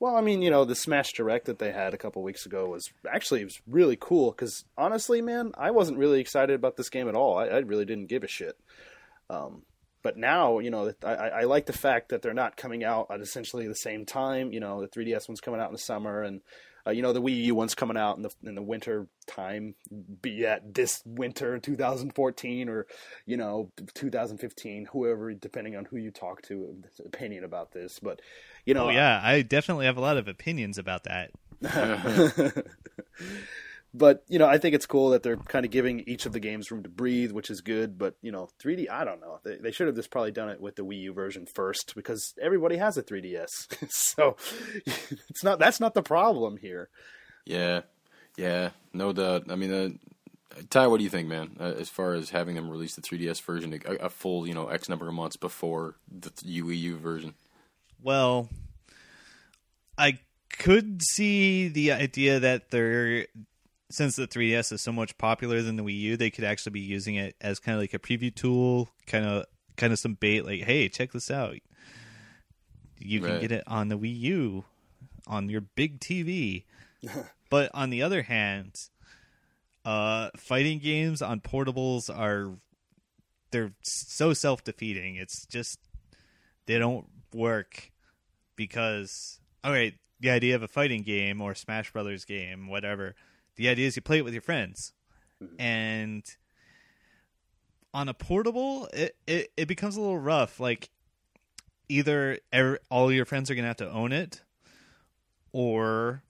Well, 0.00 0.16
I 0.16 0.22
mean, 0.22 0.40
you 0.40 0.50
know, 0.50 0.64
the 0.64 0.74
Smash 0.74 1.12
Direct 1.12 1.44
that 1.44 1.58
they 1.58 1.72
had 1.72 1.92
a 1.92 1.98
couple 1.98 2.22
weeks 2.22 2.46
ago 2.46 2.70
was 2.70 2.90
actually 3.08 3.42
it 3.42 3.44
was 3.44 3.60
really 3.68 3.98
cool 4.00 4.30
because 4.30 4.64
honestly, 4.76 5.20
man, 5.20 5.52
I 5.58 5.70
wasn't 5.72 5.98
really 5.98 6.20
excited 6.20 6.54
about 6.54 6.78
this 6.78 6.88
game 6.88 7.06
at 7.06 7.14
all. 7.14 7.36
I, 7.36 7.48
I 7.48 7.58
really 7.58 7.84
didn't 7.84 8.08
give 8.08 8.24
a 8.24 8.28
shit. 8.28 8.58
Um, 9.28 9.62
but 10.02 10.16
now, 10.16 10.58
you 10.58 10.70
know, 10.70 10.94
I, 11.04 11.14
I 11.14 11.42
like 11.42 11.66
the 11.66 11.74
fact 11.74 12.08
that 12.08 12.22
they're 12.22 12.32
not 12.32 12.56
coming 12.56 12.82
out 12.82 13.08
at 13.10 13.20
essentially 13.20 13.68
the 13.68 13.74
same 13.74 14.06
time. 14.06 14.54
You 14.54 14.60
know, 14.60 14.80
the 14.80 14.88
3DS 14.88 15.28
one's 15.28 15.42
coming 15.42 15.60
out 15.60 15.68
in 15.68 15.74
the 15.74 15.78
summer, 15.78 16.22
and 16.22 16.40
uh, 16.86 16.92
you 16.92 17.02
know 17.02 17.12
the 17.12 17.20
Wii 17.20 17.44
U 17.44 17.54
one's 17.54 17.74
coming 17.74 17.98
out 17.98 18.16
in 18.16 18.22
the 18.22 18.30
in 18.42 18.54
the 18.54 18.62
winter 18.62 19.06
time, 19.26 19.74
be 20.22 20.46
at 20.46 20.72
this 20.72 21.02
winter 21.04 21.58
2014 21.58 22.70
or 22.70 22.86
you 23.26 23.36
know 23.36 23.70
2015, 23.92 24.88
whoever, 24.92 25.34
depending 25.34 25.76
on 25.76 25.84
who 25.84 25.98
you 25.98 26.10
talk 26.10 26.40
to, 26.42 26.82
opinion 27.04 27.44
about 27.44 27.72
this. 27.72 27.98
But 28.02 28.20
you 28.70 28.74
know, 28.74 28.86
Oh 28.86 28.90
yeah, 28.90 29.20
I 29.20 29.42
definitely 29.42 29.86
have 29.86 29.96
a 29.96 30.00
lot 30.00 30.16
of 30.16 30.28
opinions 30.28 30.78
about 30.78 31.02
that. 31.02 31.32
but 33.92 34.22
you 34.28 34.38
know, 34.38 34.46
I 34.46 34.58
think 34.58 34.76
it's 34.76 34.86
cool 34.86 35.10
that 35.10 35.24
they're 35.24 35.36
kind 35.36 35.64
of 35.64 35.72
giving 35.72 36.04
each 36.06 36.24
of 36.24 36.32
the 36.32 36.38
games 36.38 36.70
room 36.70 36.84
to 36.84 36.88
breathe, 36.88 37.32
which 37.32 37.50
is 37.50 37.62
good. 37.62 37.98
But 37.98 38.14
you 38.22 38.30
know, 38.30 38.48
3D, 38.62 38.88
I 38.88 39.04
don't 39.04 39.20
know. 39.20 39.40
They, 39.42 39.56
they 39.56 39.72
should 39.72 39.88
have 39.88 39.96
just 39.96 40.12
probably 40.12 40.30
done 40.30 40.50
it 40.50 40.60
with 40.60 40.76
the 40.76 40.84
Wii 40.84 41.00
U 41.00 41.12
version 41.12 41.46
first 41.46 41.96
because 41.96 42.32
everybody 42.40 42.76
has 42.76 42.96
a 42.96 43.02
3DS. 43.02 43.90
so 43.90 44.36
it's 45.28 45.42
not 45.42 45.58
that's 45.58 45.80
not 45.80 45.94
the 45.94 46.02
problem 46.02 46.56
here. 46.56 46.90
Yeah, 47.44 47.80
yeah, 48.36 48.70
no 48.92 49.12
doubt. 49.12 49.50
I 49.50 49.56
mean, 49.56 49.72
uh, 49.72 49.88
Ty, 50.70 50.86
what 50.86 50.98
do 50.98 51.02
you 51.04 51.10
think, 51.10 51.26
man? 51.26 51.56
Uh, 51.58 51.74
as 51.76 51.88
far 51.88 52.14
as 52.14 52.30
having 52.30 52.54
them 52.54 52.70
release 52.70 52.94
the 52.94 53.02
3DS 53.02 53.42
version 53.42 53.80
a, 53.84 53.94
a 53.94 54.10
full, 54.10 54.46
you 54.46 54.54
know, 54.54 54.68
X 54.68 54.88
number 54.88 55.08
of 55.08 55.14
months 55.14 55.34
before 55.34 55.96
the 56.08 56.30
Wii 56.30 56.78
U 56.78 56.98
version? 56.98 57.34
Well, 58.02 58.48
I 59.98 60.18
could 60.58 61.02
see 61.02 61.68
the 61.68 61.92
idea 61.92 62.40
that 62.40 62.70
they're 62.70 63.26
since 63.90 64.14
the 64.16 64.26
3DS 64.28 64.72
is 64.72 64.80
so 64.80 64.92
much 64.92 65.18
popular 65.18 65.62
than 65.62 65.76
the 65.76 65.82
Wii 65.82 65.98
U, 66.00 66.16
they 66.16 66.30
could 66.30 66.44
actually 66.44 66.72
be 66.72 66.80
using 66.80 67.16
it 67.16 67.34
as 67.40 67.58
kind 67.58 67.74
of 67.74 67.80
like 67.82 67.92
a 67.94 67.98
preview 67.98 68.34
tool, 68.34 68.88
kind 69.06 69.26
of 69.26 69.46
kind 69.76 69.92
of 69.92 69.98
some 69.98 70.14
bait 70.14 70.44
like, 70.44 70.62
"Hey, 70.62 70.88
check 70.88 71.12
this 71.12 71.30
out. 71.30 71.56
You 72.98 73.20
can 73.20 73.32
Right. 73.32 73.40
get 73.40 73.52
it 73.52 73.64
on 73.66 73.88
the 73.88 73.98
Wii 73.98 74.18
U 74.20 74.64
on 75.26 75.48
your 75.48 75.62
big 75.62 76.00
TV." 76.00 76.64
but 77.50 77.70
on 77.74 77.90
the 77.90 78.02
other 78.02 78.22
hand, 78.22 78.74
uh 79.84 80.30
fighting 80.36 80.78
games 80.78 81.20
on 81.22 81.40
portables 81.40 82.08
are 82.14 82.58
they're 83.50 83.72
so 83.82 84.32
self-defeating. 84.32 85.16
It's 85.16 85.46
just 85.46 85.78
they 86.66 86.78
don't 86.78 87.06
work 87.34 87.90
because 88.56 89.40
all 89.64 89.72
right, 89.72 89.94
the 90.20 90.30
idea 90.30 90.54
of 90.54 90.62
a 90.62 90.68
fighting 90.68 91.02
game 91.02 91.40
or 91.40 91.54
Smash 91.54 91.92
Brothers 91.92 92.24
game, 92.24 92.68
whatever, 92.68 93.14
the 93.56 93.68
idea 93.68 93.86
is 93.86 93.96
you 93.96 94.02
play 94.02 94.18
it 94.18 94.24
with 94.24 94.34
your 94.34 94.42
friends, 94.42 94.92
and 95.58 96.24
on 97.92 98.08
a 98.08 98.14
portable, 98.14 98.88
it, 98.92 99.16
it 99.26 99.52
it 99.56 99.66
becomes 99.66 99.96
a 99.96 100.00
little 100.00 100.18
rough. 100.18 100.60
Like 100.60 100.90
either 101.88 102.38
ev 102.52 102.78
all 102.90 103.10
your 103.10 103.24
friends 103.24 103.50
are 103.50 103.54
gonna 103.54 103.68
have 103.68 103.76
to 103.78 103.90
own 103.90 104.12
it, 104.12 104.42
or 105.52 106.22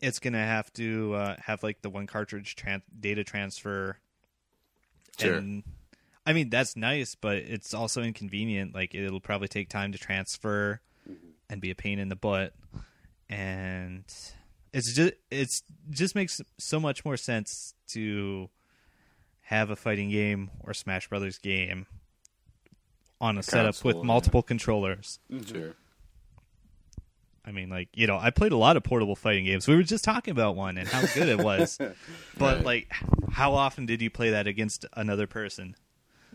it's 0.00 0.18
gonna 0.18 0.44
have 0.44 0.72
to 0.74 1.14
uh, 1.14 1.36
have 1.44 1.62
like 1.62 1.82
the 1.82 1.90
one 1.90 2.06
cartridge 2.06 2.56
tran- 2.56 2.82
data 2.98 3.24
transfer. 3.24 3.98
Sure. 5.18 5.34
And 5.34 5.62
I 6.24 6.32
mean 6.32 6.50
that's 6.50 6.76
nice, 6.76 7.14
but 7.14 7.36
it's 7.36 7.74
also 7.74 8.02
inconvenient. 8.02 8.74
Like 8.74 8.94
it'll 8.94 9.20
probably 9.20 9.48
take 9.48 9.68
time 9.68 9.92
to 9.92 9.98
transfer 9.98 10.80
mm-hmm. 11.08 11.28
and 11.50 11.60
be 11.60 11.70
a 11.70 11.74
pain 11.74 11.98
in 11.98 12.08
the 12.08 12.16
butt. 12.16 12.54
And 13.28 14.04
it's 14.72 14.92
just 14.92 15.14
it's 15.30 15.62
just 15.90 16.14
makes 16.14 16.40
so 16.58 16.78
much 16.78 17.04
more 17.04 17.16
sense 17.16 17.74
to 17.88 18.48
have 19.42 19.70
a 19.70 19.76
fighting 19.76 20.10
game 20.10 20.50
or 20.60 20.74
Smash 20.74 21.08
Brothers 21.08 21.38
game 21.38 21.86
on 23.20 23.38
a 23.38 23.42
setup 23.42 23.74
console, 23.74 23.88
with 23.88 23.96
yeah. 23.98 24.02
multiple 24.04 24.42
controllers. 24.42 25.18
Mm-hmm. 25.30 25.52
Sure. 25.52 25.74
I 27.44 27.50
mean, 27.50 27.68
like 27.68 27.88
you 27.94 28.06
know, 28.06 28.16
I 28.16 28.30
played 28.30 28.52
a 28.52 28.56
lot 28.56 28.76
of 28.76 28.84
portable 28.84 29.16
fighting 29.16 29.44
games. 29.44 29.66
We 29.66 29.74
were 29.74 29.82
just 29.82 30.04
talking 30.04 30.30
about 30.30 30.54
one 30.54 30.78
and 30.78 30.86
how 30.88 31.02
good 31.14 31.28
it 31.28 31.38
was, 31.38 31.76
but 32.38 32.56
Right. 32.56 32.64
like, 32.64 32.92
how 33.32 33.54
often 33.54 33.86
did 33.86 34.00
you 34.00 34.10
play 34.10 34.30
that 34.30 34.46
against 34.46 34.86
another 34.92 35.26
person? 35.26 35.74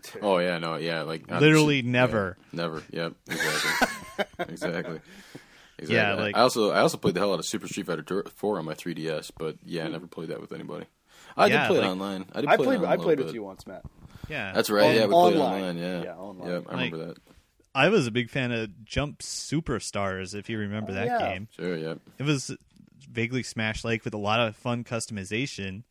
Oh 0.21 0.37
yeah, 0.39 0.57
no, 0.59 0.75
yeah, 0.77 1.01
like 1.03 1.31
I'm 1.31 1.39
Literally 1.41 1.81
su- 1.81 1.87
never. 1.87 2.37
yeah, 2.51 2.57
never. 2.61 2.83
Yep, 2.91 3.13
exactly, 3.29 3.87
exactly. 4.53 4.99
Exactly. 5.79 5.95
Yeah, 5.95 6.13
like- 6.15 6.35
I 6.35 6.41
also 6.41 6.71
I 6.71 6.79
also 6.79 6.97
played 6.97 7.13
the 7.15 7.19
hell 7.19 7.33
out 7.33 7.39
of 7.39 7.45
Super 7.45 7.67
Street 7.67 7.85
Fighter 7.85 8.23
4 8.27 8.59
on 8.59 8.65
my 8.65 8.73
3DS, 8.73 9.31
but 9.37 9.57
yeah, 9.63 9.85
I 9.85 9.87
never 9.89 10.07
played 10.07 10.29
that 10.29 10.41
with 10.41 10.51
anybody. 10.51 10.85
I 11.35 11.47
Yeah, 11.47 11.61
did 11.63 11.67
play 11.67 11.77
like- 11.77 11.85
it 11.85 11.89
online. 11.91 12.25
I 12.33 12.41
did 12.41 12.49
I 12.49 12.55
play 12.57 12.63
it 12.63 12.67
played. 12.67 12.75
online 12.77 12.91
I 12.91 12.93
a 12.95 12.97
played 13.05 13.17
with 13.19 13.27
bit. 13.27 13.35
you 13.35 13.43
once, 13.43 13.67
Matt. 13.67 13.83
Yeah, 14.27 14.51
That's 14.53 14.69
right. 14.69 14.85
On- 14.89 14.95
yeah, 14.95 15.01
we 15.05 15.11
played 15.13 15.35
online. 15.37 15.41
online. 15.63 15.77
Yeah, 15.77 16.03
Yeah, 16.03 16.15
online. 16.15 16.49
Yep, 16.49 16.63
I 16.67 16.71
Like- 16.75 16.91
remember 16.93 17.05
that. 17.13 17.17
I 17.75 17.89
was 17.89 18.07
a 18.07 18.11
big 18.11 18.31
fan 18.31 18.51
of 18.51 18.85
Jump 18.85 19.19
Superstars. 19.19 20.33
If 20.33 20.49
you 20.49 20.57
remember 20.57 20.91
Oh, 20.91 20.95
that 20.95 21.05
yeah. 21.05 21.33
game, 21.33 21.47
Sure. 21.55 21.77
yeah. 21.77 21.93
it 22.17 22.23
was 22.23 22.55
vaguely 23.11 23.43
Smash 23.43 23.83
like 23.83 24.03
with 24.03 24.15
a 24.15 24.17
lot 24.17 24.39
of 24.39 24.55
fun 24.55 24.83
customization. 24.83 25.83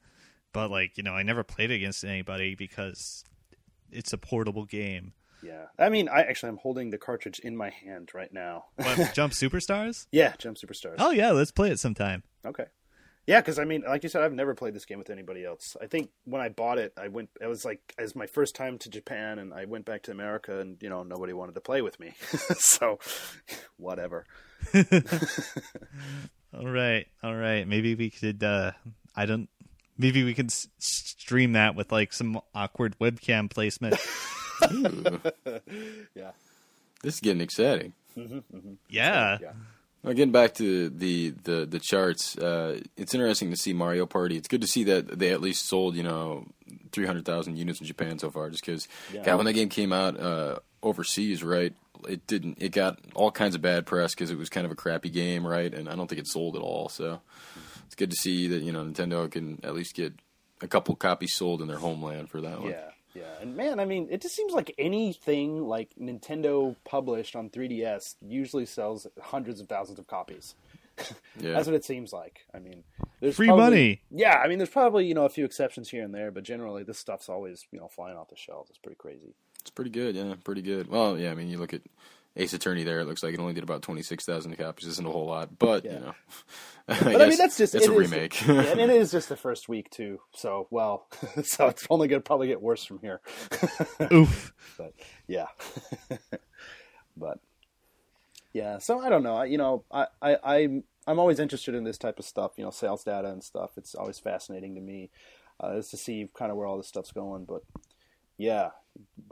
But 0.53 0.71
like 0.73 0.97
you 0.97 1.05
know, 1.05 1.13
I 1.13 1.23
never 1.23 1.45
played 1.45 1.71
against 1.71 2.05
anybody 2.05 2.57
because 2.57 3.25
it's 3.91 4.13
a 4.13 4.19
portable 4.19 4.65
game. 4.65 5.13
Yeah, 5.43 5.67
I 5.79 5.91
mean, 5.91 6.09
I 6.09 6.23
actually 6.23 6.49
I'm 6.51 6.57
holding 6.59 6.91
the 6.91 6.99
cartridge 6.99 7.39
in 7.41 7.57
my 7.57 7.71
hand 7.71 8.11
right 8.15 8.33
now. 8.33 8.65
What, 8.77 9.11
Jump 9.15 9.33
Superstars? 9.33 10.07
yeah, 10.11 10.35
Jump 10.39 10.57
Superstars. 10.57 10.97
Oh 10.99 11.11
yeah, 11.11 11.31
let's 11.33 11.53
play 11.53 11.71
it 11.71 11.79
sometime. 11.79 12.23
Okay. 12.45 12.65
Yeah, 13.27 13.41
because 13.41 13.59
I 13.59 13.65
mean, 13.65 13.83
like 13.87 14.05
you 14.05 14.09
said, 14.09 14.23
I've 14.23 14.33
never 14.33 14.55
played 14.55 14.73
this 14.73 14.85
game 14.85 14.99
with 14.99 15.11
anybody 15.11 15.45
else. 15.45 15.77
I 15.83 15.87
think 15.87 16.11
when 16.25 16.41
I 16.41 16.49
bought 16.49 16.79
it, 16.79 16.93
I 16.97 17.09
went. 17.09 17.29
It 17.41 17.49
was 17.49 17.65
like 17.65 17.81
as 17.99 18.15
my 18.15 18.27
first 18.27 18.55
time 18.55 18.79
to 18.79 18.89
Japan, 18.89 19.41
and 19.41 19.53
I 19.53 19.65
went 19.65 19.85
back 19.85 20.05
to 20.05 20.13
America, 20.13 20.61
and 20.61 20.81
you 20.81 20.89
know 20.89 21.03
nobody 21.03 21.33
wanted 21.33 21.57
to 21.57 21.61
play 21.61 21.83
with 21.83 21.99
me. 21.99 22.13
so, 22.57 23.01
whatever. 23.79 24.27
All 26.57 26.67
right, 26.67 27.07
all 27.23 27.35
right. 27.35 27.67
Maybe 27.67 27.95
we 27.97 28.11
could. 28.11 28.43
uh 28.43 28.73
I 29.17 29.27
don't. 29.27 29.49
Maybe 29.99 30.23
we 30.25 30.35
could 30.35 30.47
s- 30.51 30.69
stream 30.79 31.53
that 31.53 31.75
with 31.75 31.91
like 31.93 32.13
some 32.13 32.41
awkward 32.55 32.97
webcam 32.99 33.51
placement. 33.51 33.97
Yeah. 36.15 36.31
this 37.03 37.15
is 37.15 37.21
getting 37.21 37.41
exciting. 37.43 37.93
yeah. 38.89 39.39
Yeah. 39.41 39.53
Well, 40.03 40.15
getting 40.15 40.33
back 40.33 40.55
to 40.55 40.89
the 40.89 41.35
the 41.45 41.67
the 41.67 41.81
charts, 41.81 42.39
uh, 42.39 42.81
it's 42.97 43.13
interesting 43.13 43.51
to 43.51 43.57
see 43.57 43.73
Mario 43.73 44.07
Party. 44.07 44.37
It's 44.37 44.47
good 44.49 44.61
to 44.61 44.67
see 44.67 44.85
that 44.85 45.19
they 45.19 45.31
at 45.33 45.41
least 45.41 45.67
sold 45.67 45.97
you 45.97 46.03
know 46.05 46.47
three 46.93 47.07
hundred 47.07 47.25
thousand 47.25 47.57
units 47.57 47.81
in 47.81 47.87
Japan 47.87 48.19
so 48.19 48.31
far. 48.31 48.49
Just 48.51 48.65
because, 48.65 48.87
Yeah. 49.13 49.25
God, 49.25 49.37
when 49.37 49.47
that 49.47 49.55
game 49.55 49.69
came 49.69 49.93
out 49.93 50.19
uh, 50.19 50.59
overseas, 50.83 51.43
right? 51.43 51.75
It 52.09 52.27
didn't. 52.27 52.59
It 52.61 52.71
got 52.71 52.99
all 53.15 53.31
kinds 53.33 53.55
of 53.57 53.63
bad 53.63 53.85
press 53.85 54.15
because 54.15 54.31
it 54.31 54.39
was 54.39 54.49
kind 54.49 54.65
of 54.65 54.71
a 54.71 54.77
crappy 54.77 55.11
game, 55.11 55.45
right? 55.47 55.73
And 55.75 55.89
I 55.89 55.97
don't 55.97 56.07
think 56.07 56.21
it 56.21 56.29
sold 56.29 56.55
at 56.55 56.63
all. 56.63 56.89
So 56.89 57.21
it's 57.87 57.95
good 57.95 58.11
to 58.11 58.17
see 58.17 58.47
that 58.49 58.63
you 58.63 58.73
know 58.73 58.85
Nintendo 58.85 59.31
can 59.31 59.61
at 59.63 59.75
least 59.75 59.95
get 59.95 60.13
a 60.61 60.69
couple 60.69 60.95
copies 60.97 61.35
sold 61.35 61.63
in 61.63 61.69
their 61.69 61.79
homeland 61.79 62.29
for 62.31 62.41
that 62.41 62.61
one. 62.61 62.71
Yeah, 62.71 62.91
yeah, 63.15 63.23
and 63.41 63.57
man, 63.57 63.81
I 63.81 63.85
mean, 63.85 64.09
it 64.11 64.21
just 64.21 64.35
seems 64.35 64.53
like 64.53 64.75
anything 64.79 65.67
like 65.67 65.91
Nintendo 66.01 66.77
published 66.85 67.37
on 67.37 67.51
3DS 67.51 68.17
usually 68.21 68.67
sells 68.67 69.07
hundreds 69.21 69.61
of 69.61 69.69
thousands 69.69 69.99
of 69.99 70.07
copies. 70.07 70.55
Yeah. 71.39 71.53
That's 71.53 71.67
what 71.67 71.77
it 71.77 71.85
seems 71.85 72.11
like. 72.15 72.47
I 72.55 72.59
mean, 72.59 72.83
there's 73.21 73.37
Free 73.37 73.49
probably- 73.49 73.65
money. 73.65 74.01
Yeah, 74.11 74.37
I 74.43 74.49
mean, 74.49 74.57
there's 74.57 74.71
probably 74.71 75.05
you 75.05 75.13
know 75.13 75.27
a 75.27 75.29
few 75.29 75.45
exceptions 75.45 75.91
here 75.91 76.03
and 76.03 76.15
there, 76.15 76.31
but 76.31 76.43
generally 76.43 76.85
this 76.85 76.99
stuff's 76.99 77.29
always 77.29 77.67
you 77.71 77.79
know 77.79 77.89
flying 77.89 78.17
off 78.17 78.31
the 78.31 78.37
shelves. 78.37 78.71
It's 78.71 78.79
pretty 78.79 78.97
crazy. 78.97 79.35
It's 79.61 79.69
pretty 79.71 79.91
good, 79.91 80.15
yeah, 80.15 80.35
pretty 80.43 80.63
good. 80.63 80.89
Well, 80.89 81.19
yeah, 81.19 81.33
I 81.33 81.35
mean, 81.35 81.51
you 81.51 81.59
look 81.59 81.75
at 81.75 81.83
Ace 82.37 82.53
Attorney 82.53 82.83
there; 82.85 83.01
it 83.01 83.07
looks 83.07 83.23
like 83.23 83.33
it 83.35 83.41
only 83.41 83.55
did 83.55 83.63
about 83.65 83.83
twenty 83.83 84.03
six 84.03 84.25
thousand 84.25 84.57
copies. 84.57 84.87
Isn't 84.89 85.07
a 85.07 85.11
whole 85.11 85.27
lot, 85.27 85.59
but 85.59 85.85
Yeah. 85.85 85.93
you 85.95 86.01
know, 86.01 86.15
But 86.87 87.21
I 87.23 87.29
mean, 87.29 87.39
that's 87.39 87.57
just 87.59 87.75
it's 87.75 87.87
it 87.87 87.91
a 87.91 87.99
is- 87.99 88.11
remake. 88.11 88.41
yeah, 88.47 88.61
and 88.63 88.81
it 88.81 88.91
is 89.03 89.11
just 89.11 89.29
the 89.29 89.37
first 89.37 89.69
week 89.69 89.91
too. 89.91 90.21
So 90.35 90.67
well, 90.71 91.07
so 91.43 91.69
it's 91.69 91.87
only 91.91 92.09
going 92.09 92.21
to 92.21 92.25
probably 92.27 92.49
get 92.49 92.61
worse 92.61 92.85
from 92.85 92.99
here. 93.01 93.21
Oof. 94.13 94.53
but 94.79 94.93
yeah 95.27 95.47
but 97.17 97.39
yeah 98.53 98.79
so 98.79 99.01
i 99.01 99.09
don't 99.09 99.23
know 99.23 99.37
I, 99.37 99.45
you 99.47 99.59
know 99.59 99.85
I, 99.91 100.07
I 100.23 100.37
i'm 100.45 100.85
i'm 101.07 101.19
always 101.19 101.39
interested 101.41 101.75
in 101.75 101.85
this 101.85 101.99
type 101.99 102.19
of 102.19 102.25
stuff 102.25 102.53
you 102.57 102.65
know 102.65 102.71
sales 102.71 103.05
data 103.05 103.29
and 103.29 103.43
stuff 103.43 103.73
it's 103.77 103.95
always 103.95 104.19
fascinating 104.19 104.75
to 104.75 104.81
me 104.81 105.11
uh, 105.63 105.77
is 105.77 105.89
to 105.91 105.97
see 105.97 106.29
kind 106.37 106.51
of 106.51 106.57
where 106.59 106.67
all 106.67 106.77
this 106.77 106.89
stuff's 106.89 107.13
going 107.13 107.45
but 107.47 107.63
yeah 108.37 108.71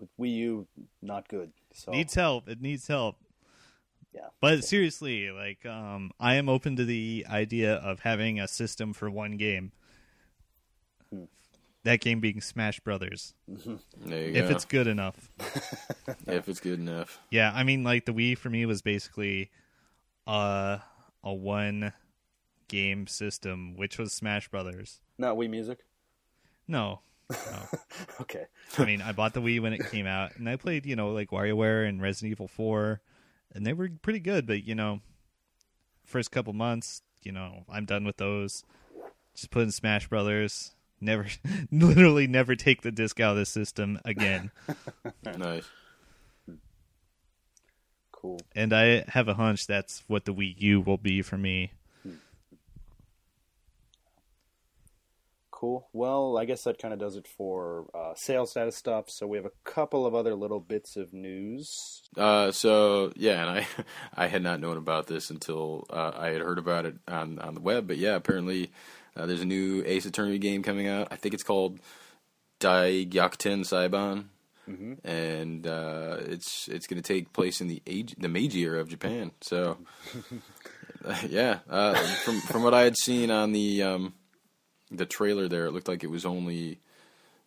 with 0.01 0.09
wii 0.19 0.35
u 0.35 0.67
not 1.03 1.29
good 1.29 1.53
so 1.75 1.93
Needs 1.93 2.15
help. 2.15 2.49
It 2.49 2.61
needs 2.63 2.87
help. 2.89 3.17
yeah 4.15 4.29
But 4.41 4.65
seriously, 4.65 5.31
like, 5.31 5.67
um, 5.67 6.11
I 6.19 6.35
am 6.37 6.49
open 6.49 6.77
to 6.77 6.85
the 6.85 7.27
idea 7.29 7.75
of 7.75 8.01
having 8.01 8.41
a 8.41 8.49
system 8.49 8.93
for 8.95 9.11
one 9.11 9.37
game. 9.37 9.73
Hmm. 11.13 11.25
That 11.83 12.01
game 12.01 12.21
being 12.21 12.41
Smash 12.41 12.81
Brothers, 12.81 13.35
there 13.47 14.29
you 14.29 14.35
if 14.35 14.49
go. 14.49 14.55
it's 14.57 14.65
good 14.65 14.87
enough. 14.87 15.31
if 16.27 16.49
it's 16.49 16.61
good 16.61 16.79
enough. 16.81 17.21
Yeah, 17.31 17.53
I 17.55 17.63
mean, 17.63 17.85
like 17.85 18.07
the 18.07 18.13
Wii 18.15 18.39
for 18.39 18.49
me 18.49 18.65
was 18.65 18.81
basically 18.81 19.51
uh, 20.27 20.79
a 21.23 21.35
one 21.35 21.93
game 22.69 23.07
system, 23.07 23.77
which 23.77 23.99
was 23.99 24.13
Smash 24.15 24.49
Brothers. 24.49 25.01
not 25.19 25.37
wii 25.37 25.51
music 25.51 25.81
No, 26.67 27.01
okay 28.21 28.45
I 28.79 28.85
mean, 28.85 29.01
I 29.03 29.13
bought 29.13 29.35
the 29.35 29.41
Wii 29.41 29.61
when 29.61 29.73
it 29.73 29.91
came 29.91 30.07
out, 30.07 30.37
and 30.37 30.49
I 30.49 30.57
played, 30.57 30.85
you 30.87 30.97
know, 30.97 31.11
like 31.11 31.31
WarioWare 31.31 31.89
and 31.89 32.03
Resident 32.03 32.33
Evil 32.33 32.49
Four, 32.49 33.01
and 33.53 33.65
they 33.67 33.73
were 33.73 33.89
pretty 34.03 34.19
good. 34.19 34.47
But 34.47 34.65
you 34.65 34.75
know, 34.75 35.01
first 36.05 36.31
couple 36.31 36.53
months, 36.53 37.03
you 37.23 37.33
know, 37.33 37.65
I'm 37.69 37.85
done 37.85 38.05
with 38.05 38.17
those. 38.17 38.65
Just 39.35 39.51
put 39.51 39.63
in 39.63 39.71
Smash 39.71 40.09
Brothers. 40.09 40.73
Never, 41.01 41.27
literally, 41.71 42.27
never 42.27 42.57
take 42.57 42.83
the 42.83 42.93
disc 42.93 43.21
out 43.21 43.33
of 43.33 43.37
the 43.39 43.47
system 43.47 44.01
again. 44.05 44.51
Nice. 45.37 45.65
cool 48.13 48.41
and 48.55 48.73
I 48.73 49.05
have 49.09 49.27
a 49.29 49.35
hunch 49.35 49.67
that's 49.67 50.05
what 50.07 50.25
the 50.25 50.33
Wii 50.33 50.55
U 50.59 50.81
will 50.81 50.97
be 50.97 51.23
for 51.23 51.37
me. 51.37 51.73
Cool 55.65 55.89
well 55.93 56.37
i 56.37 56.45
guess 56.45 56.63
that 56.65 56.79
kind 56.79 56.93
of 56.93 57.01
does 57.01 57.17
it 57.17 57.27
for 57.27 57.87
uh, 57.95 58.13
sales 58.15 58.51
status 58.51 58.77
stuff 58.77 59.09
so 59.09 59.27
we 59.27 59.39
have 59.39 59.47
a 59.47 59.51
couple 59.65 60.05
of 60.05 60.15
other 60.15 60.35
little 60.35 60.61
bits 60.61 60.97
of 60.97 61.13
news 61.13 62.03
Uh, 62.17 62.53
so 62.53 63.13
yeah, 63.17 63.41
and 63.41 63.51
I 63.59 63.67
I 64.25 64.27
had 64.29 64.43
not 64.43 64.61
known 64.61 64.77
about 64.77 65.07
this 65.07 65.31
until 65.31 65.87
uh, 65.91 66.13
I 66.15 66.29
had 66.29 66.43
heard 66.43 66.59
about 66.59 66.87
it 66.87 66.97
on 67.09 67.39
on 67.39 67.55
the 67.55 67.61
web. 67.61 67.89
But 67.89 67.97
yeah, 67.97 68.15
apparently 68.15 68.71
uh, 69.17 69.27
there's 69.27 69.41
a 69.41 69.47
new 69.47 69.83
Ace 69.85 70.07
Attorney 70.07 70.39
game 70.39 70.63
coming 70.63 70.87
out. 70.87 71.09
I 71.11 71.17
think 71.17 71.35
it's 71.35 71.43
called 71.43 71.81
Dai 72.61 73.05
Daigyakuten 73.05 73.65
Saiban, 73.65 74.27
and 75.05 75.67
uh, 75.67 76.19
it's 76.21 76.69
it's 76.69 76.87
going 76.87 77.03
to 77.03 77.09
take 77.15 77.33
place 77.33 77.61
in 77.61 77.67
the 77.69 77.83
age 77.87 78.15
the 78.17 78.29
Meiji 78.29 78.63
era 78.63 78.81
of 78.81 78.89
Japan. 78.89 79.33
So 79.41 79.79
yeah, 81.29 81.59
uh, 81.69 81.95
from 82.25 82.41
from 82.41 82.63
what 82.63 82.75
I 82.75 82.83
had 82.83 82.97
seen 82.97 83.31
on 83.31 83.53
the 83.53 83.83
um, 83.83 84.15
the 84.91 85.07
trailer 85.07 85.49
there, 85.49 85.67
it 85.67 85.73
looked 85.73 85.89
like 85.89 86.05
it 86.05 86.11
was 86.11 86.27
only 86.27 86.79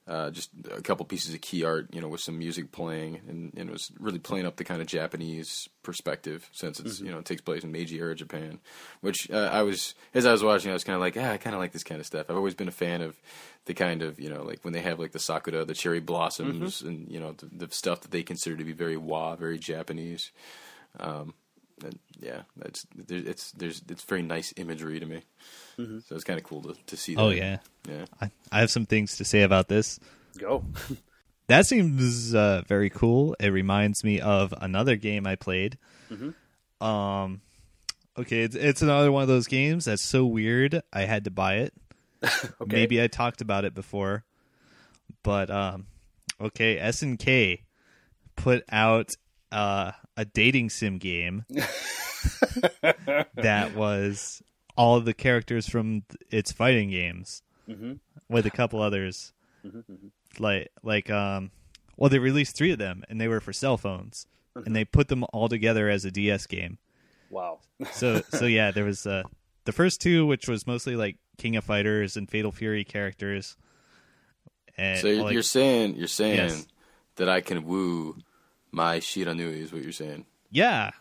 uh, 0.07 0.31
just 0.31 0.49
a 0.71 0.81
couple 0.81 1.05
pieces 1.05 1.33
of 1.33 1.41
key 1.41 1.65
art, 1.65 1.93
you 1.93 1.99
know, 1.99 2.07
with 2.07 2.21
some 2.21 2.39
music 2.39 2.71
playing, 2.71 3.19
and, 3.27 3.53
and 3.57 3.69
it 3.69 3.71
was 3.71 3.91
really 3.99 4.19
playing 4.19 4.45
up 4.45 4.55
the 4.55 4.63
kind 4.63 4.79
of 4.79 4.87
Japanese 4.87 5.67
perspective 5.83 6.49
since 6.53 6.79
it's 6.79 7.01
you 7.01 7.11
know 7.11 7.19
it 7.19 7.25
takes 7.25 7.41
place 7.41 7.63
in 7.63 7.73
Meiji 7.73 7.99
era 7.99 8.15
Japan, 8.15 8.59
which 9.01 9.29
uh, 9.31 9.49
I 9.51 9.63
was 9.63 9.95
as 10.13 10.25
I 10.25 10.31
was 10.31 10.43
watching, 10.43 10.71
I 10.71 10.73
was 10.73 10.85
kind 10.85 10.95
of 10.95 11.01
like, 11.01 11.17
ah, 11.17 11.31
I 11.31 11.37
kind 11.37 11.53
of 11.53 11.59
like 11.59 11.73
this 11.73 11.83
kind 11.83 11.99
of 11.99 12.05
stuff. 12.05 12.27
I've 12.29 12.37
always 12.37 12.55
been 12.55 12.69
a 12.69 12.71
fan 12.71 13.01
of 13.01 13.17
the 13.65 13.73
kind 13.73 14.01
of 14.01 14.17
you 14.17 14.29
know 14.29 14.43
like 14.43 14.63
when 14.63 14.73
they 14.73 14.81
have 14.81 14.97
like 14.97 15.11
the 15.11 15.19
sakura, 15.19 15.65
the 15.65 15.73
cherry 15.73 15.99
blossoms, 15.99 16.81
and 16.81 17.11
you 17.11 17.19
know 17.19 17.33
the, 17.33 17.65
the 17.65 17.75
stuff 17.75 18.01
that 18.01 18.11
they 18.11 18.23
consider 18.23 18.55
to 18.55 18.63
be 18.63 18.73
very 18.73 18.97
wa, 18.97 19.35
very 19.35 19.59
Japanese. 19.59 20.31
Um, 21.01 21.33
and 21.83 21.99
yeah, 22.19 22.41
that's 22.55 22.85
there, 22.95 23.21
it's 23.25 23.51
there's 23.51 23.81
it's 23.89 24.03
very 24.03 24.21
nice 24.23 24.53
imagery 24.57 24.99
to 24.99 25.05
me. 25.05 25.21
So 25.77 26.15
it's 26.15 26.23
kind 26.23 26.39
of 26.39 26.45
cool 26.45 26.63
to, 26.63 26.75
to 26.87 26.97
see. 26.97 27.15
That. 27.15 27.21
Oh 27.21 27.29
yeah, 27.29 27.57
yeah. 27.87 28.05
I, 28.19 28.31
I 28.51 28.59
have 28.61 28.71
some 28.71 28.85
things 28.85 29.17
to 29.17 29.25
say 29.25 29.43
about 29.43 29.67
this. 29.67 29.99
go 30.39 30.63
That 31.47 31.65
seems 31.65 32.35
uh, 32.35 32.63
very 32.67 32.89
cool. 32.89 33.35
It 33.39 33.49
reminds 33.49 34.03
me 34.03 34.19
of 34.19 34.53
another 34.59 34.97
game 34.97 35.25
I 35.25 35.35
played. 35.35 35.77
Um, 36.81 37.41
okay, 38.17 38.41
it's 38.41 38.55
it's 38.55 38.81
another 38.81 39.11
one 39.11 39.21
of 39.21 39.29
those 39.29 39.47
games 39.47 39.85
that's 39.85 40.03
so 40.03 40.25
weird. 40.25 40.81
I 40.91 41.01
had 41.01 41.23
to 41.23 41.31
buy 41.31 41.57
it. 41.57 41.73
okay 42.23 42.51
Maybe 42.65 43.01
I 43.01 43.07
talked 43.07 43.41
about 43.41 43.63
it 43.63 43.73
before, 43.73 44.25
but 45.23 45.49
um, 45.49 45.87
okay, 46.41 46.77
SNK 46.77 47.61
put 48.35 48.63
out 48.69 49.15
uh, 49.51 49.91
a 50.17 50.25
dating 50.25 50.69
sim 50.69 50.97
game 50.97 51.45
that 53.35 53.73
was 53.75 54.41
all 54.75 54.97
of 54.97 55.05
the 55.05 55.13
characters 55.13 55.69
from 55.69 56.03
its 56.29 56.51
fighting 56.51 56.89
games 56.89 57.41
with 58.29 58.45
a 58.45 58.51
couple 58.51 58.81
others. 58.81 59.33
Like 60.39 60.69
like 60.83 61.09
um, 61.09 61.51
well, 61.97 62.09
they 62.09 62.19
released 62.19 62.55
three 62.55 62.71
of 62.71 62.77
them, 62.79 63.03
and 63.09 63.19
they 63.19 63.27
were 63.27 63.39
for 63.39 63.53
cell 63.53 63.77
phones, 63.77 64.27
and 64.55 64.75
they 64.75 64.85
put 64.85 65.07
them 65.07 65.23
all 65.33 65.49
together 65.49 65.89
as 65.89 66.05
a 66.05 66.11
DS 66.11 66.45
game. 66.47 66.77
wow 67.29 67.59
So 67.91 68.21
so 68.29 68.45
yeah, 68.57 68.71
there 68.71 68.85
was 68.85 69.05
uh, 69.05 69.23
the 69.65 69.71
first 69.71 70.01
two, 70.01 70.25
which 70.25 70.47
was 70.47 70.65
mostly 70.67 70.95
like 70.95 71.17
King 71.37 71.55
of 71.55 71.63
Fighters 71.63 72.17
and 72.17 72.29
Fatal 72.29 72.51
Fury 72.51 72.83
characters. 72.83 73.57
And 74.77 74.99
So 74.99 75.07
you're, 75.07 75.23
like, 75.23 75.33
you're 75.33 75.41
saying 75.43 75.95
you're 75.95 76.07
saying 76.07 76.35
Yes. 76.37 76.67
that 77.15 77.29
I 77.29 77.41
can 77.41 77.65
woo 77.65 78.17
Mai 78.77 78.99
Shiranui. 78.99 79.61
Is 79.63 79.73
what 79.73 79.81
you're 79.81 79.91
saying? 79.91 80.25
Yeah, 80.51 80.91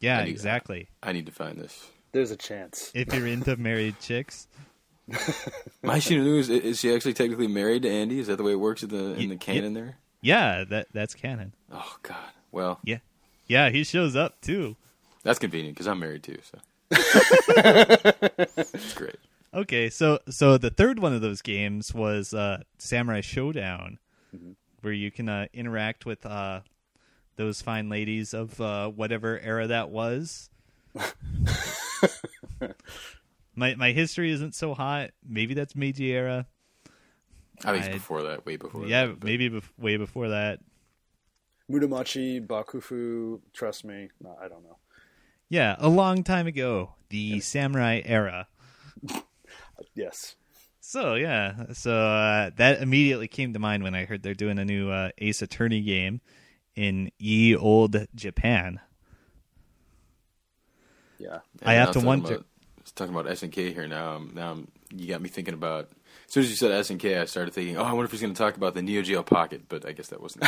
yeah, 0.00 0.18
I 0.20 0.24
need- 0.24 0.30
exactly. 0.30 0.88
I 1.02 1.12
need 1.12 1.26
to 1.26 1.32
find 1.32 1.58
this. 1.58 1.88
There's 2.12 2.30
a 2.30 2.36
chance. 2.36 2.90
If 2.94 3.12
you're 3.12 3.26
into 3.26 3.56
married 3.56 3.96
chicks, 4.00 4.46
Mai 5.82 5.98
Shiranui 5.98 6.38
is, 6.38 6.48
is 6.48 6.80
she 6.80 6.94
actually 6.94 7.12
technically 7.14 7.46
married 7.48 7.82
to 7.82 7.90
Andy? 7.90 8.18
Is 8.20 8.28
that 8.28 8.36
the 8.36 8.42
way 8.42 8.52
it 8.52 8.60
works 8.60 8.82
in 8.82 8.88
the 8.90 9.12
in 9.14 9.28
Y- 9.28 9.34
the 9.34 9.36
canon 9.36 9.74
there? 9.74 9.96
yeah, 10.22 10.64
that 10.70 10.86
that's 10.94 11.14
canon. 11.14 11.52
Oh 11.70 11.96
God. 12.02 12.30
Well, 12.52 12.78
Yeah, 12.84 12.98
yeah, 13.48 13.68
he 13.70 13.84
shows 13.84 14.16
up 14.16 14.40
too. 14.40 14.76
that's 15.24 15.38
convenient 15.38 15.74
because 15.76 15.86
I'm 15.88 15.98
married 15.98 16.22
too. 16.22 16.38
So 16.42 16.58
it's 18.56 18.94
great. 18.94 19.16
Okay, 19.54 19.88
so 19.90 20.20
so 20.28 20.58
the 20.58 20.70
third 20.70 20.98
one 21.00 21.12
of 21.12 21.20
those 21.20 21.42
games 21.42 21.92
was 21.94 22.32
uh, 22.34 22.62
Samurai 22.78 23.20
Showdown, 23.20 23.98
where 24.80 24.92
you 24.92 25.10
can 25.10 25.28
uh, 25.28 25.46
interact 25.52 26.06
with 26.06 26.24
uh, 26.26 26.60
those 27.36 27.62
fine 27.62 27.88
ladies 27.88 28.34
of 28.34 28.60
uh, 28.60 28.88
whatever 28.88 29.38
era 29.38 29.66
that 29.68 29.90
was. 29.90 30.50
my 33.54 33.74
my 33.74 33.92
history 33.92 34.30
isn't 34.32 34.54
so 34.54 34.74
hot. 34.74 35.10
Maybe 35.26 35.54
that's 35.54 35.76
Meiji 35.76 36.12
era. 36.12 36.46
I 37.64 37.72
think 37.72 37.86
it's 37.86 37.94
before 37.94 38.22
that, 38.24 38.44
way 38.44 38.56
before. 38.56 38.86
yeah, 38.86 39.06
that, 39.06 39.20
but- 39.20 39.26
maybe 39.26 39.48
bef- 39.48 39.70
way 39.78 39.96
before 39.96 40.28
that. 40.28 40.60
Muromachi, 41.70 42.46
Bakufu, 42.46 43.40
trust 43.52 43.84
me. 43.84 44.08
No, 44.20 44.36
I 44.40 44.46
don't 44.48 44.62
know. 44.62 44.76
Yeah, 45.48 45.74
a 45.78 45.88
long 45.88 46.22
time 46.22 46.46
ago, 46.46 46.94
the 47.08 47.40
samurai 47.40 48.02
era. 48.04 48.48
Yes. 49.94 50.36
So 50.80 51.14
yeah, 51.14 51.72
so 51.72 51.92
uh, 51.92 52.50
that 52.56 52.80
immediately 52.80 53.28
came 53.28 53.52
to 53.52 53.58
mind 53.58 53.82
when 53.82 53.94
I 53.94 54.04
heard 54.04 54.22
they're 54.22 54.34
doing 54.34 54.58
a 54.58 54.64
new 54.64 54.90
uh, 54.90 55.10
Ace 55.18 55.42
Attorney 55.42 55.82
game 55.82 56.20
in 56.76 57.10
ye 57.18 57.56
old 57.56 58.06
Japan. 58.14 58.80
Yeah. 61.18 61.38
I 61.64 61.74
have 61.74 61.88
to 61.88 61.94
talking 61.94 62.06
wonder- 62.06 62.34
About, 62.34 62.46
talking 62.94 63.14
about 63.14 63.26
SNK 63.26 63.72
here 63.74 63.88
now. 63.88 64.16
um, 64.16 64.32
Now 64.34 64.52
I'm, 64.52 64.68
you 64.94 65.08
got 65.08 65.20
me 65.20 65.28
thinking 65.28 65.54
about. 65.54 65.88
As 66.28 66.32
soon 66.32 66.42
as 66.42 66.50
you 66.50 66.56
said 66.56 66.70
SNK, 66.72 67.20
I 67.20 67.24
started 67.26 67.54
thinking, 67.54 67.76
oh, 67.76 67.84
I 67.84 67.92
wonder 67.92 68.06
if 68.06 68.10
he's 68.10 68.20
going 68.20 68.34
to 68.34 68.38
talk 68.38 68.56
about 68.56 68.74
the 68.74 68.82
Neo 68.82 69.00
Geo 69.02 69.22
Pocket, 69.22 69.62
but 69.68 69.86
I 69.86 69.92
guess 69.92 70.08
that 70.08 70.20
wasn't. 70.20 70.44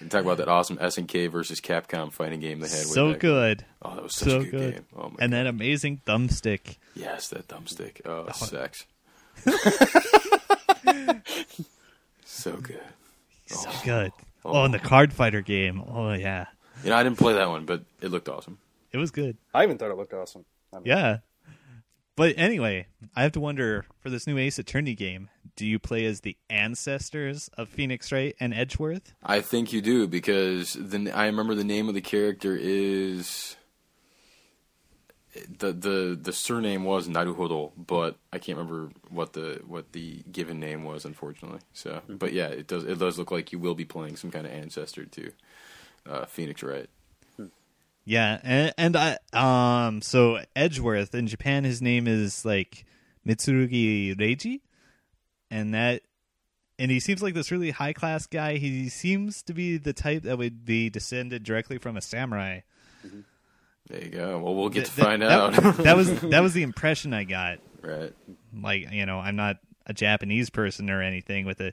and 0.00 0.10
talk 0.10 0.22
about 0.24 0.38
that 0.38 0.48
awesome 0.48 0.78
SNK 0.78 1.30
versus 1.30 1.60
Capcom 1.60 2.10
fighting 2.12 2.40
game 2.40 2.60
they 2.60 2.68
had. 2.68 2.78
way 2.78 2.82
So 2.84 3.10
back. 3.12 3.20
good, 3.20 3.64
Oh, 3.82 3.94
that 3.94 4.02
was 4.02 4.16
such 4.16 4.28
so 4.28 4.40
a 4.40 4.44
good, 4.44 4.50
good, 4.50 4.74
game. 4.74 4.84
Oh 4.96 5.02
my 5.10 5.16
and 5.20 5.32
God. 5.32 5.32
that 5.32 5.46
amazing 5.46 6.00
thumbstick. 6.06 6.76
Yes, 6.94 7.28
that 7.28 7.48
thumbstick. 7.48 8.00
Oh, 8.06 8.30
sex. 8.32 8.86
so 12.24 12.52
good. 12.56 12.80
So 13.46 13.70
good. 13.84 14.12
Oh, 14.44 14.64
and 14.64 14.74
the 14.74 14.80
oh. 14.80 14.86
card 14.86 15.12
fighter 15.12 15.40
game. 15.40 15.82
Oh 15.86 16.12
yeah, 16.12 16.46
You 16.82 16.90
know, 16.90 16.96
I 16.96 17.02
didn't 17.02 17.18
play 17.18 17.34
that 17.34 17.48
one, 17.48 17.64
but 17.64 17.84
it 18.00 18.08
looked 18.08 18.28
awesome. 18.28 18.58
it 18.92 18.98
was 18.98 19.10
good. 19.10 19.36
I 19.54 19.64
even 19.64 19.78
thought 19.78 19.90
it 19.90 19.96
looked 19.96 20.14
awesome. 20.14 20.44
I 20.72 20.76
mean, 20.76 20.86
Yeah. 20.86 21.18
But 22.14 22.34
anyway, 22.36 22.88
I 23.16 23.22
have 23.22 23.32
to 23.32 23.40
wonder 23.40 23.86
for 24.00 24.10
this 24.10 24.26
new 24.26 24.36
Ace 24.36 24.58
Attorney 24.58 24.94
game, 24.94 25.30
do 25.56 25.66
you 25.66 25.78
play 25.78 26.04
as 26.04 26.20
the 26.20 26.36
ancestors 26.50 27.48
of 27.56 27.70
Phoenix 27.70 28.12
Wright 28.12 28.34
and 28.38 28.52
Edgeworth? 28.52 29.14
I 29.22 29.40
think 29.40 29.72
you 29.72 29.80
do 29.80 30.06
because 30.06 30.74
the 30.74 31.10
I 31.10 31.26
remember 31.26 31.54
the 31.54 31.64
name 31.64 31.88
of 31.88 31.94
the 31.94 32.02
character 32.02 32.56
is 32.60 33.56
the 35.58 35.72
the 35.72 36.18
the 36.20 36.32
surname 36.32 36.84
was 36.84 37.08
Naruhodo, 37.08 37.72
but 37.76 38.16
I 38.32 38.38
can't 38.38 38.58
remember 38.58 38.90
what 39.08 39.32
the 39.32 39.62
what 39.66 39.92
the 39.92 40.22
given 40.30 40.60
name 40.60 40.84
was, 40.84 41.04
unfortunately. 41.04 41.60
So, 41.72 42.02
but 42.08 42.32
yeah, 42.32 42.48
it 42.48 42.66
does 42.66 42.84
it 42.84 42.98
does 42.98 43.18
look 43.18 43.30
like 43.30 43.52
you 43.52 43.58
will 43.58 43.74
be 43.74 43.84
playing 43.84 44.16
some 44.16 44.30
kind 44.30 44.46
of 44.46 44.52
ancestor 44.52 45.06
to 45.06 45.32
uh, 46.08 46.24
Phoenix 46.26 46.62
Wright. 46.62 46.88
Yeah, 48.04 48.40
and, 48.42 48.74
and 48.76 48.96
I 48.96 49.18
um 49.32 50.02
so 50.02 50.40
Edgeworth 50.54 51.14
in 51.14 51.26
Japan 51.26 51.64
his 51.64 51.80
name 51.80 52.06
is 52.06 52.44
like 52.44 52.84
Mitsurugi 53.26 54.16
Reiji 54.16 54.60
and 55.50 55.72
that 55.72 56.02
and 56.78 56.90
he 56.90 56.98
seems 56.98 57.22
like 57.22 57.34
this 57.34 57.52
really 57.52 57.70
high 57.70 57.92
class 57.92 58.26
guy. 58.26 58.56
He 58.56 58.88
seems 58.88 59.42
to 59.44 59.54
be 59.54 59.76
the 59.76 59.92
type 59.92 60.24
that 60.24 60.36
would 60.36 60.64
be 60.64 60.90
descended 60.90 61.44
directly 61.44 61.78
from 61.78 61.96
a 61.96 62.00
samurai. 62.00 62.60
There 63.92 64.02
you 64.04 64.08
go. 64.10 64.38
Well, 64.38 64.54
we'll 64.54 64.70
get 64.70 64.86
to 64.86 64.94
Th- 64.96 65.06
find 65.06 65.20
that, 65.20 65.30
out. 65.30 65.52
that 65.84 65.96
was 65.96 66.20
that 66.22 66.42
was 66.42 66.54
the 66.54 66.62
impression 66.62 67.12
I 67.12 67.24
got. 67.24 67.58
right. 67.82 68.12
Like, 68.58 68.90
you 68.90 69.04
know, 69.06 69.18
I'm 69.18 69.36
not 69.36 69.58
a 69.86 69.92
Japanese 69.92 70.48
person 70.50 70.88
or 70.88 71.02
anything 71.02 71.44
with 71.44 71.60
a 71.60 71.72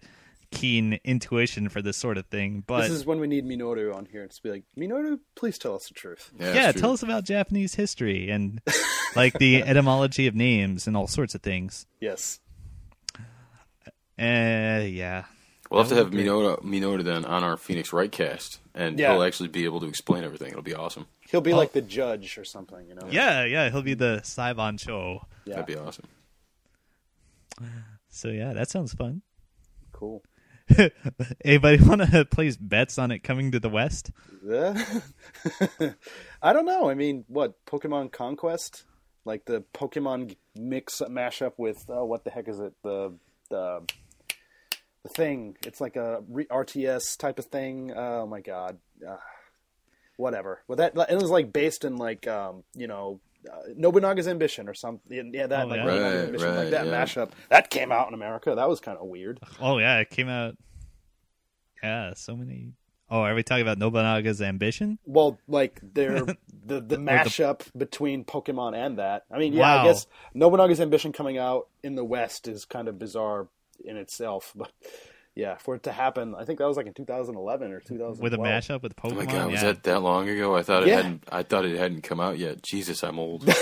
keen 0.52 1.00
intuition 1.06 1.70
for 1.70 1.82
this 1.82 1.96
sort 1.96 2.18
of 2.18 2.26
thing, 2.26 2.62
but 2.68 2.82
This 2.82 2.90
is 2.92 3.06
when 3.06 3.20
we 3.22 3.28
need 3.28 3.46
Minoru 3.46 3.96
on 3.96 4.06
here 4.06 4.28
to 4.28 4.42
be 4.44 4.50
like, 4.50 4.64
Minoru, 4.78 5.20
please 5.36 5.58
tell 5.58 5.76
us 5.76 5.88
the 5.88 5.94
truth. 5.94 6.32
Yeah, 6.40 6.48
yeah, 6.48 6.54
that's 6.54 6.74
true. 6.74 6.82
tell 6.82 6.92
us 6.92 7.04
about 7.04 7.24
Japanese 7.24 7.76
history 7.76 8.30
and 8.32 8.60
like 9.16 9.34
the 9.40 9.62
etymology 9.64 10.28
of 10.28 10.36
names 10.36 10.88
and 10.88 10.98
all 10.98 11.08
sorts 11.08 11.36
of 11.36 11.42
things. 11.42 11.86
Yes. 12.02 12.40
Uh, 14.18 14.82
yeah. 14.84 15.26
We'll 15.70 15.82
have 15.84 15.90
to 15.90 15.96
have 15.96 16.10
Minota, 16.10 16.62
Minota 16.64 17.04
then 17.04 17.26
on 17.26 17.44
our 17.44 17.56
Phoenix 17.56 17.94
Wright 17.94 18.12
cast, 18.12 18.60
and 18.74 18.98
Yeah. 19.00 19.14
he'll 19.14 19.24
actually 19.24 19.50
be 19.50 19.66
able 19.66 19.80
to 19.82 19.88
explain 19.88 20.24
everything. 20.24 20.50
It'll 20.50 20.64
be 20.64 20.74
awesome. 20.74 21.06
He'll 21.32 21.42
be 21.42 21.54
Oh. 21.54 21.58
like 21.58 21.74
the 21.74 21.82
judge 21.82 22.38
or 22.38 22.44
something, 22.46 22.88
you 22.88 22.96
know? 22.96 23.08
Yeah, 23.12 23.46
yeah, 23.46 23.70
he'll 23.70 23.82
be 23.84 23.94
the 23.94 24.22
Saiban 24.24 24.80
Cho. 24.80 25.22
Yeah. 25.46 25.56
That'd 25.56 25.68
be 25.68 25.76
awesome. 25.76 26.06
So 28.10 28.30
yeah, 28.30 28.54
that 28.54 28.70
sounds 28.70 28.94
fun. 28.94 29.22
Cool. 29.92 30.24
Anybody 31.44 31.84
want 31.84 32.10
to 32.12 32.26
place 32.32 32.56
bets 32.58 32.98
on 32.98 33.12
it 33.12 33.20
coming 33.20 33.52
to 33.52 33.60
the 33.60 33.70
West? 33.70 34.12
Yeah. 34.46 34.82
I 36.42 36.54
don't 36.54 36.66
know. 36.66 36.90
I 36.90 36.94
mean, 36.96 37.26
what 37.28 37.64
Pokemon 37.66 38.12
Conquest, 38.12 38.84
like 39.26 39.46
the 39.46 39.64
Pokemon 39.74 40.36
mix 40.56 41.02
mashup 41.02 41.54
with 41.58 41.90
uh, 41.90 42.04
what 42.06 42.24
the 42.24 42.30
heck 42.32 42.48
is 42.48 42.60
it? 42.60 42.74
The 42.84 43.14
the 43.50 43.84
the 45.04 45.10
thing. 45.10 45.58
It's 45.66 45.82
like 45.82 45.96
a 45.96 46.24
re- 46.30 46.46
RTS 46.48 47.18
type 47.18 47.40
of 47.40 47.46
thing. 47.46 47.92
Oh 47.96 48.26
my 48.28 48.42
god. 48.42 48.78
Uh, 49.08 49.18
whatever. 50.20 50.62
Well, 50.68 50.76
that 50.78 50.96
it 51.10 51.16
was 51.16 51.30
like 51.30 51.52
based 51.54 51.86
in 51.86 51.98
like 51.98 52.28
um, 52.28 52.64
you 52.76 52.88
know. 52.88 53.20
Uh, 53.50 53.70
Nobunaga's 53.74 54.28
Ambition 54.28 54.68
or 54.68 54.74
something. 54.74 55.32
Yeah, 55.34 55.48
that 55.48 55.64
Oh, 55.64 55.68
like 55.70 55.78
yeah. 55.78 55.86
Nobunaga's 55.86 56.14
Right, 56.14 56.26
Ambition, 56.26 56.56
like 56.58 56.70
that 56.72 56.86
yeah. 56.88 56.92
mashup. 57.06 57.30
That 57.48 57.70
came 57.70 57.90
out 57.90 58.10
in 58.10 58.14
America. 58.14 58.54
That 58.54 58.68
was 58.68 58.82
kind 58.82 58.98
of 58.98 59.08
weird. 59.08 59.40
Oh 59.62 59.78
yeah, 59.78 60.00
it 60.00 60.10
came 60.10 60.28
out. 60.28 60.58
Yeah, 61.82 62.14
so 62.16 62.36
many. 62.36 62.74
Oh, 63.10 63.22
are 63.22 63.34
we 63.34 63.42
talking 63.42 63.62
about 63.62 63.80
Nobunaga's 63.80 64.42
ambition? 64.42 65.00
Well, 65.06 65.40
like 65.48 65.80
they're 65.82 66.26
the 66.66 66.82
the 66.82 66.98
mashup 66.98 67.62
between 67.78 68.26
Pokemon 68.26 68.76
and 68.76 69.00
that. 69.00 69.24
I 69.32 69.40
mean, 69.40 69.54
yeah, 69.54 69.62
Wow. 69.62 69.82
I 69.84 69.86
guess 69.86 70.06
Nobunaga's 70.36 70.82
Ambition 70.82 71.14
coming 71.14 71.38
out 71.38 71.70
in 71.82 71.96
the 71.96 72.04
West 72.04 72.46
is 72.48 72.66
kind 72.66 72.90
of 72.90 73.00
bizarre 73.00 73.48
in 73.86 73.96
itself, 73.96 74.52
but 74.56 74.72
yeah, 75.40 75.56
for 75.56 75.76
it 75.76 75.84
to 75.84 75.92
happen, 75.94 76.36
I 76.38 76.44
think 76.44 76.60
that 76.60 76.68
was 76.68 76.76
like 76.76 76.86
in 76.88 76.94
2011 76.94 77.72
or 77.72 77.80
2012. 77.80 78.20
With 78.20 78.34
a 78.34 78.38
mashup 78.38 78.82
with 78.84 78.96
Pokemon? 78.98 79.12
Oh 79.12 79.16
my 79.16 79.26
god, 79.26 79.52
was 79.52 79.62
that 79.62 79.84
that 79.84 80.02
long 80.02 80.28
ago? 80.28 80.56
I 80.56 80.64
thought 80.64 80.84
it 80.84 80.90
Yeah. 80.90 80.98
hadn't. 80.98 81.24
I 81.32 81.44
thought 81.44 81.64
it 81.66 81.78
hadn't 81.78 82.02
come 82.02 82.20
out 82.20 82.38
yet. 82.38 82.62
Jesus, 82.62 83.04
I'm 83.04 83.18
old. 83.20 83.46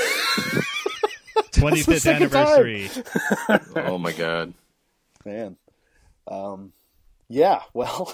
25th 1.58 2.14
anniversary. 2.16 2.90
oh 3.76 3.98
my 3.98 4.12
god. 4.12 4.54
man. 5.26 5.58
Um, 6.28 6.74
yeah, 7.30 7.62
well, 7.74 8.14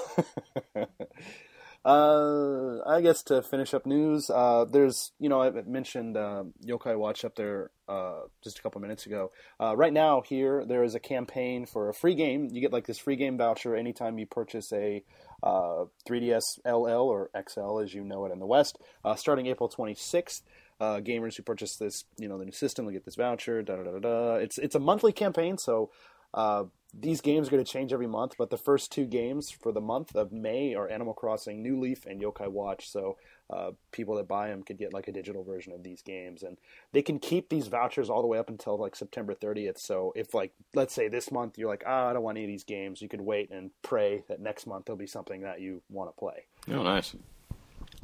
uh, 1.85 2.80
I 2.85 3.01
guess 3.01 3.23
to 3.23 3.41
finish 3.41 3.73
up 3.73 3.85
news, 3.85 4.30
uh, 4.30 4.65
there's 4.65 5.11
you 5.19 5.27
know 5.27 5.41
I 5.41 5.49
mentioned 5.49 6.15
uh, 6.15 6.43
Yokai 6.65 6.97
Watch 6.97 7.26
up 7.26 7.35
there 7.35 7.72
uh, 7.89 8.22
just 8.41 8.57
a 8.57 8.61
couple 8.61 8.80
minutes 8.80 9.05
ago. 9.05 9.31
Uh, 9.60 9.76
right 9.76 9.91
now, 9.91 10.22
here 10.22 10.64
there 10.65 10.84
is 10.84 10.95
a 10.95 10.99
campaign 10.99 11.65
for 11.65 11.89
a 11.89 11.93
free 11.93 12.15
game. 12.15 12.47
You 12.51 12.61
get 12.61 12.72
like 12.72 12.88
this 12.88 12.99
free 12.99 13.18
game 13.18 13.38
voucher 13.38 13.76
anytime 13.76 14.18
you 14.18 14.26
purchase 14.26 14.72
a 14.72 15.03
uh, 15.43 15.85
3DS 16.07 16.60
LL 16.65 17.10
or 17.10 17.30
XL, 17.49 17.80
as 17.80 17.93
you 17.93 18.03
know 18.05 18.26
it 18.26 18.31
in 18.31 18.39
the 18.39 18.47
West, 18.47 18.80
uh, 19.03 19.15
starting 19.15 19.47
April 19.47 19.69
26th. 19.69 20.41
Uh, 20.80 20.99
gamers 20.99 21.38
who 21.38 21.43
purchase 21.43 21.77
this, 21.77 22.03
you 22.18 22.27
know, 22.27 22.38
the 22.38 22.45
new 22.45 22.51
system 22.51 22.85
will 22.85 22.91
get 22.91 23.05
this 23.05 23.15
voucher. 23.15 23.61
Da 23.61 23.76
da 23.76 23.84
da. 23.84 23.99
da. 23.99 24.35
It's 24.35 24.57
it's 24.57 24.76
a 24.76 24.80
monthly 24.80 25.14
campaign, 25.14 25.57
so 25.57 25.91
uh, 26.34 26.64
these 26.94 27.22
games 27.22 27.48
are 27.48 27.52
going 27.52 27.64
to 27.64 27.72
change 27.72 27.91
every 27.91 28.07
month. 28.07 28.36
But 28.38 28.49
the 28.49 28.57
first 28.57 28.91
two 28.91 29.06
games 29.06 29.49
for 29.49 29.72
the 29.72 29.82
month 29.82 30.15
of 30.15 30.32
May 30.32 30.76
are 30.76 30.88
Animal 30.88 31.14
Crossing 31.14 31.64
New 31.64 31.80
Leaf 31.80 32.06
and 32.06 32.22
Yokai 32.22 32.49
Watch. 32.49 32.90
So 32.90 33.18
uh, 33.49 33.72
people 33.91 34.15
that 34.15 34.28
buy 34.28 34.49
them 34.49 34.64
could 34.64 34.78
get 34.78 34.94
like 34.94 35.07
a 35.07 35.11
digital 35.11 35.44
version 35.44 35.74
of 35.74 35.84
these 35.84 36.02
games, 36.02 36.44
and 36.44 36.57
they 36.91 37.02
can 37.02 37.20
keep 37.20 37.49
these 37.49 37.68
vouchers 37.68 38.10
all 38.10 38.22
the 38.22 38.28
way 38.28 38.38
up 38.38 38.49
until 38.49 38.78
like 38.78 38.95
September 38.95 39.34
30th. 39.34 39.80
So 39.80 40.14
if 40.15 40.34
like 40.34 40.53
let's 40.74 40.94
say 40.94 41.07
this 41.07 41.32
month 41.32 41.57
you're 41.57 41.70
like, 41.70 41.84
ah, 41.86 42.10
I 42.10 42.14
don't 42.14 42.24
want 42.24 42.38
any 42.38 42.45
of 42.45 42.52
these 42.52 42.64
games, 42.64 43.02
you 43.02 43.10
could 43.10 43.22
wait 43.22 43.49
and 43.52 43.72
pray 43.82 44.24
that 44.28 44.40
next 44.40 44.68
month 44.68 44.86
there'll 44.86 44.98
be 44.98 45.07
something 45.07 45.41
that 45.41 45.61
you 45.61 45.82
want 45.90 46.10
to 46.10 46.18
play. 46.18 46.45
Oh, 46.70 46.84
nice. 46.84 47.15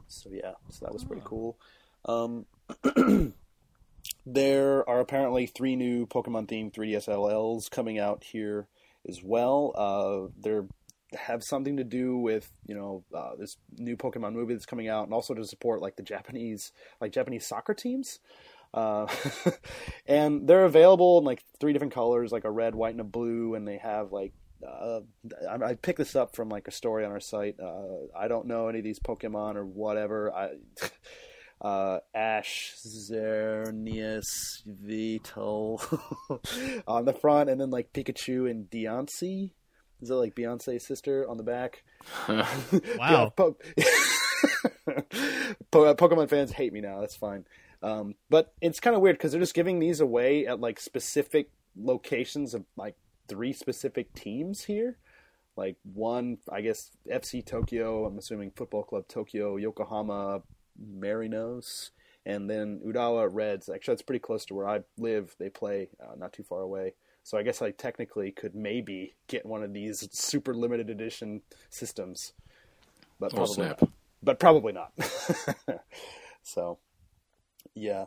So 0.08 0.30
yeah, 0.32 0.54
so 0.70 0.86
that 0.86 0.94
was 0.94 1.04
pretty 1.04 1.22
cool. 1.24 1.58
Um, 2.06 2.46
there 4.26 4.90
are 4.90 5.00
apparently 5.00 5.46
three 5.46 5.76
new 5.76 6.06
Pokemon 6.06 6.48
themed 6.48 6.74
3DS 6.74 7.08
LLs 7.08 7.70
coming 7.70 8.00
out 8.00 8.24
here 8.24 8.68
as 9.08 9.22
well. 9.24 9.74
Uh, 9.76 10.32
they're 10.40 10.66
have 11.18 11.44
something 11.44 11.78
to 11.78 11.84
do 11.84 12.18
with 12.18 12.52
you 12.68 12.76
know 12.76 13.04
uh, 13.16 13.32
this 13.38 13.58
new 13.78 13.98
Pokemon 13.98 14.34
movie 14.34 14.54
that's 14.54 14.66
coming 14.66 14.88
out, 14.88 15.06
and 15.06 15.14
also 15.14 15.34
to 15.34 15.46
support 15.46 15.82
like 15.82 15.96
the 15.96 16.04
Japanese 16.04 16.72
like 17.02 17.12
Japanese 17.12 17.46
soccer 17.46 17.74
teams. 17.74 18.20
Uh, 18.74 19.08
and 20.06 20.48
they're 20.48 20.66
available 20.66 21.18
in 21.18 21.24
like 21.24 21.44
three 21.60 21.74
different 21.74 21.94
colors, 21.94 22.32
like 22.32 22.44
a 22.44 22.52
red, 22.52 22.76
white, 22.76 22.92
and 22.92 23.02
a 23.02 23.06
blue, 23.06 23.56
and 23.56 23.68
they 23.68 23.78
have 23.78 24.12
like 24.12 24.34
uh, 24.68 25.00
I, 25.50 25.70
I 25.70 25.74
picked 25.76 25.98
this 25.98 26.16
up 26.16 26.36
from 26.36 26.50
like 26.50 26.68
a 26.68 26.72
story 26.72 27.06
on 27.06 27.12
our 27.12 27.20
site. 27.20 27.56
Uh, 27.60 28.08
I 28.18 28.28
don't 28.28 28.48
know 28.48 28.68
any 28.68 28.80
of 28.80 28.86
these 28.86 29.00
Pokemon 29.00 29.56
or 29.56 29.66
whatever. 29.66 30.34
I 30.34 30.52
uh, 31.62 32.00
Ash, 32.14 32.74
Xerneas, 32.78 34.62
Vito 34.66 35.78
on 36.88 37.06
the 37.06 37.14
front, 37.14 37.50
and 37.50 37.60
then 37.60 37.70
like 37.70 37.94
Pikachu 37.94 38.50
and 38.50 38.70
Deontay. 38.70 39.52
Is 40.02 40.10
it 40.10 40.14
like 40.14 40.36
Beyonce's 40.36 40.86
sister 40.86 41.28
on 41.30 41.38
the 41.38 41.44
back? 41.44 41.84
Wow. 42.98 43.34
Po- 43.36 43.58
Po- 45.72 45.94
Pokemon 45.96 46.30
fans 46.30 46.52
hate 46.52 46.72
me 46.74 46.82
now. 46.82 47.02
That's 47.02 47.16
fine. 47.16 47.46
Um, 47.82 48.16
but 48.30 48.54
it's 48.62 48.80
kind 48.80 48.96
of 48.96 49.02
weird 49.02 49.18
because 49.18 49.32
they're 49.32 49.42
just 49.42 49.54
giving 49.54 49.80
these 49.80 50.00
away 50.00 50.46
at 50.46 50.60
like 50.60 50.80
specific 50.80 51.50
locations 51.76 52.54
of 52.54 52.64
like 52.78 52.96
three 53.28 53.54
specific 53.54 54.14
teams 54.14 54.64
here. 54.64 54.98
Like 55.56 55.76
one, 55.84 56.38
I 56.52 56.62
guess 56.62 56.92
FC 57.12 57.46
Tokyo. 57.46 58.06
I'm 58.06 58.18
assuming 58.18 58.52
Football 58.52 58.84
Club 58.84 59.08
Tokyo, 59.10 59.58
Yokohama 59.58 60.42
Marinos, 60.80 61.92
and 62.26 62.50
then 62.50 62.82
Urawa 62.86 63.30
Reds. 63.32 63.70
Actually, 63.70 63.94
that's 63.94 64.02
pretty 64.02 64.20
close 64.20 64.46
to 64.46 64.54
where 64.54 64.68
I 64.68 64.82
live. 64.98 65.36
They 65.40 65.50
play 65.50 65.90
uh, 66.02 66.16
not 66.18 66.34
too 66.34 66.44
far 66.44 66.62
away. 66.62 66.94
So 67.24 67.38
I 67.38 67.44
guess 67.44 67.62
I 67.62 67.72
technically 67.72 68.32
could 68.32 68.56
maybe 68.56 69.16
get 69.28 69.46
one 69.46 69.64
of 69.64 69.74
these 69.74 70.08
super 70.12 70.54
limited 70.54 70.90
edition 70.90 71.42
systems, 71.70 72.34
but 73.20 73.34
Oh, 73.34 73.38
probably 73.38 73.68
not. 73.68 73.90
But 74.22 74.40
probably 74.40 74.74
not. 74.74 74.92
so, 76.44 76.80
yeah. 77.74 78.06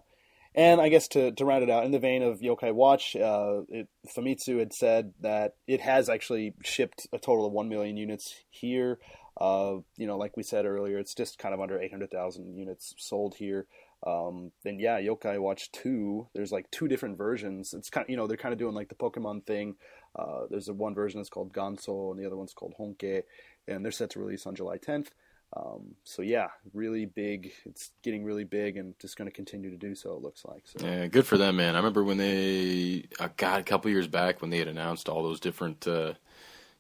And 0.54 0.80
I 0.80 0.90
guess 0.90 1.08
to, 1.08 1.32
to 1.32 1.44
round 1.44 1.62
it 1.62 1.70
out, 1.70 1.84
in 1.84 1.92
the 1.92 1.98
vein 1.98 2.22
of 2.22 2.40
Yokai 2.40 2.74
Watch, 2.74 3.16
uh, 3.16 3.62
it, 3.68 3.88
Famitsu 4.06 4.58
had 4.58 4.74
said 4.74 5.14
that 5.20 5.54
it 5.66 5.80
has 5.80 6.10
actually 6.10 6.54
shipped 6.62 7.06
a 7.12 7.18
total 7.18 7.46
of 7.46 7.52
1 7.52 7.68
million 7.70 7.96
units 7.96 8.34
here. 8.50 8.98
Uh, 9.40 9.76
you 9.96 10.06
know, 10.06 10.18
like 10.18 10.36
we 10.36 10.42
said 10.42 10.66
earlier, 10.66 10.98
it's 10.98 11.14
just 11.14 11.38
kind 11.38 11.54
of 11.54 11.60
under 11.60 11.80
800,000 11.80 12.56
units 12.56 12.94
sold 12.98 13.34
here. 13.34 13.66
Um, 14.06 14.50
and 14.64 14.80
yeah, 14.80 15.00
Yokai 15.00 15.38
Watch 15.38 15.70
2, 15.72 16.28
there's 16.34 16.52
like 16.52 16.70
two 16.70 16.88
different 16.88 17.16
versions. 17.16 17.72
It's 17.72 17.88
kind 17.88 18.04
of, 18.04 18.10
you 18.10 18.16
know, 18.16 18.26
they're 18.26 18.36
kind 18.36 18.52
of 18.52 18.58
doing 18.58 18.74
like 18.74 18.88
the 18.88 18.94
Pokemon 18.94 19.46
thing. 19.46 19.76
Uh, 20.16 20.42
there's 20.50 20.68
a 20.68 20.74
one 20.74 20.94
version 20.94 21.20
that's 21.20 21.30
called 21.30 21.52
Ganso, 21.52 22.10
and 22.10 22.20
the 22.20 22.26
other 22.26 22.36
one's 22.36 22.52
called 22.52 22.74
Honke, 22.78 23.22
and 23.68 23.84
they're 23.84 23.92
set 23.92 24.10
to 24.10 24.20
release 24.20 24.46
on 24.46 24.54
July 24.54 24.76
10th. 24.78 25.08
Um, 25.54 25.94
so 26.02 26.22
yeah, 26.22 26.48
really 26.72 27.04
big. 27.04 27.52
It's 27.66 27.90
getting 28.02 28.24
really 28.24 28.44
big, 28.44 28.76
and 28.76 28.94
just 28.98 29.16
going 29.16 29.28
to 29.30 29.34
continue 29.34 29.70
to 29.70 29.76
do 29.76 29.94
so. 29.94 30.14
It 30.14 30.22
looks 30.22 30.44
like. 30.44 30.62
So 30.66 30.84
Yeah, 30.84 31.06
good 31.06 31.26
for 31.26 31.36
them, 31.36 31.56
man. 31.56 31.74
I 31.74 31.78
remember 31.78 32.02
when 32.02 32.16
they, 32.16 33.06
uh, 33.20 33.28
God, 33.36 33.60
a 33.60 33.64
couple 33.64 33.90
years 33.90 34.08
back 34.08 34.40
when 34.40 34.50
they 34.50 34.58
had 34.58 34.68
announced 34.68 35.08
all 35.08 35.22
those 35.22 35.40
different, 35.40 35.86
uh, 35.86 36.14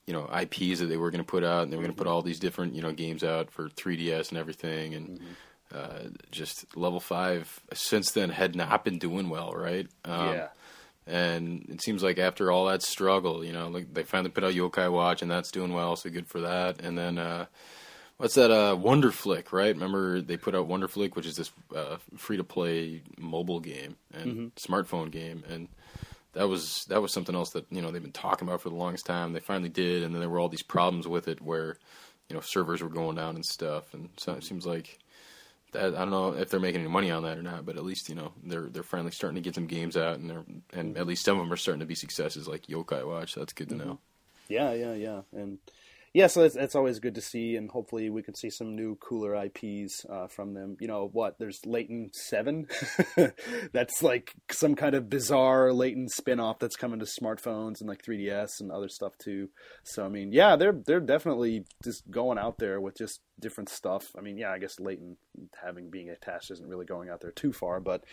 you 0.06 0.12
know, 0.12 0.26
IPs 0.26 0.80
that 0.80 0.86
they 0.86 0.96
were 0.96 1.10
going 1.10 1.24
to 1.24 1.30
put 1.30 1.44
out, 1.44 1.62
and 1.62 1.72
they 1.72 1.76
were 1.76 1.82
going 1.82 1.94
to 1.94 1.98
put 1.98 2.06
all 2.06 2.22
these 2.22 2.40
different, 2.40 2.74
you 2.74 2.82
know, 2.82 2.92
games 2.92 3.22
out 3.22 3.50
for 3.50 3.68
3DS 3.68 4.30
and 4.30 4.38
everything, 4.38 4.94
and 4.94 5.20
uh, 5.72 6.08
just 6.30 6.76
level 6.76 7.00
five 7.00 7.60
since 7.72 8.10
then 8.10 8.30
had 8.30 8.54
not 8.56 8.84
been 8.84 8.98
doing 8.98 9.28
well, 9.28 9.52
right? 9.52 9.86
Um, 10.04 10.34
yeah, 10.34 10.48
And 11.06 11.66
it 11.68 11.82
seems 11.82 12.02
like 12.02 12.18
after 12.18 12.50
all 12.50 12.66
that 12.66 12.82
struggle, 12.82 13.44
you 13.44 13.52
know, 13.52 13.68
like 13.68 13.94
they 13.94 14.02
finally 14.02 14.30
put 14.30 14.44
out 14.44 14.54
Yokai 14.54 14.90
Watch, 14.90 15.22
and 15.22 15.30
that's 15.30 15.50
doing 15.50 15.72
well, 15.72 15.96
so 15.96 16.10
good 16.10 16.26
for 16.26 16.40
that. 16.40 16.80
And 16.80 16.98
then, 16.98 17.16
uh, 17.18 17.46
what's 18.18 18.34
that? 18.34 18.50
Uh, 18.50 18.76
Wonder 18.76 19.10
Flick, 19.12 19.52
right? 19.52 19.74
Remember 19.74 20.20
they 20.20 20.36
put 20.36 20.54
out 20.54 20.66
Wonder 20.66 20.88
Flick, 20.88 21.16
which 21.16 21.26
is 21.26 21.36
this 21.36 21.50
uh, 21.74 21.96
free 22.16 22.36
to 22.36 22.44
play 22.44 23.02
mobile 23.18 23.60
game 23.60 23.96
and 24.12 24.54
smartphone 24.56 25.10
game, 25.10 25.42
and 25.48 25.68
that 26.32 26.48
was 26.48 26.84
that 26.86 27.02
was 27.02 27.12
something 27.12 27.34
else 27.34 27.50
that 27.50 27.66
you 27.70 27.82
know 27.82 27.90
they've 27.90 28.02
been 28.02 28.12
talking 28.12 28.48
about 28.48 28.60
for 28.60 28.68
the 28.68 28.74
longest 28.74 29.06
time. 29.06 29.32
They 29.32 29.40
finally 29.40 29.68
did, 29.68 30.02
and 30.02 30.14
then 30.14 30.20
there 30.20 30.30
were 30.30 30.38
all 30.38 30.48
these 30.48 30.62
problems 30.62 31.06
with 31.06 31.28
it 31.28 31.40
where 31.40 31.76
you 32.28 32.34
know 32.34 32.40
servers 32.40 32.82
were 32.82 32.88
going 32.88 33.16
down 33.16 33.34
and 33.34 33.44
stuff, 33.44 33.94
and 33.94 34.10
so 34.16 34.32
it 34.32 34.44
seems 34.44 34.66
like. 34.66 34.98
That, 35.72 35.94
I 35.94 36.00
don't 36.00 36.10
know 36.10 36.34
if 36.34 36.50
they're 36.50 36.60
making 36.60 36.82
any 36.82 36.90
money 36.90 37.10
on 37.10 37.22
that 37.22 37.38
or 37.38 37.42
not, 37.42 37.64
but 37.64 37.78
at 37.78 37.84
least 37.84 38.10
you 38.10 38.14
know 38.14 38.32
they're 38.44 38.68
they're 38.68 38.82
finally 38.82 39.10
starting 39.10 39.36
to 39.36 39.40
get 39.40 39.54
some 39.54 39.66
games 39.66 39.96
out, 39.96 40.18
and 40.18 40.28
they're 40.28 40.44
and 40.74 40.98
at 40.98 41.06
least 41.06 41.24
some 41.24 41.38
of 41.38 41.42
them 41.42 41.52
are 41.52 41.56
starting 41.56 41.80
to 41.80 41.86
be 41.86 41.94
successes, 41.94 42.46
like 42.46 42.66
Yokai 42.66 43.06
Watch. 43.06 43.34
That's 43.34 43.54
good 43.54 43.70
to 43.70 43.76
know. 43.76 43.98
Mm-hmm. 44.50 44.52
yeah, 44.52 44.72
yeah, 44.74 44.92
yeah, 44.92 45.20
and 45.32 45.58
yeah. 46.14 46.26
So 46.26 46.42
that's, 46.42 46.54
that's 46.54 46.74
always 46.74 46.98
good 46.98 47.14
to 47.14 47.20
see, 47.20 47.56
and 47.56 47.70
hopefully 47.70 48.10
we 48.10 48.22
can 48.22 48.34
see 48.34 48.50
some 48.50 48.74
new 48.74 48.96
cooler 48.96 49.34
IPs 49.34 50.04
uh, 50.08 50.26
from 50.26 50.54
them. 50.54 50.76
You 50.80 50.88
know 50.88 51.08
what? 51.12 51.38
There's 51.38 51.60
Layton 51.64 52.10
Seven. 52.12 52.66
that's 53.72 54.02
like 54.02 54.34
some 54.50 54.74
kind 54.74 54.94
of 54.94 55.08
bizarre 55.10 55.72
Layton 55.72 56.08
spin-off 56.08 56.58
that's 56.58 56.76
coming 56.76 57.00
to 57.00 57.06
smartphones 57.06 57.80
and 57.80 57.88
like 57.88 58.02
3DS 58.02 58.60
and 58.60 58.70
other 58.70 58.88
stuff 58.88 59.16
too. 59.18 59.48
So 59.84 60.04
I 60.04 60.08
mean, 60.08 60.32
yeah, 60.32 60.56
they're 60.56 60.72
they're 60.86 61.00
definitely 61.00 61.64
just 61.82 62.10
going 62.10 62.38
out 62.38 62.58
there 62.58 62.80
with 62.80 62.96
just 62.96 63.20
different 63.40 63.68
stuff. 63.68 64.04
I 64.16 64.20
mean, 64.20 64.38
yeah, 64.38 64.52
I 64.52 64.58
guess 64.58 64.80
Layton 64.80 65.16
having 65.62 65.90
being 65.90 66.10
attached 66.10 66.50
isn't 66.50 66.68
really 66.68 66.86
going 66.86 67.08
out 67.08 67.20
there 67.20 67.32
too 67.32 67.52
far, 67.52 67.80
but 67.80 68.04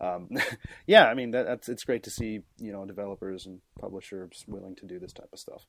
um, 0.00 0.28
yeah, 0.86 1.06
I 1.06 1.14
mean 1.14 1.30
that, 1.32 1.46
that's 1.46 1.68
it's 1.68 1.84
great 1.84 2.02
to 2.04 2.10
see 2.10 2.40
you 2.58 2.72
know 2.72 2.84
developers 2.84 3.46
and 3.46 3.60
publishers 3.80 4.44
willing 4.46 4.76
to 4.76 4.86
do 4.86 4.98
this 4.98 5.12
type 5.12 5.30
of 5.32 5.38
stuff. 5.38 5.62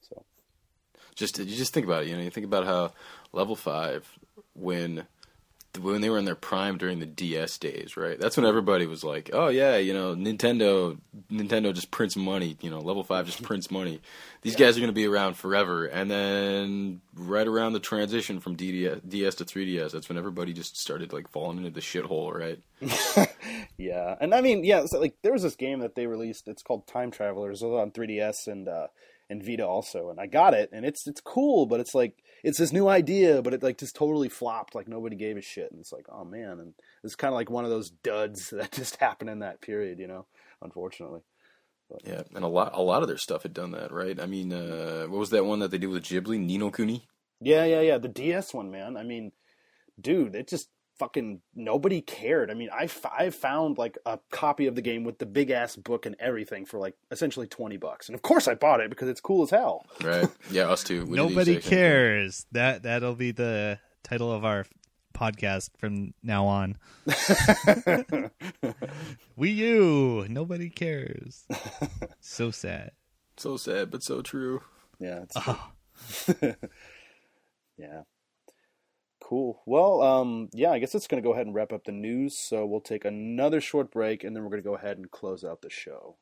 So 0.00 0.24
just 1.16 1.38
you 1.38 1.56
just 1.56 1.74
think 1.74 1.86
about 1.86 2.04
it. 2.04 2.08
You 2.08 2.16
know, 2.16 2.22
you 2.22 2.30
think 2.30 2.46
about 2.46 2.66
how 2.66 2.92
level 3.32 3.56
five 3.56 4.08
when 4.54 5.06
when 5.78 6.00
they 6.00 6.10
were 6.10 6.18
in 6.18 6.24
their 6.24 6.34
prime 6.34 6.78
during 6.78 7.00
the 7.00 7.06
DS 7.06 7.58
days, 7.58 7.96
right? 7.96 8.18
That's 8.18 8.36
when 8.36 8.46
everybody 8.46 8.86
was 8.86 9.04
like, 9.04 9.30
"Oh 9.32 9.48
yeah, 9.48 9.76
you 9.76 9.92
know, 9.92 10.14
Nintendo 10.14 10.98
Nintendo 11.30 11.74
just 11.74 11.90
prints 11.90 12.16
money. 12.16 12.56
You 12.60 12.70
know, 12.70 12.80
level 12.80 13.04
five 13.04 13.26
just 13.26 13.42
prints 13.42 13.70
money. 13.70 14.00
These 14.42 14.56
guys 14.56 14.76
are 14.76 14.80
going 14.80 14.88
to 14.88 14.94
be 14.94 15.06
around 15.06 15.34
forever." 15.34 15.86
And 15.86 16.10
then 16.10 17.00
right 17.14 17.46
around 17.46 17.72
the 17.72 17.80
transition 17.80 18.40
from 18.40 18.56
DDS, 18.56 19.08
DS 19.08 19.34
to 19.36 19.44
3DS, 19.44 19.92
that's 19.92 20.08
when 20.08 20.18
everybody 20.18 20.52
just 20.52 20.78
started 20.78 21.12
like 21.12 21.28
falling 21.28 21.58
into 21.58 21.70
the 21.70 21.80
shithole, 21.80 22.32
right? 22.32 23.28
yeah, 23.78 24.16
and 24.20 24.34
I 24.34 24.40
mean, 24.40 24.64
yeah, 24.64 24.86
so, 24.86 25.00
like 25.00 25.16
there 25.22 25.32
was 25.32 25.42
this 25.42 25.56
game 25.56 25.80
that 25.80 25.94
they 25.94 26.06
released. 26.06 26.48
It's 26.48 26.62
called 26.62 26.86
Time 26.86 27.10
Travelers. 27.10 27.62
It 27.62 27.66
was 27.66 27.80
on 27.80 27.90
3DS 27.90 28.46
and 28.46 28.68
uh, 28.68 28.86
and 29.28 29.42
Vita 29.44 29.66
also, 29.66 30.10
and 30.10 30.20
I 30.20 30.26
got 30.26 30.54
it, 30.54 30.70
and 30.72 30.84
it's 30.84 31.06
it's 31.06 31.20
cool, 31.20 31.66
but 31.66 31.80
it's 31.80 31.94
like 31.94 32.22
it's 32.44 32.58
this 32.58 32.72
new 32.72 32.88
idea, 32.88 33.42
but 33.42 33.54
it 33.54 33.62
like 33.62 33.78
just 33.78 33.96
totally 33.96 34.28
flopped. 34.28 34.74
Like 34.74 34.88
nobody 34.88 35.16
gave 35.16 35.36
a 35.36 35.42
shit, 35.42 35.70
and 35.70 35.80
it's 35.80 35.92
like, 35.92 36.06
oh 36.08 36.24
man, 36.24 36.60
and 36.60 36.74
it's 37.02 37.16
kind 37.16 37.32
of 37.32 37.36
like 37.36 37.50
one 37.50 37.64
of 37.64 37.70
those 37.70 37.90
duds 37.90 38.50
that 38.56 38.72
just 38.72 38.96
happened 38.96 39.30
in 39.30 39.40
that 39.40 39.60
period, 39.60 39.98
you 39.98 40.06
know. 40.06 40.26
Unfortunately, 40.62 41.20
Yeah, 42.04 42.22
and 42.34 42.44
a 42.44 42.48
lot 42.48 42.72
a 42.74 42.82
lot 42.82 43.02
of 43.02 43.08
their 43.08 43.18
stuff 43.18 43.42
had 43.42 43.52
done 43.54 43.72
that, 43.72 43.92
right? 43.92 44.18
I 44.20 44.26
mean, 44.26 44.52
uh, 44.52 45.06
what 45.06 45.18
was 45.18 45.30
that 45.30 45.44
one 45.44 45.58
that 45.60 45.70
they 45.70 45.78
did 45.78 45.88
with 45.90 46.04
Ghibli, 46.04 46.38
Ni 46.38 46.58
no 46.58 46.70
Kuni? 46.70 47.06
yeah, 47.40 47.64
yeah, 47.64 47.80
yeah. 47.80 47.98
The 47.98 48.08
DS 48.08 48.54
one, 48.54 48.70
man. 48.70 48.96
I 48.96 49.02
mean, 49.02 49.32
dude, 50.00 50.34
it 50.34 50.48
just 50.48 50.68
fucking 50.98 51.40
nobody 51.54 52.00
cared. 52.00 52.50
I 52.50 52.54
mean, 52.54 52.70
I, 52.72 52.84
f- 52.84 53.04
I 53.06 53.30
found 53.30 53.78
like 53.78 53.98
a 54.06 54.18
copy 54.30 54.66
of 54.66 54.74
the 54.74 54.82
game 54.82 55.04
with 55.04 55.18
the 55.18 55.26
big 55.26 55.50
ass 55.50 55.76
book 55.76 56.06
and 56.06 56.16
everything 56.18 56.64
for 56.64 56.78
like 56.78 56.94
essentially 57.10 57.46
20 57.46 57.76
bucks. 57.76 58.08
And 58.08 58.14
of 58.14 58.22
course 58.22 58.48
I 58.48 58.54
bought 58.54 58.80
it 58.80 58.90
because 58.90 59.08
it's 59.08 59.20
cool 59.20 59.42
as 59.42 59.50
hell. 59.50 59.84
Right? 60.02 60.28
Yeah, 60.50 60.68
us 60.70 60.82
too. 60.84 61.04
We 61.04 61.16
Nobody 61.16 61.52
exact 61.52 61.64
same 61.64 61.70
thing. 61.70 61.78
cares. 61.78 62.46
That 62.52 62.82
that'll 62.84 63.14
be 63.14 63.32
the 63.32 63.78
title 64.02 64.32
of 64.32 64.44
our 64.44 64.64
podcast 65.14 65.70
from 65.78 66.12
now 66.22 66.46
on. 66.46 66.76
Wii 67.06 68.30
U. 69.56 70.26
Nobody 70.28 70.68
cares. 70.70 71.44
so 72.20 72.50
sad. 72.50 72.92
So 73.36 73.56
sad, 73.56 73.90
but 73.90 74.02
so 74.02 74.22
true. 74.22 74.62
Yeah. 74.98 75.24
It's 75.24 75.36
yeah. 77.78 78.02
Cool. 79.26 79.60
Well, 79.66 80.02
um, 80.02 80.50
yeah, 80.52 80.70
I 80.70 80.78
guess 80.78 80.94
it's 80.94 81.08
going 81.08 81.20
to 81.20 81.26
go 81.26 81.32
ahead 81.32 81.46
and 81.46 81.54
wrap 81.54 81.72
up 81.72 81.82
the 81.82 81.90
news. 81.90 82.38
So 82.38 82.64
we'll 82.64 82.80
take 82.80 83.04
another 83.04 83.60
short 83.60 83.90
break 83.90 84.22
and 84.22 84.36
then 84.36 84.44
we're 84.44 84.50
going 84.50 84.62
to 84.62 84.68
go 84.68 84.76
ahead 84.76 84.98
and 84.98 85.10
close 85.10 85.42
out 85.42 85.62
the 85.62 85.68
show. 85.68 86.14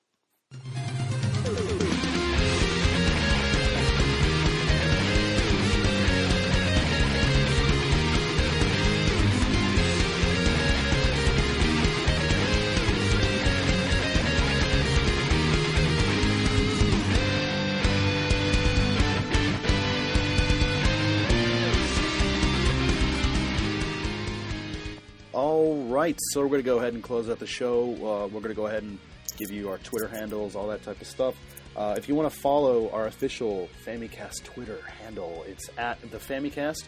Right, 25.95 26.19
so 26.33 26.41
we're 26.41 26.49
going 26.49 26.61
to 26.61 26.67
go 26.67 26.79
ahead 26.79 26.93
and 26.95 27.03
close 27.03 27.31
out 27.31 27.39
the 27.39 27.47
show. 27.47 27.93
Uh, 27.95 28.27
we're 28.27 28.41
going 28.41 28.49
to 28.49 28.55
go 28.55 28.67
ahead 28.67 28.83
and 28.83 28.99
give 29.37 29.51
you 29.51 29.71
our 29.71 29.79
Twitter 29.79 30.09
handles, 30.09 30.57
all 30.57 30.67
that 30.69 30.83
type 30.83 31.01
of 31.01 31.07
stuff. 31.07 31.37
Uh, 31.77 31.95
if 31.97 32.09
you 32.09 32.15
want 32.15 32.31
to 32.31 32.39
follow 32.41 32.91
our 32.91 33.07
official 33.07 33.69
Famicast 33.87 34.43
Twitter 34.45 34.81
handle, 35.01 35.45
it's 35.47 35.71
at 35.79 36.01
the 36.11 36.19
Famicast. 36.19 36.85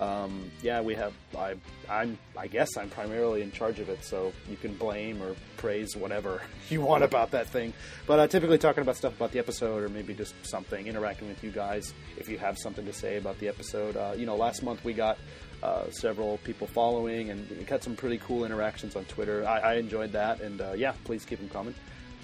Um, 0.00 0.52
yeah, 0.62 0.80
we 0.80 0.94
have. 0.94 1.12
I, 1.36 1.54
I'm. 1.90 2.18
I 2.36 2.46
guess 2.46 2.76
I'm 2.76 2.88
primarily 2.88 3.42
in 3.42 3.50
charge 3.50 3.80
of 3.80 3.88
it, 3.88 4.04
so 4.04 4.32
you 4.48 4.56
can 4.56 4.74
blame 4.74 5.20
or 5.20 5.34
praise 5.56 5.96
whatever 5.96 6.40
you 6.68 6.80
want 6.80 7.02
about 7.02 7.32
that 7.32 7.48
thing. 7.48 7.72
But 8.06 8.20
uh, 8.20 8.26
typically 8.28 8.58
talking 8.58 8.82
about 8.82 8.96
stuff 8.96 9.16
about 9.16 9.32
the 9.32 9.40
episode, 9.40 9.82
or 9.82 9.88
maybe 9.88 10.14
just 10.14 10.34
something, 10.46 10.86
interacting 10.86 11.26
with 11.26 11.42
you 11.42 11.50
guys 11.50 11.92
if 12.16 12.28
you 12.28 12.38
have 12.38 12.58
something 12.58 12.86
to 12.86 12.92
say 12.92 13.16
about 13.16 13.40
the 13.40 13.48
episode. 13.48 13.96
Uh, 13.96 14.14
you 14.16 14.24
know, 14.24 14.36
last 14.36 14.62
month 14.62 14.84
we 14.84 14.92
got 14.92 15.18
uh, 15.62 15.90
several 15.90 16.38
people 16.38 16.66
following, 16.66 17.30
and 17.30 17.48
we 17.50 17.64
got 17.64 17.82
some 17.82 17.96
pretty 17.96 18.18
cool 18.18 18.44
interactions 18.44 18.94
on 18.96 19.04
Twitter. 19.06 19.46
I, 19.46 19.58
I 19.58 19.74
enjoyed 19.74 20.12
that, 20.12 20.40
and 20.40 20.60
uh, 20.60 20.72
yeah, 20.76 20.92
please 21.04 21.24
keep 21.24 21.38
them 21.40 21.48
coming. 21.48 21.74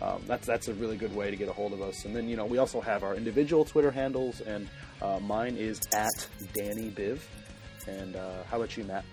Um, 0.02 0.22
that's 0.26 0.46
that's 0.46 0.68
a 0.68 0.74
really 0.74 0.96
good 0.96 1.14
way 1.14 1.30
to 1.30 1.36
get 1.36 1.48
a 1.48 1.52
hold 1.52 1.72
of 1.72 1.80
us. 1.80 2.04
And 2.04 2.14
then 2.14 2.28
you 2.28 2.36
know 2.36 2.46
we 2.46 2.58
also 2.58 2.80
have 2.80 3.02
our 3.04 3.14
individual 3.14 3.64
Twitter 3.64 3.90
handles, 3.90 4.40
and 4.40 4.68
uh, 5.02 5.18
mine 5.20 5.56
is 5.56 5.80
at 5.94 6.28
Danny 6.52 6.90
Biv. 6.90 7.20
And 7.86 8.16
uh, 8.16 8.42
how 8.50 8.56
about 8.56 8.76
you, 8.76 8.84
Matt? 8.84 9.04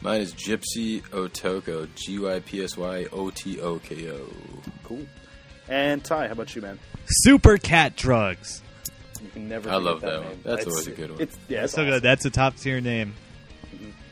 Mine 0.00 0.20
is 0.20 0.34
Gypsy 0.34 1.02
Otoko. 1.10 1.88
G 1.94 2.18
Y 2.18 2.40
P 2.40 2.62
S 2.62 2.76
Y 2.76 3.06
O 3.12 3.30
T 3.30 3.60
O 3.60 3.78
K 3.78 4.10
O. 4.10 4.28
Cool. 4.84 5.06
And 5.68 6.02
Ty, 6.04 6.26
how 6.28 6.32
about 6.32 6.54
you, 6.56 6.62
man? 6.62 6.78
Super 7.06 7.58
cat 7.58 7.96
drugs. 7.96 8.62
You 9.22 9.28
can 9.30 9.48
never. 9.48 9.68
I 9.70 9.76
love 9.76 10.00
that, 10.02 10.06
that 10.10 10.20
name. 10.20 10.28
one. 10.30 10.40
That's 10.44 10.62
It's- 10.62 10.66
always 10.72 10.86
a 10.86 10.90
good 10.92 11.10
one. 11.12 11.20
It's 11.20 11.36
yeah, 11.48 11.64
it's 11.64 11.72
So 11.74 11.84
good. 11.84 12.02
That's 12.02 12.24
a 12.24 12.30
top 12.30 12.56
tier 12.56 12.80
name. 12.80 13.14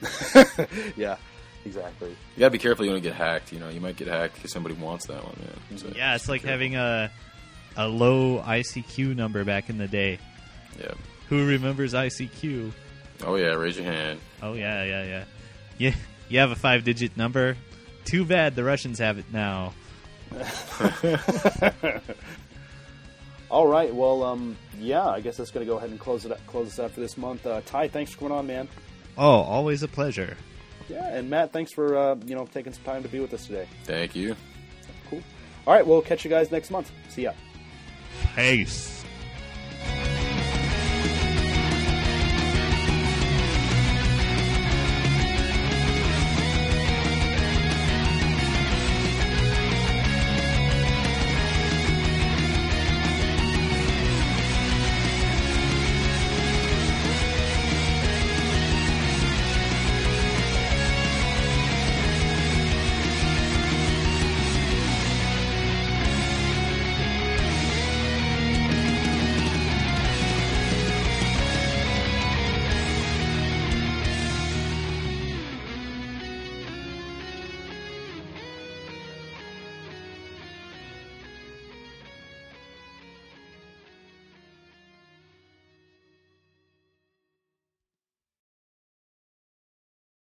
Awesome. 0.05 0.67
yeah, 0.97 1.17
exactly. 1.65 2.11
You 2.11 2.41
gotta 2.41 2.51
be 2.51 2.59
careful 2.59 2.85
you 2.85 2.93
don't 2.93 3.03
get 3.03 3.15
hacked. 3.15 3.53
You 3.53 3.59
know, 3.61 3.69
you 3.69 3.81
might 3.81 3.97
get 3.97 4.09
hacked 4.09 4.35
because 4.37 4.53
somebody 4.53 4.75
wants 4.75 5.07
that 5.07 5.23
one, 5.25 5.37
man. 5.41 5.79
So, 5.79 5.93
Yeah, 5.97 6.15
it's 6.15 6.29
like 6.29 6.43
careful. 6.43 6.51
having 6.53 6.77
a 6.77 7.11
a 7.77 7.87
low 7.89 8.41
ICQ 8.43 9.15
number 9.17 9.45
back 9.45 9.69
in 9.71 9.79
the 9.79 9.87
day. 9.89 10.19
Yeah. 10.79 10.93
Who 11.29 11.47
remembers 11.47 11.93
ICQ? 11.95 12.73
Oh 13.25 13.35
yeah, 13.37 13.55
raise 13.55 13.77
your 13.77 13.87
hand. 13.87 14.21
Oh 14.43 14.53
yeah, 14.55 14.85
yeah, 14.85 15.05
yeah. 15.05 15.25
Yeah, 15.79 15.95
you 16.29 16.39
have 16.39 16.51
a 16.51 16.57
five 16.57 16.85
digit 16.85 17.17
number. 17.17 17.57
Too 18.05 18.25
bad 18.25 18.55
the 18.55 18.65
Russians 18.65 18.99
have 18.99 19.19
it 19.19 19.25
now. 19.33 19.73
All 23.51 23.67
right. 23.67 23.95
Well, 23.95 24.23
um, 24.25 24.57
yeah. 24.79 25.07
I 25.07 25.21
guess 25.21 25.37
that's 25.37 25.51
gonna 25.51 25.67
go 25.67 25.77
ahead 25.77 25.91
and 25.91 25.99
close 26.01 26.25
it. 26.25 26.33
Up, 26.33 26.45
close 26.47 26.69
us 26.69 26.79
out 26.81 26.91
for 26.93 27.01
this 27.01 27.17
month. 27.17 27.47
Uh, 27.47 27.61
Ty, 27.65 27.89
thanks 27.89 28.11
for 28.13 28.19
coming 28.19 28.33
on, 28.37 28.47
man. 28.47 28.69
Oh, 29.19 29.41
always 29.43 29.83
a 29.83 29.89
pleasure. 29.89 30.37
Yeah, 30.89 31.09
and 31.09 31.29
Matt, 31.29 31.53
thanks 31.53 31.73
for 31.73 31.97
uh, 31.97 32.17
you 32.27 32.35
know 32.35 32.47
taking 32.47 32.73
some 32.73 32.85
time 32.85 33.03
to 33.03 33.09
be 33.09 33.21
with 33.21 33.35
us 33.35 33.47
today. 33.47 33.67
Thank 33.85 34.15
you. 34.15 34.37
Cool. 35.11 35.23
All 35.67 35.75
right. 35.75 35.87
We'll 35.87 36.03
catch 36.03 36.25
you 36.25 36.31
guys 36.31 36.51
next 36.51 36.71
month. 36.71 36.91
See 37.09 37.23
ya. 37.23 37.33
Peace. 38.35 38.96